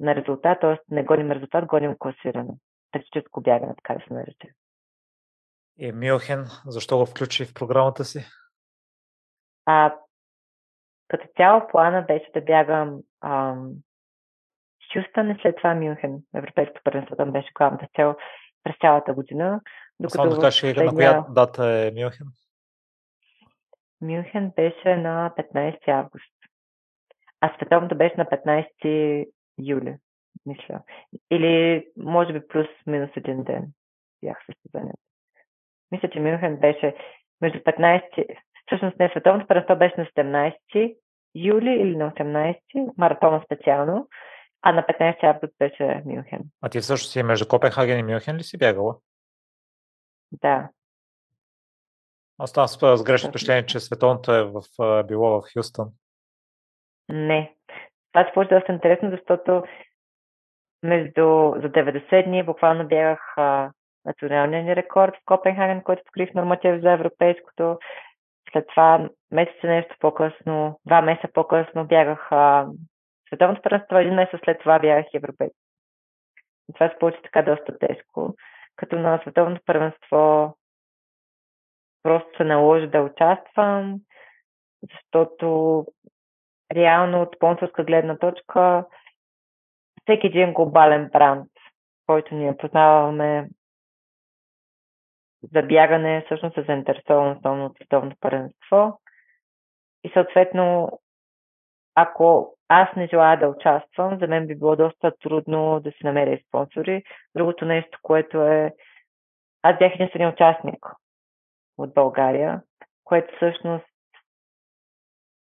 на 0.00 0.14
резултат, 0.14 0.60
т.е. 0.60 0.94
не 0.94 1.04
гоним 1.04 1.32
резултат, 1.32 1.66
гоним 1.66 1.94
класиране. 1.98 2.54
Тактическо 2.92 3.40
бягане, 3.40 3.74
така 3.74 3.94
да 3.94 4.04
се 4.08 4.14
нарече. 4.14 4.48
И 5.78 5.92
Милхен, 5.92 6.44
защо 6.66 6.98
го 6.98 7.06
включи 7.06 7.44
в 7.44 7.54
програмата 7.54 8.04
си? 8.04 8.26
А, 9.66 9.94
като 11.08 11.28
цяло 11.36 11.68
плана 11.68 12.02
беше 12.02 12.30
да 12.34 12.40
бягам 12.40 13.00
ам, 13.20 13.72
Хюстън 14.92 15.30
и 15.30 15.38
след 15.42 15.56
това 15.56 15.74
Мюнхен. 15.74 16.22
Европейското 16.34 16.80
първенство 16.84 17.16
там 17.16 17.32
беше 17.32 17.52
главната 17.54 17.88
цел 17.96 18.16
през 18.64 18.74
цялата 18.80 19.14
година. 19.14 19.60
Докато 20.00 20.22
Само 20.22 20.30
да 20.30 20.40
кажеш, 20.40 20.60
последния... 20.60 20.84
на 20.86 20.94
коя 20.94 21.26
дата 21.30 21.66
е 21.66 21.90
Мюнхен? 21.90 22.26
Мюнхен 24.00 24.52
беше 24.56 24.96
на 24.96 25.34
15 25.38 25.88
август. 25.88 26.34
А 27.40 27.54
световното 27.56 27.96
беше 27.96 28.14
на 28.16 28.24
15 28.24 29.28
юли, 29.58 29.96
мисля. 30.46 30.82
Или 31.30 31.86
може 31.96 32.32
би 32.32 32.48
плюс-минус 32.48 33.10
един 33.16 33.44
ден 33.44 33.72
бях 34.22 34.38
състезанието. 34.46 35.05
Мисля, 35.90 36.10
че 36.10 36.20
Мюнхен 36.20 36.56
беше 36.56 36.96
между 37.40 37.58
15... 37.58 38.38
Всъщност 38.66 38.98
не, 38.98 39.08
световното 39.08 39.46
първенство 39.46 39.76
беше 39.76 39.94
на 39.98 40.06
17 40.06 40.96
юли 41.34 41.70
или 41.70 41.96
на 41.96 42.10
18, 42.10 42.58
маратона 42.98 43.42
специално. 43.44 44.08
А 44.62 44.72
на 44.72 44.82
15 44.82 45.24
август 45.24 45.54
беше 45.58 46.02
Мюнхен. 46.06 46.40
А 46.62 46.68
ти 46.68 46.82
също 46.82 47.08
си 47.08 47.22
между 47.22 47.48
Копенхаген 47.48 47.98
и 47.98 48.02
Мюнхен 48.02 48.36
ли 48.36 48.42
си 48.42 48.58
бягала? 48.58 48.96
Да. 50.32 50.68
Аз 52.38 52.52
там 52.52 52.68
с 52.68 53.04
грешно 53.04 53.30
впечатление, 53.30 53.66
че 53.66 53.80
световното 53.80 54.34
е 54.34 54.44
в, 54.44 54.62
било 55.04 55.40
в 55.40 55.44
Хюстън. 55.52 55.88
Не. 57.08 57.54
Това 58.12 58.24
се 58.24 58.32
получи 58.34 58.54
доста 58.54 58.72
интересно, 58.72 59.10
защото 59.10 59.62
между 60.82 61.52
за 61.62 61.68
90 61.68 62.24
дни 62.24 62.42
буквално 62.42 62.88
бягах 62.88 63.20
а, 63.36 63.70
националния 64.06 64.62
ни 64.62 64.76
рекорд 64.76 65.16
в 65.16 65.24
Копенхаген, 65.24 65.82
който 65.82 66.02
покрих 66.06 66.34
норматив 66.34 66.80
за 66.80 66.92
европейското. 66.92 67.78
След 68.52 68.66
това 68.66 69.08
месеца 69.30 69.66
нещо 69.66 69.96
по-късно, 70.00 70.80
два 70.86 71.02
месеца 71.02 71.28
по-късно 71.34 71.86
бягах 71.86 72.32
а, 72.32 72.66
Световното 73.28 73.62
първенство 73.62 73.96
един 73.96 74.14
месец 74.14 74.40
след 74.44 74.58
това 74.60 74.78
бях 74.78 75.06
европейски. 75.14 75.58
И 76.68 76.72
това 76.72 76.88
се 76.88 76.98
получи 76.98 77.18
така 77.22 77.42
доста 77.42 77.78
тежко. 77.78 78.34
Като 78.76 78.98
на 78.98 79.18
световното 79.22 79.62
първенство 79.66 80.54
просто 82.02 82.36
се 82.36 82.44
наложи 82.44 82.86
да 82.86 83.00
участвам, 83.00 84.00
защото 84.82 85.86
реално 86.72 87.22
от 87.22 87.36
спонсорска 87.36 87.84
гледна 87.84 88.18
точка 88.18 88.84
всеки 90.02 90.26
един 90.26 90.52
глобален 90.52 91.08
бранд, 91.12 91.50
който 92.06 92.34
ние 92.34 92.56
познаваме 92.56 93.48
за 95.42 95.62
бягане, 95.62 96.22
всъщност 96.26 96.58
е 96.58 96.62
заинтересован 96.62 97.36
основно 97.36 97.66
от 97.66 97.76
световното 97.76 98.16
първенство. 98.20 99.00
И 100.04 100.10
съответно, 100.14 100.90
ако 101.94 102.56
аз 102.68 102.96
не 102.96 103.06
желая 103.06 103.38
да 103.38 103.48
участвам, 103.48 104.18
за 104.18 104.26
мен 104.26 104.46
би 104.46 104.58
било 104.58 104.76
доста 104.76 105.12
трудно 105.20 105.80
да 105.80 105.90
се 105.90 106.06
намеря 106.06 106.38
спонсори. 106.48 107.02
Другото 107.36 107.64
нещо, 107.64 107.98
което 108.02 108.42
е... 108.42 108.72
Аз 109.62 109.78
бях 109.78 109.94
единствения 109.94 110.32
участник 110.32 110.86
от 111.78 111.94
България, 111.94 112.62
което 113.04 113.34
всъщност 113.36 113.86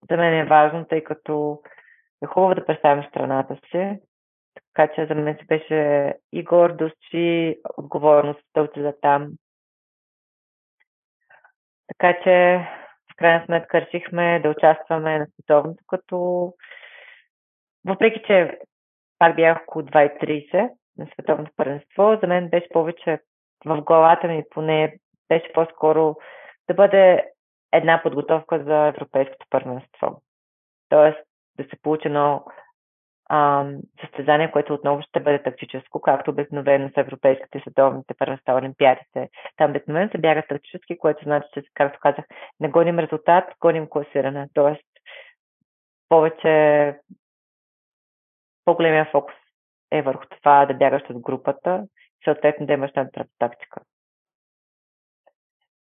за 0.10 0.18
мен 0.18 0.34
е 0.34 0.46
важно, 0.46 0.86
тъй 0.86 1.04
като 1.04 1.62
е 2.24 2.26
хубаво 2.26 2.56
да 2.56 2.66
представим 2.66 3.04
страната 3.04 3.56
си. 3.72 4.00
Така 4.54 4.94
че 4.94 5.06
за 5.06 5.16
мен 5.16 5.38
се 5.40 5.46
беше 5.46 6.14
и 6.32 6.44
гордост, 6.44 7.14
и 7.14 7.60
отговорност 7.78 8.42
да 8.54 8.62
отида 8.62 8.94
там. 9.02 9.32
Така 11.98 12.20
че 12.24 12.68
в 13.14 13.16
крайна 13.16 13.46
сметка 13.46 13.82
решихме 13.82 14.40
да 14.40 14.50
участваме 14.50 15.20
на 15.20 15.28
световното, 15.28 15.84
като 15.88 16.54
въпреки, 17.86 18.22
че 18.28 18.60
пак 19.20 19.36
бях 19.36 19.62
около 19.62 19.86
2.30 19.86 20.70
на 20.98 21.08
световното 21.14 21.52
първенство, 21.58 22.20
за 22.22 22.28
мен 22.28 22.50
беше 22.50 22.70
повече 22.70 23.20
в 23.66 23.82
главата 23.82 24.28
ми 24.28 24.44
поне 24.50 24.98
беше 25.30 25.54
по-скоро 25.54 26.16
да 26.68 26.74
бъде 26.74 27.32
една 27.72 28.02
подготовка 28.04 28.64
за 28.64 28.88
европейското 28.88 29.46
първенство. 29.50 30.22
Тоест 30.90 31.20
да 31.58 31.64
се 31.64 31.82
получи 31.82 32.08
едно 32.08 32.46
състезание, 34.02 34.52
което 34.52 34.74
отново 34.74 35.02
ще 35.02 35.20
бъде 35.20 35.44
тактическо, 35.44 36.02
както 36.02 36.32
обикновено 36.32 36.90
с 36.90 36.98
европейските 36.98 37.60
световните 37.60 38.14
първенства, 38.14 38.54
олимпиадите. 38.54 39.30
Там 39.58 39.72
обикновено 39.72 40.12
се 40.12 40.18
бяга 40.18 40.44
тактически, 40.50 40.98
което 40.98 41.24
значи, 41.24 41.48
че, 41.54 41.62
както 41.74 42.00
казах, 42.00 42.26
не 42.60 42.70
гоним 42.70 43.00
резултат, 43.00 43.44
гоним 43.60 43.88
класиране. 43.90 44.50
Тоест 44.54 44.84
повече 46.10 46.96
по-големия 48.66 49.06
фокус 49.12 49.36
е 49.92 50.02
върху 50.02 50.26
това 50.30 50.66
да 50.66 50.74
бягаш 50.74 51.02
с 51.10 51.14
групата 51.14 51.84
и 52.22 52.24
съответно 52.24 52.66
да 52.66 52.74
имаш 52.74 52.92
една 52.96 53.10
тактика. 53.40 53.82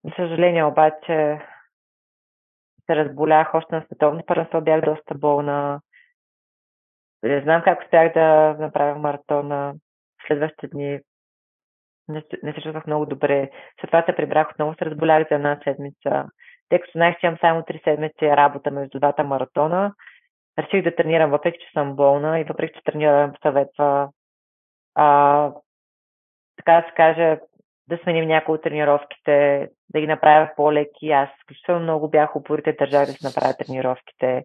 За 0.04 0.10
съжаление 0.16 0.64
обаче 0.64 1.40
се 2.86 2.96
разболях 2.96 3.54
още 3.54 3.74
на 3.74 3.82
световно 3.82 4.22
първенство, 4.26 4.60
бях 4.60 4.80
доста 4.80 5.14
болна. 5.14 5.80
Не 7.22 7.40
знам 7.40 7.62
как 7.62 7.82
успях 7.82 8.12
да 8.12 8.56
направя 8.58 8.98
маратона. 8.98 9.74
следващите 10.26 10.68
дни 10.68 11.00
не, 12.10 12.52
се 12.54 12.62
чувствах 12.62 12.86
много 12.86 13.06
добре. 13.06 13.50
След 13.80 13.90
това 13.90 14.04
се 14.06 14.16
прибрах 14.16 14.50
отново, 14.50 14.74
се 14.74 14.84
разболях 14.84 15.28
за 15.28 15.34
една 15.34 15.60
седмица. 15.64 16.24
Тъй 16.68 16.78
като 16.78 16.92
знаех, 16.92 17.16
че 17.20 17.26
имам 17.26 17.38
само 17.40 17.64
три 17.64 17.80
седмици 17.84 18.36
работа 18.36 18.70
между 18.70 18.98
двата 18.98 19.24
маратона, 19.24 19.94
реших 20.58 20.84
да 20.84 20.96
тренирам, 20.96 21.30
въпреки 21.30 21.58
че 21.58 21.72
съм 21.72 21.96
болна 21.96 22.40
и 22.40 22.44
въпреки 22.44 22.74
че 22.74 22.92
тренирам 22.92 23.32
съветва 23.42 24.08
а, 24.94 25.52
така 26.56 26.80
да 26.80 26.88
се 26.88 26.94
каже, 26.94 27.38
да 27.88 27.98
сменим 28.02 28.28
някои 28.28 28.54
от 28.54 28.62
тренировките, 28.62 29.68
да 29.88 30.00
ги 30.00 30.06
направя 30.06 30.50
по-леки. 30.56 31.10
Аз 31.10 31.28
изключително 31.38 31.80
много 31.80 32.10
бях 32.10 32.36
упорите 32.36 32.72
държах 32.72 33.06
да 33.06 33.12
се 33.12 33.26
направя 33.26 33.54
тренировките. 33.54 34.44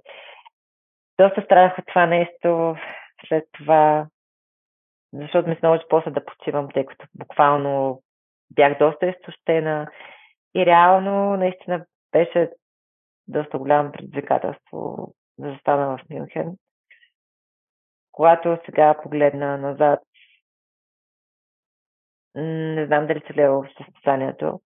Доста 1.20 1.42
страдах 1.42 1.78
от 1.78 1.86
това 1.88 2.06
нещо. 2.06 2.76
След 3.28 3.44
това, 3.52 4.08
защото 5.14 5.50
ми 5.50 5.56
се 5.56 5.60
наложи 5.64 5.84
после 5.90 6.12
да 6.12 6.26
почивам, 6.26 6.70
тъй 6.74 6.86
като 6.86 7.06
буквално 7.16 8.02
бях 8.52 8.78
доста 8.78 9.08
изтощена. 9.08 9.92
И 10.56 10.66
реално, 10.66 11.38
наистина, 11.38 11.86
беше 12.12 12.52
доста 13.28 13.58
голямо 13.58 13.92
предизвикателство 13.92 15.14
да 15.38 15.52
застана 15.52 15.98
в 15.98 16.10
Мюнхен. 16.10 16.58
Когато 18.12 18.60
сега 18.66 19.02
погледна 19.04 19.58
назад, 19.58 20.00
не 22.36 22.86
знам 22.86 23.08
дали 23.08 23.22
се 23.28 23.34
гледал 23.34 23.64
в 23.64 23.68
състезанието, 23.78 24.62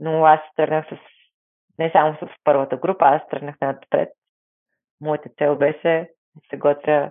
но 0.00 0.24
аз 0.24 0.40
тръгнах 0.56 0.86
с 0.86 0.96
не 1.78 1.90
само 1.90 2.14
с 2.16 2.28
първата 2.44 2.76
група, 2.76 3.04
аз 3.04 3.28
тръгнах 3.28 3.56
напред. 3.60 4.08
Моята 5.00 5.28
цел 5.38 5.56
беше 5.56 6.10
да 6.34 6.40
се 6.50 6.56
готвя 6.56 7.10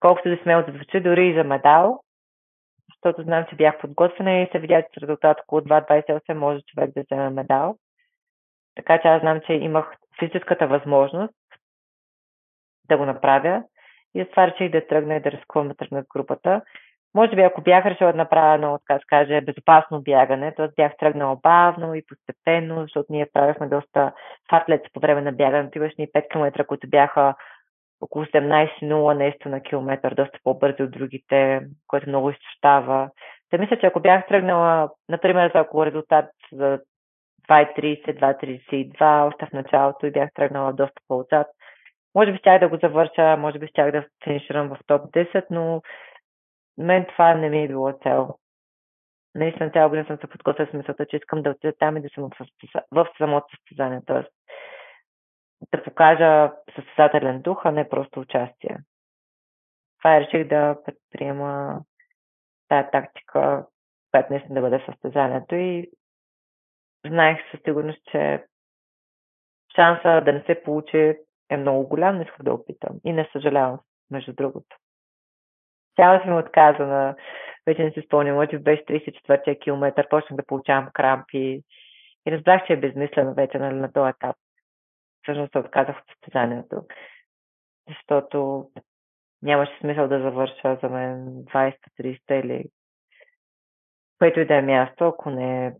колкото 0.00 0.28
да 0.28 0.38
смело 0.42 0.62
да 0.62 0.72
звучи, 0.72 1.00
дори 1.00 1.28
и 1.28 1.34
за 1.34 1.44
медал, 1.44 2.00
защото 2.88 3.22
знам, 3.22 3.46
че 3.50 3.56
бях 3.56 3.80
подготвена 3.80 4.38
и 4.38 4.48
се 4.52 4.58
видя, 4.58 4.82
че 4.82 5.00
с 5.00 5.02
резултат 5.02 5.40
около 5.40 5.60
2.28 5.60 6.34
може 6.34 6.60
човек 6.62 6.90
да 6.94 7.02
вземе 7.02 7.30
медал. 7.30 7.76
Така 8.74 9.00
че 9.02 9.08
аз 9.08 9.20
знам, 9.20 9.40
че 9.46 9.52
имах 9.52 9.96
физическата 10.18 10.66
възможност 10.66 11.34
да 12.88 12.96
го 12.96 13.04
направя 13.04 13.62
и 14.14 14.22
затова 14.22 14.46
реших 14.46 14.70
да 14.70 14.86
тръгна 14.86 15.16
и 15.16 15.20
да 15.20 15.30
рискувам 15.30 15.68
да 15.68 15.74
тръгна 15.74 16.02
в 16.02 16.06
групата. 16.14 16.62
Може 17.14 17.36
би, 17.36 17.42
ако 17.42 17.62
бях 17.62 17.86
решила 17.86 18.12
да 18.12 18.18
направя 18.18 18.54
едно, 18.54 18.78
така 18.78 18.98
да 18.98 19.04
каже, 19.06 19.40
безопасно 19.40 20.02
бягане, 20.02 20.54
т.е. 20.54 20.68
бях 20.76 20.96
тръгнала 20.96 21.36
бавно 21.42 21.94
и 21.94 22.06
постепенно, 22.06 22.82
защото 22.82 23.06
ние 23.10 23.30
правихме 23.32 23.66
доста 23.66 24.12
фатлет 24.50 24.86
по 24.92 25.00
време 25.00 25.20
на 25.20 25.32
бягането. 25.32 25.78
Имаш 25.78 25.92
ни 25.98 26.08
5 26.08 26.28
км, 26.28 26.64
които 26.64 26.88
бяха 26.88 27.34
около 28.00 28.24
18-0 28.24 29.16
нещо 29.16 29.48
на 29.48 29.60
километър, 29.60 30.14
доста 30.14 30.38
по-бързи 30.44 30.82
от 30.82 30.90
другите, 30.90 31.60
което 31.86 32.08
много 32.08 32.30
изтощава. 32.30 33.10
Те 33.50 33.58
мисля, 33.58 33.78
че 33.78 33.86
ако 33.86 34.00
бях 34.00 34.26
тръгнала, 34.26 34.90
например, 35.08 35.50
за 35.54 35.60
около 35.60 35.86
резултат 35.86 36.30
за 36.52 36.78
2.30, 37.48 38.20
2.32, 38.20 39.28
още 39.28 39.46
в 39.46 39.52
началото 39.52 40.06
и 40.06 40.10
бях 40.10 40.30
тръгнала 40.34 40.72
доста 40.72 41.00
по-отзад, 41.08 41.46
може 42.14 42.32
би 42.32 42.38
щях 42.38 42.60
да 42.60 42.68
го 42.68 42.76
завърша, 42.76 43.36
може 43.36 43.58
би 43.58 43.66
щях 43.66 43.92
да 43.92 44.04
финиширам 44.24 44.68
в 44.68 44.78
топ 44.86 45.02
10, 45.02 45.44
но 45.50 45.82
мен 46.80 47.06
това 47.06 47.34
не 47.34 47.48
ми 47.48 47.62
е 47.64 47.68
било 47.68 47.92
цел. 48.02 48.38
Наистина 49.34 49.70
цяла 49.70 49.88
година 49.88 50.06
съм 50.06 50.16
се 50.16 50.26
подготвила 50.26 50.70
с 50.70 50.72
мисълта, 50.72 51.06
че 51.06 51.16
искам 51.16 51.42
да 51.42 51.50
отида 51.50 51.72
там 51.78 51.96
и 51.96 52.02
да 52.02 52.08
съм 52.08 52.30
в, 52.92 53.08
самото 53.18 53.56
състезание. 53.56 54.00
Тоест 54.06 54.30
да 55.72 55.82
покажа 55.82 56.52
състезателен 56.74 57.42
дух, 57.42 57.62
а 57.64 57.70
не 57.70 57.88
просто 57.88 58.20
участие. 58.20 58.78
Това 59.98 60.20
реших 60.20 60.48
да 60.48 60.78
предприема 60.84 61.80
тази 62.68 62.88
тактика, 62.92 63.66
която 64.10 64.32
наистина 64.32 64.54
да 64.54 64.60
бъде 64.60 64.84
състезанието 64.86 65.54
и 65.54 65.90
знаех 67.06 67.38
със 67.50 67.60
сигурност, 67.64 68.04
че 68.10 68.44
шанса 69.76 70.22
да 70.24 70.32
не 70.32 70.42
се 70.46 70.62
получи 70.62 71.16
е 71.50 71.56
много 71.56 71.88
голям, 71.88 72.16
не 72.16 72.22
исках 72.24 72.42
да 72.42 72.54
опитам. 72.54 73.00
И 73.04 73.12
не 73.12 73.28
съжалявам, 73.32 73.78
между 74.10 74.32
другото. 74.32 74.76
Цяло 75.96 76.22
съм 76.24 76.38
отказана. 76.38 77.16
Вече 77.66 77.84
не 77.84 77.92
се 77.92 78.02
спомням, 78.02 78.36
може 78.36 78.48
би 78.48 78.58
беше 78.58 78.84
34-я 78.84 79.58
километър, 79.58 80.08
почнах 80.08 80.36
да 80.36 80.46
получавам 80.46 80.90
крампи. 80.92 81.62
И 82.26 82.32
разбрах, 82.32 82.66
че 82.66 82.72
е 82.72 82.80
безмислено 82.80 83.34
вече 83.34 83.58
нали, 83.58 83.74
на 83.74 83.92
този 83.92 84.10
етап. 84.10 84.36
Всъщност 85.22 85.52
се 85.52 85.58
отказах 85.58 85.96
от 85.98 86.04
състезанието. 86.12 86.86
Защото 87.88 88.66
нямаше 89.42 89.78
смисъл 89.80 90.08
да 90.08 90.20
завърша 90.20 90.78
за 90.82 90.88
мен 90.88 91.26
20-30 91.26 92.44
или 92.44 92.64
което 94.20 94.40
и 94.40 94.46
да 94.46 94.54
е 94.54 94.62
място, 94.62 95.04
ако 95.04 95.30
не 95.30 95.66
е 95.66 95.72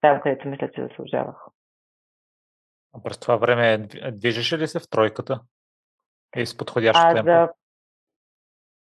там, 0.00 0.20
където 0.20 0.48
мисля, 0.48 0.70
че 0.74 0.82
заслужавах. 0.82 1.36
А 2.94 3.02
през 3.02 3.18
това 3.18 3.36
време 3.36 3.78
движеше 4.12 4.58
ли 4.58 4.66
се 4.66 4.78
в 4.78 4.88
тройката? 4.90 5.40
И 6.36 6.46
с 6.46 6.56
подходящо 6.56 7.02
а, 7.04 7.14
темпо? 7.14 7.30
За... 7.30 7.48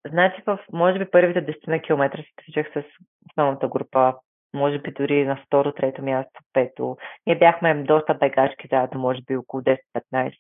Значи, 0.07 0.43
в, 0.47 0.59
може 0.73 0.99
би 0.99 1.11
първите 1.11 1.47
10 1.47 1.69
на 1.69 1.81
километра 1.81 2.23
се 2.23 2.31
движех 2.43 2.73
с 2.73 2.83
основната 3.31 3.69
група, 3.69 4.15
може 4.55 4.79
би 4.79 4.93
дори 4.93 5.25
на 5.25 5.43
второ, 5.47 5.73
трето 5.73 6.03
място, 6.03 6.41
пето. 6.53 6.97
Ние 7.27 7.39
бяхме 7.39 7.75
доста 7.75 8.15
бегачки 8.15 8.69
заедно, 8.71 9.01
може 9.01 9.23
би 9.23 9.37
около 9.37 9.63
10-15. 9.63 10.33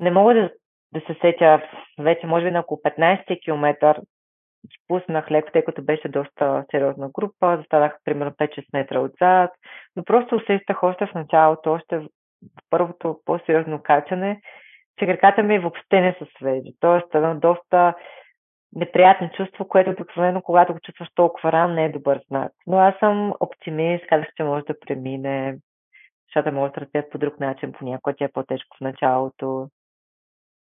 Не 0.00 0.10
мога 0.10 0.34
да, 0.34 0.50
да 0.92 1.00
се 1.00 1.18
сетя 1.20 1.62
вече, 1.98 2.26
може 2.26 2.44
би 2.44 2.50
на 2.50 2.60
около 2.60 2.80
15 2.84 3.44
километър 3.44 4.00
спуснах 4.84 5.30
леко, 5.30 5.52
тъй 5.52 5.64
като 5.64 5.82
беше 5.82 6.08
доста 6.08 6.64
сериозна 6.70 7.08
група, 7.08 7.56
застанах 7.56 7.96
примерно 8.04 8.32
5-6 8.32 8.64
метра 8.72 9.00
отзад, 9.00 9.50
но 9.96 10.04
просто 10.04 10.36
усещах 10.36 10.82
още 10.82 11.06
в 11.06 11.14
началото, 11.14 11.72
още 11.72 11.98
в 11.98 12.08
първото 12.70 13.20
по-сериозно 13.24 13.82
качане, 13.82 14.40
че 14.98 15.06
краката 15.06 15.42
ми 15.42 15.58
въобще 15.58 16.00
не 16.00 16.16
са 16.18 16.26
свежи. 16.38 16.72
Тоест, 16.80 17.14
едно 17.14 17.34
доста 17.34 17.94
неприятно 18.74 19.30
чувство, 19.36 19.68
което 19.68 19.90
обикновено, 19.90 20.42
когато 20.42 20.72
го 20.72 20.80
чувстваш 20.80 21.08
толкова 21.14 21.52
рано, 21.52 21.74
не 21.74 21.84
е 21.84 21.92
добър 21.92 22.20
знак. 22.28 22.52
Но 22.66 22.78
аз 22.78 22.94
съм 22.98 23.32
оптимист, 23.40 24.06
казах, 24.06 24.26
че 24.36 24.44
може 24.44 24.64
да 24.64 24.80
премине, 24.80 25.58
защото 26.28 26.54
може 26.54 26.72
да 26.72 26.80
развият 26.80 27.10
по 27.10 27.18
друг 27.18 27.40
начин, 27.40 27.72
понякога 27.72 28.16
тя 28.18 28.24
е 28.24 28.32
по-тежко 28.32 28.76
в 28.76 28.80
началото. 28.80 29.68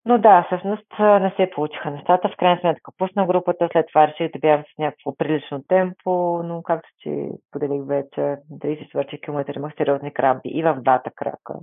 Но 0.05 0.17
да, 0.17 0.43
всъщност 0.43 0.85
не 0.99 1.33
се 1.37 1.51
получиха 1.51 1.91
нещата. 1.91 2.29
В 2.29 2.37
крайна 2.37 2.59
сметка 2.59 2.91
пусна 2.97 3.25
групата, 3.25 3.69
след 3.71 3.87
това 3.87 4.07
реших 4.07 4.31
да 4.31 4.39
бягам 4.39 4.63
с 4.75 4.77
някакво 4.77 5.15
прилично 5.15 5.63
темпо, 5.67 6.43
но 6.43 6.63
както 6.63 6.89
че 6.99 7.29
поделих 7.51 7.85
вече, 7.87 8.37
34 8.51 9.21
км 9.21 9.53
имах 9.55 9.73
сериозни 9.77 10.13
крампи 10.13 10.49
и 10.49 10.63
в 10.63 10.77
двата 10.81 11.11
крака. 11.15 11.53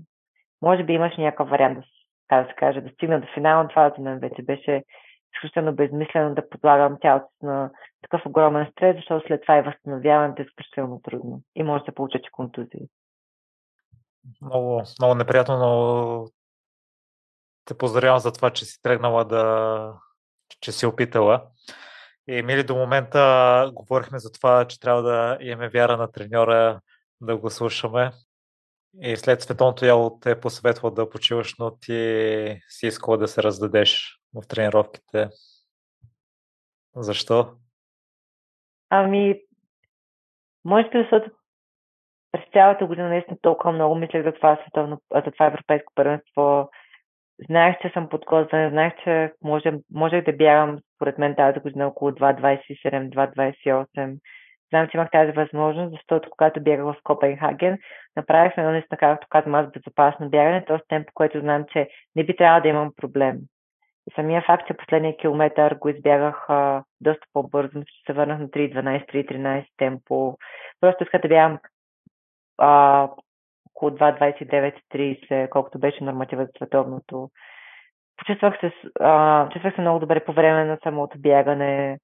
Може 0.62 0.84
би 0.84 0.92
имаш 0.92 1.16
някакъв 1.16 1.48
вариант 1.48 1.78
да, 1.78 1.82
да 2.30 2.48
се 2.48 2.54
каже, 2.54 2.80
да 2.80 2.90
стигна 2.90 3.20
до 3.20 3.26
финала, 3.34 3.68
това 3.68 3.92
за 3.96 4.02
мен 4.02 4.18
вече 4.18 4.42
беше 4.42 4.84
изключително 5.34 5.74
безмислено 5.74 6.34
да 6.34 6.48
подлагам 6.48 6.98
тялото 7.00 7.28
на 7.42 7.70
такъв 8.02 8.26
огромен 8.26 8.68
стрес, 8.72 8.96
защото 8.96 9.26
след 9.26 9.42
това 9.42 9.58
и 9.58 9.62
възстановяването 9.62 10.42
е 10.42 10.44
изключително 10.44 11.00
трудно 11.02 11.42
и 11.54 11.62
може 11.62 11.84
да 11.84 11.94
получат 11.94 12.30
контузии. 12.32 12.88
Много, 14.42 14.82
много 15.00 15.14
неприятно, 15.14 15.58
но 15.58 16.26
те 17.64 17.78
поздравявам 17.78 18.18
за 18.18 18.32
това, 18.32 18.50
че 18.50 18.64
си 18.64 18.82
тръгнала 18.82 19.24
да, 19.24 19.94
че 20.60 20.72
си 20.72 20.86
опитала. 20.86 21.46
И 22.28 22.42
мили 22.42 22.64
до 22.64 22.76
момента 22.76 23.70
говорихме 23.74 24.18
за 24.18 24.32
това, 24.32 24.64
че 24.64 24.80
трябва 24.80 25.02
да 25.02 25.38
имаме 25.40 25.68
вяра 25.68 25.96
на 25.96 26.12
треньора, 26.12 26.80
да 27.20 27.36
го 27.36 27.50
слушаме. 27.50 28.10
И 29.02 29.16
след 29.16 29.42
световното 29.42 29.84
яло 29.84 30.18
те 30.20 30.30
е 30.30 30.90
да 30.90 31.10
почиваш, 31.10 31.54
но 31.58 31.76
ти 31.76 32.60
си 32.68 32.86
искала 32.86 33.18
да 33.18 33.28
се 33.28 33.42
раздадеш 33.42 34.20
в 34.34 34.48
тренировките. 34.48 35.28
Защо? 36.96 37.52
Ами, 38.90 39.40
може 40.64 40.88
би, 40.88 40.98
защото 40.98 41.30
през 42.32 42.42
цялата 42.52 42.86
година 42.86 43.08
наистина 43.08 43.36
толкова 43.42 43.72
много 43.72 43.94
мислех 43.94 44.24
за 44.24 44.32
това 44.32 44.58
световно, 44.62 45.00
за 45.14 45.30
това 45.32 45.46
европейско 45.46 45.92
първенство. 45.94 46.70
Знаех, 47.48 47.76
че 47.82 47.90
съм 47.94 48.08
подготвена, 48.08 48.70
знаех, 48.70 48.92
че 49.04 49.32
може, 49.42 49.72
можех 49.90 50.24
да 50.24 50.32
бягам, 50.32 50.78
според 50.96 51.18
мен, 51.18 51.36
тази 51.36 51.60
година 51.60 51.86
около 51.86 52.10
2.27, 52.10 53.08
2.28. 53.10 54.18
Знам, 54.68 54.88
че 54.88 54.96
имах 54.96 55.10
тази 55.10 55.32
възможност, 55.32 55.90
защото 55.92 56.30
когато 56.30 56.62
бягах 56.62 56.84
в 56.84 57.02
Копенхаген, 57.04 57.78
направихме 58.16 58.62
едно 58.62 58.72
наистина, 58.72 58.98
както 58.98 59.26
казвам 59.30 59.54
аз, 59.54 59.70
безопасно 59.72 60.30
бягане, 60.30 60.64
т.е. 60.64 60.78
темпо, 60.88 61.12
което 61.14 61.40
знам, 61.40 61.64
че 61.72 61.88
не 62.16 62.24
би 62.24 62.36
трябвало 62.36 62.62
да 62.62 62.68
имам 62.68 62.92
проблем. 62.96 63.38
И 64.08 64.12
самия 64.14 64.42
факт, 64.42 64.66
че 64.66 64.74
последния 64.74 65.16
километър 65.16 65.74
го 65.74 65.88
избягах 65.88 66.50
а, 66.50 66.84
доста 67.00 67.26
по-бързо, 67.32 67.84
че 67.84 68.02
се 68.06 68.12
върнах 68.12 68.38
на 68.38 68.48
3.12, 68.48 69.12
3.13 69.12 69.66
темпо. 69.76 70.36
Просто 70.80 71.04
исках 71.04 71.22
да 71.22 71.28
бягам 71.28 71.58
а, 72.58 73.02
около 73.70 73.90
2.29-30, 73.90 75.48
колкото 75.48 75.78
беше 75.78 76.04
норматива 76.04 76.44
за 76.44 76.50
световното. 76.56 77.30
Почувствах 78.16 78.60
се, 78.60 78.72
а, 79.00 79.48
чувствах 79.48 79.74
се 79.74 79.80
много 79.80 79.98
добре 79.98 80.24
по 80.24 80.32
време 80.32 80.64
на 80.64 80.78
самото 80.82 81.18
бягане. 81.18 81.98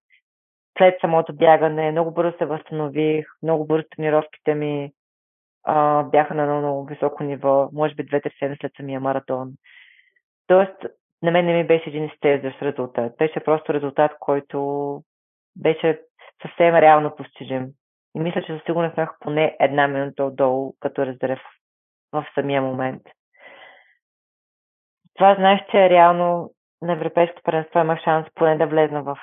След 0.78 1.00
самото 1.00 1.36
бягане 1.36 1.90
много 1.90 2.10
бързо 2.10 2.38
се 2.38 2.44
възстанових, 2.46 3.26
много 3.42 3.66
бързо 3.66 3.86
тренировките 3.96 4.54
ми 4.54 4.92
а, 5.64 6.02
бяха 6.02 6.34
на 6.34 6.44
много, 6.46 6.60
много 6.60 6.84
високо 6.86 7.22
ниво, 7.22 7.68
може 7.72 7.94
би 7.94 8.04
две-три 8.04 8.30
седмици 8.38 8.58
след 8.60 8.72
самия 8.76 9.00
маратон. 9.00 9.52
Тоест, 10.46 10.76
на 11.22 11.30
мен 11.30 11.46
не 11.46 11.54
ми 11.54 11.66
беше 11.66 11.90
един 11.90 12.04
изтезващ 12.04 12.62
резултат. 12.62 13.16
Беше 13.18 13.40
просто 13.40 13.74
резултат, 13.74 14.12
който 14.20 15.00
беше 15.56 16.00
съвсем 16.42 16.74
реално 16.74 17.16
постижим. 17.16 17.66
И 18.16 18.20
мисля, 18.20 18.42
че 18.42 18.52
със 18.52 18.62
сигурност 18.64 18.96
имах 18.96 19.16
поне 19.20 19.56
една 19.60 19.88
минута 19.88 20.24
отдолу 20.24 20.74
като 20.80 21.06
резерв 21.06 21.40
в 22.12 22.26
самия 22.34 22.62
момент. 22.62 23.02
Това 25.14 25.34
знаеш, 25.34 25.60
че 25.70 25.90
реално 25.90 26.50
на 26.82 26.92
Европейското 26.92 27.42
първенство 27.44 27.78
имах 27.78 28.00
шанс 28.00 28.26
поне 28.34 28.56
да 28.56 28.66
влезна 28.66 29.02
в, 29.02 29.16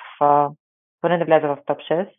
поне 1.02 1.18
да 1.18 1.24
вляза 1.24 1.48
в 1.48 1.58
топ 1.66 1.78
6. 1.78 2.10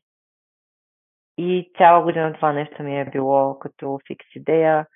И 1.38 1.72
цяла 1.78 2.04
година 2.04 2.34
това 2.34 2.54
нещо 2.54 2.84
ми 2.84 3.00
е 3.00 3.06
било 3.06 3.60
като 3.60 4.00
фикс 4.08 4.36
идея. 4.36 4.88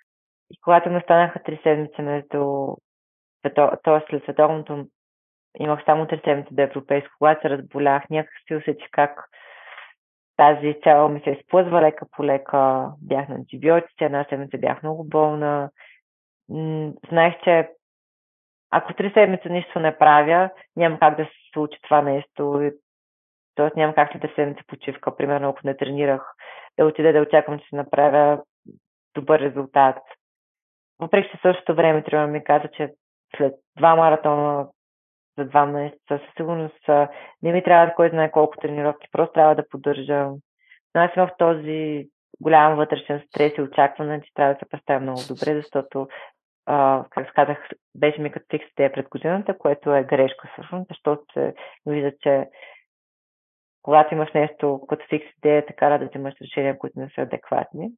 И 0.52 0.58
когато 0.64 0.90
ми 0.90 0.98
останаха 0.98 1.44
три 1.44 1.60
седмици 1.64 2.02
между 2.02 2.68
т.е. 3.56 4.10
след 4.10 4.24
световното 4.24 4.86
имах 5.60 5.86
само 5.86 6.08
три 6.08 6.22
седмици 6.24 6.56
до 6.56 6.62
европейско, 6.62 7.16
когато 7.18 7.42
се 7.42 7.50
разболях, 7.50 8.10
някак 8.10 8.34
си 8.48 8.56
усетих 8.56 8.88
как 8.92 9.30
тази 10.38 10.80
цяло 10.84 11.10
ми 11.10 11.20
се 11.20 11.30
изплъзва 11.30 11.82
лека 11.82 12.06
по 12.12 12.24
лека, 12.24 12.92
бях 13.02 13.30
на 13.30 13.36
антибиотици, 13.36 14.04
една 14.04 14.26
седмица 14.30 14.58
бях 14.58 14.84
много 14.84 15.04
болна. 15.04 15.70
Знаех, 17.10 17.34
че 17.44 17.70
ако 18.72 18.94
три 18.94 19.12
седмици 19.14 19.50
нищо 19.50 19.80
не 19.80 19.98
правя, 19.98 20.50
няма 20.76 21.00
как 21.00 21.18
да 21.18 21.24
се 21.26 21.32
случи 21.54 21.80
това 21.84 22.02
нещо. 22.02 22.72
Тоест 23.58 23.76
няма 23.76 23.94
как 23.94 24.12
след 24.12 24.22
три 24.22 24.32
седмици 24.36 24.64
почивка, 24.68 25.16
примерно 25.16 25.50
ако 25.50 25.60
не 25.64 25.78
тренирах, 25.78 26.22
да 26.80 26.86
отида 26.86 27.14
да 27.14 27.22
очаквам, 27.22 27.60
че 27.60 27.70
се 27.70 27.76
направя 27.76 28.44
добър 29.16 29.40
резултат. 29.40 29.98
Въпреки 31.00 31.30
че 31.32 31.40
същото 31.42 31.76
време 31.76 32.04
трябва 32.04 32.28
да 32.28 32.34
ми 32.34 32.44
каза, 32.44 32.68
че 32.68 32.94
след 33.38 33.54
два 33.78 33.96
маратона 33.96 34.68
за 35.38 35.46
два 35.46 35.66
месеца, 35.66 36.00
със 36.10 36.36
сигурност 36.38 36.90
не 37.42 37.52
ми 37.52 37.64
трябва 37.64 37.86
да 37.86 37.94
кой 37.94 38.10
знае 38.10 38.32
колко 38.32 38.58
тренировки, 38.58 39.08
просто 39.12 39.34
трябва 39.34 39.56
да 39.56 39.70
поддържам. 39.70 40.36
Но 40.96 41.02
аз 41.02 41.16
имах 41.16 41.38
този 41.38 42.08
голям 42.42 42.76
вътрешен 42.76 43.24
стрес 43.28 43.54
и 43.58 43.62
очакване, 43.62 44.22
че 44.22 44.34
трябва 44.34 44.54
да 44.54 44.60
се 44.60 44.70
представя 44.70 45.00
много 45.00 45.20
добре, 45.30 45.56
защото, 45.56 46.08
как 47.10 47.34
казах, 47.34 47.70
беше 47.96 48.22
ми 48.22 48.32
като 48.32 48.46
фикс 48.52 48.66
пред 48.76 49.10
годината, 49.10 49.58
което 49.58 49.96
е 49.96 50.04
грешка 50.04 50.50
всъщност, 50.54 50.88
защото 50.90 51.24
се 51.34 51.54
вижда, 51.86 52.12
че 52.22 52.48
когато 53.88 54.14
имаш 54.14 54.34
нещо 54.34 54.82
като 54.90 55.06
фикс 55.10 55.28
идея, 55.38 55.66
така 55.66 55.98
да 55.98 56.08
взимаш 56.08 56.34
решения, 56.42 56.78
които 56.78 57.00
не 57.00 57.10
са 57.16 57.22
адекватни. 57.22 57.92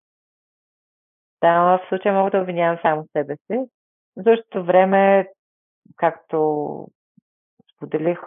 Да, 1.42 1.62
в 1.62 1.90
случая 1.90 2.14
мога 2.14 2.32
да 2.32 2.42
обвинявам 2.42 2.80
само 2.82 3.08
себе 3.12 3.36
си. 3.36 3.60
В 4.16 4.24
същото 4.24 4.66
време, 4.66 5.28
както 5.96 6.88
споделих, 7.76 8.20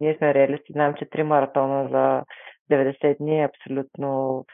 ние 0.00 0.16
сме 0.16 0.34
реалисти, 0.34 0.72
знаем, 0.72 0.94
че 0.94 1.10
три 1.10 1.22
маратона 1.22 1.88
за 1.88 2.24
90 2.76 3.18
дни 3.18 3.40
е 3.40 3.44
абсолютно 3.44 4.44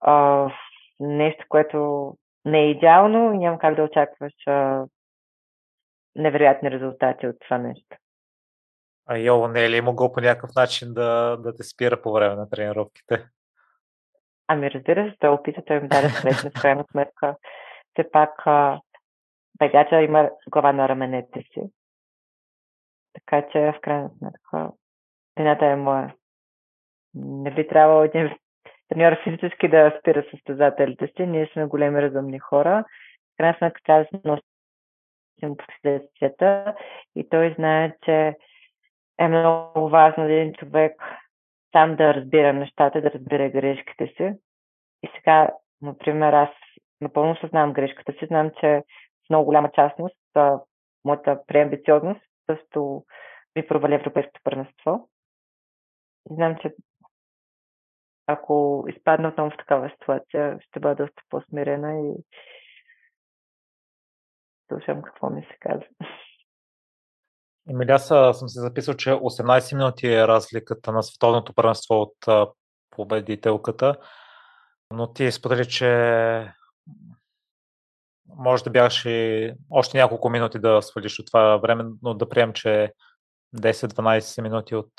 а, 0.00 0.46
нещо, 1.00 1.44
което 1.48 2.12
не 2.44 2.60
е 2.60 2.70
идеално 2.70 3.32
и 3.32 3.38
няма 3.38 3.58
как 3.58 3.74
да 3.74 3.82
очакваш 3.82 4.34
а, 4.46 4.86
невероятни 6.16 6.70
резултати 6.70 7.26
от 7.26 7.36
това 7.40 7.58
нещо. 7.58 7.96
А 9.10 9.18
Йово 9.18 9.48
не 9.48 9.64
е 9.64 9.70
ли 9.70 9.80
могъл 9.80 10.12
по 10.12 10.20
някакъв 10.20 10.50
начин 10.56 10.94
да, 10.94 11.36
да 11.36 11.54
те 11.54 11.62
спира 11.62 12.02
по 12.02 12.12
време 12.12 12.34
на 12.34 12.50
тренировките? 12.50 13.28
Ами 14.46 14.70
разбира 14.70 15.10
се, 15.10 15.16
той 15.20 15.30
опита, 15.30 15.62
той 15.66 15.80
ми 15.80 15.88
даде 15.88 16.08
съвет, 16.08 16.34
в 16.34 16.60
крайна 16.60 16.84
сметка. 16.90 17.36
Все 17.92 18.10
пак 18.10 18.30
бегача 19.58 20.02
има 20.02 20.30
глава 20.50 20.72
на 20.72 20.88
раменете 20.88 21.42
си. 21.52 21.60
Така 23.12 23.48
че 23.52 23.58
в 23.58 23.80
крайна 23.80 24.10
сметка 24.18 24.70
вината 25.36 25.66
е 25.66 25.76
моя. 25.76 26.14
Не 27.14 27.54
би 27.54 27.68
трябвало 27.68 28.02
един 28.02 28.36
треньор 28.88 29.16
физически 29.24 29.68
да 29.68 29.98
спира 30.00 30.24
състезателите 30.30 31.06
си. 31.16 31.26
Ние 31.26 31.50
сме 31.52 31.64
големи 31.64 32.02
разумни 32.02 32.38
хора. 32.38 32.84
В 33.34 33.36
крайна 33.36 33.58
сметка 33.58 33.80
трябва 33.84 34.02
да 34.02 34.08
се 34.08 34.28
носим 34.28 35.56
последствията 35.56 36.74
и 37.16 37.28
той 37.28 37.54
знае, 37.58 37.96
че 38.04 38.36
е 39.18 39.28
много 39.28 39.88
важно 39.88 40.24
един 40.24 40.52
човек 40.54 41.02
сам 41.72 41.96
да 41.96 42.14
разбира 42.14 42.52
нещата, 42.52 43.00
да 43.00 43.10
разбира 43.10 43.50
грешките 43.50 44.06
си. 44.06 44.32
И 45.02 45.08
сега, 45.16 45.48
например, 45.82 46.32
аз 46.32 46.50
напълно 47.00 47.36
съзнавам 47.36 47.72
грешката 47.72 48.12
си. 48.12 48.26
Знам, 48.26 48.50
че 48.60 48.82
в 49.26 49.30
много 49.30 49.44
голяма 49.44 49.70
частност 49.72 50.16
моята 51.04 51.46
преамбициозност 51.46 52.20
също 52.50 53.04
ми 53.56 53.66
провали 53.66 53.94
Европейското 53.94 54.40
първенство. 54.44 55.08
Знам, 56.30 56.56
че 56.62 56.74
ако 58.26 58.84
изпадна 58.88 59.28
отново 59.28 59.50
в 59.50 59.56
такава 59.56 59.90
ситуация, 59.90 60.58
ще 60.60 60.80
бъда 60.80 60.94
доста 60.94 61.22
по-смирена 61.28 62.00
и 62.00 62.14
слушам 64.68 65.02
какво 65.02 65.30
ми 65.30 65.42
се 65.42 65.56
казва. 65.60 65.86
Еми, 67.70 67.84
аз 67.88 68.06
съм 68.08 68.48
се 68.48 68.60
записал, 68.60 68.94
че 68.94 69.10
18 69.10 69.74
минути 69.74 70.06
е 70.06 70.28
разликата 70.28 70.92
на 70.92 71.02
световното 71.02 71.54
първенство 71.54 71.94
от 71.94 72.48
победителката, 72.90 73.96
но 74.90 75.12
ти 75.12 75.32
сподели, 75.32 75.68
че 75.68 76.52
може 78.26 78.64
да 78.64 78.70
бягаш 78.70 79.04
и 79.04 79.52
още 79.70 79.98
няколко 79.98 80.30
минути 80.30 80.58
да 80.58 80.82
свалиш 80.82 81.18
от 81.18 81.26
това 81.26 81.56
време, 81.56 81.84
но 82.02 82.14
да 82.14 82.28
прием, 82.28 82.52
че 82.52 82.92
10-12 83.56 84.42
минути 84.42 84.74
от 84.74 84.92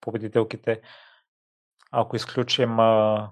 победителките. 0.00 0.80
Ако 1.90 2.16
изключим 2.16 2.80
а, 2.80 3.30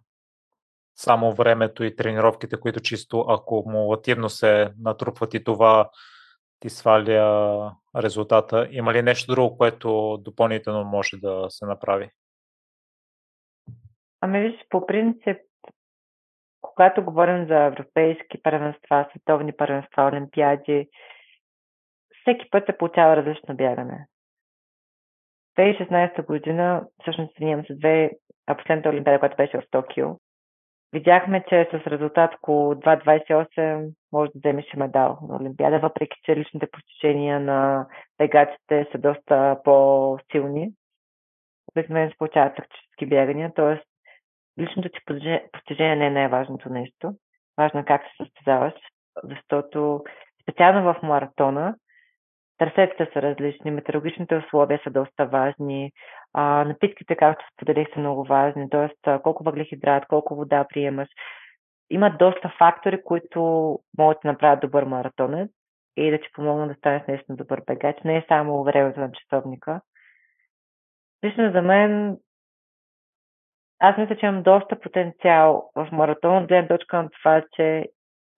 само 0.97 1.35
времето 1.35 1.85
и 1.85 1.97
тренировките, 1.97 2.60
които 2.60 2.81
чисто 2.81 3.20
акумулативно 3.20 4.31
се 4.31 4.72
натрупват 4.78 5.35
и 5.35 5.44
това 5.44 5.90
ти 6.65 6.70
сваля 6.70 7.77
резултата, 7.97 8.69
има 8.70 8.93
ли 8.93 9.03
нещо 9.03 9.35
друго, 9.35 9.59
което 9.59 10.19
допълнително 10.20 10.85
може 10.85 11.16
да 11.16 11.47
се 11.49 11.66
направи? 11.66 12.11
Ами 14.20 14.41
виж, 14.41 14.55
по 14.70 14.86
принцип 14.86 15.39
когато 16.61 17.05
говорим 17.05 17.47
за 17.47 17.65
европейски 17.65 18.43
първенства, 18.43 19.07
световни 19.11 19.53
първенства, 19.53 20.11
олимпиади, 20.12 20.89
всеки 22.20 22.51
път 22.51 22.66
се 22.66 22.78
получава 22.78 23.16
различно 23.16 23.57
бягане. 23.57 24.07
2016 25.59 26.27
година, 26.27 26.86
всъщност 27.01 27.36
сравнявам 27.36 27.65
с 27.70 27.78
две, 27.78 28.11
а 28.47 28.57
последната 28.57 28.89
олимпиада, 28.89 29.19
която 29.19 29.36
беше 29.36 29.59
в 29.59 29.70
Токио, 29.70 30.07
видяхме, 30.94 31.44
че 31.48 31.68
с 31.72 31.86
резултат 31.86 32.34
около 32.34 32.74
2.28 32.74 33.92
може 34.12 34.30
да 34.34 34.38
вземеш 34.38 34.66
медал 34.76 35.18
на 35.28 35.36
Олимпиада, 35.36 35.78
въпреки 35.78 36.16
че 36.24 36.36
личните 36.36 36.66
постижения 36.72 37.40
на 37.40 37.86
бегачите 38.18 38.86
са 38.92 38.98
доста 38.98 39.60
по-силни. 39.64 40.70
Обикновено 41.72 42.10
се 42.10 42.18
получават 42.18 42.56
тактически 42.56 43.06
бягания, 43.06 43.52
т.е 43.54 43.80
личното 44.60 44.88
ти 44.88 45.00
постижение 45.52 45.96
не 45.96 46.06
е 46.06 46.10
най-важното 46.10 46.68
нещо. 46.68 47.12
Важно 47.58 47.80
е 47.80 47.84
как 47.84 48.02
се 48.02 48.24
състезаваш, 48.24 48.74
защото 49.24 50.04
специално 50.42 50.94
в 50.94 51.02
маратона 51.02 51.74
трасетите 52.59 53.10
са 53.12 53.22
различни, 53.22 53.70
метеорологичните 53.70 54.36
условия 54.36 54.81
са 54.85 54.90
доста 54.90 55.26
важни, 55.26 55.93
а, 56.32 56.64
напитките, 56.64 57.16
както 57.16 57.44
споделих, 57.55 57.94
са 57.94 58.01
много 58.01 58.24
важни, 58.24 58.70
т.е. 58.70 59.18
колко 59.22 59.44
въглехидрат, 59.44 60.06
колко 60.06 60.36
вода 60.36 60.66
приемаш. 60.68 61.09
Има 61.90 62.16
доста 62.18 62.52
фактори, 62.59 63.02
които 63.02 63.40
могат 63.98 64.18
да 64.24 64.32
направят 64.32 64.60
добър 64.60 64.85
маратонец 64.85 65.51
и 65.97 66.10
да 66.10 66.20
ти 66.20 66.28
помогнат 66.32 66.68
да 66.68 66.74
станеш 66.74 67.02
наистина 67.09 67.36
добър 67.36 67.62
бегач. 67.66 67.97
Не 68.05 68.16
е 68.16 68.24
само 68.28 68.64
времето 68.64 69.01
на 69.01 69.10
часовника. 69.12 69.81
Лично 71.24 71.52
за 71.52 71.62
мен 71.62 72.16
аз 73.78 73.97
мисля, 73.97 74.16
че 74.16 74.26
имам 74.26 74.43
доста 74.43 74.81
потенциал 74.81 75.70
в 75.74 75.89
маратон, 75.93 76.36
от 76.36 76.48
гледна 76.48 76.68
точка 76.68 77.02
на 77.02 77.10
това, 77.10 77.43
че 77.52 77.86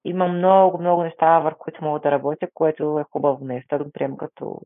има 0.08 0.28
много, 0.28 0.78
много 0.78 1.02
неща, 1.02 1.38
върху 1.40 1.58
които 1.58 1.84
мога 1.84 2.00
да 2.00 2.10
работя, 2.10 2.48
което 2.54 2.98
е 2.98 3.04
хубаво 3.10 3.44
нещо. 3.44 3.78
Да 3.78 3.84
го 3.84 3.92
приемам 3.92 4.16
като, 4.16 4.60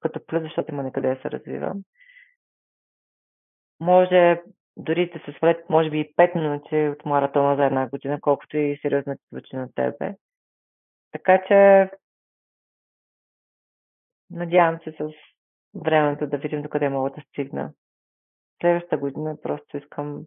като 0.00 0.26
плюс, 0.26 0.42
защото 0.42 0.72
има 0.72 0.82
некъде 0.82 1.14
да 1.14 1.20
се 1.22 1.30
развивам. 1.30 1.82
Може 3.80 4.42
дори 4.76 5.10
да 5.10 5.18
се 5.24 5.32
свалят, 5.38 5.70
може 5.70 5.90
би, 5.90 6.14
5 6.16 6.34
минути 6.34 6.88
от 6.88 7.04
маратона 7.04 7.56
за 7.56 7.64
една 7.64 7.88
година, 7.88 8.20
колкото 8.20 8.56
и 8.56 8.78
сериозно 8.82 9.14
ти 9.14 9.22
звучи 9.32 9.56
на 9.56 9.72
тебе. 9.74 10.14
Така 11.12 11.42
че 11.48 11.90
надявам 14.30 14.78
се 14.84 14.92
с 14.92 15.12
времето 15.74 16.26
да 16.26 16.38
видим 16.38 16.62
докъде 16.62 16.88
мога 16.88 17.10
да 17.10 17.20
стигна. 17.20 17.72
следващата 18.60 18.98
година 18.98 19.36
просто 19.42 19.76
искам 19.76 20.24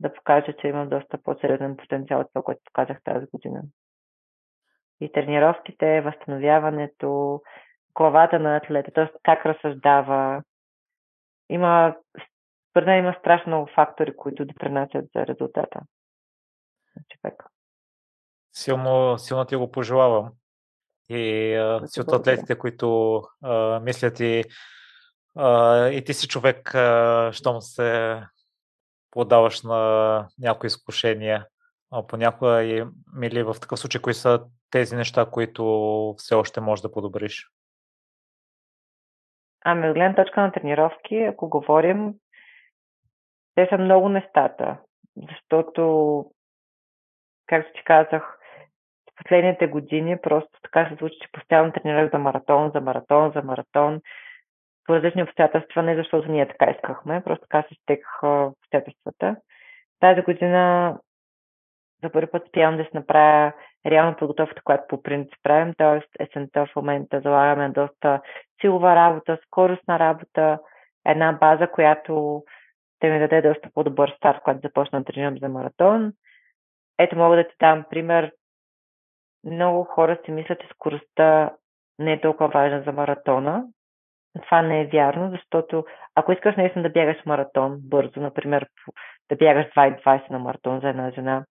да 0.00 0.12
покажа, 0.12 0.52
че 0.60 0.68
имам 0.68 0.88
доста 0.88 1.18
по-сериозен 1.22 1.76
потенциал 1.76 2.20
от 2.20 2.28
това, 2.28 2.42
което 2.42 2.60
показах 2.64 3.02
тази 3.04 3.26
година. 3.26 3.62
И 5.00 5.12
тренировките, 5.12 6.00
възстановяването, 6.00 7.42
главата 7.94 8.38
на 8.38 8.56
атлета, 8.56 8.90
т.е. 8.94 9.08
как 9.22 9.46
разсъждава. 9.46 10.42
Има, 11.50 11.96
според 12.70 12.98
има 12.98 13.16
страшно 13.18 13.46
много 13.46 13.68
фактори, 13.74 14.16
които 14.16 14.44
допринасят 14.44 15.04
за 15.16 15.26
резултата 15.26 15.80
на 16.96 17.02
човека. 17.08 17.46
Силно, 18.52 19.18
силно 19.18 19.44
ти 19.44 19.56
го 19.56 19.70
пожелавам. 19.70 20.32
И 21.08 21.54
а, 21.54 21.86
си 21.86 22.00
от 22.00 22.12
атлетите, 22.12 22.58
които 22.58 23.22
а, 23.42 23.80
мислят 23.80 24.20
и, 24.20 24.44
а, 25.36 25.86
и 25.88 26.04
ти 26.04 26.14
си 26.14 26.28
човек, 26.28 26.74
а, 26.74 27.30
щом 27.32 27.60
се 27.60 28.20
подаваш 29.10 29.62
на 29.62 30.28
някои 30.38 30.66
изкушения. 30.66 31.46
А 31.90 32.06
понякога 32.06 32.62
и 32.62 32.84
мили 33.14 33.42
в 33.42 33.54
такъв 33.60 33.78
случай, 33.78 34.00
кои 34.00 34.14
са 34.14 34.44
тези 34.70 34.96
неща, 34.96 35.26
които 35.30 36.14
все 36.18 36.34
още 36.34 36.60
можеш 36.60 36.82
да 36.82 36.92
подобриш? 36.92 37.50
Ами, 39.64 39.88
от 39.88 39.94
гледна 39.94 40.14
точка 40.14 40.40
на 40.40 40.52
тренировки, 40.52 41.16
ако 41.16 41.48
говорим, 41.48 42.14
те 43.54 43.66
са 43.70 43.78
много 43.78 44.08
нещата, 44.08 44.76
защото, 45.16 46.24
както 47.46 47.72
ти 47.72 47.84
казах, 47.84 48.38
в 49.10 49.22
последните 49.22 49.66
години 49.66 50.16
просто 50.22 50.50
така 50.62 50.88
се 50.88 50.96
случи, 50.96 51.16
че 51.22 51.32
постоянно 51.32 51.72
тренирах 51.72 52.10
за 52.12 52.18
маратон, 52.18 52.70
за 52.74 52.80
маратон, 52.80 53.32
за 53.34 53.42
маратон, 53.42 54.00
по 54.84 54.94
различни 54.94 55.22
обстоятелства, 55.22 55.82
не 55.82 55.96
защото 55.96 56.30
ние 56.32 56.48
така 56.48 56.70
искахме, 56.70 57.22
просто 57.24 57.46
така 57.50 57.68
се 57.68 57.74
стекаха 57.82 58.28
обстоятелствата. 58.28 59.36
Тази 60.00 60.22
година 60.22 60.94
за 62.02 62.10
първи 62.12 62.30
път 62.30 62.48
спявам 62.48 62.76
да 62.76 62.84
се 62.84 62.90
направя 62.94 63.52
реална 63.86 64.16
подготовка, 64.16 64.62
която 64.64 64.84
по 64.88 65.02
принцип 65.02 65.34
правим, 65.42 65.74
т.е. 65.78 66.24
есента 66.24 66.66
в 66.66 66.76
момента 66.76 67.20
залагаме 67.20 67.68
доста 67.68 68.20
силова 68.60 68.96
работа, 68.96 69.38
скоростна 69.46 69.98
работа, 69.98 70.58
една 71.06 71.32
база, 71.32 71.66
която 71.66 72.42
ще 72.96 73.10
ми 73.10 73.18
даде 73.18 73.42
доста 73.42 73.70
по-добър 73.74 74.14
старт, 74.16 74.38
когато 74.44 74.60
започна 74.68 74.98
да 74.98 75.04
тренирам 75.04 75.38
за 75.38 75.48
маратон. 75.48 76.12
Ето 76.98 77.16
мога 77.16 77.36
да 77.36 77.48
ти 77.48 77.54
дам 77.60 77.84
пример. 77.90 78.32
Много 79.44 79.84
хора 79.84 80.18
си 80.24 80.30
мислят, 80.30 80.60
че 80.60 80.68
скоростта 80.74 81.52
не 81.98 82.12
е 82.12 82.20
толкова 82.20 82.48
важна 82.48 82.82
за 82.82 82.92
маратона. 82.92 83.64
Това 84.42 84.62
не 84.62 84.80
е 84.80 84.86
вярно, 84.86 85.30
защото 85.30 85.84
ако 86.14 86.32
искаш 86.32 86.56
наистина 86.56 86.82
да 86.82 86.90
бягаш 86.90 87.24
маратон 87.26 87.76
бързо, 87.80 88.20
например 88.20 88.66
да 89.28 89.36
бягаш 89.36 89.66
2,20 89.66 90.30
на 90.30 90.38
маратон 90.38 90.80
за 90.80 90.88
една 90.88 91.10
жена, 91.10 91.44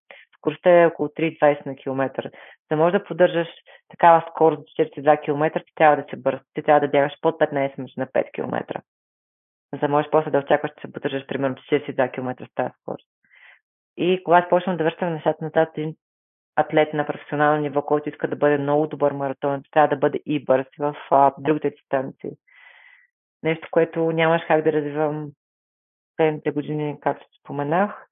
скоростта 0.47 0.81
е 0.81 0.85
около 0.85 1.07
3,20 1.09 1.65
на 1.65 1.75
километър. 1.75 2.23
За 2.25 2.31
да 2.69 2.75
можеш 2.77 2.99
да 2.99 3.05
поддържаш 3.05 3.47
такава 3.89 4.25
скорост 4.29 4.59
до 4.59 4.83
42 4.83 5.21
км, 5.23 5.63
ти 5.65 5.71
трябва 5.75 5.97
да 5.97 6.05
се 6.09 6.15
бърз. 6.15 6.39
Ти 6.53 6.63
трябва 6.63 6.79
да 6.79 6.87
бягаш 6.87 7.13
под 7.21 7.39
15 7.39 7.77
минути 7.77 7.93
на 7.97 8.07
5 8.07 8.31
км. 8.31 8.81
За 9.81 9.87
можеш 9.87 10.11
после 10.11 10.31
да 10.31 10.37
очакваш 10.37 10.71
да 10.75 10.81
се 10.81 10.93
поддържаш 10.93 11.25
примерно 11.27 11.55
42 11.55 12.11
км 12.11 12.45
с 12.45 12.55
тази 12.55 12.73
скорост. 12.81 13.07
И 13.97 14.21
когато 14.23 14.49
почнем 14.49 14.77
да 14.77 14.83
връщаме 14.83 15.11
нещата 15.11 15.45
назад, 15.45 15.69
един 15.77 15.95
атлет 16.55 16.93
на 16.93 17.05
професионално 17.05 17.61
ниво, 17.61 17.81
който 17.81 18.09
иска 18.09 18.27
да 18.27 18.35
бъде 18.35 18.57
много 18.57 18.87
добър 18.87 19.11
маратон, 19.11 19.63
трябва 19.71 19.87
да 19.87 19.95
бъде 19.95 20.19
и 20.25 20.45
бърз 20.45 20.67
в 20.79 20.95
а, 21.11 21.33
другите 21.39 21.69
дистанции. 21.69 22.31
Нещо, 23.43 23.67
което 23.71 24.11
нямаш 24.11 24.41
как 24.47 24.63
да 24.63 24.71
развивам 24.71 25.31
следните 26.15 26.51
години, 26.51 26.97
както 27.01 27.25
споменах. 27.39 28.06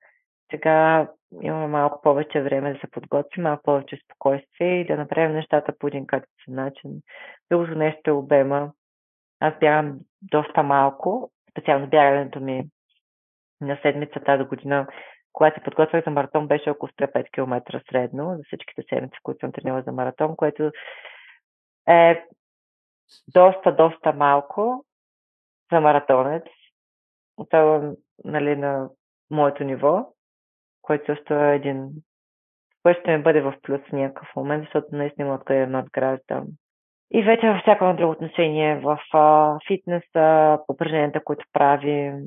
Сега 0.52 1.08
имаме 1.42 1.68
малко 1.68 2.02
повече 2.02 2.42
време 2.42 2.74
да 2.74 2.80
се 2.80 2.92
подготвим, 2.92 3.44
малко 3.44 3.64
повече 3.64 3.98
спокойствие 4.06 4.82
и 4.82 4.86
да 4.86 4.98
направим 4.98 5.36
нещата 5.36 5.74
по 5.80 5.88
един 5.88 6.08
качествен 6.08 6.56
начин. 6.56 6.92
Другото 7.52 7.76
нещо 7.76 8.10
е 8.10 8.14
обема. 8.14 8.72
Аз 9.40 9.54
бягам 9.60 10.00
доста 10.22 10.64
малко, 10.64 11.32
специално 11.52 11.88
бягането 11.88 12.40
ми 12.40 12.64
на 13.62 13.80
седмица 13.82 14.20
тази 14.20 14.44
година, 14.44 14.88
когато 15.34 15.60
се 15.60 15.64
подготвях 15.64 16.06
за 16.06 16.12
маратон, 16.12 16.48
беше 16.48 16.70
около 16.70 16.90
105 16.90 17.32
км 17.32 17.82
средно 17.90 18.36
за 18.38 18.44
всичките 18.44 18.84
седмици, 18.90 19.18
които 19.24 19.40
съм 19.40 19.52
тренирала 19.52 19.82
за 19.82 19.92
маратон, 19.92 20.36
което 20.36 20.72
е 21.88 22.26
доста, 23.28 23.76
доста 23.76 24.14
малко 24.14 24.86
за 25.72 25.82
маратонец, 25.82 26.44
особено 27.38 27.98
нали, 28.24 28.56
на 28.56 28.90
моето 29.32 29.64
ниво 29.64 30.15
който 30.86 31.06
също 31.06 31.34
е 31.34 31.56
един, 31.56 31.90
който 32.84 33.00
ще 33.00 33.18
ми 33.18 33.24
бъде 33.24 33.42
в 33.42 33.54
плюс 33.62 33.82
в 33.90 33.92
някакъв 33.92 34.28
момент, 34.36 34.64
защото 34.64 34.88
наистина 34.92 35.28
има 35.28 35.36
откъде 35.36 35.60
да 35.60 35.68
надграждам. 35.68 36.48
И 37.14 37.24
вече 37.24 37.48
във 37.48 37.62
всяко 37.62 37.94
друго 37.98 38.12
отношение, 38.12 38.76
в 38.76 39.00
а, 39.14 39.58
фитнеса, 39.68 40.60
упражненията, 40.70 41.24
които 41.24 41.46
правим, 41.54 42.20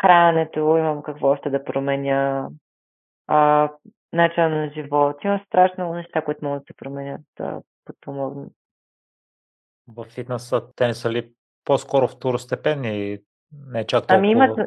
храненето, 0.00 0.58
имам 0.58 1.02
какво 1.02 1.28
още 1.28 1.50
да 1.50 1.64
променя, 1.64 2.48
а, 3.26 3.70
начина 4.12 4.48
на 4.48 4.70
живот. 4.74 5.16
Има 5.24 5.40
страшно 5.46 5.74
много 5.84 5.94
неща, 5.94 6.22
които 6.22 6.44
могат 6.44 6.62
да 6.62 6.66
се 6.66 6.76
променят, 6.76 7.20
да 7.38 7.60
подпомогнат. 7.84 8.52
В 9.88 10.04
фитнеса 10.04 10.74
те 10.76 10.86
не 10.86 10.94
са 10.94 11.10
ли 11.10 11.32
по-скоро 11.64 12.08
второстепенни? 12.08 13.18
Не 13.66 13.86
чак 13.86 14.06
толкова... 14.06 14.16
Ами 14.16 14.30
имат, 14.30 14.58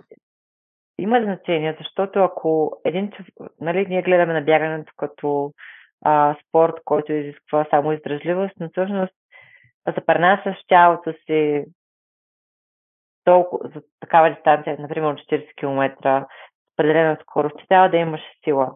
има 1.00 1.22
значение, 1.24 1.76
защото 1.80 2.20
ако 2.20 2.82
един 2.86 3.12
нали, 3.62 3.86
ние 3.90 4.02
гледаме 4.02 4.34
на 4.34 4.42
бягането 4.42 4.94
като 4.98 5.52
а, 6.06 6.36
спорт, 6.44 6.74
който 6.86 7.14
изисква 7.14 7.68
само 7.70 7.92
издръжливост, 7.92 8.54
но 8.60 8.70
всъщност 8.70 9.14
за 9.88 10.06
пренасяш 10.06 10.58
тялото 10.68 11.14
си 11.26 11.66
толкова, 13.24 13.70
за 13.76 13.82
такава 14.00 14.34
дистанция, 14.36 14.78
например 14.80 15.16
40 15.16 15.56
км, 15.56 16.26
определена 16.76 17.18
скорост, 17.22 17.56
трябва 17.70 17.90
да 17.90 17.98
имаш 17.98 18.22
сила. 18.44 18.76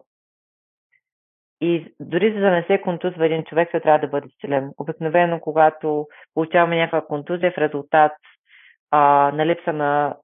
И 1.60 1.94
дори 2.00 2.32
за 2.32 2.40
да 2.40 2.50
не 2.50 2.62
се 2.62 2.80
контузва 2.80 3.26
един 3.26 3.44
човек, 3.44 3.68
той 3.70 3.80
трябва 3.80 3.98
да 3.98 4.08
бъде 4.08 4.28
силен. 4.40 4.70
Обикновено, 4.78 5.40
когато 5.40 6.06
получаваме 6.34 6.76
някаква 6.76 7.06
контузия 7.06 7.52
в 7.52 7.58
резултат 7.58 8.12
а, 8.90 9.30
на 9.34 9.46
липса 9.46 9.72
на 9.72 10.16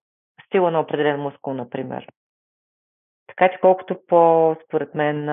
сила 0.52 0.70
на 0.70 0.80
определен 0.80 1.20
мускул, 1.20 1.54
например. 1.54 2.06
Така 3.26 3.48
че 3.48 3.60
колкото 3.60 3.96
по, 4.06 4.56
според 4.64 4.94
мен, 4.94 5.26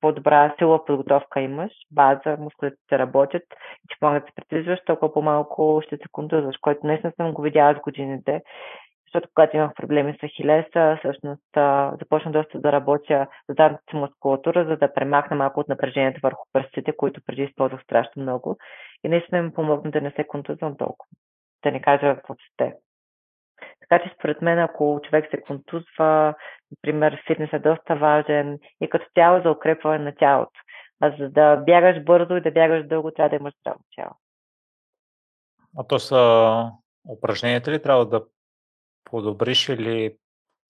по-добра 0.00 0.54
сила 0.58 0.84
подготовка 0.84 1.40
имаш, 1.40 1.72
база, 1.90 2.36
мускулите 2.38 2.76
се 2.88 2.98
работят 2.98 3.42
и 3.84 3.88
че 3.88 3.96
могат 4.02 4.22
да 4.22 4.26
се 4.26 4.34
притизваш, 4.34 4.80
толкова 4.86 5.12
по-малко 5.12 5.82
ще 5.86 5.96
се 5.96 6.08
контузваш, 6.12 6.56
което 6.60 6.86
наистина 6.86 7.12
съм 7.16 7.32
го 7.32 7.42
видяла 7.42 7.74
с 7.74 7.80
годините. 7.80 8.42
Защото 9.06 9.28
когато 9.34 9.56
имах 9.56 9.74
проблеми 9.74 10.12
с 10.12 10.26
Ахилеса, 10.26 10.96
всъщност 10.98 11.42
започна 12.00 12.32
доста 12.32 12.60
да 12.60 12.72
работя 12.72 13.26
за 13.48 13.54
задната 13.58 13.82
си 13.90 13.96
мускулатура, 13.96 14.64
за 14.64 14.76
да 14.76 14.94
премахна 14.94 15.36
малко 15.36 15.60
от 15.60 15.68
напрежението 15.68 16.20
върху 16.22 16.42
пръстите, 16.52 16.96
които 16.96 17.20
преди 17.26 17.42
използвах 17.42 17.82
страшно 17.82 18.22
много. 18.22 18.56
И 19.04 19.08
наистина 19.08 19.42
ми 19.42 19.52
помогна 19.52 19.90
да 19.90 20.00
не 20.00 20.10
се 20.10 20.24
контузвам 20.24 20.76
толкова. 20.76 21.10
Да 21.64 21.70
не 21.70 21.82
кажа 21.82 22.16
въобще. 22.28 22.74
Така 23.88 24.04
че 24.04 24.14
според 24.18 24.42
мен, 24.42 24.58
ако 24.58 25.00
човек 25.04 25.30
се 25.30 25.40
контузва, 25.40 26.34
например, 26.70 27.22
фитнес 27.26 27.52
е 27.52 27.58
доста 27.58 27.96
важен 27.96 28.58
и 28.80 28.88
като 28.88 29.06
цяло 29.14 29.42
за 29.42 29.50
укрепване 29.50 30.04
на 30.04 30.14
тялото. 30.14 30.60
А 31.00 31.16
за 31.18 31.28
да 31.28 31.56
бягаш 31.56 32.04
бързо 32.04 32.36
и 32.36 32.40
да 32.40 32.50
бягаш 32.50 32.86
дълго, 32.86 33.10
трябва 33.10 33.30
да 33.30 33.36
имаш 33.36 33.54
здраво 33.60 33.80
тяло. 33.96 34.14
А 35.78 35.84
то 35.84 35.98
са 35.98 36.70
упражненията 37.08 37.70
ли 37.70 37.82
трябва 37.82 38.06
да 38.06 38.24
подобриш 39.04 39.68
или 39.68 40.16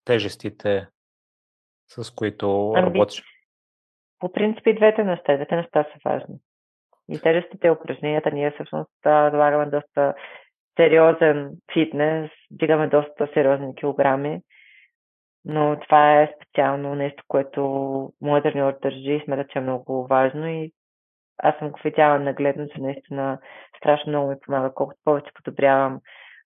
тежестите, 0.04 0.88
с 1.88 2.14
които 2.14 2.72
ами, 2.76 2.86
работиш? 2.86 3.22
По 4.18 4.32
принцип 4.32 4.66
и 4.66 4.74
двете 4.74 5.04
неща. 5.04 5.36
Двете 5.36 5.56
неща 5.56 5.84
са 5.84 6.10
важни. 6.10 6.36
И 7.08 7.20
тежестите 7.20 7.70
упражненията 7.70 8.30
ние 8.30 8.50
всъщност 8.50 8.90
налагаме 9.04 9.66
доста 9.66 10.14
сериозен 10.76 11.50
фитнес, 11.72 12.30
дигаме 12.50 12.88
доста 12.88 13.28
сериозни 13.34 13.74
килограми, 13.74 14.40
но 15.44 15.80
това 15.80 16.20
е 16.20 16.32
специално 16.36 16.94
нещо, 16.94 17.24
което 17.28 17.62
моят 18.20 18.42
треньор 18.42 18.78
държи 18.82 19.12
и 19.12 19.22
смята, 19.24 19.44
че 19.52 19.58
е 19.58 19.62
много 19.62 20.06
важно 20.06 20.48
и 20.48 20.72
аз 21.38 21.58
съм 21.58 21.70
го 21.70 21.80
видяла 21.84 22.18
нагледно, 22.18 22.68
че 22.68 22.80
наистина 22.80 23.38
страшно 23.76 24.10
много 24.10 24.30
ми 24.30 24.36
помага. 24.40 24.74
Колкото 24.74 25.00
повече 25.04 25.30
подобрявам 25.34 26.00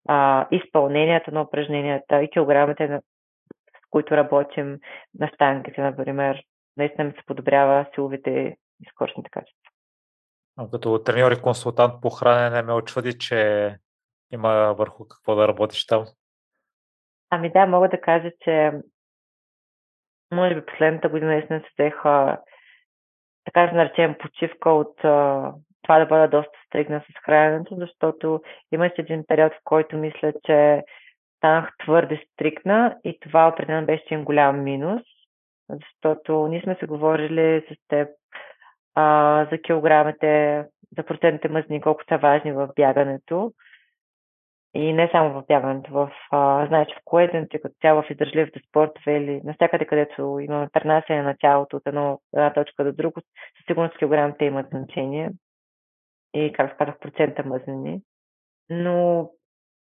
а, 0.09 0.47
изпълненията 0.51 1.32
на 1.32 1.43
упражненията 1.43 2.23
и 2.23 2.31
килограмите, 2.31 2.89
на, 2.89 3.01
с 3.01 3.90
които 3.90 4.16
работим 4.16 4.78
на 5.19 5.31
штангите, 5.35 5.81
например, 5.81 6.43
наистина 6.77 7.05
ми 7.05 7.12
се 7.12 7.27
подобрява 7.27 7.86
силовите 7.94 8.31
и 8.31 8.86
скоростните 8.90 9.31
качества. 9.31 9.61
Като 10.73 10.98
треньор 10.98 11.32
и 11.32 11.43
консултант 11.43 11.94
по 12.03 12.11
хранене 12.11 12.62
ме 12.62 12.73
очуди, 12.73 13.19
че 13.19 13.70
има 14.32 14.74
върху 14.78 15.09
какво 15.09 15.35
да 15.35 15.48
работиш 15.48 15.86
там. 15.86 16.05
Ами 17.31 17.53
да, 17.53 17.66
мога 17.66 17.89
да 17.89 18.01
кажа, 18.01 18.31
че 18.40 18.73
може 20.32 20.55
би 20.55 20.66
последната 20.66 21.09
година 21.09 21.31
наистина 21.31 21.61
се 21.61 21.69
взеха 21.78 22.39
така 23.44 23.66
да 23.66 23.73
наречем 23.77 24.16
почивка 24.19 24.70
от 24.70 25.05
а, 25.05 25.53
това 25.82 25.98
да 25.98 26.07
бъда 26.07 26.28
доста 26.28 26.59
стригна 26.66 27.01
с 27.01 27.24
храненето, 27.24 27.77
защото 27.78 28.43
имаше 28.73 28.94
един 28.98 29.24
период, 29.28 29.53
в 29.53 29.61
който 29.65 29.97
мисля, 29.97 30.32
че 30.44 30.82
станах 31.36 31.70
твърде 31.85 32.24
стрикна 32.32 32.97
и 33.05 33.20
това 33.20 33.48
определено 33.48 33.86
беше 33.86 34.05
един 34.11 34.24
голям 34.24 34.62
минус, 34.62 35.03
защото 35.69 36.47
ние 36.47 36.62
сме 36.62 36.77
се 36.81 36.86
говорили 36.86 37.66
с 37.70 37.89
теб 37.89 38.09
а, 38.94 39.47
за 39.53 39.59
килограмите, 39.59 40.65
за 40.97 41.03
процентните 41.03 41.48
мъзни, 41.48 41.81
колко 41.81 42.03
са 42.09 42.19
важни 42.19 42.53
в 42.53 42.69
бягането. 42.77 43.53
И 44.77 44.93
не 44.93 45.09
само 45.12 45.31
в 45.31 45.47
бягането, 45.47 45.93
в, 45.93 46.11
а, 46.31 46.66
знаеш, 46.66 46.89
в 46.89 47.01
коеденето, 47.05 47.59
като 47.62 47.74
цяло 47.81 48.03
в 48.03 48.11
издържливите 48.11 48.61
спортове 48.69 49.16
или 49.16 49.40
навсякъде, 49.44 49.86
където 49.86 50.39
имаме 50.40 50.69
пренасяне 50.73 51.23
на 51.23 51.35
тялото 51.40 51.77
от 51.77 51.82
едно, 51.86 52.20
една 52.35 52.53
точка 52.53 52.85
до 52.85 52.93
друга, 52.93 53.20
със 53.57 53.66
сигурност 53.66 53.98
килограмите 53.98 54.44
имат 54.44 54.66
значение. 54.70 55.31
И, 56.35 56.53
как 56.53 56.78
казах, 56.78 56.98
процента 56.98 57.44
мъзнени. 57.44 58.01
Но 58.70 59.31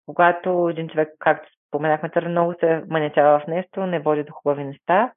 когато 0.06 0.70
един 0.70 0.90
човек, 0.90 1.10
както 1.20 1.49
споменахме, 1.68 2.10
твърде 2.10 2.30
много 2.30 2.53
се 2.60 2.84
манячава 2.90 3.40
в 3.40 3.48
нещо, 3.48 3.86
не 3.86 3.99
води 3.99 4.24
до 4.24 4.34
хубави 4.34 4.64
неща. 4.64 5.14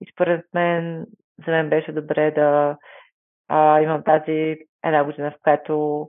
И 0.00 0.12
според 0.12 0.44
мен, 0.54 1.06
за 1.46 1.50
мен 1.50 1.68
беше 1.68 1.92
добре 1.92 2.30
да 2.30 2.76
а, 3.48 3.80
имам 3.80 4.04
тази 4.04 4.56
една 4.84 5.04
година, 5.04 5.30
в 5.30 5.42
която 5.42 6.08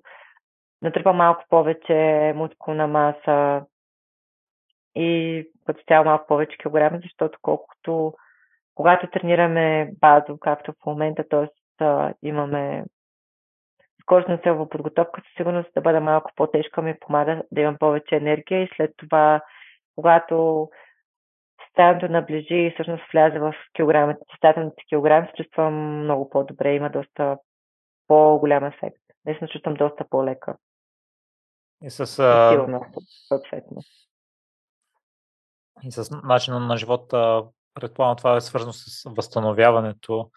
натрупа 0.82 1.14
малко 1.14 1.44
повече 1.50 2.34
мускулна 2.36 2.88
маса 2.88 3.66
и 4.96 5.44
като 5.66 5.84
цяло 5.88 6.06
малко 6.06 6.28
повече 6.28 6.58
килограми, 6.58 7.00
защото 7.04 7.40
колкото 7.42 8.14
когато 8.76 9.08
тренираме 9.08 9.92
базово, 10.00 10.40
както 10.40 10.72
в 10.72 10.86
момента, 10.86 11.24
т.е. 11.30 11.48
имаме 12.28 12.86
скоростна 14.02 14.40
силова 14.44 14.70
подготовка, 14.70 15.22
със 15.22 15.34
сигурност 15.38 15.70
да 15.76 15.82
бъда 15.82 16.02
малко 16.02 16.32
по-тежка 16.36 16.82
ми 16.82 17.00
помага 17.00 17.44
да 17.52 17.62
имам 17.62 17.78
повече 17.78 18.16
енергия 18.16 18.64
и 18.64 18.70
след 18.76 18.92
това, 18.98 19.42
когато 19.96 20.70
ставането 21.70 22.08
наближи 22.08 22.56
и 22.56 22.72
всъщност 22.72 23.04
вляза 23.12 23.40
в 23.40 23.54
килограмите, 23.76 24.20
състателните 24.32 24.84
килограми, 24.90 25.28
се 25.28 25.44
чувствам 25.44 25.74
много 26.04 26.30
по-добре, 26.30 26.74
има 26.76 26.90
доста 26.90 27.38
по-голям 28.08 28.64
ефект. 28.64 29.02
Наистина 29.26 29.50
чувствам 29.50 29.74
доста 29.74 30.06
по-лека. 30.10 30.56
И 31.84 31.90
с... 31.90 32.06
Съответно. 33.28 33.82
И 35.84 35.92
с 35.92 36.22
начина 36.24 36.60
на 36.60 36.78
живота, 36.78 37.44
предполагам, 37.74 38.16
това 38.16 38.36
е 38.36 38.42
свързано 38.42 38.74
с 38.74 39.10
възстановяването, 39.16 40.32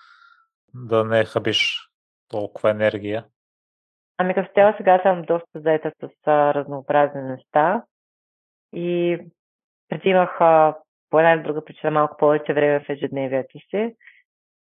да 0.75 1.05
не 1.05 1.25
хабиш 1.25 1.91
толкова 2.29 2.71
енергия. 2.71 3.27
Ами 4.19 4.35
като 4.35 4.53
цяло 4.55 4.75
сега 4.77 5.01
съм 5.03 5.23
доста 5.23 5.61
заета 5.61 5.93
с 6.01 6.09
а, 6.27 6.55
разнообразни 6.55 7.23
неща 7.23 7.85
и 8.73 9.19
преди 9.89 10.09
имах 10.09 10.41
а, 10.41 10.77
по 11.11 11.19
една 11.19 11.33
или 11.33 11.43
друга 11.43 11.65
причина 11.65 11.91
малко 11.91 12.17
повече 12.17 12.55
време 12.55 12.81
в 12.81 12.89
ежедневието 12.89 13.59
си, 13.71 13.97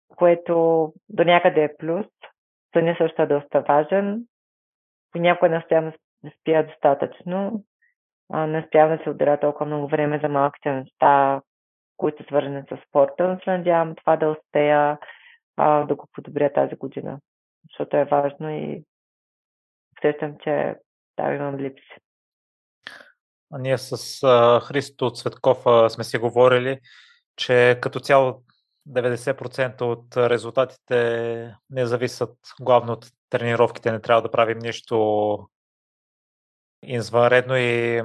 което 0.08 0.92
до 1.08 1.24
някъде 1.24 1.64
е 1.64 1.76
плюс. 1.76 2.06
Съня 2.72 2.96
също 2.98 3.22
е 3.22 3.26
доста 3.26 3.60
важен. 3.60 4.24
Понякога 5.12 5.48
не 5.48 5.58
успявам 5.58 5.92
да 6.24 6.30
спя 6.40 6.62
достатъчно. 6.62 7.64
А, 8.32 8.46
не 8.46 8.58
успявам 8.64 8.96
да 8.96 9.04
се 9.04 9.10
отделя 9.10 9.40
толкова 9.40 9.66
много 9.66 9.88
време 9.88 10.20
за 10.22 10.28
малките 10.28 10.72
неща, 10.72 11.42
които 11.96 12.22
са 12.22 12.26
свързани 12.26 12.62
с 12.62 12.88
спорта, 12.88 13.28
но 13.28 13.40
се 13.40 13.50
надявам 13.50 13.94
това 13.94 14.16
да 14.16 14.28
успея 14.28 14.98
а, 15.56 15.84
да 15.84 15.94
го 15.94 16.08
подобря 16.12 16.52
тази 16.52 16.76
година, 16.76 17.18
защото 17.70 17.96
е 17.96 18.04
важно 18.04 18.50
и 18.50 18.84
усещам, 19.98 20.36
че 20.44 20.74
там 21.16 21.34
имам 21.34 21.56
липси. 21.56 21.96
А 23.52 23.58
ние 23.58 23.78
с 23.78 24.22
а, 24.22 24.60
Христо 24.60 25.10
Цветков 25.10 25.66
а, 25.66 25.90
сме 25.90 26.04
си 26.04 26.18
говорили, 26.18 26.80
че 27.36 27.78
като 27.82 28.00
цяло 28.00 28.42
90% 28.88 29.82
от 29.82 30.16
резултатите 30.16 31.54
не 31.70 31.86
зависят 31.86 32.36
главно 32.60 32.92
от 32.92 33.06
тренировките, 33.30 33.92
не 33.92 34.00
трябва 34.00 34.22
да 34.22 34.30
правим 34.30 34.58
нищо 34.58 35.38
извънредно 36.86 37.56
и 37.56 38.02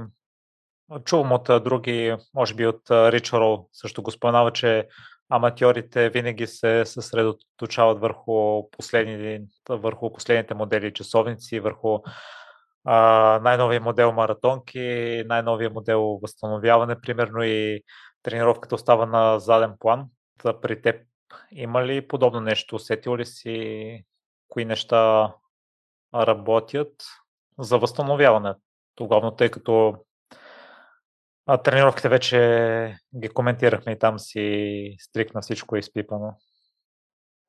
чувам 1.06 1.32
от 1.32 1.44
други, 1.64 2.16
може 2.34 2.56
би 2.56 2.68
от 2.68 2.92
Рич 2.92 3.34
Рол 3.34 3.70
също 3.74 4.04
го 4.04 4.12
споменава, 4.12 4.54
че 4.54 4.88
аматьорите 5.30 6.10
винаги 6.10 6.48
се 6.48 6.86
съсредоточават 6.86 8.00
върху, 8.00 8.70
последни, 8.70 9.40
върху 9.70 10.14
последните 10.14 10.54
модели 10.54 10.94
часовници, 10.94 11.60
върху 11.60 12.00
а, 12.86 13.40
най-новия 13.44 13.82
модел 13.82 14.12
маратонки, 14.12 15.24
най-новия 15.26 15.70
модел 15.70 16.20
възстановяване, 16.22 17.02
примерно 17.02 17.44
и 17.44 17.84
тренировката 18.24 18.76
остава 18.76 19.06
на 19.06 19.40
заден 19.40 19.74
план. 19.80 20.06
При 20.62 20.82
теб 20.82 21.02
има 21.52 21.86
ли 21.86 22.08
подобно 22.08 22.42
нещо? 22.42 22.76
Усетил 22.76 23.18
ли 23.18 23.26
си 23.26 24.06
кои 24.48 24.66
неща 24.66 25.34
работят 26.16 26.94
за 27.60 27.78
възстановяване? 27.78 28.54
Главно 29.08 29.32
тъй 29.32 29.50
като 29.50 29.96
а, 31.48 31.58
тренировките 31.58 32.10
вече 32.10 32.38
ги 33.20 33.30
коментирахме 33.30 33.92
и 33.92 34.00
там 34.00 34.20
си 34.20 34.96
стрикна 35.00 35.42
всичко 35.42 35.76
е 35.76 35.80
изпипано. 35.80 36.34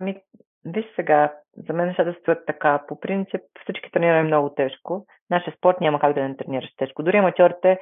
Ми, 0.00 0.16
виж 0.64 0.84
сега, 0.96 1.32
за 1.56 1.72
мен 1.72 1.86
нещата 1.86 2.16
стоят 2.20 2.46
така. 2.46 2.84
По 2.88 3.00
принцип 3.00 3.40
всички 3.62 3.90
тренираме 3.92 4.22
много 4.22 4.54
тежко. 4.54 5.06
Нашия 5.30 5.54
спорт 5.56 5.80
няма 5.80 6.00
как 6.00 6.14
да 6.14 6.28
не 6.28 6.36
тренираш 6.36 6.70
тежко. 6.76 7.02
Дори 7.02 7.16
аматьорите 7.16 7.78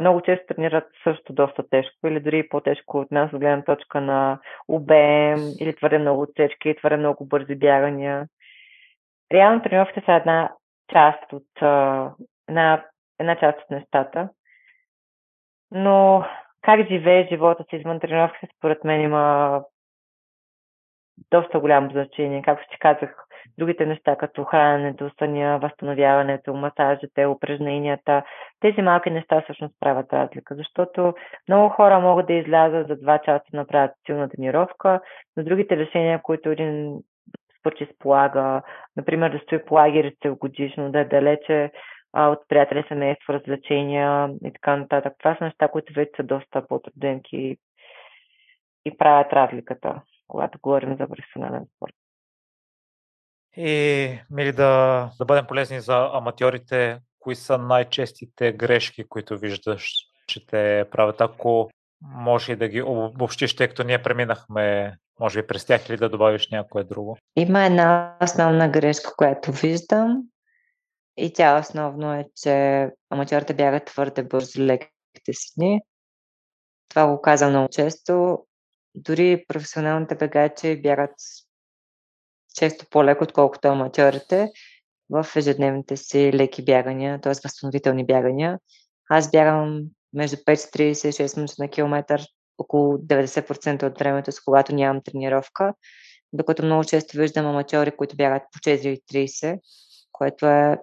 много 0.00 0.20
често 0.20 0.54
тренират 0.54 0.84
също 1.04 1.32
доста 1.32 1.68
тежко 1.68 2.06
или 2.06 2.20
дори 2.20 2.48
по-тежко 2.48 2.98
от 2.98 3.10
нас 3.10 3.32
от 3.32 3.40
гледна 3.40 3.64
точка 3.64 4.00
на 4.00 4.40
обем 4.68 5.38
или 5.60 5.76
твърде 5.76 5.98
много 5.98 6.22
отсечки, 6.22 6.74
твърде 6.78 6.96
много 6.96 7.26
бързи 7.26 7.54
бягания. 7.54 8.26
Реално 9.32 9.62
тренировките 9.62 10.02
са 10.06 10.12
една 10.12 10.52
част 10.92 11.32
от 11.32 11.62
една, 12.48 12.84
една 13.22 13.36
част 13.36 13.58
от 13.60 13.70
нещата. 13.70 14.28
Но 15.70 16.24
как 16.62 16.88
живее 16.88 17.28
живота 17.28 17.64
си 17.70 17.76
извън 17.76 18.00
тренировките, 18.00 18.48
според 18.56 18.84
мен 18.84 19.00
има 19.00 19.60
доста 21.30 21.60
голямо 21.60 21.90
значение. 21.90 22.42
Както 22.42 22.66
ти 22.70 22.78
казах, 22.78 23.16
другите 23.58 23.86
неща, 23.86 24.16
като 24.16 24.44
храненето, 24.44 25.10
съня, 25.18 25.58
възстановяването, 25.62 26.54
масажите, 26.54 27.26
упражненията, 27.26 28.22
тези 28.60 28.82
малки 28.82 29.10
неща 29.10 29.40
всъщност 29.40 29.74
правят 29.80 30.12
разлика, 30.12 30.54
защото 30.54 31.14
много 31.48 31.68
хора 31.68 32.00
могат 32.00 32.26
да 32.26 32.32
излязат 32.32 32.88
за 32.88 32.96
два 32.96 33.18
часа 33.18 33.44
да 33.52 33.56
направят 33.58 33.90
силна 34.06 34.28
тренировка, 34.28 35.00
но 35.36 35.44
другите 35.44 35.76
решения, 35.76 36.22
които 36.22 36.50
един 36.50 36.98
спортист 37.60 37.92
полага, 37.98 38.62
например 38.96 39.30
да 39.30 39.38
стои 39.38 39.64
по 39.64 39.74
лагерите 39.74 40.30
годишно, 40.30 40.92
да 40.92 41.00
е 41.00 41.04
далече 41.04 41.70
а, 42.12 42.28
от 42.28 42.38
приятели, 42.48 42.84
семейство, 42.88 43.32
развлечения 43.32 44.30
и 44.44 44.52
така 44.52 44.76
нататък. 44.76 45.12
Това 45.18 45.36
са 45.38 45.44
неща, 45.44 45.68
които 45.68 45.92
вече 45.92 46.10
са 46.16 46.22
доста 46.22 46.66
по-труденки 46.66 47.56
и 48.84 48.96
правят 48.98 49.32
разликата, 49.32 50.02
когато 50.28 50.58
говорим 50.62 50.96
за 50.96 51.08
професионален 51.08 51.66
спорт. 51.76 51.94
И, 53.56 54.18
мили, 54.30 54.52
да, 54.52 55.10
да 55.18 55.24
бъдем 55.24 55.46
полезни 55.46 55.80
за 55.80 56.10
аматьорите, 56.12 56.98
кои 57.18 57.34
са 57.34 57.58
най-честите 57.58 58.52
грешки, 58.52 59.08
които 59.08 59.38
виждаш, 59.38 59.90
че 60.26 60.46
те 60.46 60.84
правят, 60.90 61.20
ако 61.20 61.70
може 62.02 62.52
и 62.52 62.56
да 62.56 62.68
ги 62.68 62.82
обобщиш, 62.82 63.56
тъй 63.56 63.68
като 63.68 63.84
ние 63.84 64.02
преминахме, 64.02 64.96
може 65.20 65.42
би 65.42 65.46
през 65.46 65.66
тях 65.66 65.88
или 65.88 65.96
да 65.96 66.08
добавиш 66.08 66.48
някое 66.50 66.84
друго? 66.84 67.16
Има 67.36 67.64
една 67.64 68.16
основна 68.22 68.68
грешка, 68.68 69.10
която 69.16 69.52
виждам 69.52 70.22
и 71.16 71.32
тя 71.32 71.58
основно 71.58 72.14
е, 72.14 72.24
че 72.36 72.88
аматьорите 73.10 73.54
бягат 73.54 73.84
твърде 73.84 74.22
бързо 74.22 74.60
леките 74.60 75.32
си 75.32 75.52
дни. 75.56 75.80
Това 76.88 77.06
го 77.06 77.22
казвам 77.22 77.50
много 77.50 77.68
често. 77.68 78.38
Дори 78.94 79.44
професионалните 79.48 80.14
бегачи 80.14 80.82
бягат 80.82 81.14
често 82.54 82.86
по-леко, 82.90 83.24
отколкото 83.24 83.68
аматьорите 83.68 84.48
в 85.10 85.26
ежедневните 85.36 85.96
си 85.96 86.32
леки 86.32 86.64
бягания, 86.64 87.20
т.е. 87.20 87.32
възстановителни 87.44 88.06
бягания. 88.06 88.58
Аз 89.10 89.30
бягам 89.30 89.82
между 90.12 90.36
5 90.36 90.80
и 90.80 90.94
36 90.94 91.36
минути 91.36 91.54
на 91.58 91.68
километър 91.68 92.22
около 92.58 92.98
90% 92.98 93.82
от 93.82 93.98
времето, 93.98 94.32
с 94.32 94.40
когато 94.40 94.74
нямам 94.74 95.02
тренировка, 95.04 95.74
докато 96.32 96.64
много 96.64 96.84
често 96.84 97.16
виждам 97.16 97.46
аматьори, 97.46 97.96
които 97.96 98.16
бягат 98.16 98.42
по 98.52 98.58
4,30, 98.58 99.60
което 100.12 100.46
е 100.46 100.78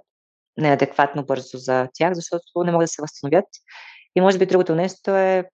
неадекватно 0.60 1.26
бързо 1.26 1.58
за 1.58 1.88
тях, 1.94 2.14
защото 2.14 2.64
не 2.64 2.72
могат 2.72 2.84
да 2.84 2.88
се 2.88 3.02
възстановят. 3.02 3.46
И 4.16 4.22
може 4.22 4.38
би 4.38 4.46
другото 4.46 4.76
нещо 4.76 5.16
е 5.16 5.46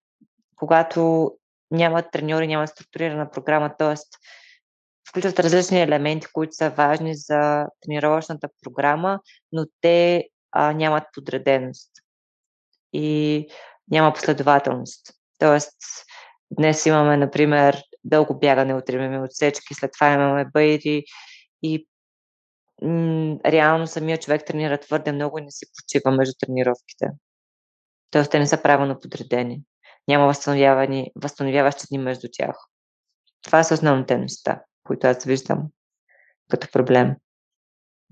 когато 0.55 1.31
нямат 1.71 2.05
треньори, 2.11 2.47
нямат 2.47 2.69
структурирана 2.69 3.31
програма, 3.31 3.75
т.е. 3.77 3.95
включват 5.09 5.39
различни 5.39 5.81
елементи, 5.81 6.27
които 6.33 6.55
са 6.55 6.69
важни 6.69 7.15
за 7.15 7.67
тренировъчната 7.81 8.49
програма, 8.63 9.19
но 9.51 9.65
те 9.81 10.27
а, 10.51 10.73
нямат 10.73 11.03
подреденост 11.13 11.91
и 12.93 13.47
няма 13.91 14.13
последователност. 14.13 15.13
Тоест, 15.39 15.77
днес 16.51 16.85
имаме, 16.85 17.17
например, 17.17 17.83
дълго 18.03 18.39
бягане, 18.39 18.75
утре 18.75 18.95
имаме 18.95 19.19
отсечки, 19.19 19.73
след 19.73 19.91
това 19.91 20.13
имаме 20.13 20.45
бейри 20.53 21.03
и 21.63 21.87
реално 23.45 23.87
самия 23.87 24.17
човек 24.17 24.45
тренира 24.45 24.77
твърде 24.77 25.11
много 25.11 25.37
и 25.37 25.41
не 25.41 25.51
си 25.51 25.65
почива 25.77 26.11
между 26.11 26.33
тренировките. 26.39 27.09
Тоест, 28.11 28.31
те 28.31 28.39
не 28.39 28.47
са 28.47 28.61
правилно 28.61 28.99
подредени. 28.99 29.61
Няма 30.07 30.33
възстановяващи 31.15 31.85
дни 31.89 31.97
между 31.97 32.27
тях. 32.33 32.55
Това 33.43 33.63
са 33.63 33.73
основните 33.73 34.17
неща, 34.17 34.61
които 34.83 35.07
аз 35.07 35.23
виждам 35.23 35.63
като 36.49 36.67
проблем. 36.71 37.15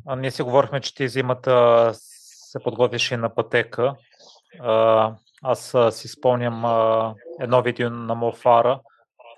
А 0.08 0.16
ние 0.16 0.32
си 0.32 0.42
говорихме, 0.42 0.82
че 0.82 0.96
ти 0.96 1.10
зимата 1.10 1.92
се 1.94 2.60
подготвиш 2.64 3.12
и 3.12 3.18
на 3.18 3.36
пътека. 3.36 3.96
Аз 5.44 5.76
си 5.92 6.08
спомням 6.08 6.66
едно 7.40 7.62
видео 7.62 7.90
на 7.90 8.16
Мофара, 8.16 8.80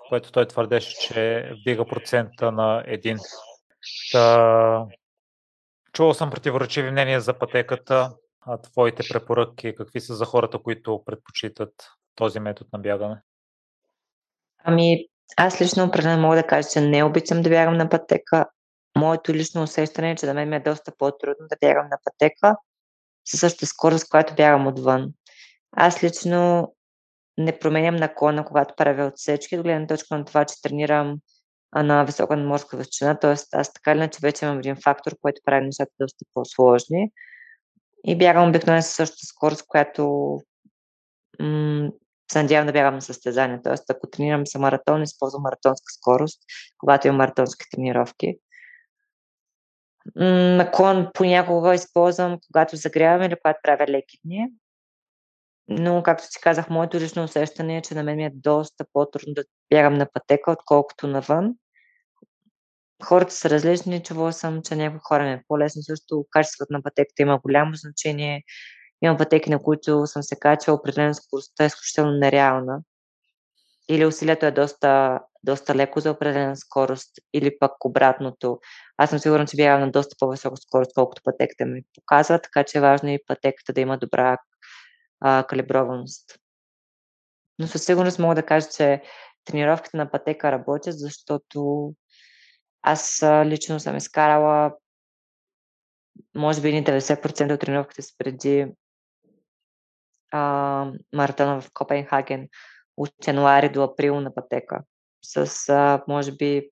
което 0.08 0.32
той 0.32 0.46
твърдеше, 0.46 0.96
че 1.00 1.50
вдига 1.60 1.86
процента 1.86 2.52
на 2.52 2.84
един. 2.86 3.18
Та, 4.12 4.86
чувал 5.96 6.14
съм 6.14 6.30
противоречиви 6.30 6.90
мнения 6.90 7.20
за 7.20 7.38
пътеката. 7.38 8.12
А 8.40 8.58
твоите 8.58 9.02
препоръки 9.08 9.74
какви 9.74 10.00
са 10.00 10.14
за 10.14 10.24
хората, 10.24 10.58
които 10.58 11.02
предпочитат 11.06 11.72
този 12.14 12.40
метод 12.40 12.68
на 12.72 12.78
бягане? 12.78 13.16
Ами, 14.64 15.06
аз 15.36 15.60
лично 15.60 15.84
определено 15.84 16.22
мога 16.22 16.36
да 16.36 16.46
кажа, 16.46 16.68
че 16.68 16.80
не 16.80 17.04
обичам 17.04 17.42
да 17.42 17.50
бягам 17.50 17.76
на 17.76 17.88
пътека. 17.88 18.46
Моето 18.96 19.34
лично 19.34 19.62
усещане 19.62 20.10
е, 20.10 20.16
че 20.16 20.26
за 20.26 20.34
мен 20.34 20.48
ми 20.48 20.56
е 20.56 20.60
доста 20.60 20.92
по-трудно 20.98 21.46
да 21.48 21.56
бягам 21.60 21.88
на 21.90 21.98
пътека 22.04 22.56
със 23.24 23.40
същата 23.40 23.66
скорост, 23.66 24.08
която 24.08 24.34
бягам 24.34 24.66
отвън. 24.66 25.12
Аз 25.72 26.04
лично 26.04 26.72
не 27.38 27.58
променям 27.58 27.96
наклона, 27.96 28.44
когато 28.44 28.74
правя 28.76 29.06
отсечки, 29.06 29.56
до 29.56 29.62
гледна 29.62 29.86
точка 29.86 30.18
на 30.18 30.24
това, 30.24 30.44
че 30.44 30.62
тренирам 30.62 31.16
на 31.74 32.04
висока 32.04 32.36
морска 32.36 32.76
височина, 32.76 33.18
т.е. 33.18 33.34
аз 33.52 33.72
така 33.72 33.92
или 33.92 33.98
иначе 33.98 34.18
вече 34.22 34.44
имам 34.44 34.58
един 34.58 34.76
фактор, 34.76 35.12
който 35.22 35.40
прави 35.44 35.66
нещата 35.66 35.92
доста 36.00 36.24
по-сложни. 36.34 37.12
И 38.04 38.18
бягам 38.18 38.48
обикновено 38.48 38.82
със 38.82 38.94
същата 38.94 39.26
скорост, 39.26 39.66
която 39.66 40.02
м- 41.40 41.90
се 42.32 42.42
надявам 42.42 42.66
да 42.66 42.72
бягам 42.72 42.94
на 42.94 43.02
състезание. 43.02 43.62
Т.е. 43.62 43.74
ако 43.90 44.10
тренирам 44.10 44.46
за 44.46 44.58
маратон, 44.58 45.02
използвам 45.02 45.42
маратонска 45.42 45.92
скорост, 45.92 46.42
когато 46.78 47.06
имам 47.06 47.16
маратонски 47.16 47.66
тренировки. 47.70 48.38
Наклон 50.16 51.10
понякога 51.14 51.74
използвам, 51.74 52.38
когато 52.46 52.76
загрявам 52.76 53.22
или 53.22 53.36
когато 53.42 53.60
правя 53.62 53.86
леки 53.88 54.18
дни. 54.24 54.48
Но, 55.68 56.02
както 56.02 56.24
си 56.24 56.38
казах, 56.42 56.70
моето 56.70 56.96
лично 56.96 57.24
усещане 57.24 57.76
е, 57.76 57.82
че 57.82 57.94
на 57.94 58.02
мен 58.02 58.16
ми 58.16 58.24
е 58.24 58.30
доста 58.34 58.84
по-трудно 58.92 59.34
да 59.34 59.44
бягам 59.70 59.94
на 59.94 60.06
пътека, 60.12 60.50
отколкото 60.50 61.06
навън. 61.06 61.54
Хората 63.04 63.34
са 63.34 63.50
различни, 63.50 64.02
чувала 64.02 64.32
съм, 64.32 64.62
че 64.62 64.76
някои 64.76 65.00
хора 65.02 65.24
ми 65.24 65.32
е 65.32 65.42
по-лесно. 65.48 65.82
Също 65.82 66.26
качеството 66.30 66.72
на 66.72 66.82
пътеката 66.82 67.22
има 67.22 67.38
голямо 67.38 67.74
значение. 67.74 68.42
Има 69.02 69.16
пътеки, 69.16 69.50
на 69.50 69.62
които 69.62 70.06
съм 70.06 70.22
се 70.22 70.36
качвала, 70.36 70.78
определено 70.78 71.14
скоростта 71.14 71.64
е 71.64 71.66
изключително 71.66 72.12
нереална. 72.12 72.80
Или 73.88 74.06
усилието 74.06 74.46
е 74.46 74.50
доста, 74.50 75.20
доста 75.44 75.74
леко 75.74 76.00
за 76.00 76.10
определена 76.10 76.56
скорост, 76.56 77.10
или 77.34 77.58
пък 77.58 77.84
обратното. 77.84 78.58
Аз 78.96 79.10
съм 79.10 79.18
сигурна, 79.18 79.46
че 79.46 79.56
бягам 79.56 79.80
на 79.80 79.90
доста 79.90 80.16
по-висока 80.18 80.56
скорост, 80.56 80.90
колкото 80.94 81.22
пътеката 81.24 81.66
ми 81.66 81.82
показва, 81.94 82.40
така 82.40 82.64
че 82.64 82.78
е 82.78 82.80
важно 82.80 83.08
и 83.08 83.18
пътеката 83.26 83.72
да 83.72 83.80
има 83.80 83.98
добра 83.98 84.36
а, 85.20 85.44
калиброваност. 85.48 86.38
Но 87.58 87.66
със 87.66 87.84
сигурност 87.84 88.18
мога 88.18 88.34
да 88.34 88.42
кажа, 88.42 88.66
че 88.76 89.02
тренировките 89.46 89.96
на 89.96 90.10
пътека 90.10 90.52
работят, 90.52 90.98
защото 90.98 91.92
аз 92.82 93.22
лично 93.44 93.80
съм 93.80 93.96
изкарала 93.96 94.72
може 96.34 96.60
би 96.60 96.68
90% 96.68 97.54
от 97.54 97.60
тренировките 97.60 98.02
си 98.02 98.14
преди 98.18 98.66
а, 100.30 100.92
маратона 101.12 101.60
в 101.60 101.70
Копенхаген 101.72 102.48
от 102.96 103.26
януари 103.26 103.68
до 103.68 103.82
април 103.82 104.20
на 104.20 104.34
пътека. 104.34 104.82
С, 105.22 105.68
а, 105.68 106.04
може 106.08 106.32
би, 106.32 106.70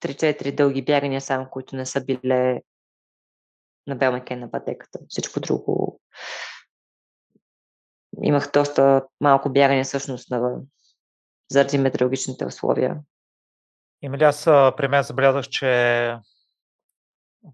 3-4 0.00 0.54
дълги 0.54 0.84
бягания 0.84 1.20
само, 1.20 1.50
които 1.50 1.76
не 1.76 1.86
са 1.86 2.04
биле 2.04 2.62
на 3.86 3.96
Белмекен 3.96 4.40
на 4.40 4.50
пътеката. 4.50 4.98
Всичко 5.08 5.40
друго 5.40 6.00
имах 8.22 8.50
доста 8.52 9.06
малко 9.20 9.52
бягане 9.52 9.84
всъщност 9.84 10.30
на, 10.30 10.60
заради 11.50 11.78
метеорологичните 11.78 12.46
условия. 12.46 12.96
Има 14.02 14.18
ли 14.18 14.24
аз 14.24 14.44
при 14.76 14.88
мен 14.88 15.02
забелязах, 15.02 15.48
че 15.48 16.16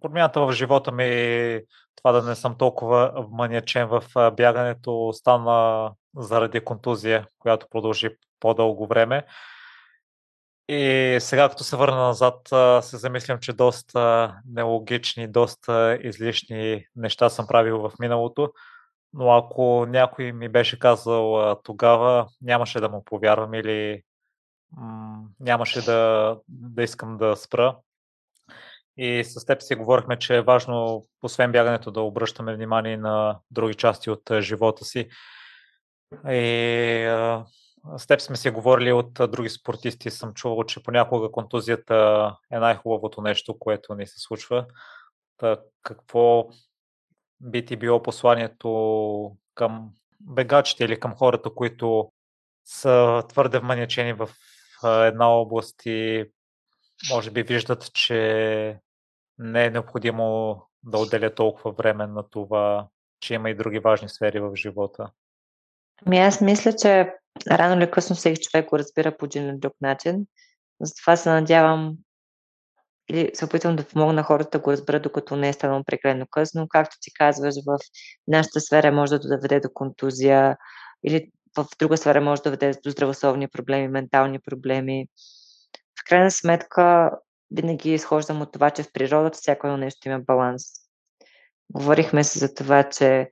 промяната 0.00 0.40
в 0.40 0.52
живота 0.52 0.92
ми, 0.92 1.60
това 1.96 2.12
да 2.12 2.22
не 2.22 2.34
съм 2.34 2.58
толкова 2.58 3.26
маниачен 3.30 3.88
в 3.88 4.04
бягането, 4.36 5.12
стана 5.12 5.92
заради 6.16 6.60
контузия, 6.60 7.26
която 7.38 7.66
продължи 7.70 8.10
по-дълго 8.40 8.86
време. 8.86 9.26
И 10.68 11.16
сега, 11.20 11.48
като 11.48 11.64
се 11.64 11.76
върна 11.76 11.96
назад, 11.96 12.48
се 12.84 12.96
замислям, 12.96 13.38
че 13.38 13.52
доста 13.52 14.34
нелогични, 14.48 15.28
доста 15.28 15.98
излишни 16.02 16.86
неща 16.96 17.28
съм 17.28 17.46
правил 17.46 17.78
в 17.78 17.92
миналото. 18.00 18.52
Но 19.14 19.32
ако 19.32 19.86
някой 19.88 20.32
ми 20.32 20.48
беше 20.48 20.78
казал 20.78 21.56
тогава, 21.64 22.28
нямаше 22.42 22.80
да 22.80 22.88
му 22.88 23.04
повярвам 23.04 23.54
или 23.54 24.02
м- 24.76 25.22
нямаше 25.40 25.82
да, 25.82 26.38
да 26.48 26.82
искам 26.82 27.16
да 27.16 27.36
спра. 27.36 27.76
И 28.96 29.24
с 29.24 29.46
теб 29.46 29.62
си 29.62 29.74
говорихме, 29.74 30.18
че 30.18 30.36
е 30.36 30.42
важно, 30.42 31.04
освен 31.22 31.52
бягането, 31.52 31.90
да 31.90 32.00
обръщаме 32.00 32.54
внимание 32.54 32.96
на 32.96 33.38
други 33.50 33.74
части 33.74 34.10
от 34.10 34.30
живота 34.40 34.84
си. 34.84 35.08
И 36.28 37.04
а, 37.04 37.44
с 37.96 38.06
теб 38.06 38.20
сме 38.20 38.36
си 38.36 38.50
говорили 38.50 38.92
от 38.92 39.12
други 39.12 39.48
спортисти. 39.48 40.10
Съм 40.10 40.34
чувал, 40.34 40.64
че 40.64 40.82
понякога 40.82 41.30
контузията 41.30 42.30
е 42.52 42.58
най-хубавото 42.58 43.20
нещо, 43.20 43.58
което 43.58 43.94
ни 43.94 44.06
се 44.06 44.18
случва. 44.18 44.66
Та, 45.36 45.56
какво 45.82 46.48
би 47.42 47.64
ти 47.64 47.76
било 47.76 48.02
посланието 48.02 49.36
към 49.54 49.90
бегачите 50.20 50.84
или 50.84 51.00
към 51.00 51.14
хората, 51.14 51.50
които 51.54 52.12
са 52.64 53.22
твърде 53.28 53.58
вманячени 53.58 54.12
в 54.12 54.30
една 54.84 55.28
област 55.28 55.86
и 55.86 56.30
може 57.10 57.30
би 57.30 57.42
виждат, 57.42 57.92
че 57.92 58.80
не 59.38 59.64
е 59.64 59.70
необходимо 59.70 60.56
да 60.82 60.98
отделя 60.98 61.34
толкова 61.34 61.72
време 61.72 62.06
на 62.06 62.28
това, 62.30 62.88
че 63.20 63.34
има 63.34 63.50
и 63.50 63.54
други 63.54 63.78
важни 63.78 64.08
сфери 64.08 64.40
в 64.40 64.56
живота? 64.56 65.10
Ами 66.06 66.18
аз 66.18 66.40
мисля, 66.40 66.76
че 66.76 67.14
рано 67.50 67.82
или 67.82 67.90
късно 67.90 68.16
всеки 68.16 68.40
човек 68.40 68.68
го 68.68 68.78
разбира 68.78 69.16
по 69.16 69.24
един 69.24 69.48
или 69.48 69.58
друг 69.58 69.74
начин. 69.80 70.26
Затова 70.80 71.16
се 71.16 71.30
надявам 71.30 71.96
или 73.10 73.30
се 73.34 73.44
опитвам 73.44 73.76
да 73.76 73.84
помогна 73.84 74.12
на 74.12 74.22
хората 74.22 74.58
да 74.58 74.62
го 74.62 74.72
разберат, 74.72 75.02
докато 75.02 75.36
не 75.36 75.48
е 75.48 75.52
станало 75.52 75.84
прекалено 75.84 76.26
късно. 76.30 76.66
Както 76.68 76.96
ти 77.00 77.12
казваш, 77.14 77.54
в 77.66 77.78
нашата 78.28 78.60
сфера 78.60 78.92
може 78.92 79.18
да 79.18 79.36
доведе 79.36 79.60
до 79.60 79.68
контузия 79.74 80.56
или 81.04 81.30
в 81.56 81.66
друга 81.78 81.96
сфера 81.96 82.20
може 82.20 82.42
да 82.42 82.50
доведе 82.50 82.80
до 82.84 82.90
здравословни 82.90 83.48
проблеми, 83.48 83.88
ментални 83.88 84.38
проблеми. 84.38 85.06
В 86.00 86.04
крайна 86.08 86.30
сметка, 86.30 87.10
винаги 87.50 87.94
изхождам 87.94 88.42
от 88.42 88.52
това, 88.52 88.70
че 88.70 88.82
в 88.82 88.92
природата 88.92 89.38
всяко 89.38 89.66
едно 89.66 89.76
нещо 89.76 90.08
има 90.08 90.20
баланс. 90.20 90.62
Говорихме 91.70 92.24
се 92.24 92.38
за 92.38 92.54
това, 92.54 92.88
че 92.88 93.30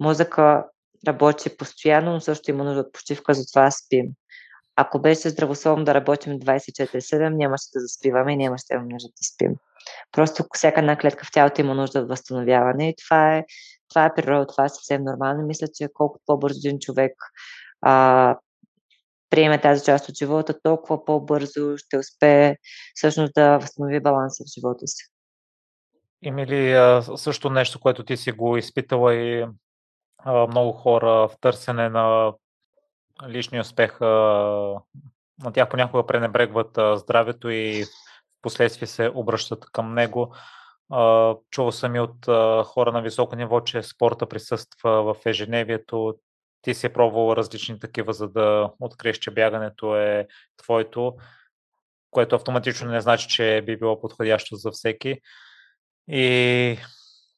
мозъка 0.00 0.64
работи 1.06 1.56
постоянно, 1.56 2.12
но 2.12 2.20
също 2.20 2.50
има 2.50 2.64
нужда 2.64 2.80
от 2.80 2.92
почивка, 2.92 3.34
затова 3.34 3.70
спим. 3.70 4.06
Ако 4.76 5.00
беше 5.00 5.28
здравословно 5.28 5.84
да 5.84 5.94
работим 5.94 6.32
24-7, 6.32 7.28
нямаше 7.28 7.64
да 7.74 7.80
заспиваме 7.80 8.32
и 8.32 8.36
нямаше 8.36 8.64
да 8.70 8.74
имаме 8.74 8.92
нужда 8.92 9.08
да 9.08 9.24
спим. 9.34 9.54
Просто 10.12 10.44
всяка 10.54 10.80
една 10.80 10.98
клетка 10.98 11.24
в 11.24 11.32
тялото 11.32 11.60
има 11.60 11.74
нужда 11.74 12.00
от 12.00 12.08
възстановяване 12.08 12.88
и 12.88 12.94
това 13.04 13.36
е, 13.36 13.44
това 13.88 14.04
е 14.04 14.14
природа, 14.14 14.46
това 14.46 14.64
е 14.64 14.68
съвсем 14.68 15.04
нормално. 15.04 15.46
Мисля, 15.46 15.66
че 15.74 15.88
колкото 15.94 16.22
по-бързо 16.26 16.58
един 16.64 16.78
човек 16.78 17.12
а, 17.80 18.36
приеме 19.30 19.60
тази 19.60 19.84
част 19.84 20.08
от 20.08 20.14
живота, 20.14 20.60
толкова 20.62 21.04
по-бързо 21.04 21.76
ще 21.76 21.98
успее 21.98 22.56
всъщност 22.94 23.34
да 23.34 23.58
възстанови 23.58 24.00
баланса 24.00 24.44
в 24.44 24.52
живота 24.54 24.86
си. 24.86 25.04
Има 26.22 26.46
ли 26.46 26.76
също 27.16 27.50
нещо, 27.50 27.80
което 27.80 28.04
ти 28.04 28.16
си 28.16 28.32
го 28.32 28.56
изпитала 28.56 29.14
и 29.14 29.46
много 30.26 30.72
хора 30.72 31.06
в 31.06 31.30
търсене 31.40 31.88
на 31.88 32.32
личния 33.28 33.60
успех. 33.60 34.00
На 34.00 35.52
тях 35.54 35.68
понякога 35.68 36.06
пренебрегват 36.06 36.78
здравето 36.94 37.50
и 37.50 37.84
в 37.84 38.42
последствие 38.42 38.86
се 38.86 39.10
обръщат 39.14 39.64
към 39.72 39.94
него. 39.94 40.34
Чувал 41.50 41.72
съм 41.72 41.94
и 41.94 42.00
от 42.00 42.26
хора 42.66 42.92
на 42.92 43.02
високо 43.02 43.36
ниво, 43.36 43.60
че 43.60 43.82
спорта 43.82 44.28
присъства 44.28 45.14
в 45.14 45.16
ежедневието. 45.26 46.14
Ти 46.62 46.74
си 46.74 46.86
е 46.86 46.92
пробвал 46.92 47.36
различни 47.36 47.80
такива, 47.80 48.12
за 48.12 48.28
да 48.28 48.70
откриеш, 48.80 49.18
че 49.18 49.30
бягането 49.30 49.96
е 49.96 50.26
твоето, 50.56 51.16
което 52.10 52.36
автоматично 52.36 52.90
не 52.90 53.00
значи, 53.00 53.28
че 53.28 53.62
би 53.66 53.76
било 53.76 54.00
подходящо 54.00 54.56
за 54.56 54.70
всеки. 54.70 55.20
И 56.08 56.78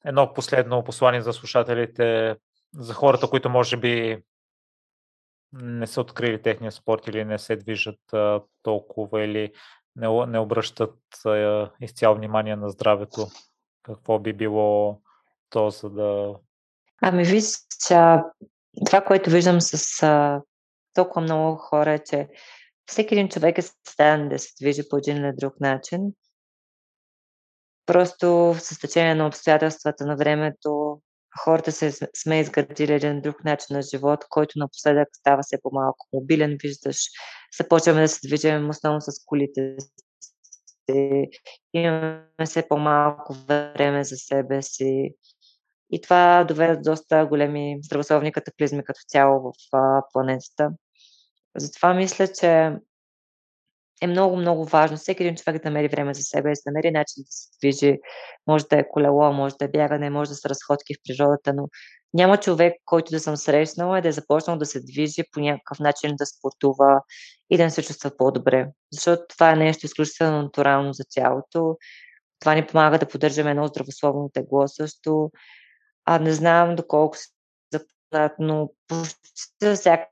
едно 0.04 0.34
последно 0.34 0.84
послание 0.84 1.20
за 1.20 1.32
слушателите, 1.32 2.36
за 2.74 2.94
хората, 2.94 3.30
които 3.30 3.50
може 3.50 3.76
би 3.76 4.22
не 5.60 5.86
са 5.86 6.00
открили 6.00 6.42
техния 6.42 6.72
спорт 6.72 7.06
или 7.06 7.24
не 7.24 7.38
се 7.38 7.56
движат 7.56 8.00
толкова 8.62 9.24
или 9.24 9.52
не, 9.96 10.26
не 10.26 10.38
обръщат 10.38 10.98
а, 11.24 11.70
изцяло 11.80 12.16
внимание 12.16 12.56
на 12.56 12.70
здравето, 12.70 13.26
какво 13.82 14.18
би 14.18 14.32
било 14.32 15.00
то, 15.50 15.70
за 15.70 15.90
да... 15.90 16.34
Ами 17.02 17.24
виж, 17.24 17.44
това, 18.86 19.00
което 19.06 19.30
виждам 19.30 19.60
с 19.60 20.02
а, 20.02 20.42
толкова 20.94 21.20
много 21.20 21.56
хора 21.56 21.92
е, 21.92 21.98
че 21.98 22.28
всеки 22.86 23.14
един 23.14 23.28
човек 23.28 23.58
е 23.58 23.62
създаден 23.62 24.28
да 24.28 24.38
се 24.38 24.54
движи 24.60 24.88
по 24.88 24.96
един 24.96 25.16
или 25.16 25.32
друг 25.36 25.60
начин. 25.60 26.12
Просто 27.86 28.54
с 28.58 28.80
течение 28.80 29.14
на 29.14 29.26
обстоятелствата 29.26 30.06
на 30.06 30.16
времето 30.16 31.00
хората 31.44 31.72
се 31.72 31.92
сме 32.16 32.40
изградили 32.40 32.92
един 32.92 33.20
друг 33.20 33.44
начин 33.44 33.76
на 33.76 33.82
живот, 33.82 34.24
който 34.30 34.58
напоследък 34.58 35.08
става 35.12 35.42
все 35.42 35.58
по-малко 35.62 36.06
мобилен, 36.12 36.56
виждаш. 36.62 36.98
Започваме 37.58 38.00
да 38.00 38.08
се 38.08 38.26
движим 38.26 38.70
основно 38.70 39.00
с 39.00 39.24
колите 39.26 39.76
си, 40.90 41.28
имаме 41.74 42.26
все 42.44 42.68
по-малко 42.68 43.34
време 43.34 44.04
за 44.04 44.16
себе 44.16 44.62
си. 44.62 45.14
И 45.90 46.00
това 46.00 46.44
доведе 46.44 46.76
до 46.76 46.82
доста 46.82 47.26
големи 47.26 47.78
здравословни 47.82 48.32
катаклизми 48.32 48.84
като 48.84 49.00
цяло 49.08 49.52
в 49.72 50.02
планетата. 50.12 50.70
Затова 51.56 51.94
мисля, 51.94 52.28
че 52.28 52.72
е 54.02 54.06
много, 54.06 54.36
много 54.36 54.64
важно 54.64 54.96
всеки 54.96 55.22
един 55.22 55.36
човек 55.36 55.62
да 55.62 55.70
намери 55.70 55.88
време 55.88 56.14
за 56.14 56.22
себе, 56.22 56.48
да 56.48 56.70
намери 56.70 56.90
начин 56.90 57.22
да 57.22 57.30
се 57.30 57.48
движи. 57.60 57.98
Може 58.46 58.64
да 58.64 58.78
е 58.78 58.88
колело, 58.88 59.32
може 59.32 59.54
да 59.58 59.64
е 59.64 59.68
бягане, 59.68 60.10
може 60.10 60.30
да 60.30 60.34
са 60.34 60.48
разходки 60.48 60.94
в 60.94 60.98
природата, 61.04 61.52
но 61.54 61.68
няма 62.14 62.36
човек, 62.36 62.74
който 62.84 63.10
да 63.10 63.20
съм 63.20 63.36
срещнала 63.36 63.98
и 63.98 64.02
да 64.02 64.08
е 64.08 64.12
започнал 64.12 64.58
да 64.58 64.66
се 64.66 64.80
движи 64.80 65.22
по 65.32 65.40
някакъв 65.40 65.78
начин, 65.78 66.16
да 66.16 66.26
спортува 66.26 67.00
и 67.50 67.56
да 67.56 67.64
не 67.64 67.70
се 67.70 67.82
чувства 67.82 68.16
по-добре. 68.16 68.68
Защото 68.92 69.22
това 69.28 69.52
е 69.52 69.56
нещо 69.56 69.86
изключително 69.86 70.42
натурално 70.42 70.92
за 70.92 71.04
тялото. 71.10 71.76
Това 72.40 72.54
ни 72.54 72.66
помага 72.66 72.98
да 72.98 73.08
поддържаме 73.08 73.50
едно 73.50 73.66
здравословно 73.66 74.30
тегло 74.34 74.68
също. 74.68 75.30
А 76.04 76.18
не 76.18 76.32
знам 76.32 76.76
доколко 76.76 77.16
се 77.16 77.28
запознат, 77.72 78.32
но 78.38 78.70
почти 78.88 79.74
всяка 79.74 80.06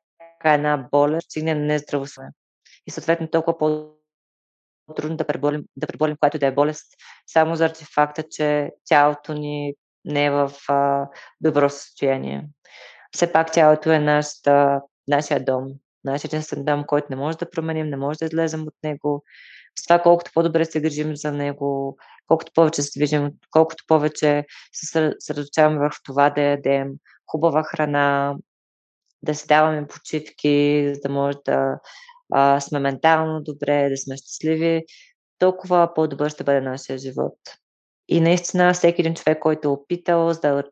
една 0.45 0.89
болест 0.93 1.31
стигне 1.31 1.55
нездравословен 1.55 2.33
и 2.87 2.91
съответно 2.91 3.29
толкова 3.29 3.59
по-трудно 4.87 5.17
да 5.17 5.27
преболим, 5.27 5.65
да 5.77 5.87
преболим 5.87 6.17
която 6.17 6.39
да 6.39 6.47
е 6.47 6.55
болест, 6.55 6.87
само 7.27 7.57
заради 7.57 7.85
факта, 7.95 8.25
че 8.31 8.71
тялото 8.85 9.33
ни 9.33 9.75
не 10.05 10.25
е 10.25 10.31
в 10.31 10.53
а, 10.69 11.09
добро 11.41 11.71
състояние. 11.71 12.49
Все 13.13 13.33
пак 13.33 13.53
тялото 13.53 13.91
е 13.91 13.99
нашата, 13.99 14.81
нашия 15.09 15.45
дом, 15.45 15.67
нашия 16.05 16.29
единствен 16.29 16.65
дом, 16.65 16.85
който 16.87 17.07
не 17.11 17.17
може 17.17 17.39
да 17.39 17.51
променим, 17.51 17.89
не 17.89 17.97
може 17.97 18.19
да 18.19 18.25
излезем 18.25 18.63
от 18.63 18.75
него. 18.83 19.25
С 19.79 19.83
това 19.83 20.03
колкото 20.03 20.31
по-добре 20.35 20.65
се 20.65 20.81
грижим 20.81 21.17
за 21.17 21.33
него, 21.33 21.97
колкото 22.27 22.53
повече 22.55 22.83
се 22.83 22.99
движим, 22.99 23.31
колкото 23.51 23.85
повече 23.87 24.45
се 24.73 24.87
съсредоточаваме 25.21 25.89
в 25.89 25.93
това 26.05 26.31
да 26.31 26.41
ядем 26.41 26.93
хубава 27.27 27.63
храна, 27.63 28.35
да 29.23 29.35
си 29.35 29.47
даваме 29.47 29.87
почивки, 29.87 30.91
за 30.95 31.01
да 31.01 31.09
може 31.09 31.39
да 31.45 31.79
а, 32.33 32.61
сме 32.61 32.79
ментално 32.79 33.43
добре, 33.43 33.89
да 33.91 33.97
сме 33.97 34.17
щастливи, 34.17 34.85
толкова 35.39 35.95
по-добър 35.95 36.31
ще 36.31 36.45
бъде 36.45 36.61
нашия 36.61 36.99
живот. 36.99 37.39
И 38.09 38.21
наистина 38.21 38.75
всеки 38.75 39.01
един 39.01 39.15
човек, 39.15 39.39
който 39.39 39.69
е 39.69 39.71
опитал, 39.71 40.33
здравословен 40.33 40.65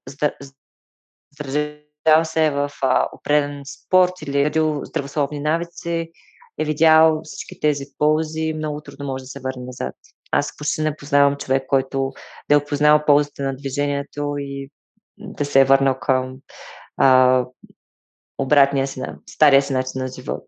се 2.24 2.50
в 2.50 2.70
а, 2.82 3.08
определен 3.12 3.62
спорт 3.66 4.12
или 4.22 4.44
радил 4.44 4.84
здравословни 4.84 5.40
навици, 5.40 6.10
е 6.58 6.64
видял 6.64 7.20
всички 7.24 7.60
тези 7.60 7.84
ползи, 7.98 8.52
много 8.56 8.80
трудно 8.80 9.06
може 9.06 9.22
да 9.22 9.28
се 9.28 9.40
върне 9.40 9.64
назад. 9.64 9.94
Аз 10.30 10.56
почти 10.56 10.82
не 10.82 10.96
познавам 10.96 11.36
човек, 11.36 11.64
който 11.68 12.12
да 12.48 12.54
е 12.54 12.58
опознал 12.58 13.04
ползите 13.06 13.42
на 13.42 13.56
движението 13.56 14.34
и 14.38 14.70
да 15.18 15.44
се 15.44 15.60
е 15.60 15.64
върнал 15.64 15.98
към 16.00 16.38
а, 16.96 17.44
обратния 18.38 18.86
си, 18.86 19.02
стария 19.30 19.62
си 19.62 19.72
начин 19.72 20.00
на 20.00 20.08
живот. 20.08 20.44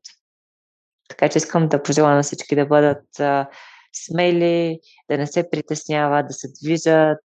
Така 1.18 1.28
че 1.28 1.38
искам 1.38 1.68
да 1.68 1.82
пожелая 1.82 2.16
на 2.16 2.22
всички 2.22 2.56
да 2.56 2.66
бъдат 2.66 3.04
смели, 4.06 4.80
да 5.10 5.18
не 5.18 5.26
се 5.26 5.50
притесняват, 5.50 6.26
да 6.26 6.32
се 6.32 6.48
движат, 6.62 7.20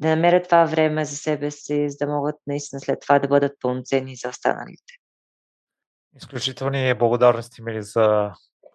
да 0.00 0.08
намерят 0.08 0.44
това 0.44 0.64
време 0.64 1.04
за 1.04 1.16
себе 1.16 1.50
си, 1.50 1.90
за 1.90 1.96
да 2.00 2.12
могат 2.12 2.36
наистина 2.46 2.80
след 2.80 3.00
това 3.00 3.18
да 3.18 3.28
бъдат 3.28 3.52
пълноценни 3.60 4.16
за 4.16 4.28
останалите. 4.28 4.94
Изключителни 6.16 6.94
благодарности, 6.94 7.62
Мили, 7.62 7.82
за 7.82 8.32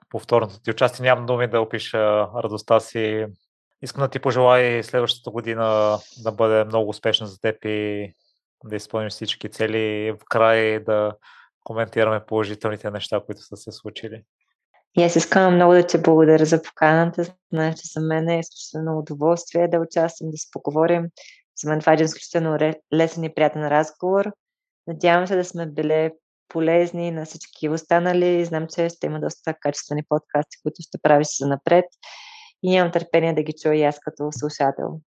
повторното 0.10 0.62
ти 0.62 0.72
участие. 0.72 1.04
Нямам 1.04 1.26
думи 1.26 1.48
да 1.48 1.62
опиша 1.62 2.28
радостта 2.44 2.80
си. 2.80 3.26
Искам 3.82 4.02
да 4.02 4.10
ти 4.10 4.20
пожелая 4.20 4.84
следващата 4.84 5.32
година 5.32 5.98
да 6.18 6.32
бъде 6.32 6.64
много 6.64 6.90
успешна 6.90 7.28
за 7.28 7.40
теб 7.42 7.66
и 7.66 8.14
да 8.66 8.76
изпълниш 8.76 9.14
всички 9.14 9.50
цели. 9.50 10.12
В 10.12 10.26
край 10.30 10.80
да 10.80 11.14
коментираме 11.64 12.26
положителните 12.26 12.92
неща, 12.92 13.22
които 13.26 13.42
са 13.42 13.58
се 13.58 13.72
случили. 13.72 14.24
И 14.98 15.04
аз 15.04 15.16
искам 15.16 15.56
много 15.56 15.74
да 15.74 15.88
ти 15.88 16.02
благодаря 16.02 16.46
за 16.46 16.62
поканата. 16.62 17.36
Знаеш, 17.54 17.76
че 17.76 17.88
за 17.94 18.02
мен 18.02 18.30
е 18.30 18.40
изключително 18.40 19.00
удоволствие 19.00 19.68
да 19.68 19.80
участвам, 19.80 20.32
да 20.32 20.38
си 20.38 20.48
поговорим. 20.52 21.08
За 21.62 21.70
мен 21.70 21.80
това 21.80 21.92
е 21.92 21.94
един 21.94 22.06
изключително 22.06 22.74
лесен 22.94 23.24
и 23.24 23.34
приятен 23.34 23.68
разговор. 23.68 24.32
Надявам 24.88 25.28
се 25.28 25.36
да 25.36 25.46
сме 25.46 25.68
били 25.68 26.12
полезни 26.48 27.12
на 27.12 27.26
всички 27.26 27.70
останали. 27.70 28.46
Знам, 28.46 28.68
че 28.68 28.90
ще 28.90 29.08
има 29.08 29.20
доста 29.20 29.54
качествени 29.54 30.04
подкасти, 30.10 30.58
които 30.64 30.76
ще 30.80 30.98
правиш 31.02 31.28
за 31.40 31.48
напред. 31.48 31.86
И 32.64 32.70
нямам 32.70 32.92
търпение 32.92 33.34
да 33.34 33.44
ги 33.44 33.54
чуя 33.62 33.76
и 33.76 33.84
аз 33.84 34.00
като 34.00 34.28
слушател. 34.32 35.00